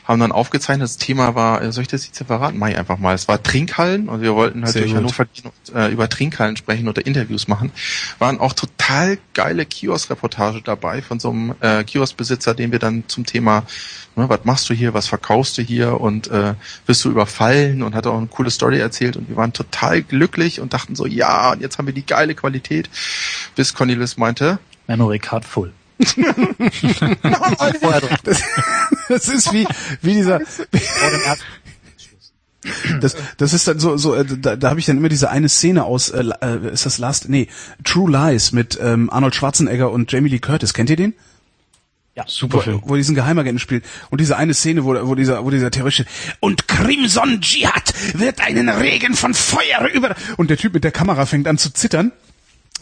haben 0.03 0.19
dann 0.19 0.31
aufgezeichnet. 0.31 0.83
Das 0.83 0.97
Thema 0.97 1.35
war, 1.35 1.61
äh, 1.61 1.71
soll 1.71 1.83
ich 1.83 1.87
das 1.87 2.05
jetzt 2.05 2.23
verraten? 2.25 2.57
Mach 2.57 2.69
ich 2.69 2.77
einfach 2.77 2.97
mal. 2.97 3.13
Es 3.13 3.27
war 3.27 3.41
Trinkhallen 3.41 4.09
und 4.09 4.21
wir 4.21 4.35
wollten 4.35 4.63
halt 4.63 4.73
Sehr 4.73 4.83
durch. 4.83 4.95
Hannover 4.95 5.25
äh, 5.75 5.91
über 5.91 6.09
Trinkhallen 6.09 6.57
sprechen 6.57 6.87
oder 6.87 7.05
Interviews 7.05 7.47
machen. 7.47 7.71
Waren 8.19 8.39
auch 8.39 8.53
total 8.53 9.17
geile 9.33 9.65
Kiosk-Reportage 9.65 10.61
dabei 10.61 11.01
von 11.01 11.19
so 11.19 11.29
einem 11.29 11.55
äh, 11.61 11.83
Kioskbesitzer, 11.83 12.53
den 12.53 12.71
wir 12.71 12.79
dann 12.79 13.03
zum 13.07 13.25
Thema, 13.25 13.63
ne, 14.15 14.27
was 14.27 14.43
machst 14.43 14.69
du 14.69 14.73
hier, 14.73 14.93
was 14.93 15.07
verkaufst 15.07 15.57
du 15.57 15.61
hier 15.61 15.99
und 16.01 16.27
äh, 16.27 16.55
bist 16.85 17.03
du 17.05 17.09
überfallen 17.09 17.83
und 17.83 17.95
hat 17.95 18.07
auch 18.07 18.17
eine 18.17 18.27
coole 18.27 18.51
Story 18.51 18.79
erzählt 18.79 19.17
und 19.17 19.29
wir 19.29 19.37
waren 19.37 19.53
total 19.53 20.01
glücklich 20.01 20.59
und 20.59 20.73
dachten 20.73 20.95
so, 20.95 21.05
ja, 21.05 21.51
und 21.51 21.61
jetzt 21.61 21.77
haben 21.77 21.85
wir 21.85 21.93
die 21.93 22.05
geile 22.05 22.35
Qualität, 22.35 22.89
bis 23.55 23.73
Cornelis 23.73 24.17
meinte, 24.17 24.59
Memory 24.87 25.19
Card 25.19 25.45
full. 25.45 25.71
Das, 28.23 28.43
das 29.09 29.29
ist 29.29 29.53
wie, 29.53 29.67
wie 30.01 30.13
dieser, 30.13 30.41
das, 33.01 33.15
das 33.37 33.53
ist 33.53 33.67
dann 33.67 33.79
so, 33.79 33.97
so 33.97 34.15
äh, 34.15 34.25
da, 34.25 34.55
da 34.55 34.69
habe 34.69 34.79
ich 34.79 34.85
dann 34.85 34.97
immer 34.97 35.09
diese 35.09 35.29
eine 35.29 35.49
Szene 35.49 35.83
aus, 35.83 36.09
äh, 36.09 36.23
äh, 36.41 36.71
ist 36.71 36.85
das 36.85 36.97
Last, 36.97 37.29
nee, 37.29 37.47
True 37.83 38.11
Lies 38.11 38.51
mit 38.51 38.79
ähm, 38.81 39.09
Arnold 39.09 39.35
Schwarzenegger 39.35 39.91
und 39.91 40.11
Jamie 40.11 40.29
Lee 40.29 40.39
Curtis. 40.39 40.73
Kennt 40.73 40.89
ihr 40.89 40.95
den? 40.95 41.13
Ja, 42.15 42.25
Super 42.27 42.57
wo, 42.57 42.61
Film. 42.61 42.81
wo 42.85 42.95
diesen 42.95 43.15
Geheimagenten 43.15 43.59
spielt 43.59 43.85
und 44.11 44.21
diese 44.21 44.37
eine 44.37 44.53
Szene, 44.53 44.83
wo, 44.83 44.93
wo 45.07 45.15
dieser, 45.15 45.43
wo 45.43 45.49
dieser 45.49 45.71
Terrorist 45.71 46.05
und 46.39 46.67
Crimson 46.67 47.39
Jihad 47.41 47.93
wird 48.13 48.39
einen 48.39 48.69
Regen 48.69 49.15
von 49.15 49.33
Feuer 49.33 49.87
über 49.91 50.15
und 50.37 50.51
der 50.51 50.57
Typ 50.57 50.73
mit 50.75 50.83
der 50.83 50.91
Kamera 50.91 51.25
fängt 51.25 51.47
an 51.47 51.57
zu 51.57 51.73
zittern 51.73 52.11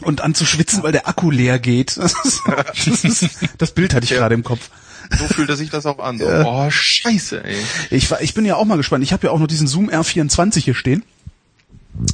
und 0.04 0.20
an 0.20 0.34
zu 0.34 0.44
schwitzen, 0.46 0.82
weil 0.82 0.92
der 0.92 1.08
Akku 1.08 1.30
leer 1.30 1.58
geht. 1.58 1.96
Das, 2.02 2.14
ist, 2.24 2.42
das, 2.46 3.04
ist, 3.22 3.36
das 3.58 3.70
Bild 3.72 3.94
hatte 3.94 4.04
ich 4.04 4.10
Ja. 4.10 4.18
gerade 4.18 4.34
im 4.34 4.42
Kopf. 4.44 4.70
so 5.18 5.26
fühlte 5.26 5.56
sich 5.56 5.70
das 5.70 5.86
auch 5.86 5.98
an. 5.98 6.18
So, 6.18 6.24
Ja. 6.28 6.44
Oh, 6.44 6.70
scheiße, 6.70 7.44
ey. 7.44 7.56
Ich, 7.90 8.10
ich 8.20 8.34
bin 8.34 8.44
ja 8.44 8.56
auch 8.56 8.64
mal 8.64 8.76
gespannt. 8.76 9.04
Ich 9.04 9.12
habe 9.12 9.26
ja 9.26 9.32
auch 9.32 9.38
noch 9.38 9.46
diesen 9.46 9.66
Zoom 9.66 9.90
R24 9.90 10.60
hier 10.60 10.74
stehen, 10.74 11.02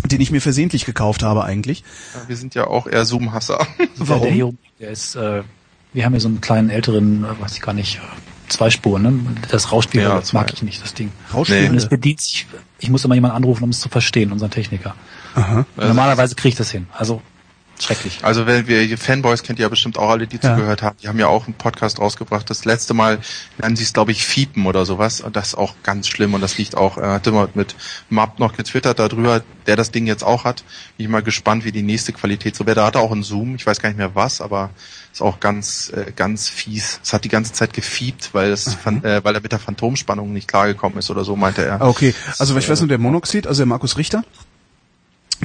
den 0.07 0.21
ich 0.21 0.31
mir 0.31 0.41
versehentlich 0.41 0.85
gekauft 0.85 1.23
habe 1.23 1.45
eigentlich. 1.45 1.85
Ja, 2.15 2.29
Wir 2.29 2.37
sind 2.37 2.55
ja 2.55 2.67
auch 2.67 2.87
eher 2.87 3.05
Zoom-Hasser. 3.05 3.67
Der, 3.99 4.19
der 4.19 4.31
hier, 4.31 4.53
der 4.81 4.91
ist, 4.91 5.15
äh, 5.17 5.43
wir 5.93 6.05
haben 6.05 6.13
hier 6.13 6.21
so 6.21 6.29
einen 6.29 6.41
kleinen 6.41 6.71
älteren, 6.71 7.25
äh, 7.25 7.41
weiß 7.41 7.55
ich 7.55 7.61
gar 7.63 7.73
nicht, 7.73 7.97
äh, 7.97 8.01
zwei 8.49 8.71
Spuren, 8.71 9.03
ne? 9.03 9.21
Das 9.51 9.71
Rausspiel, 9.73 10.03
Ja, 10.03 10.17
das 10.19 10.33
mag 10.33 10.53
ich 10.53 10.63
nicht, 10.63 10.83
das 10.83 10.95
Ding. 10.95 11.13
Rausspielende. 11.33 11.71
Und 11.73 11.77
es 11.79 11.89
bedient 11.89 12.21
sich, 12.21 12.47
ich 12.79 12.91
muss 12.91 13.05
immer 13.05 13.15
jemanden 13.15 13.37
anrufen, 13.37 13.65
um 13.65 13.71
es 13.71 13.81
zu 13.81 13.89
verstehen, 13.89 14.33
unseren 14.33 14.51
Techniker. 14.51 14.95
Aha. 15.35 15.67
Normalerweise 15.77 16.35
kriege 16.35 16.51
ich 16.51 16.55
das 16.57 16.71
hin. 16.71 16.87
Also 16.93 17.21
schrecklich. 17.83 18.19
Also 18.23 18.47
wenn 18.47 18.67
wir 18.67 18.99
Fanboys 18.99 19.43
kennt 19.43 19.59
ihr 19.59 19.65
ja 19.65 19.69
bestimmt 19.69 19.99
auch 19.99 20.11
alle, 20.11 20.27
die 20.27 20.37
Ja. 20.37 20.55
zugehört 20.55 20.83
haben. 20.83 20.97
Die 21.03 21.09
haben 21.09 21.19
ja 21.19 21.27
auch 21.29 21.47
einen 21.47 21.55
Podcast 21.55 21.99
rausgebracht. 21.99 22.49
Das 22.51 22.65
letzte 22.65 22.95
Mal 22.95 23.19
nennen 23.59 23.77
sie 23.77 23.85
es, 23.85 23.93
glaube 23.93 24.13
ich, 24.13 24.25
Fiepen 24.27 24.67
oder 24.67 24.85
sowas. 24.87 25.21
Und 25.21 25.37
das 25.37 25.49
ist 25.49 25.55
auch 25.55 25.75
ganz 25.83 26.09
schlimm. 26.09 26.35
Und 26.35 26.41
das 26.41 26.59
liegt 26.59 26.77
auch, 26.77 26.99
äh, 26.99 27.03
hatte 27.03 27.33
mal 27.33 27.49
mit 27.55 27.75
Map 28.11 28.39
noch 28.39 28.57
getwittert 28.57 28.99
darüber, 28.99 29.43
der 29.67 29.77
das 29.77 29.91
Ding 29.91 30.07
jetzt 30.07 30.25
auch 30.25 30.45
hat. 30.45 30.65
Bin 30.97 31.07
ich 31.07 31.11
mal 31.11 31.23
gespannt, 31.23 31.65
wie 31.65 31.73
die 31.73 31.83
nächste 31.83 32.13
Qualität 32.13 32.57
so 32.57 32.67
wäre. 32.67 32.77
Da 32.77 32.87
hat 32.87 32.95
er 32.97 33.01
auch 33.03 33.13
einen 33.13 33.23
Zoom. 33.23 33.55
Ich 33.57 33.67
weiß 33.67 33.81
gar 33.81 33.89
nicht 33.89 33.99
mehr 33.99 34.15
was, 34.15 34.41
aber 34.41 34.71
ist 35.13 35.23
auch 35.23 35.41
ganz, 35.41 35.91
äh, 35.95 36.13
ganz 36.15 36.49
fies. 36.49 37.01
Es 37.03 37.13
hat 37.13 37.25
die 37.25 37.29
ganze 37.29 37.53
Zeit 37.53 37.73
gefiebt, 37.73 38.31
weil 38.33 38.51
es, 38.53 38.75
fan- 38.75 39.03
äh, 39.05 39.25
weil 39.25 39.35
er 39.35 39.41
mit 39.41 39.53
der 39.53 39.59
Phantomspannung 39.59 40.33
nicht 40.33 40.49
klargekommen 40.49 40.99
ist 40.99 41.11
oder 41.11 41.25
so, 41.25 41.35
meinte 41.37 41.65
er. 41.65 41.81
Ah, 41.81 41.89
Okay, 41.89 42.15
also 42.39 42.57
ich 42.57 42.69
weiß 42.69 42.81
nur, 42.81 42.89
der 42.89 42.99
Monoxid, 42.99 43.47
also 43.47 43.61
der 43.61 43.67
Markus 43.67 43.97
Richter, 43.97 44.23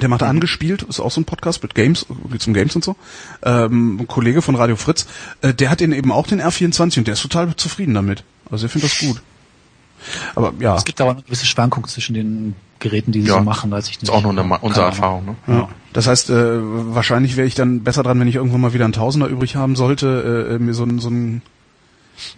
der 0.01 0.09
macht 0.09 0.23
angespielt, 0.23 0.81
ist 0.83 0.99
auch 0.99 1.11
so 1.11 1.21
ein 1.21 1.25
Podcast 1.25 1.61
mit 1.63 1.75
Games, 1.75 2.05
geht's 2.31 2.47
um 2.47 2.53
Games 2.53 2.75
und 2.75 2.83
so. 2.83 2.95
Ähm, 3.43 3.99
ein 4.01 4.07
Kollege 4.07 4.41
von 4.41 4.55
Radio 4.55 4.75
Fritz, 4.75 5.05
äh, 5.41 5.53
der 5.53 5.69
hat 5.69 5.79
den 5.79 5.91
eben 5.91 6.11
auch 6.11 6.27
den 6.27 6.41
R24 6.41 6.99
und 6.99 7.07
der 7.07 7.13
ist 7.13 7.21
total 7.21 7.55
zufrieden 7.55 7.93
damit. 7.93 8.23
Also 8.49 8.65
er 8.65 8.69
findet 8.69 8.91
das 8.91 8.99
gut. 8.99 9.21
Aber 10.35 10.53
ja, 10.59 10.75
Es 10.75 10.83
gibt 10.83 10.99
aber 10.99 11.11
eine 11.11 11.21
gewisse 11.21 11.45
Schwankung 11.45 11.87
zwischen 11.87 12.13
den 12.13 12.55
Geräten, 12.79 13.11
die 13.13 13.21
sie 13.21 13.27
Ja, 13.29 13.35
so 13.35 13.41
machen, 13.41 13.71
weiß 13.71 13.87
ich 13.87 13.95
ist 13.95 14.01
nicht. 14.01 14.11
auch 14.11 14.21
nur 14.21 14.31
eine, 14.31 14.43
Ma- 14.43 14.57
unsere. 14.57 14.85
Erfahrung. 14.87 15.25
Ne? 15.25 15.35
ja. 15.47 15.69
das 15.93 16.07
heißt, 16.07 16.29
äh, 16.29 16.33
wahrscheinlich 16.93 17.37
wäre 17.37 17.47
ich 17.47 17.55
dann 17.55 17.83
besser 17.83 18.03
dran, 18.03 18.19
wenn 18.19 18.27
ich 18.27 18.35
irgendwann 18.35 18.59
mal 18.61 18.73
wieder 18.73 18.83
einen 18.83 18.93
Tausender 18.93 19.27
übrig 19.27 19.55
haben 19.55 19.75
sollte, 19.77 20.49
äh, 20.55 20.59
mir 20.59 20.73
so 20.73 20.83
einen 20.83 20.99
so 20.99 21.07
einen 21.07 21.41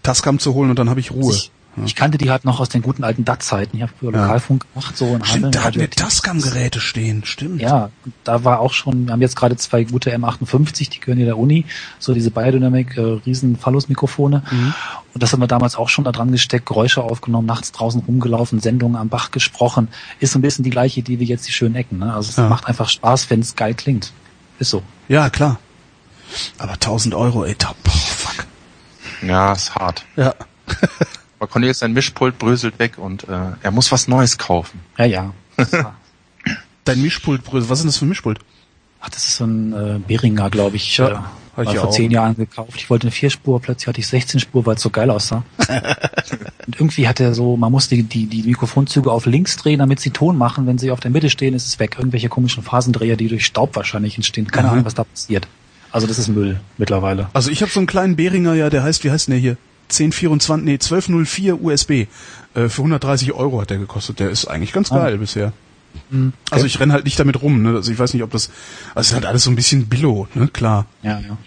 Tascam 0.04 0.38
zu 0.40 0.54
holen 0.54 0.70
und 0.70 0.78
dann 0.80 0.90
habe 0.90 1.00
ich 1.00 1.12
Ruhe. 1.12 1.34
Ich, 1.34 1.52
ich 1.84 1.96
kannte 1.96 2.18
die 2.18 2.30
halt 2.32 2.46
noch 2.46 2.60
aus 2.60 2.70
den 2.70 2.82
guten 2.82 3.04
alten 3.04 3.26
DAT-Zeiten. 3.26 3.76
Ich 3.76 3.84
habe 3.84 3.92
früher 4.00 4.14
Ja. 4.14 4.22
Lokalfunk 4.24 4.66
gemacht, 4.74 4.96
so 4.96 5.06
in 5.06 5.12
Hameln. 5.14 5.26
Stimmt, 5.26 5.56
da 5.56 5.64
hatten 5.64 5.80
wir. 5.80 5.90
Tascam-Geräte 5.90 6.80
stehen, 6.80 7.26
stimmt. 7.26 7.62
Ja, 7.62 7.90
und 8.06 8.14
da 8.24 8.44
war 8.44 8.60
auch 8.60 8.72
schon, 8.74 9.06
wir 9.08 9.12
haben 9.14 9.22
jetzt 9.22 9.36
gerade 9.36 9.58
zwei 9.58 9.84
gute 9.84 10.16
M58, 10.16 10.90
die 10.90 11.00
gehören 11.00 11.18
hier 11.18 11.26
der 11.26 11.38
Uni, 11.38 11.66
so 12.00 12.14
diese 12.14 12.32
Biodynamic, 12.32 12.96
äh, 12.98 13.02
riesen 13.26 13.58
Phallus-Mikrofone. 13.58 14.44
Und 15.14 15.24
das 15.24 15.34
haben 15.34 15.42
wir 15.42 15.48
damals 15.48 15.76
auch 15.76 15.90
schon 15.90 16.04
da 16.06 16.12
dran 16.12 16.32
gesteckt, 16.32 16.66
Geräusche 16.66 17.04
aufgenommen, 17.04 17.48
nachts 17.48 17.72
draußen 17.72 18.02
rumgelaufen, 18.02 18.60
Sendungen 18.60 18.96
am 18.96 19.10
Bach 19.10 19.32
gesprochen. 19.32 19.90
Ist 20.20 20.34
so 20.34 20.40
ein 20.40 20.42
bisschen 20.42 20.64
die 20.64 20.70
gleiche 20.70 21.00
Idee 21.02 21.20
wie 21.20 21.26
jetzt 21.26 21.48
die 21.48 21.52
schönen 21.52 21.76
Ecken. 21.76 22.00
Ne? 22.00 22.14
Also 22.14 22.30
es 22.30 22.36
Ja. 22.38 22.48
macht 22.50 22.68
einfach 22.68 22.90
Spaß, 22.90 23.30
wenn 23.30 23.40
es 23.42 23.56
geil 23.56 23.74
klingt. 23.74 24.12
Ist 24.60 24.70
so. 24.70 24.82
Ja, 25.10 25.30
klar. 25.30 25.60
Aber 26.58 26.74
1000 26.80 27.14
Euro, 27.16 27.44
ey, 27.46 27.56
top, 27.56 27.76
boah, 27.84 27.92
fuck. 27.92 28.46
Ja, 29.22 29.54
ist 29.54 29.76
hart. 29.76 30.06
Ja. 30.16 30.34
Aber 31.46 31.52
Cornelius, 31.52 31.78
sein 31.78 31.94
Mischpult 31.94 32.40
bröselt 32.40 32.80
weg 32.80 32.98
und 32.98 33.26
äh, 33.30 33.38
er 33.62 33.70
muss 33.70 33.92
was 33.92 34.08
Neues 34.08 34.40
kaufen. 34.40 34.80
Ja, 34.98 35.06
ja. 35.06 35.34
Dein 36.86 37.02
Mischpult, 37.04 37.44
Brösel, 37.44 37.70
was 37.70 37.80
ist 37.80 37.84
denn 37.84 37.90
das 37.90 37.98
für 37.98 38.06
ein 38.06 38.10
Mischpult? 38.10 38.40
Ach, 39.00 39.10
das 39.10 39.28
ist 39.28 39.38
so 39.38 39.46
ein 39.46 39.74
äh, 39.74 40.00
Beringer, 40.08 40.50
glaube 40.50 40.76
ich. 40.78 40.98
Ja, 40.98 41.08
äh, 41.08 41.14
hab 41.56 41.66
mal 41.66 41.74
ich 41.74 41.78
vor 41.80 41.90
auch. 41.90 41.94
zehn 41.94 42.10
Jahren 42.10 42.36
gekauft. 42.36 42.72
Ich 42.76 42.90
wollte 42.90 43.04
eine 43.04 43.12
Vierspur, 43.12 43.62
plötzlich 43.62 43.88
hatte 43.88 44.00
ich 44.00 44.08
16 44.08 44.40
Spur, 44.40 44.66
weil 44.66 44.76
es 44.76 44.82
so 44.82 44.90
geil 44.90 45.12
aussah. 45.12 45.44
und 46.66 46.80
irgendwie 46.80 47.08
hat 47.08 47.20
er 47.20 47.36
so, 47.36 47.58
man 47.58 47.72
muss 47.72 47.88
die, 47.90 48.02
die, 48.02 48.26
die 48.26 48.42
Mikrofonzüge 48.42 49.12
auf 49.12 49.28
links 49.28 49.56
drehen, 49.58 49.78
damit 49.80 50.00
sie 50.00 50.10
Ton 50.10 50.38
machen. 50.40 50.66
Wenn 50.66 50.80
sie 50.80 50.90
auf 50.90 51.00
der 51.00 51.12
Mitte 51.12 51.30
stehen, 51.30 51.54
ist 51.54 51.68
es 51.68 51.78
weg. 51.78 51.96
Irgendwelche 52.00 52.28
komischen 52.30 52.64
Phasendreher, 52.64 53.18
die 53.18 53.28
durch 53.28 53.46
Staub 53.46 53.76
wahrscheinlich 53.76 54.16
entstehen. 54.16 54.48
Keine 54.48 54.68
Mhm. 54.68 54.74
Ahnung, 54.74 54.86
was 54.86 54.96
da 54.96 55.04
passiert. 55.04 55.48
Also 55.92 56.08
das 56.08 56.18
ist 56.18 56.28
Müll 56.28 56.60
mittlerweile. 56.80 57.30
Also 57.34 57.52
ich 57.52 57.62
habe 57.62 57.72
so 57.72 57.80
einen 57.80 57.86
kleinen 57.88 58.16
Behringer, 58.16 58.56
ja, 58.56 58.72
der 58.72 58.82
heißt, 58.82 59.04
wie 59.04 59.12
heißt 59.12 59.28
denn 59.28 59.34
der 59.34 59.40
hier? 59.42 59.58
1024, 59.90 60.66
nee, 60.66 60.74
1204 60.74 61.62
USB. 61.62 61.92
Äh, 62.54 62.70
für 62.70 62.82
130 62.82 63.34
Euro 63.34 63.62
hat 63.62 63.70
der 63.70 63.78
gekostet. 63.78 64.20
Der 64.20 64.30
ist 64.30 64.46
eigentlich 64.46 64.74
ganz 64.74 64.92
Ah. 64.92 64.98
geil 65.00 65.18
bisher. 65.18 65.54
Hm, 66.10 66.34
Also 66.52 66.66
ich 66.66 66.80
renn 66.80 66.92
halt 66.92 67.06
nicht 67.06 67.18
damit 67.20 67.42
rum, 67.42 67.62
ne? 67.62 67.76
Also 67.76 67.92
ich 67.92 67.98
weiß 68.00 68.14
nicht, 68.14 68.24
ob 68.24 68.32
das, 68.32 68.50
also 68.94 69.00
es 69.02 69.08
ist 69.08 69.14
halt 69.14 69.26
alles 69.26 69.44
so 69.44 69.50
ein 69.52 69.56
bisschen 69.56 69.88
Billo, 69.88 70.28
ne? 70.34 70.48
Klar. 70.50 70.86
Ja, 71.04 71.20
ja. 71.20 71.38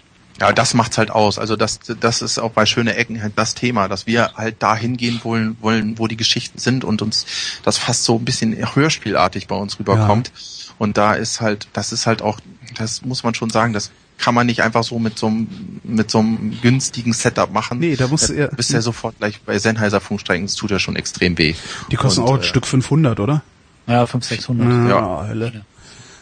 Ja, 0.41 0.53
das 0.53 0.73
macht's 0.73 0.97
halt 0.97 1.11
aus. 1.11 1.37
Also 1.37 1.57
das, 1.57 1.79
das 1.99 2.21
ist 2.21 2.39
auch 2.39 2.51
bei 2.51 2.65
schöne 2.65 2.95
Ecken 2.95 3.21
halt 3.21 3.33
das 3.35 3.55
Thema, 3.55 3.89
dass 3.89 4.07
wir 4.07 4.31
halt 4.35 4.55
da 4.59 4.73
hingehen 4.73 5.19
wollen, 5.23 5.57
wollen, 5.59 5.99
wo 5.99 6.07
die 6.07 6.15
Geschichten 6.15 6.59
sind 6.59 6.85
und 6.85 7.01
uns 7.01 7.25
das 7.63 7.77
fast 7.77 8.05
so 8.05 8.15
ein 8.17 8.23
bisschen 8.23 8.55
hörspielartig 8.73 9.47
bei 9.47 9.55
uns 9.55 9.77
rüberkommt. 9.79 10.31
Und 10.77 10.97
da 10.97 11.13
ist 11.13 11.41
halt, 11.41 11.67
das 11.73 11.91
ist 11.91 12.07
halt 12.07 12.21
auch, 12.21 12.39
das 12.77 13.01
muss 13.03 13.23
man 13.23 13.33
schon 13.35 13.49
sagen, 13.49 13.73
das 13.73 13.91
kann 14.19 14.35
man 14.35 14.45
nicht 14.47 14.61
einfach 14.61 14.83
so 14.83 14.99
mit 14.99 15.17
so 15.17 15.27
einem, 15.27 15.47
mit 15.83 16.11
so 16.11 16.19
einem 16.19 16.59
günstigen 16.61 17.13
Setup 17.13 17.51
machen. 17.51 17.79
Nee, 17.79 17.95
da 17.95 18.07
musst 18.07 18.29
du 18.29 18.33
Du 18.33 18.39
eher- 18.39 18.47
bist 18.49 18.71
ja 18.71 18.81
sofort 18.81 19.17
gleich 19.17 19.41
bei 19.41 19.57
Sennheiser 19.59 20.01
Funkstrecken, 20.01 20.45
das 20.45 20.55
tut 20.55 20.71
ja 20.71 20.79
schon 20.79 20.95
extrem 20.95 21.37
weh. 21.37 21.55
Die 21.91 21.95
kosten 21.95 22.21
Und, 22.21 22.27
auch 22.29 22.33
ein 22.35 22.41
äh, 22.41 22.43
Stück 22.43 22.67
500, 22.67 23.19
oder? 23.19 23.41
Ja, 23.87 24.05
500, 24.05 24.23
600. 24.25 24.89
Ja. 24.89 25.25
Hölle. 25.27 25.65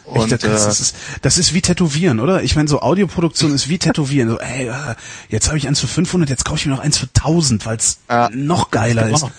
Und, 0.04 0.32
Echt, 0.32 0.42
das, 0.42 0.62
äh, 0.62 0.66
das, 0.66 0.80
ist, 0.80 0.96
das 1.20 1.36
ist 1.36 1.52
wie 1.52 1.60
Tätowieren, 1.60 2.18
oder? 2.20 2.42
Ich 2.42 2.56
meine, 2.56 2.66
so 2.68 2.80
Audioproduktion 2.80 3.52
ist 3.54 3.68
wie 3.68 3.76
Tätowieren. 3.78 4.30
So, 4.30 4.38
ey, 4.38 4.68
äh, 4.68 4.72
jetzt 5.28 5.48
habe 5.48 5.58
ich 5.58 5.68
eins 5.68 5.80
für 5.80 5.86
500, 5.86 6.30
jetzt 6.30 6.46
kaufe 6.46 6.56
ich 6.60 6.64
mir 6.66 6.72
noch 6.72 6.80
eins 6.80 6.96
für 6.96 7.08
1000, 7.12 7.66
weil 7.66 7.76
es 7.76 7.98
Ja. 8.08 8.30
noch 8.32 8.70
geiler 8.70 9.08
ist. 9.10 9.20
noch. 9.20 9.30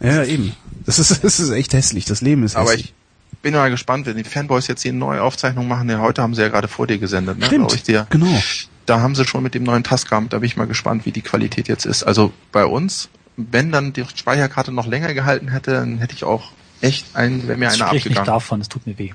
Ja, 0.00 0.22
eben. 0.22 0.52
Das 0.86 1.00
ist, 1.00 1.10
das 1.24 1.40
ist 1.40 1.50
echt 1.50 1.72
hässlich. 1.72 2.04
Das 2.04 2.20
Leben 2.20 2.44
ist 2.44 2.54
Aber 2.54 2.70
hässlich. 2.70 2.94
Ich 3.42 3.50
bin 3.50 3.54
mal 3.54 3.70
gespannt, 3.70 4.06
wenn 4.06 4.16
die 4.16 4.22
Fanboys 4.22 4.68
jetzt 4.68 4.82
hier 4.82 4.92
eine 4.92 5.00
neue 5.00 5.20
Aufzeichnung 5.20 5.66
machen. 5.66 5.90
Ja, 5.90 5.98
heute 5.98 6.22
haben 6.22 6.32
sie 6.32 6.42
ja 6.42 6.48
gerade 6.48 6.68
vor 6.68 6.86
dir 6.86 6.98
gesendet, 6.98 7.38
ne? 7.38 7.46
Stimmt, 7.46 7.74
Ich 7.74 7.82
dir. 7.82 8.06
genau. 8.08 8.40
Da 8.86 9.00
haben 9.00 9.16
sie 9.16 9.24
schon 9.26 9.42
mit 9.42 9.54
dem 9.54 9.64
neuen 9.64 9.82
Tascam, 9.82 10.28
da 10.28 10.38
bin 10.38 10.46
ich 10.46 10.56
mal 10.56 10.68
gespannt, 10.68 11.06
wie 11.06 11.10
die 11.10 11.22
Qualität 11.22 11.66
jetzt 11.66 11.84
ist. 11.84 12.04
Also 12.04 12.32
bei 12.52 12.64
uns, 12.64 13.08
wenn 13.36 13.72
dann 13.72 13.92
die 13.92 14.04
Speicherkarte 14.14 14.70
noch 14.70 14.86
länger 14.86 15.12
gehalten 15.12 15.48
hätte, 15.48 15.72
dann 15.72 15.98
hätte 15.98 16.14
ich 16.14 16.22
auch 16.22 16.52
echt 16.82 17.16
ein, 17.16 17.48
wäre 17.48 17.58
mir 17.58 17.66
einer 17.70 17.88
Sprich 17.88 18.04
nicht 18.04 18.16
abgegangen. 18.18 18.26
davon, 18.26 18.60
es 18.60 18.68
tut 18.68 18.86
mir 18.86 18.96
weh. 18.96 19.10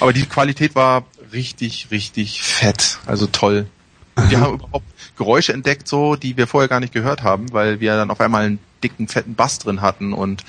Aber 0.00 0.12
die 0.12 0.26
Qualität 0.26 0.74
war 0.74 1.04
richtig, 1.32 1.88
richtig 1.90 2.42
fett. 2.42 2.98
Also 3.06 3.26
toll. 3.28 3.66
Und 4.14 4.30
wir 4.30 4.40
haben 4.42 4.54
überhaupt 4.56 4.84
Geräusche 5.16 5.54
entdeckt, 5.54 5.88
so, 5.88 6.16
die 6.16 6.36
wir 6.36 6.46
vorher 6.46 6.68
gar 6.68 6.80
nicht 6.80 6.92
gehört 6.92 7.22
haben, 7.22 7.50
weil 7.52 7.80
wir 7.80 7.96
dann 7.96 8.10
auf 8.10 8.20
einmal 8.20 8.44
einen 8.44 8.58
dicken, 8.82 9.08
fetten 9.08 9.34
Bass 9.34 9.58
drin 9.58 9.80
hatten 9.80 10.12
und 10.12 10.44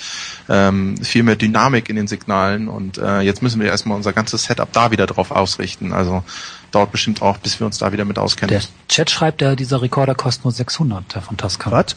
ähm, 0.48 0.98
viel 1.04 1.24
mehr 1.24 1.36
Dynamik 1.36 1.90
in 1.90 1.96
den 1.96 2.08
Signalen. 2.08 2.68
Und 2.68 2.98
äh, 2.98 3.22
jetzt 3.22 3.42
müssen 3.42 3.60
wir 3.62 3.68
erstmal 3.68 3.98
unser 3.98 4.14
ganzes 4.14 4.44
Setup 4.44 4.72
da 4.72 4.92
wieder 4.92 5.08
drauf 5.08 5.32
ausrichten. 5.32 5.94
Also 5.94 6.24
dauert 6.72 6.92
bestimmt 6.92 7.22
auch, 7.22 7.38
bis 7.38 7.60
wir 7.60 7.66
uns 7.66 7.78
da 7.78 7.92
wieder 7.92 8.06
mit 8.06 8.18
auskennen. 8.20 8.50
Der 8.60 8.62
Chat 8.88 9.10
schreibt, 9.10 9.42
der, 9.42 9.56
dieser 9.56 9.82
Rekorder 9.82 10.16
kostet 10.16 10.46
nur 10.46 10.54
600, 10.54 11.16
der 11.16 11.22
von 11.22 11.38
Tascam. 11.38 11.72
Was? 11.72 11.96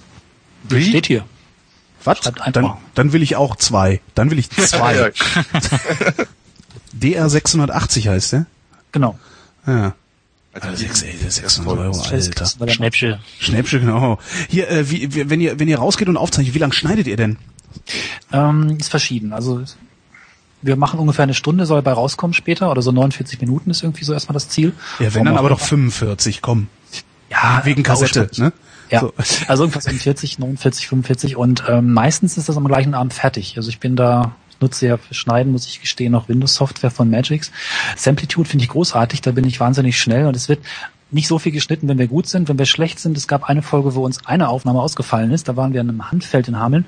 Wie? 0.64 0.85
Steht 0.85 1.07
hier. 1.07 1.24
Was? 2.05 2.18
Schreibt 2.18 2.41
einfach. 2.41 2.53
Dann, 2.53 2.76
dann 2.95 3.12
will 3.12 3.22
ich 3.22 3.37
auch 3.37 3.57
zwei. 3.57 4.01
Dann 4.14 4.30
will 4.30 4.39
ich 4.39 4.51
zwei. 4.51 4.97
Ja, 4.97 5.09
DR 6.93 7.28
680 7.28 8.09
heißt 8.09 8.33
der. 8.33 8.47
Genau. 8.93 9.18
Ja. 9.66 9.95
Also 10.53 10.76
Sechs, 10.76 11.03
ey, 11.03 11.16
600 11.16 11.78
Euro, 11.78 11.92
Das 11.96 12.12
Alter. 12.12 12.46
er- 12.61 12.68
Schnäppchen. 12.68 13.18
Schnäppchen, 13.38 13.80
genau. 13.80 14.18
Hier, 14.48 14.68
äh, 14.70 14.90
wie, 14.90 15.14
wie, 15.14 15.30
wenn 15.30 15.40
ihr, 15.40 15.59
wenn 15.59 15.68
ihr 15.68 15.78
rausgeht 15.78 16.09
und 16.09 16.16
aufzeichnet, 16.16 16.55
wie 16.55 16.59
lang 16.59 16.72
schneidet 16.72 17.07
ihr 17.07 17.16
denn? 17.16 17.38
Ähm, 18.32 18.76
ist 18.78 18.88
verschieden. 18.90 19.32
Also 19.32 19.62
wir 20.61 20.76
machen 20.76 21.00
ungefähr 21.00 21.22
eine 21.24 21.34
Stunde, 21.34 21.66
soll 21.66 21.82
bei 21.82 21.92
rauskommen 21.92 22.34
später, 22.34 22.70
oder 22.70 22.82
so 22.82 22.92
49 22.92 23.40
Minuten 23.40 23.70
ist 23.70 23.82
irgendwie 23.82 24.05
so 24.05 24.12
erstmal 24.12 24.34
das 24.34 24.48
Ziel. 24.48 24.72
Ja, 25.00 25.12
wenn 25.14 25.24
dann 25.24 25.36
aber 25.38 25.48
doch 25.48 25.61
45, 25.61 26.42
komm. 26.42 26.68
ja, 27.30 27.62
Wegen 27.64 27.82
Kassette, 27.82 28.20
Bauschaft. 28.26 28.38
ne? 28.38 28.53
Ja, 28.90 29.00
So. 29.00 29.14
also 29.48 29.62
irgendwas 29.64 29.86
um 29.86 29.98
40, 29.98 30.38
49, 30.38 30.86
45 30.86 31.36
und 31.36 31.64
ähm, 31.66 31.94
meistens 31.94 32.36
ist 32.36 32.48
das 32.50 32.57
am 32.59 32.68
gleichen 32.68 32.92
Abend 32.94 33.14
fertig. 33.14 33.57
Also 33.57 33.70
ich 33.70 33.80
bin 33.80 33.96
da, 33.96 34.36
nutze 34.63 34.87
ja 34.87 34.97
für 34.97 35.15
Schneiden, 35.15 35.53
muss 35.53 35.67
ich 35.67 35.81
gestehen, 35.81 36.13
noch 36.13 36.29
Windows-Software 36.29 36.91
von 36.91 37.11
Magix. 37.11 37.51
Samplitude 37.97 38.49
finde 38.49 38.65
ich 38.65 38.71
großartig, 38.71 39.21
da 39.21 39.33
bin 39.33 39.45
ich 39.45 39.61
wahnsinnig 39.61 39.99
schnell 40.01 40.27
und 40.27 40.37
es 40.37 40.49
wird 40.49 40.61
nicht 41.11 41.29
so 41.29 41.39
viel 41.39 41.53
geschnitten, 41.53 41.89
wenn 41.89 41.99
wir 41.99 42.07
gut 42.07 42.27
sind. 42.27 42.49
Wenn 42.49 42.59
wir 42.59 42.65
schlecht 42.65 42.99
sind, 42.99 43.19
es 43.19 43.29
gab 43.29 43.45
eine 43.45 43.61
Folge, 43.61 43.95
wo 43.95 44.03
uns 44.03 44.25
eine 44.25 44.49
Aufnahme 44.49 44.81
ausgefallen 44.81 45.31
ist, 45.31 45.47
da 45.47 45.57
waren 45.57 45.75
wir 45.75 45.83
in 45.83 45.91
einem 45.91 46.11
Handfeld 46.11 46.49
in 46.49 46.59
Hameln 46.59 46.87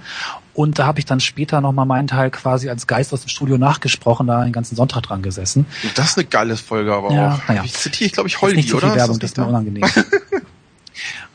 und 0.55 0.79
da 0.79 0.87
habe 0.87 0.99
ich 0.99 1.05
dann 1.05 1.21
später 1.21 1.61
nochmal 1.61 1.85
meinen 1.85 2.07
Teil 2.09 2.31
quasi 2.31 2.71
als 2.71 2.87
Geist 2.87 3.13
aus 3.13 3.21
dem 3.21 3.29
Studio 3.29 3.59
nachgesprochen, 3.59 4.27
da 4.27 4.43
den 4.45 4.53
ganzen 4.55 4.77
Sonntag 4.77 5.03
dran 5.03 5.21
gesessen. 5.21 5.67
Das 5.95 6.11
ist 6.11 6.19
eine 6.19 6.27
geile 6.27 6.57
Folge, 6.57 6.95
aber 6.95 7.13
Ja, 7.13 7.35
auch. 7.35 7.49
naja. 7.49 7.63
Ich 7.67 7.75
zitiere, 7.75 8.07
ich 8.07 8.13
glaube 8.13 8.29
ich, 8.31 8.41
Holdi, 8.41 8.57
nicht 8.57 8.71
so 8.71 8.79
viel 8.79 8.89
oder? 8.89 8.97
Werbung, 8.97 9.19
das 9.19 9.33
ist 9.33 9.37
mir 9.37 9.47
unangenehm. 9.47 9.85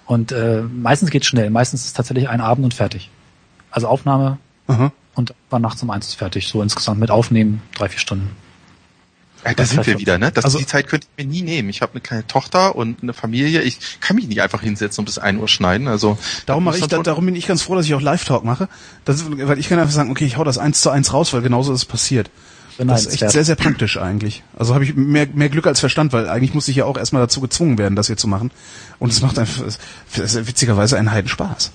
und 0.06 0.32
äh, 0.32 0.62
meistens 0.62 1.12
geht 1.12 1.26
schnell. 1.26 1.50
Meistens 1.52 1.82
ist 1.82 1.88
es 1.88 1.94
tatsächlich 1.94 2.28
ein 2.30 2.42
Abend 2.42 2.64
und 2.66 2.74
fertig. 2.74 3.10
Also 3.72 3.88
Aufnahme 3.88 4.40
Aha. 4.68 4.92
Und 5.20 5.34
war 5.50 5.60
nachts 5.60 5.84
um 5.84 5.90
eins 5.92 6.08
ist 6.08 6.16
fertig. 6.16 6.48
So 6.48 6.62
insgesamt 6.64 7.00
mit 7.00 7.12
Aufnehmen 7.12 7.62
drei, 7.78 7.90
vier 7.90 8.00
Stunden. 8.00 8.32
Ja, 9.46 9.54
da 9.54 9.66
sind 9.66 9.86
wir 9.88 10.00
wieder, 10.00 10.18
ne? 10.18 10.32
Das, 10.32 10.44
Also- 10.46 10.58
die 10.58 10.66
Zeit 10.66 10.88
könnte 10.88 11.08
ich 11.16 11.24
mir 11.24 11.30
nie 11.30 11.42
nehmen. 11.42 11.70
Ich 11.70 11.82
habe 11.82 11.94
eine 11.94 12.02
kleine 12.02 12.28
Tochter 12.28 12.76
und 12.76 13.04
eine 13.04 13.14
Familie. 13.14 13.62
Ich 13.62 13.80
kann 14.02 14.16
mich 14.16 14.28
nicht 14.28 14.42
einfach 14.42 14.62
hinsetzen 14.62 15.02
und 15.02 15.06
bis 15.06 15.18
ein 15.18 15.38
Uhr 15.38 15.48
schneiden. 15.48 15.88
Also 15.88 16.18
Darum 16.46 16.64
mache 16.66 16.78
ich, 16.78 16.88
da, 16.88 16.98
darum 17.04 17.26
bin 17.26 17.36
ich 17.36 17.48
ganz 17.48 17.62
froh, 17.62 17.76
dass 17.76 17.86
ich 17.86 17.94
auch 17.94 18.02
Live-Talk 18.02 18.44
mache. 18.44 18.68
Das 19.06 19.18
ist, 19.18 19.26
weil 19.30 19.60
ich 19.60 19.70
kann 19.70 19.80
einfach 19.80 19.94
sagen, 19.94 20.12
okay, 20.12 20.26
ich 20.26 20.38
hau 20.38 20.44
das 20.44 20.58
eins 20.58 20.82
zu 20.82 20.90
eins 20.90 21.14
raus, 21.14 21.32
weil 21.34 21.42
genauso 21.42 21.72
ist 21.72 21.80
es 21.80 21.86
passiert. 21.86 22.30
Das 22.78 23.06
ist 23.06 23.22
echt 23.22 23.32
sehr, 23.32 23.44
sehr 23.44 23.56
praktisch 23.56 23.98
eigentlich. 23.98 24.42
Also 24.58 24.74
habe 24.74 24.86
ich 24.86 24.96
mehr, 24.96 25.28
mehr 25.34 25.50
Glück 25.50 25.68
als 25.68 25.82
Verstand, 25.82 26.14
weil 26.14 26.30
eigentlich 26.30 26.54
muss 26.54 26.68
ich 26.70 26.78
ja 26.78 26.86
auch 26.86 26.98
erstmal 26.98 27.22
dazu 27.22 27.42
gezwungen 27.42 27.78
werden, 27.78 27.96
das 27.98 28.08
hier 28.08 28.16
zu 28.16 28.28
machen. 28.28 28.52
Und 29.00 29.12
es 29.12 29.22
macht 29.22 29.38
einfach 29.38 29.64
witzigerweise 30.14 30.98
einen 30.98 31.12
Heidenspaß. 31.12 31.72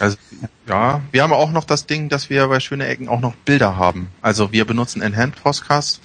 Also, 0.00 0.16
ja, 0.68 1.00
wir 1.12 1.22
haben 1.22 1.32
auch 1.32 1.50
noch 1.52 1.64
das 1.64 1.86
Ding, 1.86 2.08
dass 2.08 2.30
wir 2.30 2.46
bei 2.48 2.60
Schöne 2.60 2.86
Ecken 2.86 3.08
auch 3.08 3.20
noch 3.20 3.34
Bilder 3.34 3.76
haben. 3.76 4.08
Also 4.22 4.52
wir 4.52 4.64
benutzen 4.64 5.02
Enhanced 5.02 5.42
Podcast 5.42 6.00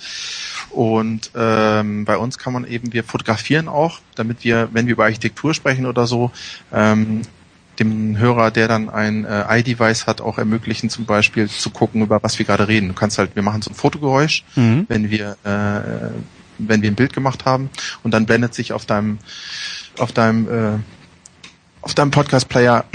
und 0.71 1.31
ähm, 1.36 2.05
bei 2.05 2.17
uns 2.17 2.38
kann 2.38 2.53
man 2.53 2.65
eben, 2.65 2.91
wir 2.93 3.03
fotografieren 3.03 3.67
auch, 3.67 3.99
damit 4.15 4.43
wir, 4.43 4.69
wenn 4.73 4.88
wir 4.88 4.93
über 4.93 5.05
Architektur 5.05 5.53
sprechen 5.53 5.86
oder 5.86 6.07
so, 6.07 6.31
ähm, 6.73 7.21
dem 7.79 8.17
Hörer, 8.17 8.51
der 8.51 8.67
dann 8.69 8.89
ein 8.89 9.25
äh, 9.25 9.59
iDevice 9.59 10.07
hat, 10.07 10.21
auch 10.21 10.38
ermöglichen, 10.38 10.89
zum 10.89 11.05
Beispiel 11.05 11.49
zu 11.49 11.69
gucken, 11.69 12.01
über 12.01 12.23
was 12.23 12.39
wir 12.39 12.45
gerade 12.45 12.67
reden. 12.69 12.88
Du 12.89 12.93
kannst 12.93 13.17
halt, 13.17 13.36
wir 13.36 13.43
machen 13.43 13.61
so 13.61 13.69
ein 13.71 13.75
Fotogeräusch, 13.75 14.43
Mhm. 14.55 14.86
wenn 14.88 15.09
wir 15.11 15.36
äh, 15.43 16.09
wenn 16.57 16.81
wir 16.81 16.89
ein 16.89 16.95
Bild 16.95 17.11
gemacht 17.11 17.43
haben 17.43 17.69
und 18.03 18.13
dann 18.13 18.25
blendet 18.25 18.53
sich 18.53 18.71
auf 18.71 18.86
deinem 18.86 19.17
auf 19.99 20.13
deinem 20.13 20.47
äh, 20.47 20.79
auf 21.81 21.93
deinem 21.93 22.11
Podcast-Player 22.11 22.86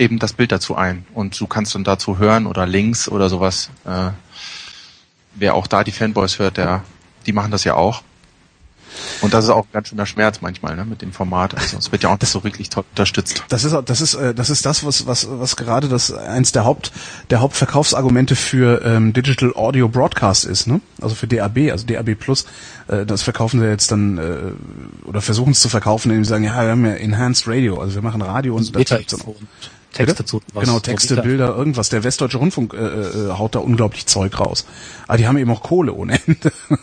eben 0.00 0.18
das 0.18 0.32
Bild 0.32 0.52
dazu 0.52 0.76
ein 0.76 1.06
und 1.14 1.38
du 1.40 1.46
kannst 1.46 1.74
dann 1.74 1.84
dazu 1.84 2.18
hören 2.18 2.46
oder 2.46 2.66
Links 2.66 3.08
oder 3.08 3.28
sowas. 3.28 3.70
Äh, 3.84 4.10
wer 5.34 5.54
auch 5.54 5.66
da 5.66 5.84
die 5.84 5.92
Fanboys 5.92 6.38
hört, 6.38 6.56
der 6.56 6.84
die 7.26 7.32
machen 7.32 7.50
das 7.50 7.64
ja 7.64 7.74
auch. 7.74 8.02
Und 9.20 9.34
das 9.34 9.44
ist 9.44 9.50
auch 9.50 9.64
ein 9.64 9.72
ganz 9.72 9.88
schöner 9.88 10.06
Schmerz 10.06 10.40
manchmal, 10.40 10.76
ne, 10.76 10.84
mit 10.84 11.02
dem 11.02 11.12
Format. 11.12 11.54
Also 11.54 11.76
es 11.76 11.92
wird 11.92 12.02
ja 12.02 12.10
auch 12.10 12.18
nicht 12.18 12.30
so 12.30 12.44
wirklich 12.44 12.70
toll 12.70 12.84
unterstützt. 12.90 13.44
Das 13.48 13.64
ist 13.64 13.76
das 13.84 14.00
ist 14.00 14.14
äh, 14.14 14.34
das 14.34 14.50
ist 14.50 14.64
das 14.64 14.84
was 14.84 15.06
was 15.06 15.26
was 15.28 15.56
gerade 15.56 15.88
das 15.88 16.12
eins 16.12 16.52
der 16.52 16.64
Haupt 16.64 16.92
der 17.30 17.40
Hauptverkaufsargumente 17.40 18.36
für 18.36 18.82
ähm, 18.84 19.12
Digital 19.12 19.52
Audio 19.54 19.88
Broadcast 19.88 20.44
ist, 20.44 20.66
ne? 20.66 20.80
Also 21.00 21.14
für 21.14 21.26
DAB, 21.26 21.70
also 21.70 21.86
DAB 21.86 22.14
Plus. 22.14 22.46
Äh, 22.88 23.04
das 23.04 23.22
verkaufen 23.22 23.60
wir 23.60 23.68
jetzt 23.68 23.90
dann 23.90 24.18
äh, 24.18 25.06
oder 25.06 25.20
versuchen 25.20 25.52
es 25.52 25.60
zu 25.60 25.68
verkaufen, 25.68 26.10
indem 26.10 26.24
sie 26.24 26.30
sagen, 26.30 26.44
ja, 26.44 26.62
wir 26.62 26.70
haben 26.70 26.86
ja 26.86 26.92
Enhanced 26.92 27.46
Radio, 27.48 27.78
also 27.80 27.94
wir 27.94 28.02
machen 28.02 28.22
Radio 28.22 28.54
und 28.54 28.72
Beta 28.72 28.98
Texte 29.96 30.14
Bitte? 30.16 30.24
zu. 30.24 30.40
was- 30.52 30.64
Genau, 30.64 30.78
Texte. 30.80 31.16
Bilder, 31.22 31.54
irgendwas. 31.56 31.88
Der 31.88 32.04
Westdeutsche 32.04 32.38
Rundfunk 32.38 32.74
äh, 32.74 32.76
äh, 32.78 33.30
haut 33.32 33.54
da 33.54 33.58
unglaublich 33.60 34.06
Zeug 34.06 34.38
raus. 34.38 34.66
Aber 35.08 35.18
die 35.18 35.26
haben 35.26 35.36
eben 35.38 35.50
auch 35.50 35.62
Kohle 35.62 35.92
ohne 35.92 36.20
Ende. 36.26 36.52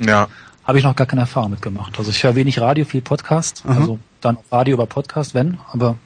Ja. 0.00 0.28
Habe 0.64 0.78
ich 0.78 0.84
noch 0.84 0.94
gar 0.94 1.06
keine 1.08 1.22
Erfahrung 1.22 1.50
mitgemacht. 1.50 1.98
Also 1.98 2.10
ich 2.10 2.22
höre 2.22 2.34
wenig 2.36 2.60
Radio, 2.60 2.84
viel 2.84 3.00
Podcast. 3.00 3.62
Also 3.66 3.98
dann 4.20 4.36
Radio 4.52 4.74
über 4.74 4.86
Podcast, 4.86 5.34
wenn, 5.34 5.58
aber 5.72 5.96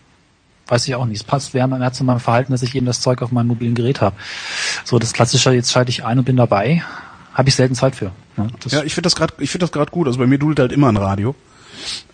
weiß 0.68 0.86
ich 0.88 0.94
auch 0.94 1.04
nicht. 1.04 1.16
Es 1.18 1.24
passt 1.24 1.52
mehr, 1.52 1.66
mehr 1.66 1.92
zu 1.92 2.02
meinem 2.04 2.20
Verhalten, 2.20 2.52
dass 2.52 2.62
ich 2.62 2.74
eben 2.74 2.86
das 2.86 3.00
Zeug 3.02 3.20
auf 3.22 3.32
meinem 3.32 3.48
mobilen 3.48 3.74
Gerät 3.74 4.00
habe. 4.00 4.16
So 4.84 4.98
das 4.98 5.12
klassische, 5.12 5.52
jetzt 5.52 5.72
schalte 5.72 5.90
ich 5.90 6.04
ein 6.04 6.18
und 6.18 6.24
bin 6.24 6.36
dabei, 6.36 6.82
habe 7.34 7.48
ich 7.48 7.54
selten 7.54 7.74
Zeit 7.74 7.96
für. 7.96 8.12
Ja, 8.38 8.46
das, 8.60 8.72
Ja, 8.72 8.82
ich 8.82 8.94
finde 8.94 9.06
das 9.08 9.16
gerade, 9.16 9.34
ich 9.38 9.50
finde 9.50 9.64
das 9.64 9.72
gerade 9.72 9.90
gut. 9.90 10.06
Also 10.06 10.18
bei 10.18 10.26
mir 10.26 10.38
dudelt 10.38 10.60
halt 10.60 10.72
immer 10.72 10.88
ein 10.88 10.96
Radio. 10.96 11.34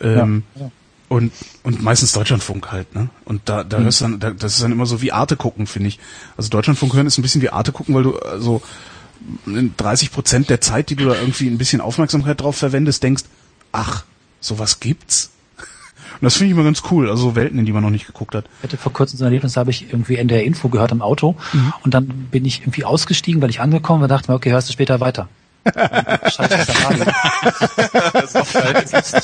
Ähm, 0.01 0.43
Ja, 0.57 0.63
ja. 0.63 0.71
Und, 1.09 1.33
und 1.63 1.83
meistens 1.83 2.13
Deutschlandfunk 2.13 2.71
halt, 2.71 2.95
ne? 2.95 3.09
Und 3.25 3.43
da, 3.47 3.65
da 3.65 3.79
hörst 3.79 4.01
du 4.01 4.05
dann, 4.05 4.21
da, 4.21 4.31
das 4.31 4.55
ist 4.55 4.63
dann 4.63 4.73
immer 4.73 4.85
so 4.85 5.01
wie 5.01 5.11
Arte 5.11 5.37
gucken, 5.37 5.67
finde 5.67 5.89
ich. 5.89 5.99
Also 6.37 6.51
Deutschlandfunk 6.51 6.93
hören 6.93 7.07
ist 7.07 7.17
ein 7.19 7.23
bisschen 7.23 7.41
wie 7.41 7.49
Arte 7.49 7.73
gucken, 7.73 7.95
weil 7.95 8.03
du 8.03 8.19
also 8.19 8.61
30 9.47 10.13
Prozent 10.13 10.51
der 10.51 10.61
Zeit, 10.61 10.91
die 10.91 10.97
du 10.97 11.07
da 11.07 11.15
irgendwie 11.15 11.47
ein 11.49 11.57
bisschen 11.59 11.81
Aufmerksamkeit 11.81 12.41
drauf 12.41 12.57
verwendest, 12.57 13.03
denkst, 13.03 13.25
ach, 13.73 14.05
sowas 14.41 14.81
gibt's? 14.81 15.31
Und 16.21 16.25
das 16.25 16.35
finde 16.35 16.47
ich 16.47 16.53
immer 16.53 16.65
ganz 16.65 16.83
cool, 16.91 17.09
also 17.09 17.23
so 17.31 17.37
Welten, 17.37 17.59
in 17.59 17.65
die 17.65 17.73
man 17.73 17.83
noch 17.83 17.91
nicht 17.91 18.07
geguckt 18.07 18.35
hat. 18.35 18.45
Ich 18.59 18.65
hatte 18.65 18.77
vor 18.77 18.93
kurzem 18.93 19.19
so 19.19 19.25
ein 19.25 19.29
Erlebnis, 19.29 19.55
da 19.55 19.61
habe 19.61 19.71
ich 19.71 19.91
irgendwie 19.91 20.17
NDR 20.17 20.45
Info 20.45 20.69
gehört 20.69 20.93
im 20.93 21.01
Auto 21.01 21.37
und 21.85 21.95
dann 21.95 22.07
bin 22.07 22.45
ich 22.45 22.61
irgendwie 22.61 22.85
ausgestiegen, 22.85 23.41
weil 23.41 23.49
ich 23.51 23.61
angekommen 23.61 24.03
war, 24.03 24.09
dachte 24.09 24.31
mir, 24.31 24.37
okay, 24.37 24.51
hörst 24.51 24.69
du 24.69 24.73
später 24.75 25.01
weiter. 25.01 25.29
Scheiße, 25.69 26.55
ist 26.55 26.69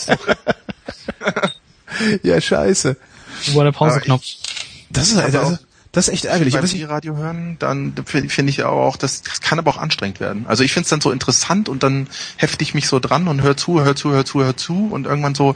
der 0.09 0.19
Radio. 0.19 1.51
Ja, 2.23 2.41
scheiße. 2.41 2.97
War 3.55 3.65
der 3.65 3.73
Pauseknopf? 3.73 4.25
Das 4.91 5.11
ist, 5.11 5.17
ist- 5.19 5.59
Das 5.93 6.09
ist 6.09 6.15
echt 6.15 6.25
ärgerlich. 6.25 6.55
Wenn 6.55 6.67
Sie 6.67 6.83
ich, 6.83 6.89
Radio 6.89 7.17
hören, 7.17 7.57
dann 7.61 7.93
finde 8.05 8.29
find 8.29 8.51
ich 8.51 8.65
auch, 8.65 8.97
das, 8.97 9.23
das 9.23 9.41
kann 9.41 9.59
aber 9.61 9.71
auch 9.71 9.77
anstrengend 9.79 10.19
werden. 10.19 10.45
Also 10.49 10.65
ich 10.65 10.73
finde 10.73 10.85
es 10.85 10.91
dann 10.91 11.01
so 11.01 11.13
interessant 11.13 11.69
und 11.69 11.83
dann 11.85 12.09
hefte 12.37 12.63
ich 12.65 12.75
mich 12.75 12.89
so 12.89 12.99
dran 12.99 13.29
und 13.29 13.43
hör 13.43 13.57
zu, 13.57 13.81
hör 13.85 13.95
zu, 13.95 14.11
hör 14.13 14.25
zu, 14.25 14.43
hör 14.43 14.57
zu 14.57 14.89
und 14.91 15.07
irgendwann 15.07 15.35
so, 15.37 15.55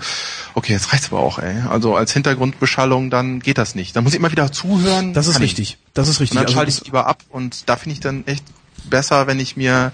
okay, 0.54 0.72
jetzt 0.72 0.92
reicht's 0.92 1.08
aber 1.12 1.20
auch, 1.20 1.38
ey. 1.40 1.62
Also 1.68 1.96
als 1.96 2.12
Hintergrundbeschallung, 2.12 3.10
dann 3.10 3.40
geht 3.40 3.58
das 3.58 3.74
nicht. 3.74 3.96
Dann 3.96 4.04
muss 4.04 4.12
ich 4.12 4.18
immer 4.20 4.30
wieder 4.30 4.52
zuhören. 4.52 5.12
das 5.12 5.26
ist 5.26 5.34
Kann 5.34 5.42
ich 5.42 5.50
richtig. 5.58 5.78
Das 5.94 6.06
ist 6.08 6.16
Und 6.18 6.22
richtig. 6.22 6.36
dann 6.36 6.44
Also 6.46 6.54
schalte 6.54 6.70
das- 6.70 6.78
ich 6.80 6.84
lieber 6.84 7.06
ab 7.08 7.22
und 7.30 7.68
da 7.68 7.76
finde 7.76 7.94
ich 7.94 8.00
dann 8.00 8.24
echt 8.28 8.44
besser, 8.84 9.26
wenn 9.26 9.40
ich 9.40 9.56
mir, 9.56 9.90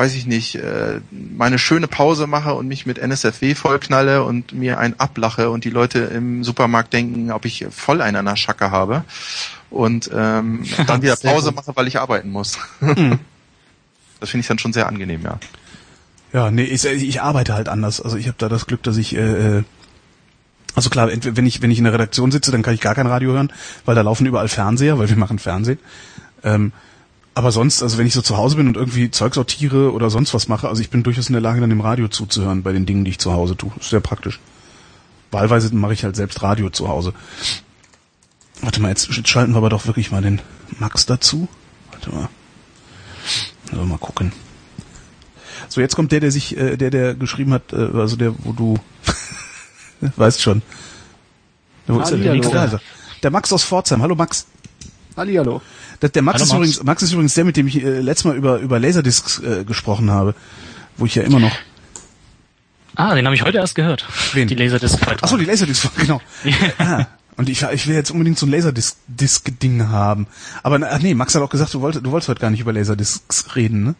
weiß 0.00 0.14
ich 0.14 0.24
nicht, 0.24 0.54
äh, 0.54 1.02
meine 1.10 1.58
schöne 1.58 1.86
Pause 1.86 2.26
mache 2.26 2.54
und 2.54 2.66
mich 2.66 2.86
mit 2.86 2.96
NSFW 2.96 3.54
vollknalle 3.54 4.24
und 4.24 4.54
mir 4.54 4.78
ein 4.78 4.98
ablache 4.98 5.50
und 5.50 5.66
die 5.66 5.70
Leute 5.70 5.98
im 5.98 6.42
Supermarkt 6.42 6.94
denken, 6.94 7.30
ob 7.30 7.44
ich 7.44 7.66
voll 7.68 8.00
einen 8.00 8.16
an 8.16 8.24
der 8.24 8.36
Schacke 8.36 8.70
habe 8.70 9.04
und 9.68 10.10
ähm, 10.14 10.64
dann 10.86 11.02
wieder 11.02 11.16
Pause 11.16 11.52
mache, 11.52 11.72
weil 11.76 11.86
ich 11.86 12.00
arbeiten 12.00 12.30
muss. 12.30 12.58
das 12.80 14.30
finde 14.30 14.40
ich 14.40 14.46
dann 14.46 14.58
schon 14.58 14.72
sehr 14.72 14.88
angenehm, 14.88 15.20
ja. 15.22 15.38
Ja, 16.32 16.50
nee, 16.50 16.64
ich, 16.64 16.82
ich 16.86 17.20
arbeite 17.20 17.52
halt 17.52 17.68
anders. 17.68 18.00
Also 18.00 18.16
ich 18.16 18.26
habe 18.26 18.38
da 18.38 18.48
das 18.48 18.66
Glück, 18.66 18.82
dass 18.82 18.96
ich 18.96 19.14
äh, 19.14 19.58
äh, 19.58 19.64
also 20.74 20.88
klar, 20.88 21.10
wenn 21.12 21.44
ich 21.44 21.60
wenn 21.60 21.70
ich 21.70 21.76
in 21.78 21.84
der 21.84 21.92
Redaktion 21.92 22.30
sitze, 22.30 22.50
dann 22.50 22.62
kann 22.62 22.72
ich 22.72 22.80
gar 22.80 22.94
kein 22.94 23.06
Radio 23.06 23.32
hören, 23.32 23.52
weil 23.84 23.96
da 23.96 24.00
laufen 24.00 24.24
überall 24.24 24.48
Fernseher, 24.48 24.98
weil 24.98 25.10
wir 25.10 25.16
machen 25.18 25.38
Fernsehen. 25.38 25.78
Ähm, 26.42 26.72
aber 27.34 27.52
sonst, 27.52 27.82
also 27.82 27.98
wenn 27.98 28.06
ich 28.06 28.14
so 28.14 28.22
zu 28.22 28.36
Hause 28.36 28.56
bin 28.56 28.66
und 28.66 28.76
irgendwie 28.76 29.10
Zeug 29.10 29.34
sortiere 29.34 29.92
oder 29.92 30.10
sonst 30.10 30.34
was 30.34 30.48
mache, 30.48 30.68
also 30.68 30.82
ich 30.82 30.90
bin 30.90 31.02
durchaus 31.02 31.28
in 31.28 31.32
der 31.32 31.42
Lage, 31.42 31.60
dann 31.60 31.70
dem 31.70 31.80
Radio 31.80 32.08
zuzuhören 32.08 32.62
bei 32.62 32.72
den 32.72 32.86
Dingen, 32.86 33.04
die 33.04 33.12
ich 33.12 33.18
zu 33.18 33.32
Hause 33.32 33.56
tue. 33.56 33.70
Ist 33.78 33.90
sehr 33.90 34.00
praktisch. 34.00 34.40
Wahlweise 35.30 35.74
mache 35.74 35.92
ich 35.92 36.04
halt 36.04 36.16
selbst 36.16 36.42
Radio 36.42 36.70
zu 36.70 36.88
Hause. 36.88 37.14
Warte 38.62 38.82
mal, 38.82 38.88
jetzt, 38.88 39.08
jetzt 39.08 39.28
schalten 39.28 39.52
wir 39.52 39.58
aber 39.58 39.70
doch 39.70 39.86
wirklich 39.86 40.10
mal 40.10 40.22
den 40.22 40.40
Max 40.78 41.06
dazu. 41.06 41.48
Warte 41.92 42.10
mal. 42.10 42.28
Also 43.70 43.84
mal 43.84 43.98
gucken. 43.98 44.32
So, 45.68 45.80
jetzt 45.80 45.94
kommt 45.94 46.10
der, 46.10 46.20
der 46.20 46.32
sich, 46.32 46.56
äh, 46.56 46.76
der, 46.76 46.90
der 46.90 47.14
geschrieben 47.14 47.52
hat, 47.52 47.72
äh, 47.72 47.90
also 47.94 48.16
der, 48.16 48.34
wo 48.44 48.52
du 48.52 48.78
weißt 50.16 50.42
schon. 50.42 50.62
Wo 51.86 52.00
ist 52.00 52.10
der, 52.10 52.18
der, 52.18 52.34
er. 52.34 52.80
der 53.22 53.30
Max 53.30 53.52
aus 53.52 53.64
Pforzheim. 53.64 54.02
Hallo 54.02 54.16
Max. 54.16 54.46
Hallihallo. 55.16 55.62
Der, 56.02 56.08
der 56.08 56.22
Max, 56.22 56.40
Hallo, 56.40 56.44
ist 56.44 56.50
Max. 56.50 56.56
übrigens, 56.58 56.82
Max 56.84 57.02
ist 57.02 57.12
übrigens 57.12 57.34
der, 57.34 57.44
mit 57.44 57.56
dem 57.56 57.66
ich 57.66 57.82
äh, 57.82 58.00
letztes 58.00 58.24
Mal 58.24 58.36
über, 58.36 58.58
über 58.58 58.78
Laserdiscs 58.78 59.40
äh, 59.40 59.64
gesprochen 59.64 60.10
habe. 60.10 60.34
Wo 60.96 61.06
ich 61.06 61.14
ja 61.14 61.22
immer 61.22 61.40
noch. 61.40 61.52
Ah, 62.96 63.14
den 63.14 63.24
habe 63.24 63.34
ich 63.34 63.42
heute 63.42 63.58
erst 63.58 63.74
gehört. 63.74 64.06
Wen? 64.32 64.48
Die 64.48 64.54
Laserdisc-Beitrag. 64.54 65.22
Achso, 65.22 65.36
die 65.36 65.44
Laserdiscs, 65.44 65.88
genau. 65.96 66.20
ah, 66.78 67.06
und 67.36 67.48
ich, 67.48 67.62
ich 67.62 67.86
will 67.86 67.94
jetzt 67.94 68.10
unbedingt 68.10 68.38
so 68.38 68.46
ein 68.46 68.50
Laserdisc-Ding 68.50 69.88
haben. 69.88 70.26
Aber 70.62 70.78
ach 70.90 70.98
nee, 71.00 71.14
Max 71.14 71.34
hat 71.34 71.42
auch 71.42 71.50
gesagt, 71.50 71.72
du 71.72 71.80
wolltest, 71.80 72.04
du 72.04 72.10
wolltest 72.10 72.28
heute 72.28 72.40
gar 72.40 72.50
nicht 72.50 72.60
über 72.60 72.72
Laserdiscs 72.72 73.56
reden, 73.56 73.84
ne? 73.84 73.94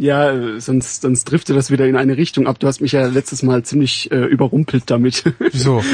Ja, 0.00 0.58
sonst, 0.58 1.02
sonst 1.02 1.24
driftet 1.24 1.58
das 1.58 1.70
wieder 1.70 1.86
in 1.86 1.94
eine 1.94 2.16
Richtung 2.16 2.46
ab. 2.46 2.58
Du 2.58 2.66
hast 2.66 2.80
mich 2.80 2.92
ja 2.92 3.06
letztes 3.06 3.42
Mal 3.42 3.64
ziemlich 3.64 4.10
äh, 4.10 4.24
überrumpelt 4.24 4.84
damit. 4.86 5.24
Wieso? 5.52 5.84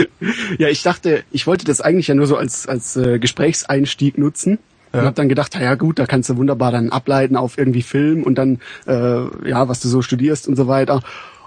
ja, 0.58 0.68
ich 0.68 0.84
dachte, 0.84 1.24
ich 1.32 1.48
wollte 1.48 1.64
das 1.64 1.80
eigentlich 1.80 2.06
ja 2.06 2.14
nur 2.14 2.28
so 2.28 2.36
als, 2.36 2.68
als 2.68 2.96
äh, 2.96 3.18
Gesprächseinstieg 3.18 4.16
nutzen. 4.16 4.60
Ja. 4.92 5.00
Und 5.00 5.06
habe 5.06 5.16
dann 5.16 5.28
gedacht, 5.28 5.56
ja 5.56 5.74
gut, 5.74 5.98
da 5.98 6.06
kannst 6.06 6.30
du 6.30 6.36
wunderbar 6.36 6.70
dann 6.70 6.90
ableiten 6.90 7.34
auf 7.34 7.58
irgendwie 7.58 7.82
Film 7.82 8.22
und 8.22 8.36
dann, 8.36 8.60
äh, 8.86 9.48
ja, 9.48 9.68
was 9.68 9.80
du 9.80 9.88
so 9.88 10.02
studierst 10.02 10.46
und 10.46 10.54
so 10.54 10.68
weiter. 10.68 11.02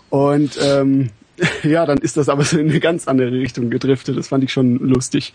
Und 0.10 0.60
ähm, 0.62 1.12
ja, 1.64 1.86
dann 1.86 2.00
ist 2.00 2.18
das 2.18 2.28
aber 2.28 2.44
so 2.44 2.60
in 2.60 2.70
eine 2.70 2.82
ganz 2.82 3.08
andere 3.08 3.32
Richtung 3.32 3.70
gedriftet. 3.70 4.18
Das 4.18 4.28
fand 4.28 4.44
ich 4.44 4.52
schon 4.52 4.80
lustig. 4.80 5.34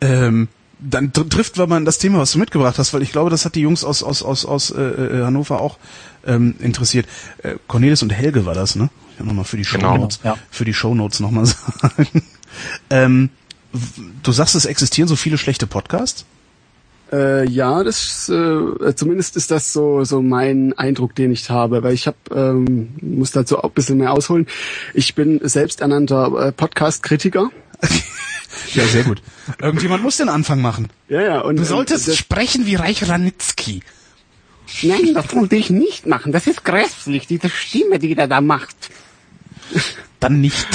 Ähm, 0.00 0.46
dann 0.80 1.12
tr 1.12 1.28
trifft 1.28 1.56
wir 1.58 1.66
mal 1.66 1.82
das 1.84 1.98
Thema, 1.98 2.18
was 2.18 2.32
du 2.32 2.38
mitgebracht 2.38 2.78
hast, 2.78 2.92
weil 2.94 3.02
ich 3.02 3.12
glaube, 3.12 3.30
das 3.30 3.44
hat 3.44 3.54
die 3.54 3.60
Jungs 3.60 3.84
aus 3.84 4.02
aus 4.02 4.22
aus 4.22 4.44
aus 4.44 4.70
äh, 4.70 4.82
äh, 4.82 5.24
Hannover 5.24 5.60
auch 5.60 5.78
ähm, 6.26 6.54
interessiert. 6.60 7.06
Äh, 7.42 7.56
Cornelis 7.68 8.02
und 8.02 8.10
Helge 8.10 8.46
war 8.46 8.54
das, 8.54 8.76
ne? 8.76 8.90
Ich 9.12 9.20
will 9.20 9.26
nochmal 9.26 9.44
für 9.44 9.56
die 9.56 9.62
Genau. 9.64 9.94
Shownotes, 9.94 10.20
Ja. 10.24 10.36
für 10.50 10.64
die 10.64 10.74
Shownotes 10.74 11.20
nochmal 11.20 11.46
sagen. 11.46 12.22
ähm, 12.90 13.30
du 14.22 14.32
sagst, 14.32 14.54
es 14.54 14.64
existieren 14.64 15.08
so 15.08 15.16
viele 15.16 15.38
schlechte 15.38 15.66
Podcasts. 15.66 16.24
Äh, 17.12 17.46
ja, 17.48 17.84
das 17.84 18.28
äh, 18.30 18.94
zumindest 18.96 19.36
ist 19.36 19.50
das 19.50 19.72
so 19.72 20.04
so 20.04 20.22
mein 20.22 20.72
Eindruck, 20.76 21.14
den 21.14 21.30
ich 21.32 21.48
habe, 21.50 21.82
weil 21.82 21.92
ich 21.94 22.06
habe 22.06 22.16
ähm, 22.34 22.94
muss 23.02 23.30
dazu 23.30 23.58
auch 23.58 23.64
ein 23.64 23.72
bisschen 23.72 23.98
mehr 23.98 24.12
ausholen. 24.12 24.46
Ich 24.94 25.14
bin 25.14 25.38
selbsternannter 25.42 26.48
äh, 26.48 26.52
Podcast-Kritiker. 26.52 27.50
Ja, 28.72 28.84
sehr 28.86 29.04
gut. 29.04 29.22
Irgendjemand 29.60 30.02
muss 30.02 30.16
den 30.16 30.28
Anfang 30.28 30.60
machen. 30.60 30.88
Ja, 31.08 31.22
ja. 31.22 31.40
Und 31.40 31.56
Du 31.56 31.64
solltest 31.64 32.08
das, 32.08 32.16
sprechen 32.16 32.66
wie 32.66 32.74
Reich 32.76 33.08
Ranitzky. 33.08 33.82
nein, 34.82 35.12
das 35.14 35.34
wollte 35.34 35.56
ich 35.56 35.70
nicht 35.70 36.06
machen. 36.06 36.32
Das 36.32 36.46
ist 36.46 36.64
grässlich, 36.64 37.26
diese 37.26 37.50
Stimme, 37.50 37.98
die 37.98 38.14
der 38.14 38.28
da 38.28 38.40
macht. 38.40 38.76
Dann 40.20 40.40
nicht. 40.40 40.66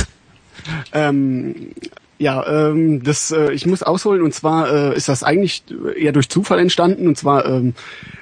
Ähm, 0.94 1.72
ja, 2.20 2.46
ähm, 2.70 3.02
das, 3.02 3.32
äh, 3.32 3.54
ich 3.54 3.66
muss 3.66 3.82
ausholen 3.82 4.22
und 4.22 4.34
zwar 4.34 4.70
äh, 4.92 4.96
ist 4.98 5.08
das 5.08 5.24
eigentlich 5.24 5.64
eher 5.96 6.12
durch 6.12 6.28
Zufall 6.28 6.60
entstanden 6.60 7.08
und 7.08 7.18
zwar 7.18 7.46
ähm, 7.46 7.74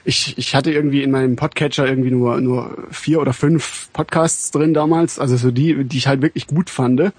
ich, 0.05 0.37
ich 0.37 0.53
hatte 0.53 0.71
irgendwie 0.71 1.01
in 1.01 1.09
meinem 1.09 1.35
Podcatcher 1.35 1.87
irgendwie 1.87 2.11
nur 2.11 2.39
nur 2.39 2.77
vier 2.91 3.19
oder 3.19 3.33
fünf 3.33 3.89
Podcasts 3.93 4.51
drin 4.51 4.75
damals, 4.75 5.17
also 5.17 5.35
so 5.35 5.49
die, 5.49 5.83
die 5.83 5.97
ich 5.97 6.07
halt 6.07 6.21
wirklich 6.21 6.45
gut 6.45 6.69
fand. 6.69 7.11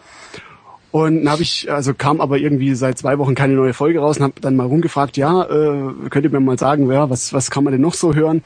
Und 0.90 1.24
dann 1.24 1.32
habe 1.32 1.42
ich, 1.42 1.70
also 1.70 1.92
kam 1.92 2.20
aber 2.20 2.38
irgendwie 2.38 2.74
seit 2.74 2.98
zwei 2.98 3.18
Wochen 3.18 3.34
keine 3.34 3.54
neue 3.54 3.74
Folge 3.74 3.98
raus 3.98 4.16
und 4.18 4.22
habe 4.22 4.40
dann 4.40 4.56
mal 4.56 4.66
rumgefragt, 4.66 5.16
ja, 5.16 5.42
äh, 5.42 6.08
könnt 6.08 6.24
ihr 6.24 6.30
mir 6.30 6.40
mal 6.40 6.58
sagen, 6.58 6.90
ja, 6.90 7.10
was, 7.10 7.32
was 7.32 7.50
kann 7.50 7.64
man 7.64 7.72
denn 7.72 7.82
noch 7.82 7.94
so 7.94 8.14
hören? 8.14 8.42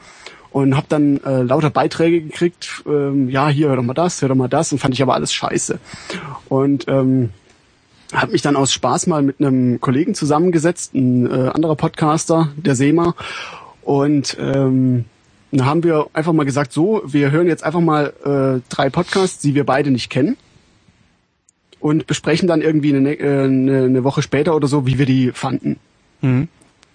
Und 0.51 0.75
habe 0.75 0.85
dann 0.89 1.23
äh, 1.23 1.41
lauter 1.41 1.69
Beiträge 1.69 2.21
gekriegt, 2.21 2.83
ähm, 2.85 3.29
ja, 3.29 3.47
hier, 3.47 3.69
hör 3.69 3.77
doch 3.77 3.83
mal 3.83 3.93
das, 3.93 4.21
hör 4.21 4.29
doch 4.29 4.35
mal 4.35 4.49
das 4.49 4.71
und 4.71 4.79
fand 4.79 4.93
ich 4.93 5.01
aber 5.01 5.15
alles 5.15 5.33
scheiße. 5.33 5.79
Und 6.49 6.85
ähm, 6.87 7.29
habe 8.13 8.33
mich 8.33 8.41
dann 8.41 8.55
aus 8.55 8.71
Spaß 8.73 9.07
mal 9.07 9.23
mit 9.23 9.39
einem 9.39 9.79
Kollegen 9.81 10.13
zusammengesetzt, 10.13 10.93
ein 10.93 11.25
äh, 11.25 11.49
anderer 11.49 11.75
Podcaster, 11.75 12.49
der 12.57 12.75
Sema. 12.75 13.15
Und 13.81 14.37
ähm, 14.39 15.05
dann 15.51 15.65
haben 15.65 15.83
wir 15.83 16.07
einfach 16.13 16.33
mal 16.33 16.45
gesagt, 16.45 16.73
so, 16.73 17.01
wir 17.05 17.31
hören 17.31 17.47
jetzt 17.47 17.63
einfach 17.63 17.79
mal 17.79 18.13
äh, 18.23 18.61
drei 18.69 18.89
Podcasts, 18.89 19.39
die 19.39 19.55
wir 19.55 19.65
beide 19.65 19.91
nicht 19.91 20.09
kennen. 20.09 20.37
Und 21.83 22.07
besprechen 22.07 22.47
dann 22.47 22.61
irgendwie 22.61 22.95
eine, 22.95 23.13
äh, 23.19 23.43
eine, 23.43 23.83
eine 23.83 24.03
Woche 24.05 24.21
später 24.21 24.55
oder 24.55 24.67
so, 24.67 24.87
wie 24.87 24.97
wir 24.97 25.05
die 25.05 25.33
fanden. 25.33 25.79
Mhm. 26.21 26.47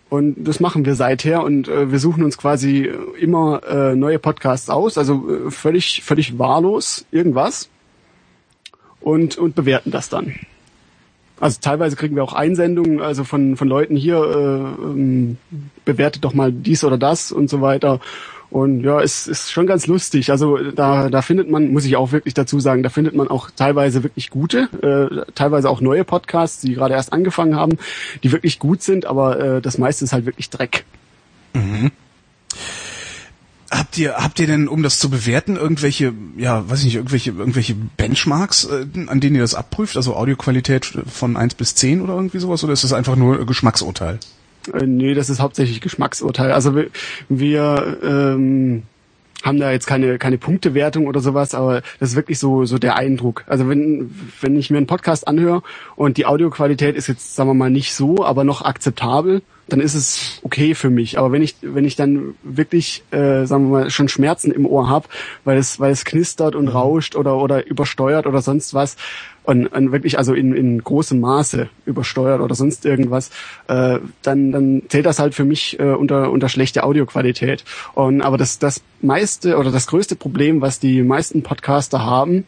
Und 0.09 0.36
das 0.39 0.61
machen 0.61 0.86
wir 0.86 0.95
seither 0.95 1.45
und 1.45 1.68
äh, 1.68 1.93
wir 1.93 1.99
suchen 1.99 2.24
uns 2.24 2.39
quasi 2.39 2.91
immer 3.20 3.61
äh, 3.68 3.95
neue 3.95 4.18
Podcasts 4.18 4.70
aus, 4.70 4.97
also 4.97 5.49
äh, 5.49 5.51
völlig, 5.51 6.03
völlig 6.03 6.39
wahllos 6.39 7.05
irgendwas 7.11 7.68
und, 9.03 9.36
und 9.36 9.55
bewerten 9.55 9.91
das 9.91 10.09
dann. 10.09 10.36
Also 11.39 11.59
teilweise 11.61 11.95
kriegen 11.95 12.16
wir 12.16 12.24
auch 12.24 12.32
Einsendungen, 12.32 13.03
also 13.03 13.24
von, 13.24 13.59
von 13.59 13.68
Leuten 13.68 13.95
hier, 13.95 14.16
äh, 14.16 14.82
ähm, 14.82 15.36
bewertet 15.84 16.24
doch 16.24 16.32
mal 16.32 16.51
dies 16.51 16.82
oder 16.82 16.97
das 16.97 17.30
und 17.30 17.51
so 17.51 17.61
weiter. 17.61 18.01
Und 18.51 18.83
ja, 18.83 19.01
es 19.01 19.27
ist 19.27 19.53
schon 19.53 19.67
ganz 19.67 19.87
lustig. 19.87 20.31
Also 20.31 20.57
da, 20.57 21.11
da 21.11 21.21
findet 21.21 21.51
man, 21.51 21.71
muss 21.71 21.85
ich 21.85 21.97
auch 21.97 22.13
wirklich 22.13 22.33
dazu 22.33 22.61
sagen, 22.61 22.83
da 22.83 22.89
findet 22.89 23.15
man 23.15 23.29
auch 23.29 23.51
teilweise 23.51 24.03
wirklich 24.03 24.31
gute, 24.31 24.69
äh, 24.83 25.33
teilweise 25.35 25.69
auch 25.69 25.81
neue 25.83 26.05
Podcasts, 26.05 26.63
die 26.63 26.75
gerade 26.75 26.95
erst 26.95 27.13
angefangen 27.13 27.57
haben, 27.57 27.77
die 28.23 28.33
wirklich 28.33 28.59
gut 28.59 28.83
sind, 28.83 29.05
aber 29.05 29.39
äh, 29.39 29.61
das 29.61 29.77
meiste 29.77 30.05
ist 30.05 30.15
halt 30.15 30.25
wirklich 30.25 30.49
Dreck. 30.49 30.85
Habt 33.71 33.99
ihr, 33.99 34.15
habt 34.17 34.41
ihr 34.41 34.47
denn, 34.47 34.67
um 34.67 34.83
das 34.83 34.99
zu 34.99 35.11
bewerten, 35.11 35.57
irgendwelche, 35.57 36.15
ja, 36.39 36.69
weiß 36.71 36.79
ich 36.81 36.87
nicht, 36.87 36.95
irgendwelche, 36.97 37.31
irgendwelche 37.33 37.75
Benchmarks, 37.75 38.65
äh, 38.65 38.87
an 39.09 39.21
denen 39.21 39.37
ihr 39.37 39.43
das 39.43 39.55
abprüft? 39.55 39.99
Also 39.99 40.17
Audioqualität 40.17 40.87
von 41.07 41.37
1 41.37 41.55
bis 41.55 41.75
10 41.75 42.01
oder 42.01 42.15
irgendwie 42.15 42.39
sowas? 42.39 42.65
Oder 42.65 42.73
ist 42.73 42.85
das 42.85 42.95
einfach 42.95 43.17
nur 43.17 43.45
Geschmacksurteil? 43.45 44.21
Äh, 44.75 44.87
nee, 44.87 45.14
das 45.14 45.31
ist 45.31 45.41
hauptsächlich 45.41 45.81
Geschmacksurteil. 45.81 46.53
Also 46.53 46.75
wir, 46.75 46.89
wir 47.29 47.99
ähm, 48.03 48.83
haben 49.43 49.61
da 49.61 49.71
jetzt 49.71 49.87
keine 49.87 50.19
keine 50.19 50.39
Punktewertung 50.39 51.07
oder 51.07 51.21
sowas, 51.21 51.55
aber 51.55 51.83
das 52.01 52.11
ist 52.11 52.16
wirklich 52.16 52.39
so 52.39 52.64
so 52.64 52.79
der 52.79 52.97
Eindruck. 52.97 53.45
Also 53.47 53.69
wenn 53.69 54.11
wenn 54.41 54.57
ich 54.57 54.71
mir 54.71 54.79
einen 54.79 54.87
Podcast 54.87 55.29
anhöre 55.29 55.62
und 55.97 56.16
die 56.16 56.27
Audioqualität 56.27 56.97
ist 56.97 57.07
jetzt 57.07 57.37
sagen 57.37 57.49
wir 57.51 57.55
mal 57.55 57.71
nicht 57.71 57.95
so, 57.95 58.25
aber 58.25 58.45
noch 58.45 58.62
akzeptabel, 58.62 59.43
dann 59.69 59.81
ist 59.81 59.95
es 59.95 60.41
okay 60.43 60.75
für 60.75 60.91
mich. 60.91 61.19
Aber 61.19 61.33
wenn 61.33 61.43
ich 61.43 61.57
wenn 61.61 61.85
ich 61.85 61.97
dann 61.97 62.35
wirklich 62.43 63.05
äh, 63.11 63.45
sagen 63.45 63.71
wir 63.71 63.81
mal 63.81 63.91
schon 63.91 64.09
Schmerzen 64.09 64.51
im 64.51 64.66
Ohr 64.66 64.89
habe, 64.89 65.09
weil 65.45 65.59
es 65.59 65.79
weil 65.79 65.93
es 65.93 66.05
knistert 66.05 66.55
und 66.55 66.69
rauscht 66.69 67.16
oder 67.16 67.37
oder 67.37 67.66
übersteuert 67.66 68.27
oder 68.27 68.41
sonst 68.41 68.75
was 68.75 68.97
und, 69.49 69.66
und 69.66 69.93
wirklich 69.93 70.19
also 70.19 70.35
in, 70.35 70.55
in 70.55 70.85
großem 70.85 71.21
Maße 71.21 71.71
übersteuert 71.87 72.43
oder 72.43 72.55
sonst 72.55 72.85
irgendwas, 72.85 73.31
äh, 73.69 73.99
dann, 74.21 74.53
dann 74.53 74.83
zählt 74.89 75.07
das 75.07 75.19
halt 75.19 75.35
für 75.35 75.45
mich 75.45 75.81
äh, 75.81 75.95
unter, 75.95 76.31
unter 76.31 76.51
schlechte 76.51 76.85
Audioqualität. 76.85 77.64
Und 77.95 78.21
aber 78.21 78.37
das, 78.37 78.59
das 78.59 78.83
meiste 79.01 79.57
oder 79.57 79.71
das 79.71 79.87
größte 79.87 80.16
Problem, 80.16 80.61
was 80.61 80.81
die 80.81 81.03
meisten 81.03 81.43
Podcaster 81.43 82.05
haben, 82.05 82.45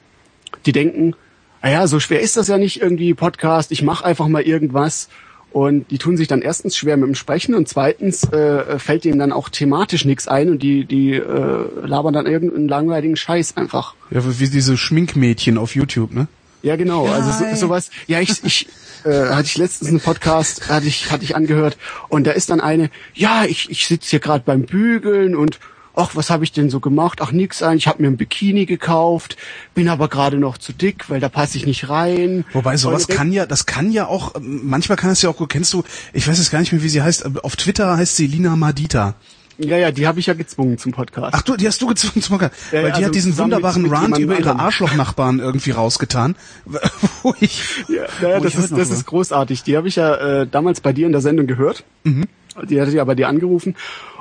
die 0.66 0.72
denken, 0.72 1.14
naja, 1.62 1.86
so 1.86 2.00
schwer 2.00 2.20
ist 2.20 2.36
das 2.36 2.48
ja 2.48 2.58
nicht 2.58 2.82
irgendwie 2.82 3.14
Podcast, 3.14 3.72
ich 3.72 3.82
mache 3.82 4.04
einfach 4.04 4.28
mal 4.28 4.42
irgendwas 4.42 5.08
Und 5.52 5.90
die 5.90 5.98
tun 5.98 6.16
sich 6.16 6.28
dann 6.28 6.42
erstens 6.42 6.76
schwer 6.76 6.96
mit 6.96 7.08
dem 7.08 7.14
Sprechen 7.14 7.54
und 7.54 7.68
zweitens 7.68 8.24
äh, 8.32 8.78
fällt 8.78 9.04
denen 9.04 9.18
dann 9.18 9.32
auch 9.32 9.48
thematisch 9.48 10.04
nichts 10.04 10.28
ein 10.28 10.48
und 10.48 10.62
die, 10.62 10.84
die 10.84 11.14
äh, 11.14 11.66
labern 11.84 12.14
dann 12.14 12.26
irgendeinen 12.26 12.68
langweiligen 12.68 13.16
Scheiß 13.16 13.56
einfach. 13.56 13.94
Ja, 14.10 14.20
wie 14.24 14.48
diese 14.48 14.76
Schminkmädchen 14.76 15.58
auf 15.58 15.74
YouTube, 15.74 16.12
ne? 16.12 16.28
Ja, 16.62 16.76
genau. 16.76 17.06
Also 17.06 17.32
so, 17.32 17.56
sowas. 17.56 17.90
Ja, 18.06 18.20
ich, 18.20 18.44
ich 18.44 18.68
äh, 19.04 19.10
hatte 19.10 19.46
ich 19.46 19.56
letztens 19.56 19.88
einen 19.90 20.00
Podcast, 20.00 20.68
hatte 20.68 20.86
ich, 20.86 21.10
hatte 21.10 21.24
ich 21.24 21.34
angehört 21.34 21.78
und 22.08 22.26
da 22.26 22.32
ist 22.32 22.50
dann 22.50 22.60
eine, 22.60 22.90
ja, 23.14 23.44
ich, 23.44 23.70
ich 23.70 23.86
sitze 23.86 24.10
hier 24.10 24.20
gerade 24.20 24.44
beim 24.44 24.62
Bügeln 24.62 25.34
und 25.34 25.58
ach, 25.94 26.10
was 26.14 26.30
habe 26.30 26.44
ich 26.44 26.52
denn 26.52 26.70
so 26.70 26.80
gemacht? 26.80 27.20
Ach, 27.22 27.32
nix 27.32 27.62
eigentlich, 27.62 27.84
ich 27.84 27.88
habe 27.88 28.02
mir 28.02 28.08
ein 28.08 28.16
Bikini 28.16 28.66
gekauft, 28.66 29.36
bin 29.74 29.88
aber 29.88 30.08
gerade 30.08 30.38
noch 30.38 30.58
zu 30.58 30.72
dick, 30.72 31.10
weil 31.10 31.20
da 31.20 31.28
passe 31.28 31.56
ich 31.56 31.66
nicht 31.66 31.88
rein. 31.88 32.44
Wobei 32.52 32.76
sowas 32.76 33.08
kann 33.08 33.32
ja, 33.32 33.46
das 33.46 33.66
kann 33.66 33.90
ja 33.90 34.06
auch, 34.06 34.34
manchmal 34.40 34.96
kann 34.96 35.10
es 35.10 35.22
ja 35.22 35.30
auch, 35.30 35.48
kennst 35.48 35.72
du, 35.72 35.84
ich 36.12 36.26
weiß 36.26 36.38
jetzt 36.38 36.50
gar 36.50 36.60
nicht 36.60 36.72
mehr, 36.72 36.82
wie 36.82 36.88
sie 36.88 37.02
heißt, 37.02 37.44
auf 37.44 37.56
Twitter 37.56 37.96
heißt 37.96 38.16
sie 38.16 38.26
Lina 38.26 38.56
Madita. 38.56 39.14
Ja, 39.62 39.76
ja, 39.76 39.90
die 39.90 40.06
habe 40.06 40.18
ich 40.20 40.26
ja 40.26 40.34
gezwungen 40.34 40.78
zum 40.78 40.92
Podcast. 40.92 41.34
Ach 41.34 41.42
du, 41.42 41.56
die 41.56 41.66
hast 41.66 41.82
du 41.82 41.86
gezwungen 41.86 42.22
zum 42.22 42.38
Podcast. 42.38 42.72
Ja, 42.72 42.82
Weil 42.82 42.84
die 42.84 42.92
also 42.92 43.06
hat 43.06 43.14
diesen 43.14 43.36
wunderbaren 43.36 43.82
mit, 43.82 43.90
mit 43.90 44.00
Rant 44.00 44.18
über 44.18 44.38
ihre 44.38 44.58
Arschlochnachbarn 44.58 45.38
irgendwie 45.38 45.72
rausgetan. 45.72 46.34
wo 47.22 47.34
ich, 47.40 47.84
ja, 47.88 48.04
naja, 48.22 48.38
wo 48.38 48.44
das, 48.44 48.54
ist, 48.54 48.72
das 48.72 48.90
ist 48.90 49.06
großartig. 49.06 49.62
Die 49.62 49.76
habe 49.76 49.88
ich 49.88 49.96
ja 49.96 50.14
äh, 50.14 50.46
damals 50.46 50.80
bei 50.80 50.94
dir 50.94 51.04
in 51.04 51.12
der 51.12 51.20
Sendung 51.20 51.46
gehört. 51.46 51.84
Mhm. 52.04 52.26
Die 52.68 52.80
hatte 52.80 52.92
ja 52.92 53.04
bei 53.04 53.14
dir 53.14 53.28
angerufen. 53.28 53.76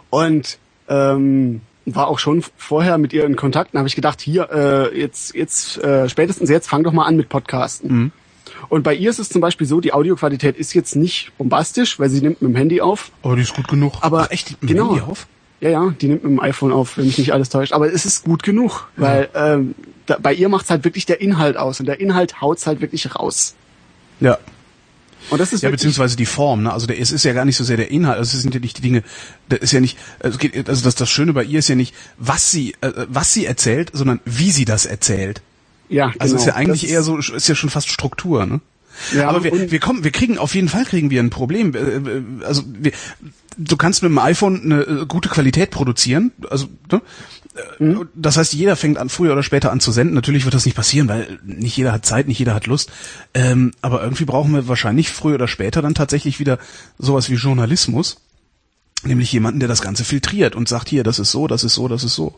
Und 0.10 0.58
ähm, 0.90 1.62
war 1.86 2.08
auch 2.08 2.20
schon 2.20 2.44
vorher 2.58 2.98
mit 2.98 3.14
ihr 3.14 3.26
in 3.26 3.36
Kontakt. 3.36 3.74
Dann 3.74 3.80
habe 3.80 3.88
ich 3.88 3.96
gedacht, 3.96 4.22
hier, 4.22 4.50
äh, 4.52 5.00
jetzt, 5.00 5.34
jetzt, 5.36 5.78
äh, 5.84 6.10
spätestens 6.10 6.50
jetzt, 6.50 6.68
fang 6.70 6.84
doch 6.84 6.92
mal 6.92 7.06
an 7.06 7.16
mit 7.16 7.30
Podcasten. 7.30 7.92
Mhm. 7.92 8.12
Und 8.68 8.84
bei 8.84 8.94
ihr 8.94 9.10
ist 9.10 9.20
es 9.20 9.30
zum 9.30 9.42
Beispiel 9.42 9.66
so, 9.66 9.80
die 9.80 9.94
Audioqualität 9.94 10.58
ist 10.58 10.74
jetzt 10.74 10.96
nicht 10.96 11.32
bombastisch, 11.38 12.00
weil 12.00 12.10
sie 12.10 12.22
nimmt 12.22 12.42
mit 12.42 12.52
dem 12.52 12.56
Handy 12.56 12.82
auf. 12.82 13.12
Aber 13.24 13.36
die 13.36 13.44
ist 13.44 13.56
gut 13.56 13.68
genug. 13.68 13.94
Aber 14.02 14.24
Ach, 14.24 14.32
echt, 14.32 14.52
mit 14.62 14.64
dem 14.64 14.68
genau, 14.76 14.90
Handy 14.90 15.02
auf? 15.02 15.28
Ja, 15.62 15.70
ja, 15.70 15.94
die 16.00 16.08
nimmt 16.08 16.24
mit 16.24 16.32
dem 16.32 16.40
iPhone 16.40 16.72
auf, 16.72 16.98
wenn 16.98 17.06
mich 17.06 17.18
nicht 17.18 17.34
alles 17.34 17.50
täuscht. 17.50 17.74
Aber 17.74 17.92
es 17.92 18.06
ist 18.06 18.24
gut 18.24 18.44
genug, 18.44 18.88
ja. 18.98 19.04
weil 19.04 19.30
ähm, 19.36 19.76
da, 20.06 20.18
bei 20.22 20.34
ihr 20.34 20.50
macht's 20.50 20.70
halt 20.70 20.84
wirklich 20.84 21.06
der 21.06 21.22
Inhalt 21.22 21.58
aus 21.58 21.80
und 21.80 21.86
der 21.86 22.00
Inhalt 22.00 22.42
haut's 22.42 22.68
halt 22.68 22.82
wirklich 22.82 23.16
raus. 23.16 23.56
Ja. 24.20 24.38
Und 25.30 25.40
das 25.40 25.54
ist 25.54 25.64
ja 25.64 25.70
beziehungsweise 25.70 26.16
die 26.16 26.26
Form, 26.26 26.64
ne? 26.64 26.74
Also 26.74 26.88
der, 26.88 27.00
es 27.00 27.12
ist 27.12 27.24
ja 27.24 27.34
gar 27.34 27.46
nicht 27.46 27.58
so 27.58 27.64
sehr 27.64 27.78
der 27.78 27.92
Inhalt, 27.92 28.18
also 28.18 28.36
es 28.36 28.42
sind 28.42 28.54
ja 28.54 28.60
nicht 28.60 28.78
die 28.78 28.82
Dinge, 28.82 29.04
das 29.48 29.60
ist 29.60 29.72
ja 29.72 29.80
nicht, 29.80 29.98
also, 30.20 30.38
geht, 30.38 30.68
also 30.70 30.84
das, 30.84 30.96
das 30.96 31.10
Schöne 31.10 31.34
bei 31.34 31.44
ihr 31.44 31.60
ist 31.60 31.70
ja 31.70 31.76
nicht, 31.76 31.94
was 32.18 32.52
sie, 32.52 32.76
äh, 32.82 32.92
was 33.08 33.34
sie 33.34 33.46
erzählt, 33.46 33.92
sondern 33.94 34.20
wie 34.26 34.52
sie 34.52 34.66
das 34.66 34.86
erzählt. 34.86 35.42
Ja, 35.90 36.08
genau. 36.08 36.18
Also 36.20 36.36
ist 36.36 36.46
ja 36.46 36.56
eigentlich 36.56 36.82
das 36.82 36.92
eher 36.92 37.04
so, 37.04 37.18
ist 37.18 37.48
ja 37.48 37.56
schon 37.56 37.70
fast 37.70 37.90
Struktur, 37.90 38.46
ne? 38.46 38.62
Ja, 39.14 39.30
aber 39.30 39.44
wir, 39.44 39.72
wir 39.72 39.80
kommen, 39.80 40.04
wir 40.04 40.12
kriegen 40.12 40.38
auf 40.38 40.56
jeden 40.56 40.68
Fall 40.68 40.86
kriegen 40.86 41.10
wir 41.10 41.22
ein 41.22 41.30
Problem. 41.30 41.74
Äh, 41.74 41.80
äh, 41.80 42.24
also 42.44 42.64
wir, 42.68 42.92
du 43.58 43.78
kannst 43.78 44.04
mit 44.04 44.12
dem 44.12 44.18
iPhone 44.18 44.62
eine 44.64 44.82
äh, 44.82 45.06
gute 45.06 45.30
Qualität 45.30 45.72
produzieren. 45.72 46.32
Also 46.50 46.68
ne? 46.92 47.02
Mhm. 47.80 48.10
das 48.16 48.38
heißt, 48.38 48.54
jeder 48.54 48.76
fängt 48.76 48.98
an 48.98 49.10
früher 49.10 49.34
oder 49.34 49.44
später 49.44 49.72
an 49.72 49.80
zu 49.80 49.92
senden. 49.92 50.14
Natürlich 50.14 50.46
wird 50.46 50.54
das 50.54 50.66
nicht 50.66 50.76
passieren, 50.76 51.08
weil 51.08 51.40
nicht 51.44 51.78
jeder 51.78 51.92
hat 51.92 52.06
Zeit, 52.06 52.28
nicht 52.28 52.40
jeder 52.40 52.54
hat 52.54 52.68
Lust. 52.68 52.92
Ähm, 53.34 53.72
aber 53.82 54.04
irgendwie 54.04 54.26
brauchen 54.26 54.54
wir 54.54 54.68
wahrscheinlich 54.68 55.10
früher 55.10 55.36
oder 55.36 55.48
später 55.48 55.82
dann 55.82 55.96
tatsächlich 55.96 56.40
wieder 56.40 56.60
sowas 56.98 57.30
wie 57.30 57.36
Journalismus, 57.36 58.18
nämlich 59.04 59.32
jemanden, 59.32 59.60
der 59.60 59.70
das 59.70 59.82
Ganze 59.82 60.04
filtriert 60.04 60.56
und 60.56 60.68
sagt 60.68 60.90
hier, 60.90 61.04
das 61.04 61.20
ist 61.20 61.32
so, 61.32 61.48
das 61.48 61.64
ist 61.64 61.76
so, 61.76 61.88
das 61.88 62.04
ist 62.04 62.16
so. 62.16 62.38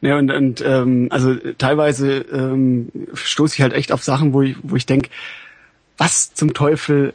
Ja, 0.00 0.16
und, 0.16 0.30
und 0.30 0.62
ähm, 0.64 1.08
also 1.10 1.34
teilweise 1.58 2.20
ähm, 2.32 2.88
stoße 3.12 3.54
ich 3.54 3.62
halt 3.62 3.74
echt 3.74 3.92
auf 3.92 4.02
Sachen, 4.02 4.32
wo 4.32 4.42
ich, 4.42 4.56
wo 4.62 4.76
ich 4.76 4.86
denke, 4.86 5.10
was 5.98 6.32
zum 6.32 6.54
Teufel 6.54 7.12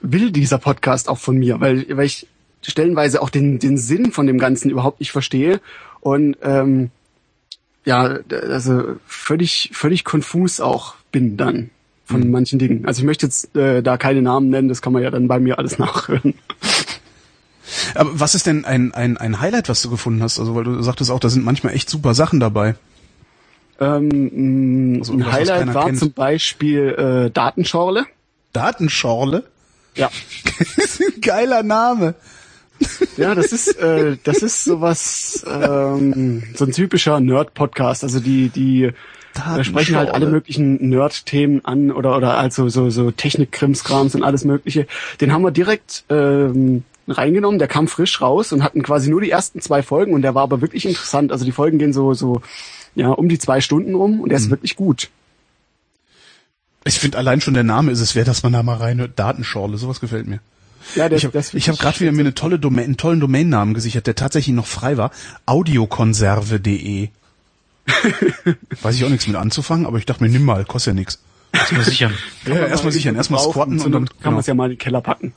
will 0.00 0.30
dieser 0.30 0.58
Podcast 0.58 1.08
auch 1.08 1.18
von 1.18 1.38
mir? 1.38 1.60
Weil, 1.60 1.86
weil 1.96 2.04
ich 2.04 2.26
stellenweise 2.70 3.22
auch 3.22 3.30
den, 3.30 3.58
den 3.58 3.78
Sinn 3.78 4.12
von 4.12 4.26
dem 4.26 4.38
Ganzen 4.38 4.70
überhaupt 4.70 5.00
nicht 5.00 5.12
verstehe. 5.12 5.60
Und 6.00 6.36
ähm, 6.42 6.90
ja, 7.84 8.18
also 8.30 8.96
völlig, 9.06 9.70
völlig 9.72 10.04
konfus 10.04 10.60
auch 10.60 10.94
bin 11.12 11.36
dann 11.36 11.70
von 12.04 12.20
mhm. 12.20 12.30
manchen 12.30 12.58
Dingen. 12.58 12.86
Also 12.86 13.00
ich 13.00 13.06
möchte 13.06 13.26
jetzt 13.26 13.54
äh, 13.56 13.82
da 13.82 13.96
keine 13.96 14.22
Namen 14.22 14.50
nennen, 14.50 14.68
das 14.68 14.82
kann 14.82 14.92
man 14.92 15.02
ja 15.02 15.10
dann 15.10 15.28
bei 15.28 15.38
mir 15.38 15.58
alles 15.58 15.78
nachhören. 15.78 16.34
Aber 17.94 18.20
was 18.20 18.34
ist 18.34 18.46
denn 18.46 18.64
ein, 18.64 18.92
ein, 18.92 19.16
ein 19.16 19.40
Highlight, 19.40 19.68
was 19.68 19.82
du 19.82 19.90
gefunden 19.90 20.22
hast? 20.22 20.38
Also, 20.38 20.54
weil 20.54 20.64
du 20.64 20.80
sagtest 20.82 21.10
auch, 21.10 21.20
da 21.20 21.28
sind 21.28 21.44
manchmal 21.44 21.74
echt 21.74 21.90
super 21.90 22.14
Sachen 22.14 22.40
dabei. 22.40 22.76
Ähm, 23.80 24.98
also, 25.00 25.14
ein 25.14 25.30
Highlight 25.30 25.74
war 25.74 25.86
kennt. 25.86 25.98
zum 25.98 26.12
Beispiel 26.12 27.26
äh, 27.26 27.30
Datenschorle. 27.30 28.06
Datenschorle? 28.52 29.44
Ja. 29.94 30.10
das 30.58 30.76
ist 30.76 31.00
ein 31.00 31.20
geiler 31.20 31.62
Name. 31.62 32.14
Ja, 33.16 33.34
das 33.34 33.52
ist 33.52 33.78
äh, 33.78 34.16
das 34.24 34.38
ist 34.38 34.64
sowas 34.64 35.44
ähm, 35.48 36.42
so 36.54 36.64
ein 36.66 36.72
typischer 36.72 37.20
Nerd-Podcast. 37.20 38.04
Also 38.04 38.20
die 38.20 38.48
die 38.48 38.90
da 39.34 39.62
sprechen 39.64 39.96
halt 39.96 40.10
alle 40.10 40.26
möglichen 40.26 40.88
Nerd-Themen 40.88 41.64
an 41.64 41.90
oder 41.90 42.16
oder 42.16 42.38
also 42.38 42.68
so 42.68 42.90
so 42.90 43.10
Technik-Krimskrams 43.10 44.14
und 44.14 44.22
alles 44.22 44.44
Mögliche. 44.44 44.86
Den 45.20 45.32
haben 45.32 45.42
wir 45.42 45.50
direkt 45.50 46.04
ähm, 46.08 46.84
reingenommen, 47.08 47.58
der 47.58 47.68
kam 47.68 47.88
frisch 47.88 48.20
raus 48.20 48.52
und 48.52 48.62
hatten 48.62 48.82
quasi 48.82 49.10
nur 49.10 49.20
die 49.20 49.30
ersten 49.30 49.60
zwei 49.60 49.82
Folgen 49.82 50.12
und 50.12 50.22
der 50.22 50.34
war 50.34 50.42
aber 50.42 50.60
wirklich 50.60 50.86
interessant. 50.86 51.32
Also 51.32 51.44
die 51.44 51.52
Folgen 51.52 51.78
gehen 51.78 51.92
so, 51.92 52.14
so, 52.14 52.42
ja, 52.94 53.10
um 53.10 53.28
die 53.28 53.38
zwei 53.38 53.60
Stunden 53.60 53.94
rum 53.94 54.20
und 54.20 54.30
der 54.30 54.38
ist 54.38 54.46
mhm. 54.46 54.52
wirklich 54.52 54.76
gut. 54.76 55.10
Ich 56.84 56.98
finde 56.98 57.18
allein 57.18 57.40
schon 57.40 57.54
der 57.54 57.64
Name 57.64 57.90
ist 57.90 58.00
es 58.00 58.14
wert, 58.14 58.28
dass 58.28 58.42
man 58.42 58.52
da 58.52 58.62
mal 58.62 58.76
rein 58.76 59.12
Datenschorle, 59.14 59.76
sowas 59.76 60.00
gefällt 60.00 60.26
mir. 60.28 60.40
Ja, 60.94 61.08
der, 61.08 61.18
ich 61.18 61.24
habe 61.24 61.38
hab 61.40 61.78
gerade 61.78 62.00
wieder 62.00 62.12
mir 62.12 62.20
eine 62.20 62.34
tolle 62.34 62.58
Domain, 62.58 62.84
einen 62.84 62.96
tollen 62.96 63.20
Domainnamen 63.20 63.74
gesichert, 63.74 64.06
der 64.06 64.14
tatsächlich 64.14 64.54
noch 64.54 64.66
frei 64.66 64.96
war. 64.96 65.10
Audiokonserve.de. 65.44 67.08
Weiß 68.82 68.94
ich 68.94 69.04
auch 69.04 69.08
nichts 69.08 69.26
mit 69.26 69.36
anzufangen, 69.36 69.86
aber 69.86 69.98
ich 69.98 70.06
dachte 70.06 70.22
mir, 70.22 70.30
nimm 70.30 70.44
mal, 70.44 70.64
kostet 70.64 70.92
ja 70.92 70.94
nichts. 70.94 71.20
Erstmal 71.52 71.82
sichern. 71.84 72.14
Ja, 72.46 72.66
erstmal 72.66 72.92
sichern, 72.92 73.16
erstmal 73.16 73.40
squatten 73.40 73.80
und 73.80 73.92
dann 73.92 74.06
kann 74.06 74.16
genau. 74.18 74.30
man 74.32 74.40
es 74.40 74.46
ja 74.46 74.54
mal 74.54 74.64
in 74.66 74.72
den 74.72 74.78
Keller 74.78 75.00
packen. 75.00 75.32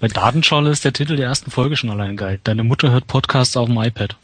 Bei 0.00 0.08
Datenschorle 0.08 0.70
ist 0.70 0.84
der 0.84 0.94
Titel 0.94 1.16
der 1.16 1.26
ersten 1.26 1.50
Folge 1.50 1.76
schon 1.76 1.90
allein 1.90 2.16
geil. 2.16 2.40
Deine 2.42 2.64
Mutter 2.64 2.90
hört 2.90 3.06
Podcasts 3.06 3.56
auf 3.56 3.68
dem 3.68 3.76
iPad. 3.76 4.16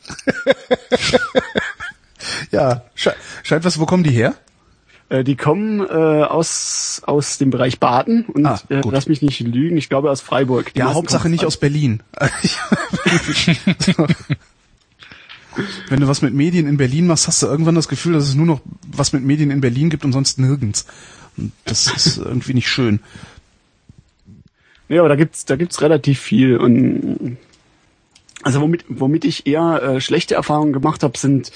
ja, 2.51 2.83
sche 2.95 3.15
scheint 3.43 3.65
was, 3.65 3.79
wo 3.79 3.85
kommen 3.85 4.03
die 4.03 4.11
her? 4.11 4.35
Äh, 5.09 5.23
die 5.23 5.37
kommen 5.37 5.81
äh, 5.81 5.85
aus 6.25 7.01
aus 7.07 7.39
dem 7.39 7.51
Bereich 7.51 7.79
Baden 7.79 8.25
und 8.27 8.45
ah, 8.45 8.61
äh, 8.69 8.81
lass 8.91 9.07
mich 9.09 9.23
nicht 9.23 9.39
lügen, 9.41 9.77
ich 9.77 9.89
glaube 9.89 10.11
aus 10.11 10.21
Freiburg. 10.21 10.75
Die 10.75 10.81
ja, 10.81 10.93
Hauptsache 10.95 11.29
nicht 11.29 11.45
aus 11.45 11.57
Berlin. 11.57 12.03
Wenn 15.89 16.01
du 16.01 16.09
was 16.09 16.23
mit 16.23 16.35
Medien 16.35 16.67
in 16.67 16.77
Berlin 16.77 17.07
machst, 17.07 17.29
hast 17.29 17.43
du 17.43 17.47
irgendwann 17.47 17.77
das 17.77 17.89
Gefühl, 17.89 18.15
dass 18.15 18.25
es 18.25 18.35
nur 18.35 18.47
noch 18.47 18.61
was 18.89 19.13
mit 19.13 19.23
Medien 19.23 19.51
in 19.51 19.61
Berlin 19.61 19.91
gibt 19.91 20.05
und 20.05 20.13
sonst 20.13 20.39
nirgends. 20.39 20.87
Und 21.37 21.53
das 21.65 21.87
ist 21.87 22.19
irgendwie 22.25 22.55
nicht 22.55 22.69
schön. 22.69 23.01
Ja, 24.89 25.01
aber 25.01 25.09
da 25.09 25.17
gibt's, 25.17 25.45
da 25.45 25.57
gibt's 25.57 25.81
relativ 25.83 26.21
viel 26.21 26.57
und 26.59 27.39
also 28.43 28.61
womit, 28.61 28.85
womit 28.89 29.25
ich 29.25 29.47
eher 29.47 29.83
äh, 29.83 30.01
schlechte 30.01 30.35
Erfahrungen 30.35 30.73
gemacht 30.73 31.03
habe, 31.03 31.19
sind 31.19 31.51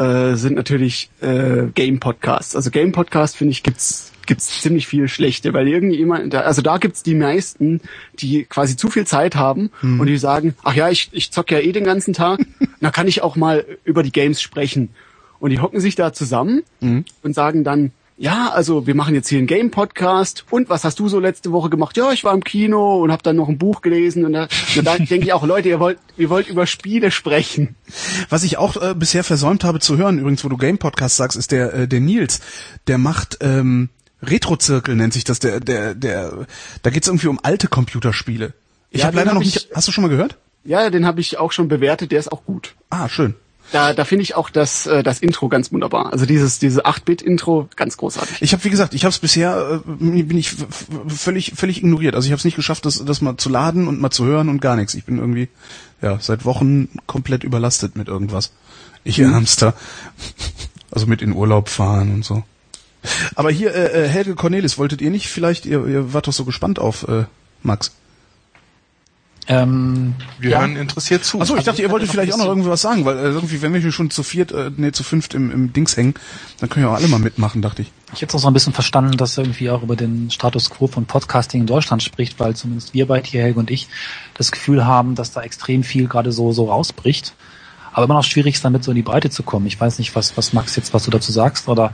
äh, 0.00 0.34
sind 0.34 0.56
natürlich 0.56 1.10
äh, 1.20 1.66
Game 1.74 2.00
Podcasts. 2.00 2.56
Also 2.56 2.70
Game 2.70 2.92
Podcasts 2.92 3.36
finde 3.36 3.52
ich 3.52 3.62
gibt's 3.62 4.12
gibt's 4.26 4.62
ziemlich 4.62 4.86
viel 4.86 5.08
schlechte, 5.08 5.52
weil 5.52 5.66
irgendjemand, 5.66 6.34
also 6.34 6.62
da 6.62 6.78
gibt's 6.78 7.02
die 7.02 7.16
meisten, 7.16 7.80
die 8.14 8.44
quasi 8.44 8.76
zu 8.76 8.88
viel 8.88 9.04
Zeit 9.04 9.34
haben 9.34 9.70
hm. 9.80 9.98
und 9.98 10.06
die 10.06 10.18
sagen, 10.18 10.54
ach 10.62 10.74
ja, 10.74 10.88
ich 10.88 11.10
ich 11.12 11.32
zock 11.32 11.50
ja 11.50 11.58
eh 11.58 11.72
den 11.72 11.84
ganzen 11.84 12.14
Tag, 12.14 12.40
da 12.80 12.90
kann 12.90 13.08
ich 13.08 13.22
auch 13.22 13.36
mal 13.36 13.66
über 13.84 14.02
die 14.02 14.12
Games 14.12 14.40
sprechen. 14.40 14.90
Und 15.38 15.50
die 15.50 15.58
hocken 15.58 15.80
sich 15.80 15.96
da 15.96 16.12
zusammen 16.12 16.62
mhm. 16.80 17.06
und 17.22 17.34
sagen 17.34 17.64
dann, 17.64 17.92
ja, 18.20 18.50
also 18.50 18.86
wir 18.86 18.94
machen 18.94 19.14
jetzt 19.14 19.30
hier 19.30 19.38
einen 19.38 19.46
Game-Podcast 19.46 20.44
und 20.50 20.68
was 20.68 20.84
hast 20.84 20.98
du 20.98 21.08
so 21.08 21.18
letzte 21.18 21.52
Woche 21.52 21.70
gemacht? 21.70 21.96
Ja, 21.96 22.12
ich 22.12 22.22
war 22.22 22.34
im 22.34 22.44
Kino 22.44 23.02
und 23.02 23.10
habe 23.10 23.22
dann 23.22 23.34
noch 23.34 23.48
ein 23.48 23.56
Buch 23.56 23.80
gelesen 23.80 24.26
und 24.26 24.34
da, 24.34 24.46
und 24.76 24.84
da 24.84 24.98
denke 24.98 25.24
ich 25.24 25.32
auch, 25.32 25.42
Leute, 25.42 25.70
ihr 25.70 25.80
wollt, 25.80 25.98
ihr 26.18 26.28
wollt 26.28 26.46
über 26.46 26.66
Spiele 26.66 27.12
sprechen. 27.12 27.76
Was 28.28 28.44
ich 28.44 28.58
auch 28.58 28.76
äh, 28.76 28.94
bisher 28.94 29.24
versäumt 29.24 29.64
habe 29.64 29.80
zu 29.80 29.96
hören, 29.96 30.18
übrigens, 30.18 30.44
wo 30.44 30.50
du 30.50 30.58
Game-Podcast 30.58 31.16
sagst, 31.16 31.38
ist 31.38 31.50
der, 31.50 31.72
äh, 31.72 31.88
der 31.88 32.00
Nils, 32.00 32.42
der 32.88 32.98
macht 32.98 33.38
ähm, 33.40 33.88
Retro-Zirkel 34.22 34.96
nennt 34.96 35.14
sich 35.14 35.24
das, 35.24 35.38
der, 35.38 35.60
der, 35.60 35.94
der, 35.94 36.46
da 36.82 36.90
geht's 36.90 37.08
irgendwie 37.08 37.28
um 37.28 37.40
alte 37.42 37.68
Computerspiele. 37.68 38.52
Ich 38.90 39.00
ja, 39.00 39.06
habe 39.06 39.16
leider 39.16 39.30
hab 39.30 39.36
noch 39.36 39.42
ich, 39.42 39.54
nicht, 39.54 39.70
hast 39.74 39.88
du 39.88 39.92
schon 39.92 40.02
mal 40.02 40.08
gehört? 40.08 40.36
Ja, 40.62 40.90
den 40.90 41.06
habe 41.06 41.22
ich 41.22 41.38
auch 41.38 41.52
schon 41.52 41.68
bewertet, 41.68 42.12
der 42.12 42.18
ist 42.18 42.30
auch 42.30 42.44
gut. 42.44 42.74
Ah, 42.90 43.08
schön 43.08 43.34
da, 43.72 43.92
da 43.94 44.04
finde 44.04 44.22
ich 44.22 44.34
auch 44.34 44.50
das, 44.50 44.86
äh, 44.86 45.02
das 45.02 45.20
Intro 45.20 45.48
ganz 45.48 45.72
wunderbar. 45.72 46.12
Also 46.12 46.26
dieses, 46.26 46.58
diese 46.58 46.86
8-Bit-Intro, 46.86 47.68
ganz 47.76 47.96
großartig. 47.96 48.42
Ich 48.42 48.52
habe, 48.52 48.64
wie 48.64 48.70
gesagt, 48.70 48.94
ich 48.94 49.04
habe 49.04 49.10
es 49.10 49.18
bisher, 49.18 49.80
äh, 49.86 49.88
bin 49.88 50.36
ich 50.36 50.56
völlig, 51.08 51.52
völlig 51.56 51.78
ignoriert. 51.78 52.14
Also 52.14 52.26
ich 52.26 52.32
habe 52.32 52.38
es 52.38 52.44
nicht 52.44 52.56
geschafft, 52.56 52.86
das, 52.86 53.04
das 53.04 53.20
mal 53.20 53.36
zu 53.36 53.48
laden 53.48 53.88
und 53.88 54.00
mal 54.00 54.10
zu 54.10 54.24
hören 54.24 54.48
und 54.48 54.60
gar 54.60 54.76
nichts. 54.76 54.94
Ich 54.94 55.04
bin 55.04 55.18
irgendwie, 55.18 55.48
ja, 56.02 56.18
seit 56.20 56.44
Wochen 56.44 56.88
komplett 57.06 57.44
überlastet 57.44 57.96
mit 57.96 58.08
irgendwas. 58.08 58.52
Ich 59.04 59.18
mhm. 59.18 59.32
Ärmster. 59.32 59.74
Also 60.90 61.06
mit 61.06 61.22
in 61.22 61.32
Urlaub 61.32 61.68
fahren 61.68 62.14
und 62.14 62.24
so. 62.24 62.42
Aber 63.34 63.50
hier, 63.50 63.74
äh, 63.74 64.04
äh, 64.04 64.08
Helge 64.08 64.34
Cornelis, 64.34 64.76
wolltet 64.76 65.00
ihr 65.00 65.10
nicht 65.10 65.28
vielleicht, 65.28 65.66
ihr, 65.66 65.86
ihr 65.86 66.12
wart 66.12 66.26
doch 66.26 66.32
so 66.32 66.44
gespannt 66.44 66.78
auf 66.78 67.08
äh, 67.08 67.24
Max. 67.62 67.92
Ähm, 69.50 70.14
Wir 70.38 70.50
ja. 70.50 70.60
hören 70.60 70.76
interessiert 70.76 71.24
zu. 71.24 71.40
Achso, 71.40 71.56
ich 71.56 71.64
dachte, 71.64 71.82
ihr 71.82 71.86
ich 71.86 71.92
wolltet 71.92 72.08
vielleicht 72.08 72.32
auch 72.32 72.38
noch 72.38 72.46
irgendwie 72.46 72.70
was 72.70 72.82
sagen, 72.82 73.04
weil 73.04 73.18
äh, 73.18 73.30
irgendwie, 73.30 73.60
wenn 73.62 73.74
wir 73.74 73.80
hier 73.80 73.90
schon 73.90 74.08
zu 74.08 74.22
viert, 74.22 74.52
äh, 74.52 74.70
nee, 74.76 74.92
zu 74.92 75.02
fünft 75.02 75.34
im, 75.34 75.50
im 75.50 75.72
Dings 75.72 75.96
hängen, 75.96 76.14
dann 76.60 76.68
können 76.68 76.86
ja 76.86 76.92
auch 76.92 76.96
alle 76.96 77.08
mal 77.08 77.18
mitmachen, 77.18 77.60
dachte 77.60 77.82
ich. 77.82 77.90
Ich 78.14 78.22
hätte 78.22 78.36
auch 78.36 78.40
so 78.40 78.46
ein 78.46 78.52
bisschen 78.52 78.72
verstanden, 78.72 79.16
dass 79.16 79.36
er 79.36 79.44
irgendwie 79.44 79.68
auch 79.70 79.82
über 79.82 79.96
den 79.96 80.30
Status 80.30 80.70
quo 80.70 80.86
von 80.86 81.04
Podcasting 81.04 81.62
in 81.62 81.66
Deutschland 81.66 82.00
spricht, 82.00 82.38
weil 82.38 82.54
zumindest 82.54 82.94
wir 82.94 83.08
beide 83.08 83.28
hier, 83.28 83.42
Helge 83.42 83.58
und 83.58 83.72
ich, 83.72 83.88
das 84.34 84.52
Gefühl 84.52 84.86
haben, 84.86 85.16
dass 85.16 85.32
da 85.32 85.42
extrem 85.42 85.82
viel 85.82 86.06
gerade 86.06 86.30
so, 86.30 86.52
so 86.52 86.66
rausbricht. 86.66 87.34
Aber 87.92 88.04
immer 88.04 88.14
noch 88.14 88.24
schwierig 88.24 88.54
ist, 88.54 88.64
damit 88.64 88.84
so 88.84 88.92
in 88.92 88.96
die 88.96 89.02
Breite 89.02 89.30
zu 89.30 89.42
kommen. 89.42 89.66
Ich 89.66 89.80
weiß 89.80 89.98
nicht, 89.98 90.14
was, 90.14 90.36
was 90.36 90.52
Max 90.52 90.76
jetzt, 90.76 90.94
was 90.94 91.06
du 91.06 91.10
dazu 91.10 91.32
sagst 91.32 91.68
oder 91.68 91.92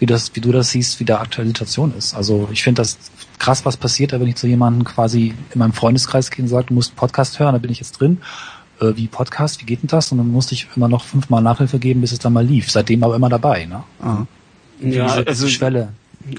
wie 0.00 0.06
das, 0.06 0.34
wie 0.34 0.40
du 0.40 0.50
das 0.50 0.70
siehst, 0.70 0.98
wie 0.98 1.04
der 1.04 1.20
aktuelle 1.20 1.46
Situation 1.46 1.94
ist. 1.96 2.14
Also 2.14 2.48
ich 2.50 2.64
finde 2.64 2.82
das 2.82 2.98
krass, 3.38 3.64
was 3.64 3.76
passiert, 3.76 4.12
wenn 4.12 4.26
ich 4.26 4.36
zu 4.36 4.46
jemandem 4.46 4.84
quasi 4.84 5.34
in 5.52 5.58
meinem 5.58 5.72
Freundeskreis 5.72 6.30
gehe 6.30 6.42
und 6.42 6.48
sage, 6.48 6.66
du 6.68 6.74
musst 6.74 6.92
einen 6.92 6.96
Podcast 6.96 7.38
hören, 7.38 7.52
da 7.52 7.58
bin 7.58 7.70
ich 7.70 7.80
jetzt 7.80 7.92
drin. 7.92 8.18
Äh, 8.80 8.92
wie 8.96 9.06
Podcast, 9.06 9.60
wie 9.60 9.66
geht 9.66 9.82
denn 9.82 9.88
das? 9.88 10.12
Und 10.12 10.18
dann 10.18 10.28
musste 10.28 10.54
ich 10.54 10.68
immer 10.76 10.88
noch 10.88 11.04
fünfmal 11.04 11.42
Nachhilfe 11.42 11.78
geben, 11.78 12.00
bis 12.00 12.12
es 12.12 12.18
dann 12.18 12.32
mal 12.32 12.44
lief. 12.44 12.70
Seitdem 12.70 13.02
aber 13.04 13.16
immer 13.16 13.28
dabei, 13.28 13.66
ne? 13.66 13.82
Ah. 14.00 14.24
Ja, 14.80 15.06
also 15.06 15.48
Schwelle. 15.48 15.88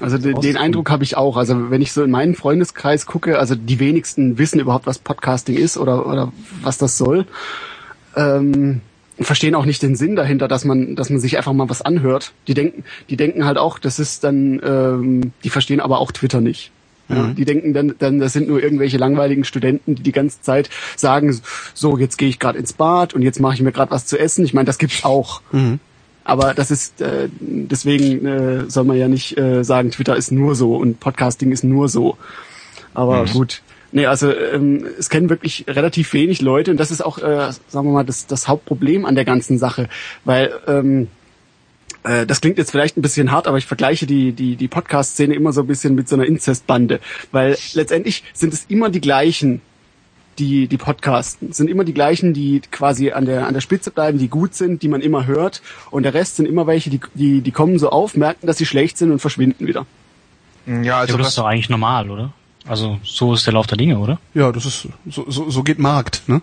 Also 0.00 0.18
den, 0.18 0.40
den. 0.40 0.56
Eindruck 0.56 0.90
habe 0.90 1.02
ich 1.02 1.16
auch. 1.16 1.36
Also 1.36 1.70
wenn 1.70 1.80
ich 1.80 1.92
so 1.92 2.02
in 2.02 2.10
meinen 2.10 2.34
Freundeskreis 2.34 3.06
gucke, 3.06 3.38
also 3.38 3.54
die 3.54 3.80
wenigsten 3.80 4.38
wissen 4.38 4.60
überhaupt, 4.60 4.86
was 4.86 4.98
Podcasting 4.98 5.56
ist 5.56 5.78
oder, 5.78 6.06
oder 6.06 6.32
was 6.62 6.78
das 6.78 6.98
soll. 6.98 7.26
Ähm, 8.14 8.82
verstehen 9.18 9.54
auch 9.54 9.64
nicht 9.64 9.82
den 9.82 9.96
Sinn 9.96 10.14
dahinter, 10.14 10.46
dass 10.46 10.64
man, 10.64 10.94
dass 10.94 11.10
man 11.10 11.18
sich 11.18 11.36
einfach 11.36 11.52
mal 11.52 11.68
was 11.68 11.82
anhört. 11.82 12.32
Die 12.46 12.54
denken, 12.54 12.84
die 13.10 13.16
denken 13.16 13.44
halt 13.44 13.58
auch, 13.58 13.78
das 13.78 13.98
ist 13.98 14.24
dann, 14.24 14.60
ähm, 14.62 15.32
die 15.42 15.50
verstehen 15.50 15.80
aber 15.80 15.98
auch 15.98 16.12
Twitter 16.12 16.40
nicht. 16.40 16.70
Ja, 17.08 17.28
Die 17.28 17.44
denken 17.44 17.72
dann, 17.72 17.94
dann, 17.98 18.18
das 18.18 18.34
sind 18.34 18.48
nur 18.48 18.62
irgendwelche 18.62 18.98
langweiligen 18.98 19.44
Studenten, 19.44 19.94
die 19.94 20.02
die 20.02 20.12
ganze 20.12 20.42
Zeit 20.42 20.68
sagen, 20.96 21.38
so 21.74 21.96
jetzt 21.96 22.18
gehe 22.18 22.28
ich 22.28 22.38
gerade 22.38 22.58
ins 22.58 22.74
Bad 22.74 23.14
und 23.14 23.22
jetzt 23.22 23.40
mache 23.40 23.54
ich 23.54 23.62
mir 23.62 23.72
gerade 23.72 23.90
was 23.90 24.06
zu 24.06 24.18
essen. 24.18 24.44
Ich 24.44 24.52
meine, 24.52 24.66
das 24.66 24.78
gibt's 24.78 25.04
auch. 25.04 25.40
Aber 26.24 26.52
das 26.52 26.70
ist 26.70 27.00
äh, 27.00 27.28
deswegen 27.40 28.26
äh, 28.26 28.64
soll 28.70 28.84
man 28.84 28.98
ja 28.98 29.08
nicht 29.08 29.38
äh, 29.38 29.64
sagen, 29.64 29.90
Twitter 29.90 30.14
ist 30.16 30.30
nur 30.30 30.54
so 30.54 30.76
und 30.76 31.00
Podcasting 31.00 31.52
ist 31.52 31.64
nur 31.64 31.88
so. 31.88 32.18
Aber 32.92 33.24
gut. 33.32 33.62
Nee, 33.90 34.04
also 34.04 34.30
ähm, 34.30 34.84
es 34.98 35.08
kennen 35.08 35.30
wirklich 35.30 35.64
relativ 35.66 36.12
wenig 36.12 36.42
Leute 36.42 36.70
und 36.70 36.76
das 36.78 36.90
ist 36.90 37.02
auch, 37.02 37.18
äh, 37.18 37.52
sagen 37.68 37.88
wir 37.88 37.92
mal, 37.92 38.04
das, 38.04 38.26
das 38.26 38.46
Hauptproblem 38.46 39.06
an 39.06 39.14
der 39.14 39.24
ganzen 39.24 39.56
Sache, 39.56 39.88
weil 40.26 40.52
ähm, 40.66 41.08
äh, 42.04 42.26
das 42.26 42.40
klingt 42.40 42.58
jetzt 42.58 42.70
vielleicht 42.70 42.96
ein 42.96 43.02
bisschen 43.02 43.30
hart, 43.32 43.46
aber 43.46 43.58
ich 43.58 43.66
vergleiche 43.66 44.06
die, 44.06 44.32
die, 44.32 44.56
die 44.56 44.68
Podcast-Szene 44.68 45.34
immer 45.34 45.52
so 45.52 45.62
ein 45.62 45.66
bisschen 45.66 45.94
mit 45.94 46.08
so 46.08 46.16
einer 46.16 46.26
Inzestbande, 46.26 47.00
weil 47.32 47.56
letztendlich 47.74 48.24
sind 48.32 48.52
es 48.52 48.64
immer 48.68 48.90
die 48.90 49.00
gleichen, 49.00 49.60
die, 50.38 50.68
die 50.68 50.76
Podcasten. 50.76 51.50
Es 51.50 51.56
sind 51.56 51.68
immer 51.68 51.84
die 51.84 51.94
gleichen, 51.94 52.32
die 52.32 52.60
quasi 52.70 53.10
an 53.10 53.24
der, 53.26 53.46
an 53.46 53.54
der 53.54 53.60
Spitze 53.60 53.90
bleiben, 53.90 54.18
die 54.18 54.28
gut 54.28 54.54
sind, 54.54 54.82
die 54.82 54.88
man 54.88 55.00
immer 55.00 55.26
hört. 55.26 55.62
Und 55.90 56.04
der 56.04 56.14
Rest 56.14 56.36
sind 56.36 56.46
immer 56.46 56.66
welche, 56.66 56.90
die, 56.90 57.00
die, 57.14 57.40
die 57.40 57.50
kommen 57.50 57.78
so 57.78 57.90
auf, 57.90 58.16
merken, 58.16 58.46
dass 58.46 58.58
sie 58.58 58.66
schlecht 58.66 58.98
sind 58.98 59.10
und 59.10 59.18
verschwinden 59.18 59.66
wieder. 59.66 59.86
Ja, 60.66 60.82
Ja, 60.82 60.98
also 61.00 61.14
aber 61.14 61.22
das 61.22 61.30
ist 61.30 61.38
doch 61.38 61.46
eigentlich 61.46 61.70
normal, 61.70 62.10
oder? 62.10 62.32
Also 62.66 62.98
so 63.02 63.32
ist 63.32 63.46
der 63.46 63.54
Lauf 63.54 63.66
der 63.66 63.78
Dinge, 63.78 63.98
oder? 63.98 64.20
Ja, 64.34 64.52
das 64.52 64.66
ist, 64.66 64.88
so, 65.08 65.24
so, 65.28 65.50
so 65.50 65.62
geht 65.62 65.78
Markt, 65.78 66.28
ne? 66.28 66.42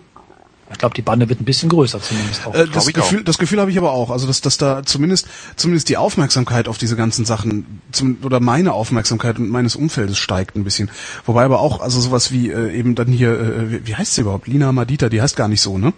Ich 0.72 0.78
glaube, 0.78 0.94
die 0.94 1.02
Bande 1.02 1.28
wird 1.28 1.40
ein 1.40 1.44
bisschen 1.44 1.68
größer 1.68 2.00
zumindest 2.00 2.46
auch. 2.46 2.54
Äh, 2.54 2.66
das 2.66 2.92
Gefühl, 2.92 3.22
das 3.22 3.38
Gefühl 3.38 3.60
habe 3.60 3.70
ich 3.70 3.78
aber 3.78 3.92
auch. 3.92 4.10
Also 4.10 4.26
dass, 4.26 4.40
dass 4.40 4.58
da 4.58 4.82
zumindest 4.84 5.28
zumindest 5.54 5.88
die 5.88 5.96
Aufmerksamkeit 5.96 6.66
auf 6.68 6.76
diese 6.76 6.96
ganzen 6.96 7.24
Sachen 7.24 7.80
zum, 7.92 8.18
oder 8.22 8.40
meine 8.40 8.72
Aufmerksamkeit 8.72 9.38
und 9.38 9.48
meines 9.48 9.76
Umfeldes 9.76 10.18
steigt 10.18 10.56
ein 10.56 10.64
bisschen. 10.64 10.90
Wobei 11.24 11.44
aber 11.44 11.60
auch 11.60 11.80
also 11.80 12.00
sowas 12.00 12.32
wie 12.32 12.50
äh, 12.50 12.76
eben 12.76 12.94
dann 12.94 13.08
hier 13.08 13.38
äh, 13.38 13.70
wie, 13.70 13.86
wie 13.86 13.94
heißt 13.94 14.14
sie 14.14 14.22
überhaupt? 14.22 14.48
Lina 14.48 14.72
Madita, 14.72 15.08
die 15.08 15.22
heißt 15.22 15.36
gar 15.36 15.48
nicht 15.48 15.60
so, 15.60 15.78
ne? 15.78 15.92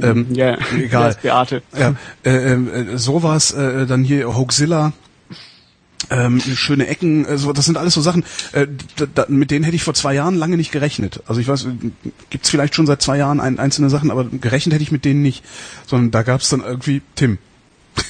Ähm, 0.00 0.26
Ja, 0.34 0.56
egal. 0.76 1.16
Beate. 1.22 1.62
Ja, 1.76 1.94
äh, 2.24 2.30
äh, 2.30 2.96
sowas, 2.96 3.52
äh, 3.52 3.86
dann 3.86 4.04
hier 4.04 4.36
Hoaxilla, 4.36 4.92
ähm, 6.10 6.40
schöne 6.40 6.86
Ecken, 6.88 7.24
äh, 7.24 7.38
so, 7.38 7.52
das 7.52 7.64
sind 7.64 7.78
alles 7.78 7.94
so 7.94 8.00
Sachen, 8.00 8.24
äh, 8.52 8.66
da, 9.14 9.26
mit 9.28 9.50
denen 9.50 9.64
hätte 9.64 9.76
ich 9.76 9.84
vor 9.84 9.94
zwei 9.94 10.14
Jahren 10.14 10.34
lange 10.34 10.56
nicht 10.56 10.72
gerechnet. 10.72 11.22
Also 11.26 11.40
ich 11.40 11.48
weiß, 11.48 11.66
gibt's 12.30 12.50
vielleicht 12.50 12.74
schon 12.74 12.86
seit 12.86 13.00
zwei 13.00 13.16
Jahren 13.16 13.40
ein, 13.40 13.58
einzelne 13.58 13.90
Sachen, 13.90 14.10
aber 14.10 14.24
gerechnet 14.24 14.74
hätte 14.74 14.82
ich 14.82 14.92
mit 14.92 15.04
denen 15.04 15.22
nicht. 15.22 15.44
Sondern 15.86 16.10
da 16.10 16.22
gab's 16.22 16.48
dann 16.48 16.60
irgendwie 16.60 17.02
Tim. 17.14 17.38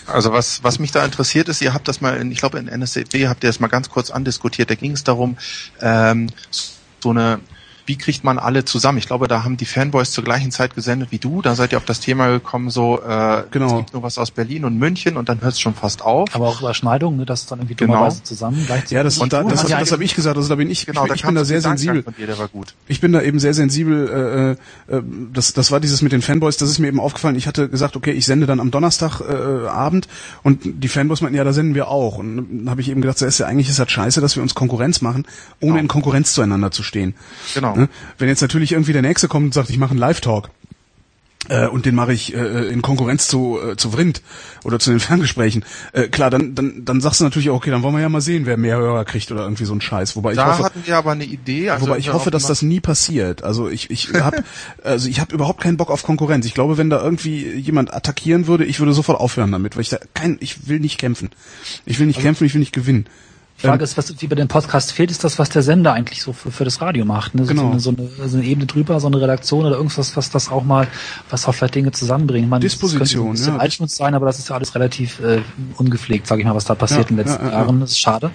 also 0.07 0.32
was, 0.32 0.64
was 0.64 0.78
mich 0.78 0.92
da 0.92 1.05
interessiert 1.05 1.48
ist, 1.48 1.62
ihr 1.62 1.74
habt 1.74 1.88
das 1.88 2.01
mal, 2.01 2.16
in, 2.16 2.32
ich 2.32 2.38
glaube 2.38 2.59
in 2.59 2.68
NSCW 2.68 3.28
habt 3.28 3.44
ihr 3.44 3.48
das 3.48 3.61
mal 3.61 3.68
ganz 3.68 3.90
kurz 3.90 4.11
andiskutiert. 4.11 4.70
Da 4.70 4.74
ging 4.74 4.92
es 4.92 5.05
darum, 5.05 5.36
ähm, 5.80 6.28
so 7.01 7.11
eine 7.11 7.40
wie 7.87 7.97
kriegt 7.97 8.24
man 8.24 8.39
alle 8.39 8.64
zusammen? 8.64 8.99
Ich 8.99 9.07
glaube, 9.07 9.28
da 9.28 9.45
haben 9.45 9.57
die 9.57 9.64
Fanboys 9.64 10.11
zur 10.12 10.24
gleichen 10.24 10.51
Zeit 10.51 10.74
gesendet 10.74 11.09
wie 11.11 11.18
du. 11.18 11.43
Da 11.43 11.55
seid 11.55 11.72
ihr 11.72 11.78
auf 11.78 11.85
das 11.85 12.01
Thema 12.01 12.28
gekommen, 12.28 12.70
so 12.70 13.01
äh, 13.01 13.45
Genau. 13.51 13.66
es 13.66 13.76
gibt 13.78 13.93
nur 13.95 14.03
was 14.03 14.18
aus 14.18 14.31
Berlin 14.31 14.64
und 14.64 14.78
München 14.78 15.16
und 15.16 15.28
dann 15.28 15.41
hört 15.41 15.53
es 15.55 15.61
schon 15.61 15.74
fast 15.74 16.03
auf. 16.03 16.35
aber 16.35 16.49
auch 16.49 16.61
Überschneidungen, 16.61 17.18
ne, 17.18 17.26
dass 17.26 17.41
es 17.43 17.47
dann 17.47 17.59
irgendwie 17.61 17.74
Genau. 17.74 18.09
zusammen 18.11 18.62
gleichzeitig. 18.66 18.91
Ja, 18.93 19.03
das, 19.03 19.18
Und 19.18 19.33
da, 19.33 19.43
das, 19.43 19.62
das, 19.62 19.70
ja 19.70 19.78
das 19.81 19.93
habe 19.93 20.05
ich 20.05 20.14
gesagt. 20.14 20.37
Also 20.37 20.49
da 20.49 20.55
bin 20.55 20.70
ich, 20.70 20.87
Genau, 20.87 21.07
ich, 21.07 21.12
ich 21.14 21.22
bin 21.22 21.35
da 21.35 21.45
sehr 21.45 21.61
sensibel. 21.61 22.05
Dir, 22.18 22.26
der 22.26 22.39
war 22.39 22.49
gut. 22.49 22.74
Ich 22.89 23.01
bin 23.01 23.12
da 23.12 23.22
eben 23.22 23.39
sehr 23.39 23.55
sensibel. 23.55 24.57
Äh, 24.89 24.95
äh, 24.97 25.03
das, 25.33 25.53
das 25.53 25.70
war 25.70 25.81
dieses 25.81 26.03
mit 26.03 26.12
den 26.12 26.22
Fanboys. 26.22 26.57
Das 26.57 26.68
ist 26.70 26.78
mir 26.78 26.89
eben 26.89 27.01
aufgefallen. 27.01 27.37
Ich 27.37 27.47
hatte 27.47 27.68
gesagt, 27.68 27.97
okay, 27.97 28.12
ich 28.12 28.26
sende 28.26 28.47
dann 28.47 28.61
am 28.61 28.70
Donnerstagabend 28.70 29.64
äh, 29.64 29.68
Abend 29.68 30.09
und 30.43 30.61
die 30.64 30.89
Fanboys 30.89 31.20
meinten, 31.20 31.37
ja, 31.37 31.45
da 31.45 31.53
senden 31.53 31.74
wir 31.74 31.89
auch. 31.89 32.18
Und 32.18 32.37
dann 32.37 32.70
habe 32.70 32.81
ich 32.81 32.91
eben 32.91 33.01
gedacht, 33.01 33.18
so 33.18 33.26
ist 33.26 33.39
ja 33.39 33.47
eigentlich 33.47 33.68
ist 33.68 33.78
das 33.78 33.91
scheiße, 33.91 34.20
dass 34.20 34.37
wir 34.37 34.43
uns 34.43 34.55
Konkurrenz 34.55 35.01
machen, 35.01 35.26
ohne 35.61 35.70
Genau. 35.72 35.81
in 35.81 35.89
Konkurrenz 35.89 36.33
zueinander 36.35 36.70
zu 36.70 36.83
stehen. 36.83 37.14
Genau. 37.55 37.70
Ne? 37.77 37.89
Wenn 38.18 38.29
jetzt 38.29 38.43
natürlich 38.43 38.73
irgendwie 38.73 38.93
der 38.93 39.03
nächste 39.03 39.29
kommt 39.29 39.47
und 39.47 39.55
sagt, 39.55 39.71
ich 39.71 39.79
mache 39.79 39.91
einen 39.91 40.01
Live-Talk. 40.01 40.51
Äh, 41.49 41.68
und 41.68 41.87
den 41.87 41.95
mache 41.95 42.12
ich 42.12 42.35
äh, 42.35 42.68
in 42.68 42.83
Konkurrenz 42.83 43.27
zu 43.27 43.59
äh, 43.59 43.75
zu 43.75 43.93
Vrind 43.93 44.21
oder 44.62 44.79
zu 44.79 44.91
den 44.91 45.01
Ferngesprächen. 45.01 45.64
Äh, 45.93 46.09
klar, 46.09 46.29
dann 46.29 46.55
dann 46.55 46.85
dann 46.85 47.01
sagst 47.01 47.21
du 47.21 47.25
natürlich 47.25 47.49
auch, 47.49 47.57
okay, 47.57 47.71
dann 47.71 47.83
wollen 47.83 47.95
wir 47.95 48.03
ja 48.03 48.11
mal 48.11 48.21
sehen, 48.21 48.45
wer 48.45 48.59
mehr 48.59 48.77
Hörer 48.77 49.07
kriegt 49.07 49.33
oder 49.33 49.43
irgendwie 49.45 49.64
so 49.64 49.75
ein 49.75 49.81
Scheiß. 49.81 50.16
Wobei 50.16 50.33
ich 50.33 50.37
Da 50.37 50.53
hoffe, 50.53 50.64
hatten 50.64 50.83
wir 50.85 50.97
aber 50.99 51.12
eine 51.12 51.25
Idee. 51.25 51.71
Also 51.71 51.87
Wobei 51.87 51.97
ich 51.97 52.12
hoffe, 52.12 52.31
dass 52.31 52.47
das 52.47 52.61
nie 52.61 52.81
passiert. 52.81 53.43
Also 53.43 53.71
ich, 53.71 53.91
ich 53.91 54.12
habe 54.12 54.45
also 54.85 55.09
ich 55.09 55.18
habe 55.18 55.35
überhaupt 55.35 55.62
keinen 55.62 55.79
Bock 55.79 55.91
auf 55.91 56.03
Konkurrenz. 56.03 56.45
Ich 56.45 56.53
glaube, 56.53 56.77
wenn 56.77 56.91
da 56.91 57.03
irgendwie 57.03 57.51
jemand 57.55 57.95
attackieren 57.95 58.47
würde, 58.47 58.66
ich 58.66 58.79
würde 58.79 58.93
sofort 58.93 59.18
aufhören 59.18 59.51
damit, 59.51 59.77
weil 59.77 59.83
ich 59.83 59.89
da 59.89 59.99
kein 60.12 60.37
ich 60.41 60.68
will 60.68 60.79
nicht 60.79 60.99
kämpfen. 60.99 61.31
Ich 61.87 61.99
will 61.99 62.07
nicht 62.07 62.16
Also 62.16 62.27
kämpfen, 62.27 62.45
ich 62.45 62.53
will 62.53 62.61
nicht 62.61 62.75
gewinnen. 62.75 63.07
Die 63.63 63.67
Frage 63.67 63.85
ist, 63.85 63.97
was 63.99 64.15
wie 64.21 64.27
bei 64.27 64.35
dem 64.37 64.49
Podcast 64.49 64.93
fehlt, 64.93 65.11
ist 65.11 65.23
das, 65.23 65.39
was 65.39 65.51
der 65.51 65.63
Sender 65.63 65.93
eigentlich 65.93 66.23
so 66.23 66.33
für, 66.33 66.51
für 66.51 66.65
das 66.65 66.81
Radio 66.81 67.05
macht. 67.05 67.35
Ne? 67.35 67.45
So- 67.45 67.49
Genau. 67.51 67.79
So, 67.79 67.91
eine, 67.91 68.09
so, 68.17 68.23
eine, 68.25 68.33
eine 68.39 68.45
Ebene 68.45 68.67
drüber, 68.67 68.99
so 69.01 69.07
eine 69.09 69.21
Redaktion 69.21 69.67
oder 69.67 69.77
irgendwas, 69.77 70.17
was 70.17 70.31
das 70.31 70.49
auch 70.49 70.65
mal, 70.65 70.87
was 71.29 71.47
auch 71.47 71.53
vielleicht 71.55 71.75
Dinge 71.75 71.93
zusammenbringt. 71.93 72.49
Man, 72.49 72.61
Disposition, 72.61 73.01
das 73.03 73.13
könnte 73.13 73.29
ein 73.29 73.33
bisschen 73.33 73.55
ja. 73.55 73.61
Altschmutz 73.61 73.97
sein, 73.97 74.15
aber 74.15 74.27
das 74.27 74.39
ist 74.39 74.49
ja 74.49 74.57
alles 74.57 74.75
relativ 74.75 75.21
äh, 75.21 75.41
ungepflegt, 75.77 76.27
sage 76.27 76.41
ich 76.41 76.47
mal, 76.47 76.55
was 76.55 76.65
da 76.65 76.75
passiert 76.75 77.05
Ja, 77.05 77.11
in 77.11 77.17
den 77.17 77.27
letzten 77.27 77.45
ja, 77.45 77.51
ja, 77.53 77.59
Jahren. 77.61 77.81
Das 77.81 77.91
ist 77.91 77.99
schade. 78.01 78.31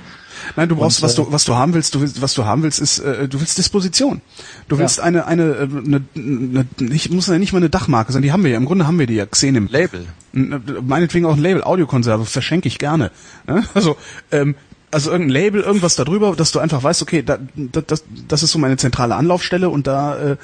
Nein, 0.58 0.68
du 0.70 0.76
brauchst 0.76 1.00
Und, 1.02 1.04
was 1.08 1.14
äh, 1.14 1.16
du 1.24 1.32
was 1.32 1.46
du 1.46 1.56
haben 1.56 1.74
willst, 1.74 1.96
du 1.96 2.02
willst 2.02 2.22
was 2.22 2.34
du 2.34 2.44
haben 2.46 2.62
willst 2.62 2.80
ist 2.80 3.00
äh, 3.00 3.28
du 3.30 3.40
willst 3.40 3.58
Disposition. 3.58 4.22
Du 4.68 4.78
willst 4.78 4.98
Ja. 4.98 5.04
eine 5.06 5.26
eine 5.26 5.44
äh, 5.44 5.62
eine, 5.64 6.02
eine 6.16 6.66
ich 6.94 7.10
muss 7.10 7.28
ja 7.28 7.38
nicht 7.40 7.54
mal 7.54 7.60
eine 7.60 7.70
Dachmarke 7.70 8.12
sein, 8.12 8.22
die 8.22 8.32
haben 8.34 8.44
wir 8.44 8.52
ja 8.52 8.58
im 8.58 8.66
Grunde 8.66 8.86
haben 8.86 9.00
wir 9.00 9.08
die 9.08 9.16
ja 9.16 9.26
Xenim. 9.26 9.68
Label. 9.72 10.06
N- 10.34 10.62
Meinetwegen 10.86 11.26
auch 11.26 11.34
ein 11.36 11.40
Label, 11.42 11.64
Audiokonserve, 11.64 12.26
verschenke 12.26 12.68
ich 12.68 12.78
gerne. 12.80 13.12
Ne? 13.48 13.64
Also, 13.74 13.96
ähm, 14.32 14.56
also 14.96 15.12
irgendein 15.12 15.34
Label, 15.34 15.62
irgendwas 15.62 15.96
darüber, 15.98 16.34
dass 16.38 16.54
du 16.54 16.60
einfach 16.60 16.82
weißt, 16.82 17.02
okay, 17.02 17.22
da, 17.22 17.38
da, 17.56 17.82
das, 17.82 18.06
das 18.30 18.44
ist 18.44 18.54
so 18.54 18.60
meine 18.60 18.78
zentrale 18.78 19.16
Anlaufstelle 19.16 19.70
und 19.70 19.88
da, 19.88 20.18
äh, 20.18 20.38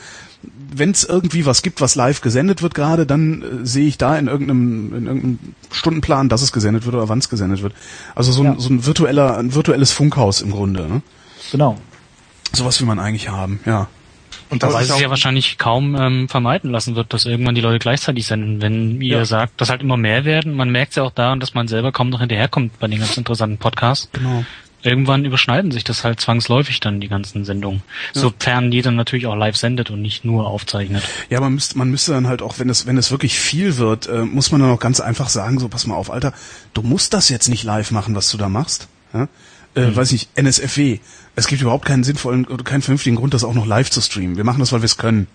wenn 0.74 0.91
es 0.91 1.06
irgendwie 1.06 1.45
was 1.45 1.62
gibt, 1.62 1.80
was 1.80 1.95
live 1.95 2.20
gesendet 2.20 2.62
wird 2.62 2.76
gerade, 2.76 3.06
dann 3.06 3.41
äh, 3.41 3.66
sehe 3.66 3.88
ich 3.88 3.97
da 3.97 4.18
in 4.18 4.28
irgendeinem, 4.28 4.93
in 4.93 5.06
irgendeinem 5.06 5.39
Stundenplan, 5.72 6.28
dass 6.28 6.41
es 6.41 6.52
gesendet 6.52 6.86
wird 6.86 6.95
oder 6.95 7.08
wann 7.08 7.20
es 7.20 7.30
gesendet 7.30 7.64
wird. 7.64 7.74
Also 8.14 8.34
so 8.34 8.41
ein, 8.41 8.47
Ja. 8.47 8.60
so 8.60 8.68
ein 8.70 8.86
virtueller, 8.86 9.38
ein 9.38 9.56
virtuelles 9.56 9.93
Funkhaus 9.93 10.41
im 10.41 10.52
Grunde. 10.52 10.86
Ne? 10.86 11.02
Genau. 11.54 11.78
Sowas 12.54 12.78
will 12.82 12.88
man 12.88 12.99
eigentlich 12.99 13.30
haben, 13.30 13.62
ja. 13.66 13.88
Und 14.52 14.62
Wobei 14.62 14.82
ist 14.82 14.89
es 14.89 14.99
ja 14.99 15.10
wahrscheinlich 15.10 15.58
kaum 15.58 15.95
ähm, 15.95 16.28
vermeiden 16.30 16.70
lassen 16.72 16.95
wird, 16.95 17.14
dass 17.14 17.26
irgendwann 17.26 17.56
die 17.56 17.62
Leute 17.62 17.80
gleichzeitig 17.80 18.28
senden, 18.28 18.62
wenn 18.62 19.02
ihr 19.02 19.20
Ja. 19.20 19.26
sagt, 19.26 19.60
dass 19.62 19.70
halt 19.70 19.82
immer 19.82 19.95
mehr 19.97 20.26
werden. 20.26 20.54
Man 20.54 20.70
merkt 20.70 20.95
ja 20.95 21.04
auch 21.04 21.12
daran, 21.12 21.39
dass 21.39 21.54
man 21.54 21.68
selber 21.70 21.91
kaum 21.93 22.10
noch 22.10 22.20
hinterherkommt 22.20 22.78
bei 22.80 22.88
den 22.88 22.99
ganz 22.99 23.16
interessanten 23.18 23.58
Podcasts. 23.58 24.10
Genau. 24.12 24.43
Irgendwann 24.84 25.26
überschneiden 25.26 25.72
sich 25.72 25.84
das 25.84 26.04
halt 26.04 26.20
zwangsläufig 26.20 26.80
dann, 26.80 26.99
die 26.99 27.08
ganzen 27.08 27.45
Sendungen. 27.45 27.84
Sofern 28.14 28.72
jeder 28.72 28.91
natürlich 28.91 29.28
auch 29.28 29.36
live 29.36 29.56
sendet 29.56 29.89
und 29.91 30.02
nicht 30.02 30.26
nur 30.26 30.47
aufzeichnet. 30.47 31.04
Ja, 31.30 31.39
man 31.39 31.54
müsste, 31.54 31.78
man 31.78 31.89
müsste 31.91 32.12
dann 32.14 32.28
halt 32.28 32.41
auch, 32.41 32.58
wenn 32.60 32.68
es, 32.68 32.88
wenn 32.88 32.97
es 32.97 33.12
wirklich 33.12 33.39
viel 33.39 33.78
wird, 33.78 34.08
äh, 34.08 34.24
muss 34.26 34.52
man 34.52 34.60
dann 34.60 34.72
auch 34.72 34.80
ganz 34.80 34.99
einfach 34.99 35.30
sagen, 35.30 35.60
so 35.60 35.70
pass 35.70 35.86
mal 35.86 35.95
auf, 35.95 36.12
Alter, 36.12 36.34
du 36.74 36.82
musst 36.82 37.14
das 37.14 37.30
jetzt 37.30 37.47
nicht 37.47 37.64
live 37.64 37.91
machen, 37.91 38.16
was 38.16 38.30
du 38.32 38.38
da 38.38 38.49
machst. 38.49 38.88
Ja? 39.14 39.28
Äh, 39.76 39.95
Weiß 39.95 40.11
nicht, 40.11 40.30
NSFW. 40.36 40.99
Es 41.35 41.48
gibt 41.48 41.61
überhaupt 41.61 41.85
keinen 41.85 42.03
sinnvollen 42.03 42.45
oder 42.45 42.64
keinen 42.64 42.81
vernünftigen 42.81 43.15
Grund, 43.15 43.34
das 43.34 43.43
auch 43.43 43.53
noch 43.53 43.65
live 43.65 43.89
zu 43.89 44.02
streamen. 44.02 44.35
Wir 44.35 44.43
machen 44.43 44.60
das, 44.60 44.72
weil 44.72 44.81
wir 44.81 44.85
es 44.85 44.98
können. 44.98 45.27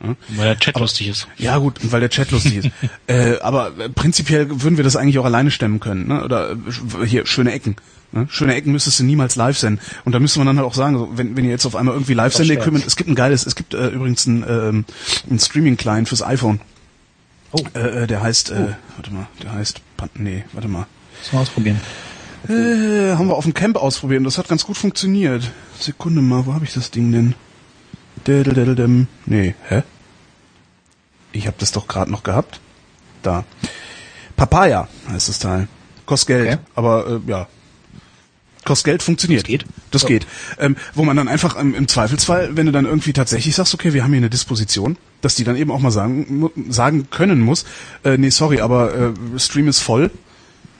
Ne? 0.00 0.16
Weil 0.30 0.46
der 0.46 0.58
Chat 0.58 0.74
aber, 0.74 0.84
lustig 0.84 1.08
ist. 1.08 1.28
Ja 1.38 1.58
gut, 1.58 1.78
weil 1.82 2.00
der 2.00 2.10
Chat 2.10 2.30
lustig 2.30 2.56
ist. 2.56 2.70
äh, 3.06 3.38
aber 3.40 3.70
prinzipiell 3.94 4.62
würden 4.62 4.76
wir 4.76 4.84
das 4.84 4.96
eigentlich 4.96 5.18
auch 5.18 5.24
alleine 5.24 5.50
stemmen 5.50 5.80
können. 5.80 6.08
Ne? 6.08 6.24
Oder 6.24 6.52
äh, 6.52 7.06
hier, 7.06 7.26
schöne 7.26 7.52
Ecken. 7.52 7.76
Ne? 8.12 8.26
Schöne 8.30 8.54
Ecken 8.54 8.72
müsstest 8.72 9.00
du 9.00 9.04
niemals 9.04 9.36
live 9.36 9.56
senden. 9.56 9.80
Und 10.04 10.12
da 10.12 10.20
müsste 10.20 10.40
man 10.40 10.46
dann 10.46 10.58
halt 10.58 10.66
auch 10.66 10.74
sagen, 10.74 10.98
so, 10.98 11.10
wenn, 11.14 11.36
wenn 11.36 11.44
ihr 11.44 11.50
jetzt 11.50 11.66
auf 11.66 11.76
einmal 11.76 11.94
irgendwie 11.94 12.14
live 12.14 12.34
sende 12.34 12.54
Equipment, 12.54 12.86
es 12.86 12.96
gibt 12.96 13.08
ein 13.08 13.14
geiles, 13.14 13.46
es 13.46 13.54
gibt 13.54 13.74
äh, 13.74 13.88
übrigens 13.88 14.26
ein, 14.26 14.44
ähm, 14.48 14.84
ein 15.30 15.38
Streaming-Client 15.38 16.08
fürs 16.08 16.22
iPhone. 16.22 16.60
Oh. 17.52 17.60
Äh, 17.74 18.02
äh 18.02 18.06
der 18.06 18.22
heißt, 18.22 18.50
äh, 18.50 18.54
oh. 18.54 18.74
warte 18.96 19.12
mal, 19.12 19.26
der 19.42 19.52
heißt, 19.52 19.80
nee, 20.14 20.44
warte 20.52 20.68
mal. 20.68 20.86
Muss 21.20 21.32
mal 21.32 21.40
ausprobieren. 21.40 21.80
Äh, 22.48 23.16
haben 23.16 23.28
wir 23.28 23.34
auf 23.34 23.44
dem 23.44 23.54
Camp 23.54 23.76
ausprobiert 23.76 24.18
und 24.18 24.24
das 24.24 24.38
hat 24.38 24.48
ganz 24.48 24.64
gut 24.64 24.76
funktioniert. 24.76 25.50
Sekunde 25.78 26.20
mal, 26.20 26.46
wo 26.46 26.54
habe 26.54 26.64
ich 26.64 26.74
das 26.74 26.90
Ding 26.90 27.12
denn? 27.12 27.34
Dädeldädeldem. 28.26 29.06
Nee, 29.26 29.54
hä? 29.68 29.82
Ich 31.32 31.46
habe 31.46 31.56
das 31.58 31.72
doch 31.72 31.88
gerade 31.88 32.10
noch 32.10 32.22
gehabt. 32.22 32.60
Da. 33.22 33.44
Papaya 34.36 34.88
heißt 35.08 35.28
das 35.28 35.38
Teil. 35.38 35.68
Kostet 36.06 36.28
Geld, 36.28 36.46
okay. 36.46 36.58
aber 36.74 37.20
äh, 37.26 37.30
ja, 37.30 37.48
Kostet 38.64 38.84
Geld, 38.84 39.02
funktioniert. 39.02 39.42
Das 39.42 39.48
geht. 39.48 39.64
Das 39.90 40.02
so. 40.02 40.08
geht. 40.08 40.26
Ähm, 40.58 40.76
wo 40.94 41.04
man 41.04 41.16
dann 41.16 41.28
einfach 41.28 41.60
ähm, 41.60 41.74
im 41.74 41.86
Zweifelsfall, 41.86 42.56
wenn 42.56 42.66
du 42.66 42.72
dann 42.72 42.86
irgendwie 42.86 43.12
tatsächlich 43.12 43.54
sagst, 43.54 43.74
okay, 43.74 43.92
wir 43.92 44.02
haben 44.02 44.10
hier 44.10 44.18
eine 44.18 44.30
Disposition, 44.30 44.96
dass 45.20 45.34
die 45.34 45.44
dann 45.44 45.56
eben 45.56 45.70
auch 45.70 45.80
mal 45.80 45.90
sagen, 45.90 46.50
sagen 46.70 47.08
können 47.10 47.40
muss, 47.40 47.64
äh, 48.04 48.16
nee, 48.16 48.30
sorry, 48.30 48.60
aber 48.60 48.94
äh, 48.94 49.38
Stream 49.38 49.68
ist 49.68 49.80
voll, 49.80 50.10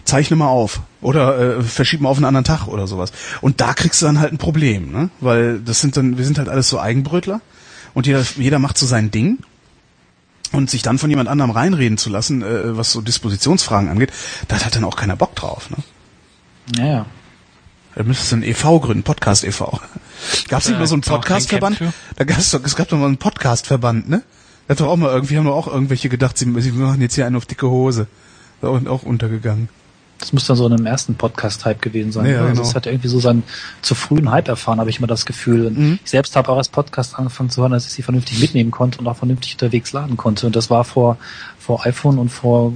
zeichne 0.04 0.36
mal 0.36 0.48
auf 0.48 0.80
oder 1.00 1.58
äh, 1.58 1.62
verschieb 1.62 2.00
mal 2.00 2.08
auf 2.08 2.16
einen 2.16 2.26
anderen 2.26 2.44
Tag 2.44 2.66
oder 2.68 2.86
sowas. 2.86 3.12
Und 3.40 3.60
da 3.60 3.74
kriegst 3.74 4.02
du 4.02 4.06
dann 4.06 4.20
halt 4.20 4.32
ein 4.32 4.38
Problem, 4.38 4.90
ne? 4.90 5.10
Weil 5.20 5.60
das 5.60 5.80
sind 5.80 5.96
dann, 5.96 6.18
wir 6.18 6.24
sind 6.24 6.38
halt 6.38 6.48
alles 6.48 6.68
so 6.68 6.78
Eigenbrötler 6.78 7.40
und 7.94 8.06
jeder, 8.06 8.22
jeder 8.36 8.58
macht 8.58 8.78
so 8.78 8.86
sein 8.86 9.10
Ding 9.10 9.38
und 10.52 10.70
sich 10.70 10.82
dann 10.82 10.98
von 10.98 11.10
jemand 11.10 11.28
anderem 11.28 11.50
reinreden 11.50 11.98
zu 11.98 12.10
lassen, 12.10 12.42
äh, 12.42 12.76
was 12.76 12.92
so 12.92 13.00
Dispositionsfragen 13.00 13.88
angeht, 13.88 14.12
da 14.48 14.58
hat 14.60 14.76
dann 14.76 14.84
auch 14.84 14.96
keiner 14.96 15.16
Bock 15.16 15.34
drauf, 15.34 15.70
ne? 15.70 15.76
Naja. 16.76 17.06
Da 17.94 18.02
müsstest 18.02 18.32
du 18.32 18.36
ein 18.36 18.42
e.V. 18.42 18.80
gründen, 18.80 19.04
Podcast 19.04 19.44
e.V. 19.44 19.80
Gab 20.48 20.60
es 20.60 20.68
nicht 20.68 20.78
mal 20.78 20.86
so 20.86 20.94
einen 20.94 21.02
Podcast-Verband? 21.02 21.80
Da 22.16 22.24
gab's 22.24 22.50
doch, 22.50 22.64
es 22.64 22.74
gab 22.76 22.88
doch 22.88 22.98
mal 22.98 23.06
einen 23.06 23.18
Podcast-Verband, 23.18 24.08
ne? 24.08 24.22
Da 24.66 24.72
hat 24.72 24.80
doch 24.80 24.88
auch 24.88 24.96
mal 24.96 25.10
irgendwie, 25.10 25.36
haben 25.36 25.44
doch 25.44 25.54
auch 25.54 25.66
irgendwelche 25.68 26.08
gedacht, 26.08 26.38
sie, 26.38 26.52
sie 26.60 26.72
machen 26.72 27.00
jetzt 27.00 27.14
hier 27.14 27.26
einen 27.26 27.36
auf 27.36 27.46
dicke 27.46 27.68
Hose. 27.68 28.06
Da 28.60 28.68
auch 28.68 29.02
untergegangen. 29.02 29.68
Das 30.24 30.32
muss 30.32 30.46
dann 30.46 30.56
so 30.56 30.66
in 30.66 30.72
einem 30.72 30.86
ersten 30.86 31.16
Podcast-Hype 31.16 31.82
gewesen 31.82 32.10
sein. 32.10 32.24
Ja, 32.24 32.36
also 32.38 32.48
genau. 32.48 32.62
Das 32.62 32.74
hat 32.74 32.86
irgendwie 32.86 33.08
so 33.08 33.20
seinen 33.20 33.42
zu 33.82 33.94
frühen 33.94 34.30
Hype 34.30 34.48
erfahren, 34.48 34.80
habe 34.80 34.88
ich 34.88 34.96
immer 34.96 35.06
das 35.06 35.26
Gefühl. 35.26 35.70
Mhm. 35.70 35.98
Ich 36.02 36.12
selbst 36.12 36.34
habe 36.34 36.48
auch 36.48 36.56
als 36.56 36.70
Podcast 36.70 37.18
angefangen 37.18 37.50
zu 37.50 37.60
hören, 37.60 37.72
dass 37.72 37.84
ich 37.84 37.92
sie 37.92 38.00
vernünftig 38.00 38.40
mitnehmen 38.40 38.70
konnte 38.70 39.00
und 39.00 39.06
auch 39.06 39.18
vernünftig 39.18 39.52
unterwegs 39.52 39.92
laden 39.92 40.16
konnte. 40.16 40.46
Und 40.46 40.56
das 40.56 40.70
war 40.70 40.84
vor, 40.84 41.18
vor 41.58 41.84
iPhone 41.84 42.16
und 42.16 42.30
vor 42.30 42.72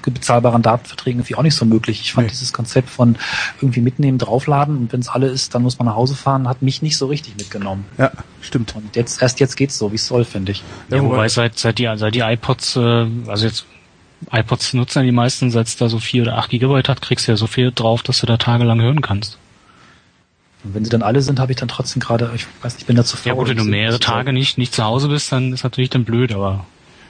bezahlbaren 0.00 0.62
Datenverträgen 0.62 1.20
irgendwie 1.20 1.34
auch 1.34 1.42
nicht 1.42 1.56
so 1.56 1.66
möglich. 1.66 2.00
Ich 2.00 2.14
fand 2.14 2.28
nee. 2.28 2.30
dieses 2.30 2.54
Konzept 2.54 2.88
von 2.88 3.16
irgendwie 3.60 3.82
mitnehmen, 3.82 4.16
draufladen 4.16 4.78
und 4.78 4.90
wenn 4.90 5.00
es 5.00 5.10
alle 5.10 5.26
ist, 5.26 5.54
dann 5.54 5.64
muss 5.64 5.78
man 5.78 5.84
nach 5.88 5.94
Hause 5.94 6.14
fahren, 6.14 6.48
hat 6.48 6.62
mich 6.62 6.80
nicht 6.80 6.96
so 6.96 7.04
richtig 7.04 7.36
mitgenommen. 7.36 7.84
Ja, 7.98 8.12
stimmt. 8.40 8.74
Und 8.74 8.96
jetzt, 8.96 9.20
erst 9.20 9.40
jetzt 9.40 9.58
geht's 9.58 9.76
so, 9.76 9.92
wie 9.92 9.96
es 9.96 10.06
soll, 10.06 10.24
finde 10.24 10.52
ich. 10.52 10.62
Ja, 10.88 11.02
wobei 11.02 11.28
seit, 11.28 11.58
seit 11.58 11.76
die, 11.76 11.90
seit 11.96 12.14
die 12.14 12.20
iPods, 12.20 12.76
äh, 12.76 13.06
also 13.26 13.44
jetzt 13.44 13.66
iPods 14.32 14.74
nutzen 14.74 15.04
die 15.04 15.12
meisten, 15.12 15.50
seit 15.50 15.66
es 15.66 15.76
da 15.76 15.88
so 15.88 15.98
vier 15.98 16.22
oder 16.22 16.38
acht 16.38 16.50
Gigabyte 16.50 16.88
hat, 16.88 17.02
kriegst 17.02 17.28
du 17.28 17.32
ja 17.32 17.36
so 17.36 17.46
viel 17.46 17.72
drauf, 17.72 18.02
dass 18.02 18.20
du 18.20 18.26
da 18.26 18.36
tagelang 18.36 18.80
hören 18.80 19.00
kannst. 19.00 19.38
Und 20.64 20.74
wenn 20.74 20.84
sie 20.84 20.90
dann 20.90 21.02
alle 21.02 21.22
sind, 21.22 21.38
habe 21.38 21.52
ich 21.52 21.58
dann 21.58 21.68
trotzdem 21.68 22.00
gerade, 22.00 22.32
ich 22.34 22.46
weiß 22.62 22.74
nicht, 22.74 22.82
ich 22.82 22.86
bin 22.86 22.96
da 22.96 23.04
zu 23.04 23.16
faul. 23.16 23.28
Ja 23.28 23.34
gut, 23.34 23.48
wenn 23.48 23.56
du 23.56 23.64
mehrere 23.64 24.00
Tage 24.00 24.32
nicht, 24.32 24.58
nicht 24.58 24.74
zu 24.74 24.84
Hause 24.84 25.08
bist, 25.08 25.30
dann 25.30 25.52
ist 25.52 25.62
natürlich 25.62 25.90
dann 25.90 26.04
blöd, 26.04 26.32
aber 26.32 26.66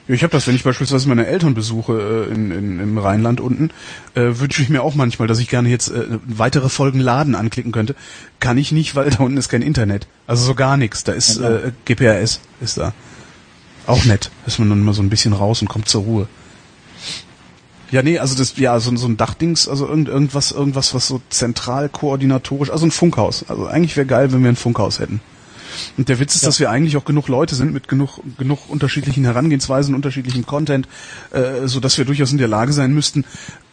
ja, 0.08 0.14
ich 0.14 0.22
habe 0.22 0.32
das, 0.32 0.46
wenn 0.46 0.54
ich 0.54 0.64
beispielsweise 0.64 1.06
meine 1.06 1.26
Eltern 1.26 1.52
besuche 1.52 2.26
äh, 2.30 2.34
in, 2.34 2.50
in, 2.50 2.80
im 2.80 2.98
Rheinland 2.98 3.40
unten, 3.40 3.70
äh, 4.14 4.40
wünsche 4.40 4.62
ich 4.62 4.70
mir 4.70 4.82
auch 4.82 4.94
manchmal, 4.94 5.28
dass 5.28 5.38
ich 5.38 5.48
gerne 5.48 5.68
jetzt 5.68 5.88
äh, 5.90 6.18
weitere 6.26 6.70
Folgen 6.70 6.98
laden 6.98 7.34
anklicken 7.34 7.72
könnte. 7.72 7.94
Kann 8.40 8.56
ich 8.56 8.72
nicht, 8.72 8.94
weil 8.94 9.10
da 9.10 9.18
unten 9.18 9.36
ist 9.36 9.50
kein 9.50 9.60
Internet. 9.60 10.06
Also 10.26 10.46
so 10.46 10.54
gar 10.54 10.78
nichts. 10.78 11.04
Da 11.04 11.12
ist 11.12 11.36
äh, 11.38 11.72
GPRS 11.84 12.40
ist 12.62 12.78
da. 12.78 12.94
Auch 13.86 14.04
nett. 14.06 14.30
Ist 14.46 14.58
man 14.58 14.70
dann 14.70 14.82
mal 14.82 14.94
so 14.94 15.02
ein 15.02 15.10
bisschen 15.10 15.34
raus 15.34 15.60
und 15.60 15.68
kommt 15.68 15.88
zur 15.88 16.02
Ruhe. 16.02 16.28
Ja, 17.90 18.02
nee, 18.02 18.18
also 18.18 18.36
das, 18.36 18.56
ja, 18.58 18.78
so, 18.80 18.94
so 18.96 19.06
ein 19.06 19.16
Dachdings, 19.16 19.68
also 19.68 19.86
irgend, 19.88 20.08
irgendwas, 20.08 20.52
irgendwas, 20.52 20.94
was 20.94 21.08
so 21.08 21.20
zentral 21.30 21.88
koordinatorisch, 21.88 22.70
also 22.70 22.86
ein 22.86 22.90
Funkhaus. 22.90 23.44
Also 23.48 23.66
eigentlich 23.66 23.96
wäre 23.96 24.06
geil, 24.06 24.32
wenn 24.32 24.42
wir 24.42 24.50
ein 24.50 24.56
Funkhaus 24.56 24.98
hätten. 24.98 25.20
Und 25.96 26.08
der 26.08 26.18
Witz 26.18 26.34
ist, 26.34 26.42
ja. 26.42 26.48
dass 26.48 26.60
wir 26.60 26.70
eigentlich 26.70 26.96
auch 26.96 27.04
genug 27.04 27.28
Leute 27.28 27.54
sind 27.54 27.72
mit 27.72 27.88
genug, 27.88 28.20
genug 28.36 28.68
unterschiedlichen 28.68 29.24
Herangehensweisen, 29.24 29.94
unterschiedlichen 29.94 30.46
Content, 30.46 30.88
äh, 31.30 31.66
so 31.66 31.80
dass 31.80 31.98
wir 31.98 32.04
durchaus 32.04 32.32
in 32.32 32.38
der 32.38 32.48
Lage 32.48 32.72
sein 32.72 32.92
müssten, 32.92 33.24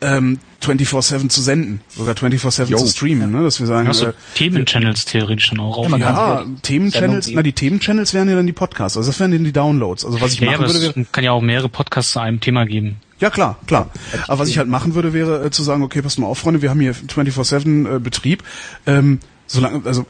ähm, 0.01 0.39
24-7 0.61 1.29
zu 1.29 1.41
senden, 1.41 1.81
sogar 1.89 2.15
24-7 2.15 2.75
zu 2.75 2.87
streamen, 2.87 3.31
ne? 3.31 3.43
dass 3.43 3.59
wir 3.59 3.67
sagen, 3.67 3.87
also, 3.87 4.07
äh, 4.07 4.13
Themenchannels 4.35 5.05
theoretisch 5.05 5.49
dann 5.49 5.59
auch 5.59 5.77
auf. 5.77 5.89
Ja, 5.89 6.45
Themenchannels, 6.61 7.29
na 7.31 7.43
die 7.43 7.53
Themenchannels 7.53 8.13
wären 8.13 8.29
ja 8.29 8.35
dann 8.35 8.47
die 8.47 8.53
Podcasts, 8.53 8.97
also 8.97 9.09
das 9.09 9.19
wären 9.19 9.31
dann 9.31 9.43
die 9.43 9.53
Downloads. 9.53 10.05
Also 10.05 10.21
was 10.21 10.33
ich 10.33 10.39
ja, 10.39 10.51
machen 10.51 10.67
ja, 10.67 10.73
würde, 10.73 11.05
kann 11.11 11.23
ja 11.23 11.31
auch 11.31 11.41
mehrere 11.41 11.69
Podcasts 11.69 12.13
zu 12.13 12.19
einem 12.19 12.39
Thema 12.39 12.65
geben. 12.65 12.97
Ja, 13.19 13.29
klar, 13.29 13.57
klar. 13.65 13.89
Aber 14.27 14.39
was 14.39 14.49
ich 14.49 14.57
halt 14.57 14.67
machen 14.67 14.93
würde, 14.93 15.13
wäre 15.13 15.45
äh, 15.45 15.51
zu 15.51 15.63
sagen, 15.63 15.83
okay, 15.83 16.01
pass 16.01 16.17
mal 16.17 16.27
auf, 16.27 16.39
Freunde, 16.39 16.61
wir 16.61 16.69
haben 16.69 16.81
hier 16.81 16.93
24-7 16.93 17.95
äh, 17.95 17.99
Betrieb. 17.99 18.43
Ähm, 18.85 19.19
solange, 19.47 19.85
also 19.85 20.05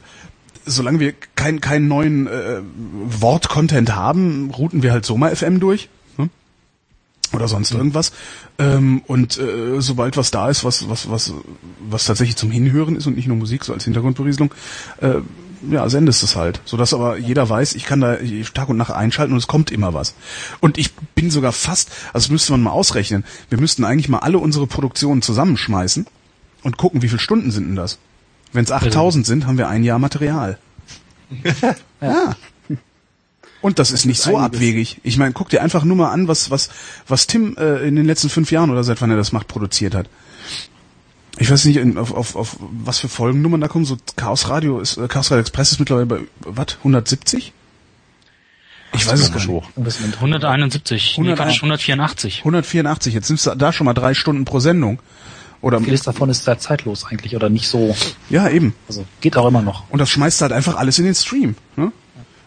solange 0.64 0.98
wir 0.98 1.14
keinen 1.36 1.60
keinen 1.60 1.86
neuen 1.86 2.26
äh, 2.26 2.60
Wort-Content 3.04 3.94
haben, 3.94 4.50
routen 4.50 4.82
wir 4.82 4.92
halt 4.92 5.06
Soma 5.06 5.28
FM 5.28 5.60
durch. 5.60 5.88
Ne? 6.18 6.28
Oder 7.32 7.46
sonst 7.46 7.72
mhm. 7.72 7.78
irgendwas. 7.78 8.12
Ähm, 8.58 9.02
und 9.06 9.38
äh, 9.38 9.80
sobald 9.80 10.16
was 10.16 10.32
da 10.32 10.50
ist, 10.50 10.64
was, 10.64 10.88
was, 10.88 11.08
was, 11.08 11.32
was 11.88 12.06
tatsächlich 12.06 12.36
zum 12.36 12.50
Hinhören 12.50 12.96
ist 12.96 13.06
und 13.06 13.14
nicht 13.14 13.28
nur 13.28 13.36
Musik, 13.36 13.64
so 13.64 13.72
als 13.72 13.84
Hintergrundberieselung, 13.84 14.52
äh, 15.00 15.20
ja, 15.70 15.88
sendest 15.88 16.22
es 16.22 16.36
halt. 16.36 16.60
Sodass 16.64 16.94
aber 16.94 17.18
jeder 17.18 17.48
weiß, 17.48 17.74
ich 17.74 17.84
kann 17.84 18.00
da 18.00 18.16
Tag 18.54 18.68
und 18.68 18.76
Nacht 18.76 18.90
einschalten 18.90 19.32
und 19.32 19.38
es 19.38 19.46
kommt 19.46 19.70
immer 19.70 19.94
was. 19.94 20.14
Und 20.60 20.78
ich 20.78 20.94
bin 21.14 21.30
sogar 21.30 21.52
fast, 21.52 21.90
also 22.12 22.32
müsste 22.32 22.52
man 22.52 22.62
mal 22.62 22.70
ausrechnen, 22.70 23.24
wir 23.48 23.58
müssten 23.58 23.84
eigentlich 23.84 24.08
mal 24.08 24.20
alle 24.20 24.38
unsere 24.38 24.66
Produktionen 24.66 25.22
zusammenschmeißen 25.22 26.06
und 26.62 26.76
gucken, 26.76 27.02
wie 27.02 27.08
viele 27.08 27.20
Stunden 27.20 27.50
sind 27.50 27.68
denn 27.68 27.76
das? 27.76 27.98
Wenn 28.52 28.64
es 28.64 28.72
8000 28.72 29.26
sind, 29.26 29.46
haben 29.46 29.58
wir 29.58 29.68
ein 29.68 29.84
Jahr 29.84 29.98
Material. 29.98 30.58
ja. 32.00 32.36
Und 33.60 33.78
das 33.78 33.90
ist 33.90 34.04
nicht 34.04 34.20
so 34.20 34.38
abwegig. 34.38 35.00
Ich 35.02 35.16
meine, 35.16 35.32
guck 35.32 35.48
dir 35.48 35.62
einfach 35.62 35.82
nur 35.82 35.96
mal 35.96 36.10
an, 36.10 36.28
was 36.28 36.50
was 36.50 36.68
was 37.08 37.26
Tim 37.26 37.56
äh, 37.56 37.86
in 37.86 37.96
den 37.96 38.06
letzten 38.06 38.28
fünf 38.28 38.52
Jahren 38.52 38.70
oder 38.70 38.84
seit 38.84 39.00
wann 39.00 39.10
er 39.10 39.16
das 39.16 39.32
macht 39.32 39.48
produziert 39.48 39.94
hat. 39.94 40.08
Ich 41.38 41.50
weiß 41.50 41.66
nicht, 41.66 41.96
auf, 41.96 42.14
auf, 42.14 42.36
auf 42.36 42.56
was 42.60 43.00
für 43.00 43.08
Folgennummern 43.08 43.60
da 43.60 43.68
kommen. 43.68 43.84
So 43.84 43.96
Chaos 44.16 44.48
Radio 44.48 44.80
ist 44.80 44.96
äh, 44.96 45.06
Chaos 45.08 45.30
Radio 45.30 45.42
Express 45.42 45.72
ist 45.72 45.78
mittlerweile 45.78 46.06
bei 46.06 46.20
was 46.40 46.78
170? 46.78 47.52
Ich 48.94 49.06
weiß 49.06 49.20
es 49.20 49.30
gar 49.30 49.36
nicht. 49.36 49.48
Hoch. 49.48 49.68
171, 49.76 51.18
100, 51.18 51.38
nee, 51.38 51.54
184. 51.54 52.38
184. 52.38 53.12
Jetzt 53.12 53.28
nimmst 53.28 53.46
du 53.46 53.54
da 53.54 53.72
schon 53.72 53.84
mal 53.84 53.94
drei 53.94 54.14
Stunden 54.14 54.44
pro 54.44 54.60
Sendung. 54.60 55.00
Oder 55.60 55.80
Vieles 55.80 56.02
davon 56.02 56.30
ist 56.30 56.44
sehr 56.44 56.58
zeitlos 56.58 57.04
eigentlich 57.04 57.34
oder 57.34 57.48
nicht 57.48 57.68
so. 57.68 57.96
Ja, 58.30 58.48
eben. 58.48 58.74
Also 58.88 59.04
geht 59.20 59.36
auch 59.36 59.48
immer 59.48 59.62
noch. 59.62 59.84
Und 59.90 59.98
das 59.98 60.10
schmeißt 60.10 60.40
halt 60.42 60.52
einfach 60.52 60.76
alles 60.76 60.98
in 60.98 61.06
den 61.06 61.14
Stream. 61.14 61.56
Ne? 61.76 61.92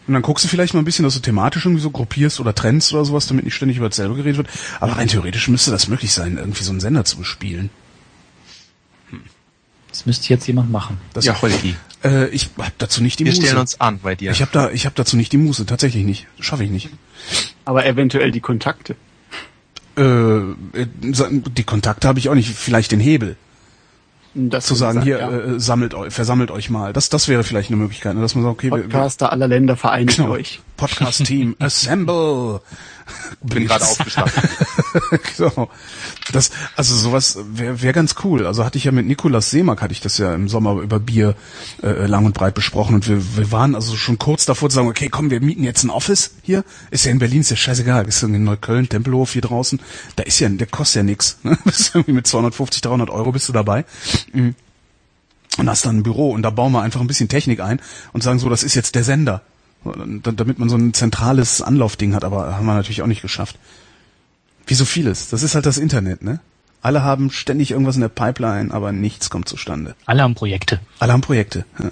Und 0.08 0.14
dann 0.14 0.22
guckst 0.22 0.46
du 0.46 0.50
vielleicht 0.50 0.74
mal 0.74 0.80
ein 0.80 0.86
bisschen, 0.86 1.04
dass 1.04 1.16
du 1.16 1.20
thematisch 1.20 1.66
irgendwie 1.66 1.82
so 1.82 1.92
gruppierst 1.92 2.40
oder 2.40 2.56
trennst 2.56 2.94
oder 2.94 3.06
sowas, 3.06 3.28
damit 3.28 3.46
nicht 3.46 3.56
ständig 3.56 3.78
über 3.78 3.90
dasselbe 3.90 4.16
geredet 4.16 4.38
wird. 4.38 4.50
Aber 4.80 4.94
rein 4.94 5.08
theoretisch 5.08 5.48
müsste 5.50 5.70
das 5.72 5.88
möglich 5.88 6.14
sein, 6.14 6.38
irgendwie 6.38 6.64
so 6.64 6.72
einen 6.72 6.80
Sender 6.80 7.06
zu 7.06 7.18
bespielen. 7.18 7.70
Das 10.00 10.06
müsste 10.06 10.30
jetzt 10.30 10.48
jemand 10.48 10.72
machen. 10.72 10.98
Das 11.12 11.26
ja, 11.26 11.42
Holgi. 11.42 11.76
Äh, 12.06 12.30
ich 12.30 12.52
hab 12.58 12.78
dazu 12.78 13.04
nicht 13.04 13.20
die 13.20 13.26
Wir 13.26 13.34
Muße. 13.34 13.42
Wir 13.42 13.48
stellen 13.48 13.60
uns 13.60 13.82
an 13.82 14.00
bei 14.00 14.16
dir. 14.16 14.32
Ich 14.32 14.40
habe 14.40 14.50
da, 14.54 14.70
ich 14.70 14.86
habe 14.86 14.96
dazu 14.96 15.18
nicht 15.18 15.34
die 15.34 15.38
Muße, 15.38 15.66
tatsächlich 15.66 16.06
nicht. 16.06 16.26
Schaffe 16.40 16.64
ich 16.64 16.70
nicht. 16.70 16.90
Aber 17.66 17.86
eventuell 17.86 18.32
die 18.32 18.40
Kontakte. 18.40 18.96
Äh, 19.98 20.40
die 21.04 21.64
Kontakte 21.64 22.08
habe 22.08 22.18
ich 22.18 22.30
auch 22.30 22.34
nicht. 22.34 22.50
Vielleicht 22.50 22.94
den 22.94 23.02
Hebel. 23.02 23.36
Das 24.34 24.68
zu 24.68 24.76
sagen, 24.76 25.02
hier 25.02 25.20
ja. 25.20 25.32
äh, 25.32 25.60
sammelt 25.60 25.94
euch, 25.94 26.14
versammelt 26.14 26.50
euch 26.50 26.70
mal. 26.70 26.94
Das, 26.94 27.10
das 27.10 27.28
wäre 27.28 27.44
vielleicht 27.44 27.70
eine 27.70 27.76
Möglichkeit, 27.78 28.16
ne? 28.16 28.22
dass 28.22 28.36
man 28.36 28.46
sagt, 28.46 28.54
okay, 28.54 28.70
Podcaster 28.70 29.26
wir, 29.26 29.32
aller 29.34 29.50
Länder 29.50 29.76
vereinigt 29.76 30.16
genau, 30.16 30.30
euch. 30.30 30.62
Podcast 30.80 31.26
Team, 31.26 31.56
assemble. 31.60 32.62
Bin 33.42 33.68
gerade 33.68 33.86
aufgestanden. 33.86 34.34
so. 35.36 35.70
Das, 36.32 36.52
also 36.76 36.96
sowas 36.96 37.40
wäre 37.54 37.82
wär 37.82 37.92
ganz 37.92 38.14
cool. 38.24 38.46
Also 38.46 38.64
hatte 38.64 38.78
ich 38.78 38.84
ja 38.84 38.92
mit 38.92 39.08
Nikolas 39.08 39.50
Seemack 39.50 39.82
hatte 39.82 39.94
ich 39.94 40.00
das 40.00 40.20
ja 40.20 40.36
im 40.36 40.48
Sommer 40.48 40.80
über 40.80 41.00
Bier 41.00 41.34
äh, 41.82 42.06
lang 42.06 42.26
und 42.26 42.36
breit 42.36 42.54
besprochen 42.54 42.94
und 42.94 43.08
wir, 43.08 43.36
wir 43.36 43.52
waren 43.52 43.74
also 43.74 43.96
schon 43.96 44.20
kurz 44.20 44.46
davor 44.46 44.70
zu 44.70 44.76
sagen, 44.76 44.88
okay, 44.88 45.10
komm, 45.10 45.32
wir 45.32 45.42
mieten 45.42 45.64
jetzt 45.64 45.84
ein 45.84 45.90
Office 45.90 46.36
hier. 46.44 46.64
Ist 46.92 47.06
ja 47.06 47.12
in 47.12 47.18
Berlin, 47.18 47.42
ist 47.42 47.50
ja 47.50 47.56
scheißegal. 47.56 48.08
Ist 48.08 48.22
in 48.22 48.44
Neukölln, 48.44 48.88
Tempelhof 48.88 49.34
hier 49.34 49.42
draußen. 49.42 49.80
Da 50.18 50.24
ist 50.24 50.40
ja, 50.40 50.50
der 50.50 50.68
kostet 50.68 50.98
ja 50.98 51.04
nix. 51.04 51.40
Ne? 51.42 51.58
Bist 51.66 51.96
irgendwie 51.96 52.14
mit 52.14 52.28
250, 52.28 52.82
300 52.82 53.10
Euro 53.10 53.32
bist 53.32 53.50
du 53.50 53.54
dabei. 53.54 53.86
Mhm. 54.32 54.54
Und 55.58 55.68
hast 55.68 55.84
dann 55.84 55.98
ein 55.98 56.04
Büro 56.04 56.30
und 56.30 56.44
da 56.44 56.52
bauen 56.52 56.72
wir 56.74 56.84
einfach 56.84 57.02
ein 57.02 57.08
bisschen 57.08 57.28
Technik 57.28 57.60
ein 57.60 57.82
und 58.14 58.22
sagen 58.22 58.38
so, 58.38 58.50
das 58.50 58.62
ist 58.62 58.76
jetzt 58.76 58.94
der 58.94 59.04
Sender. 59.04 59.42
Damit 59.84 60.60
man 60.60 60.70
so 60.70 60.78
ein 60.78 60.94
zentrales 60.94 61.62
Anlaufding 61.62 62.14
hat, 62.14 62.24
aber 62.24 62.56
haben 62.56 62.66
wir 62.66 62.74
natürlich 62.74 63.02
auch 63.02 63.08
nicht 63.08 63.22
geschafft. 63.22 63.58
Wie 64.68 64.74
so 64.74 64.86
vieles. 64.86 65.30
Das 65.30 65.44
ist 65.44 65.56
halt 65.56 65.66
das 65.66 65.78
Internet, 65.78 66.22
ne? 66.22 66.40
Alle 66.82 67.04
haben 67.04 67.30
ständig 67.32 67.72
irgendwas 67.72 67.96
in 67.96 68.02
der 68.02 68.10
Pipeline, 68.10 68.74
aber 68.74 68.92
nichts 68.92 69.30
kommt 69.30 69.50
zustande. 69.50 69.96
Alle 70.06 70.24
haben 70.24 70.36
Projekte. 70.36 70.80
Alle 71.00 71.14
haben 71.14 71.22
Projekte. 71.22 71.66
Ja. 71.78 71.92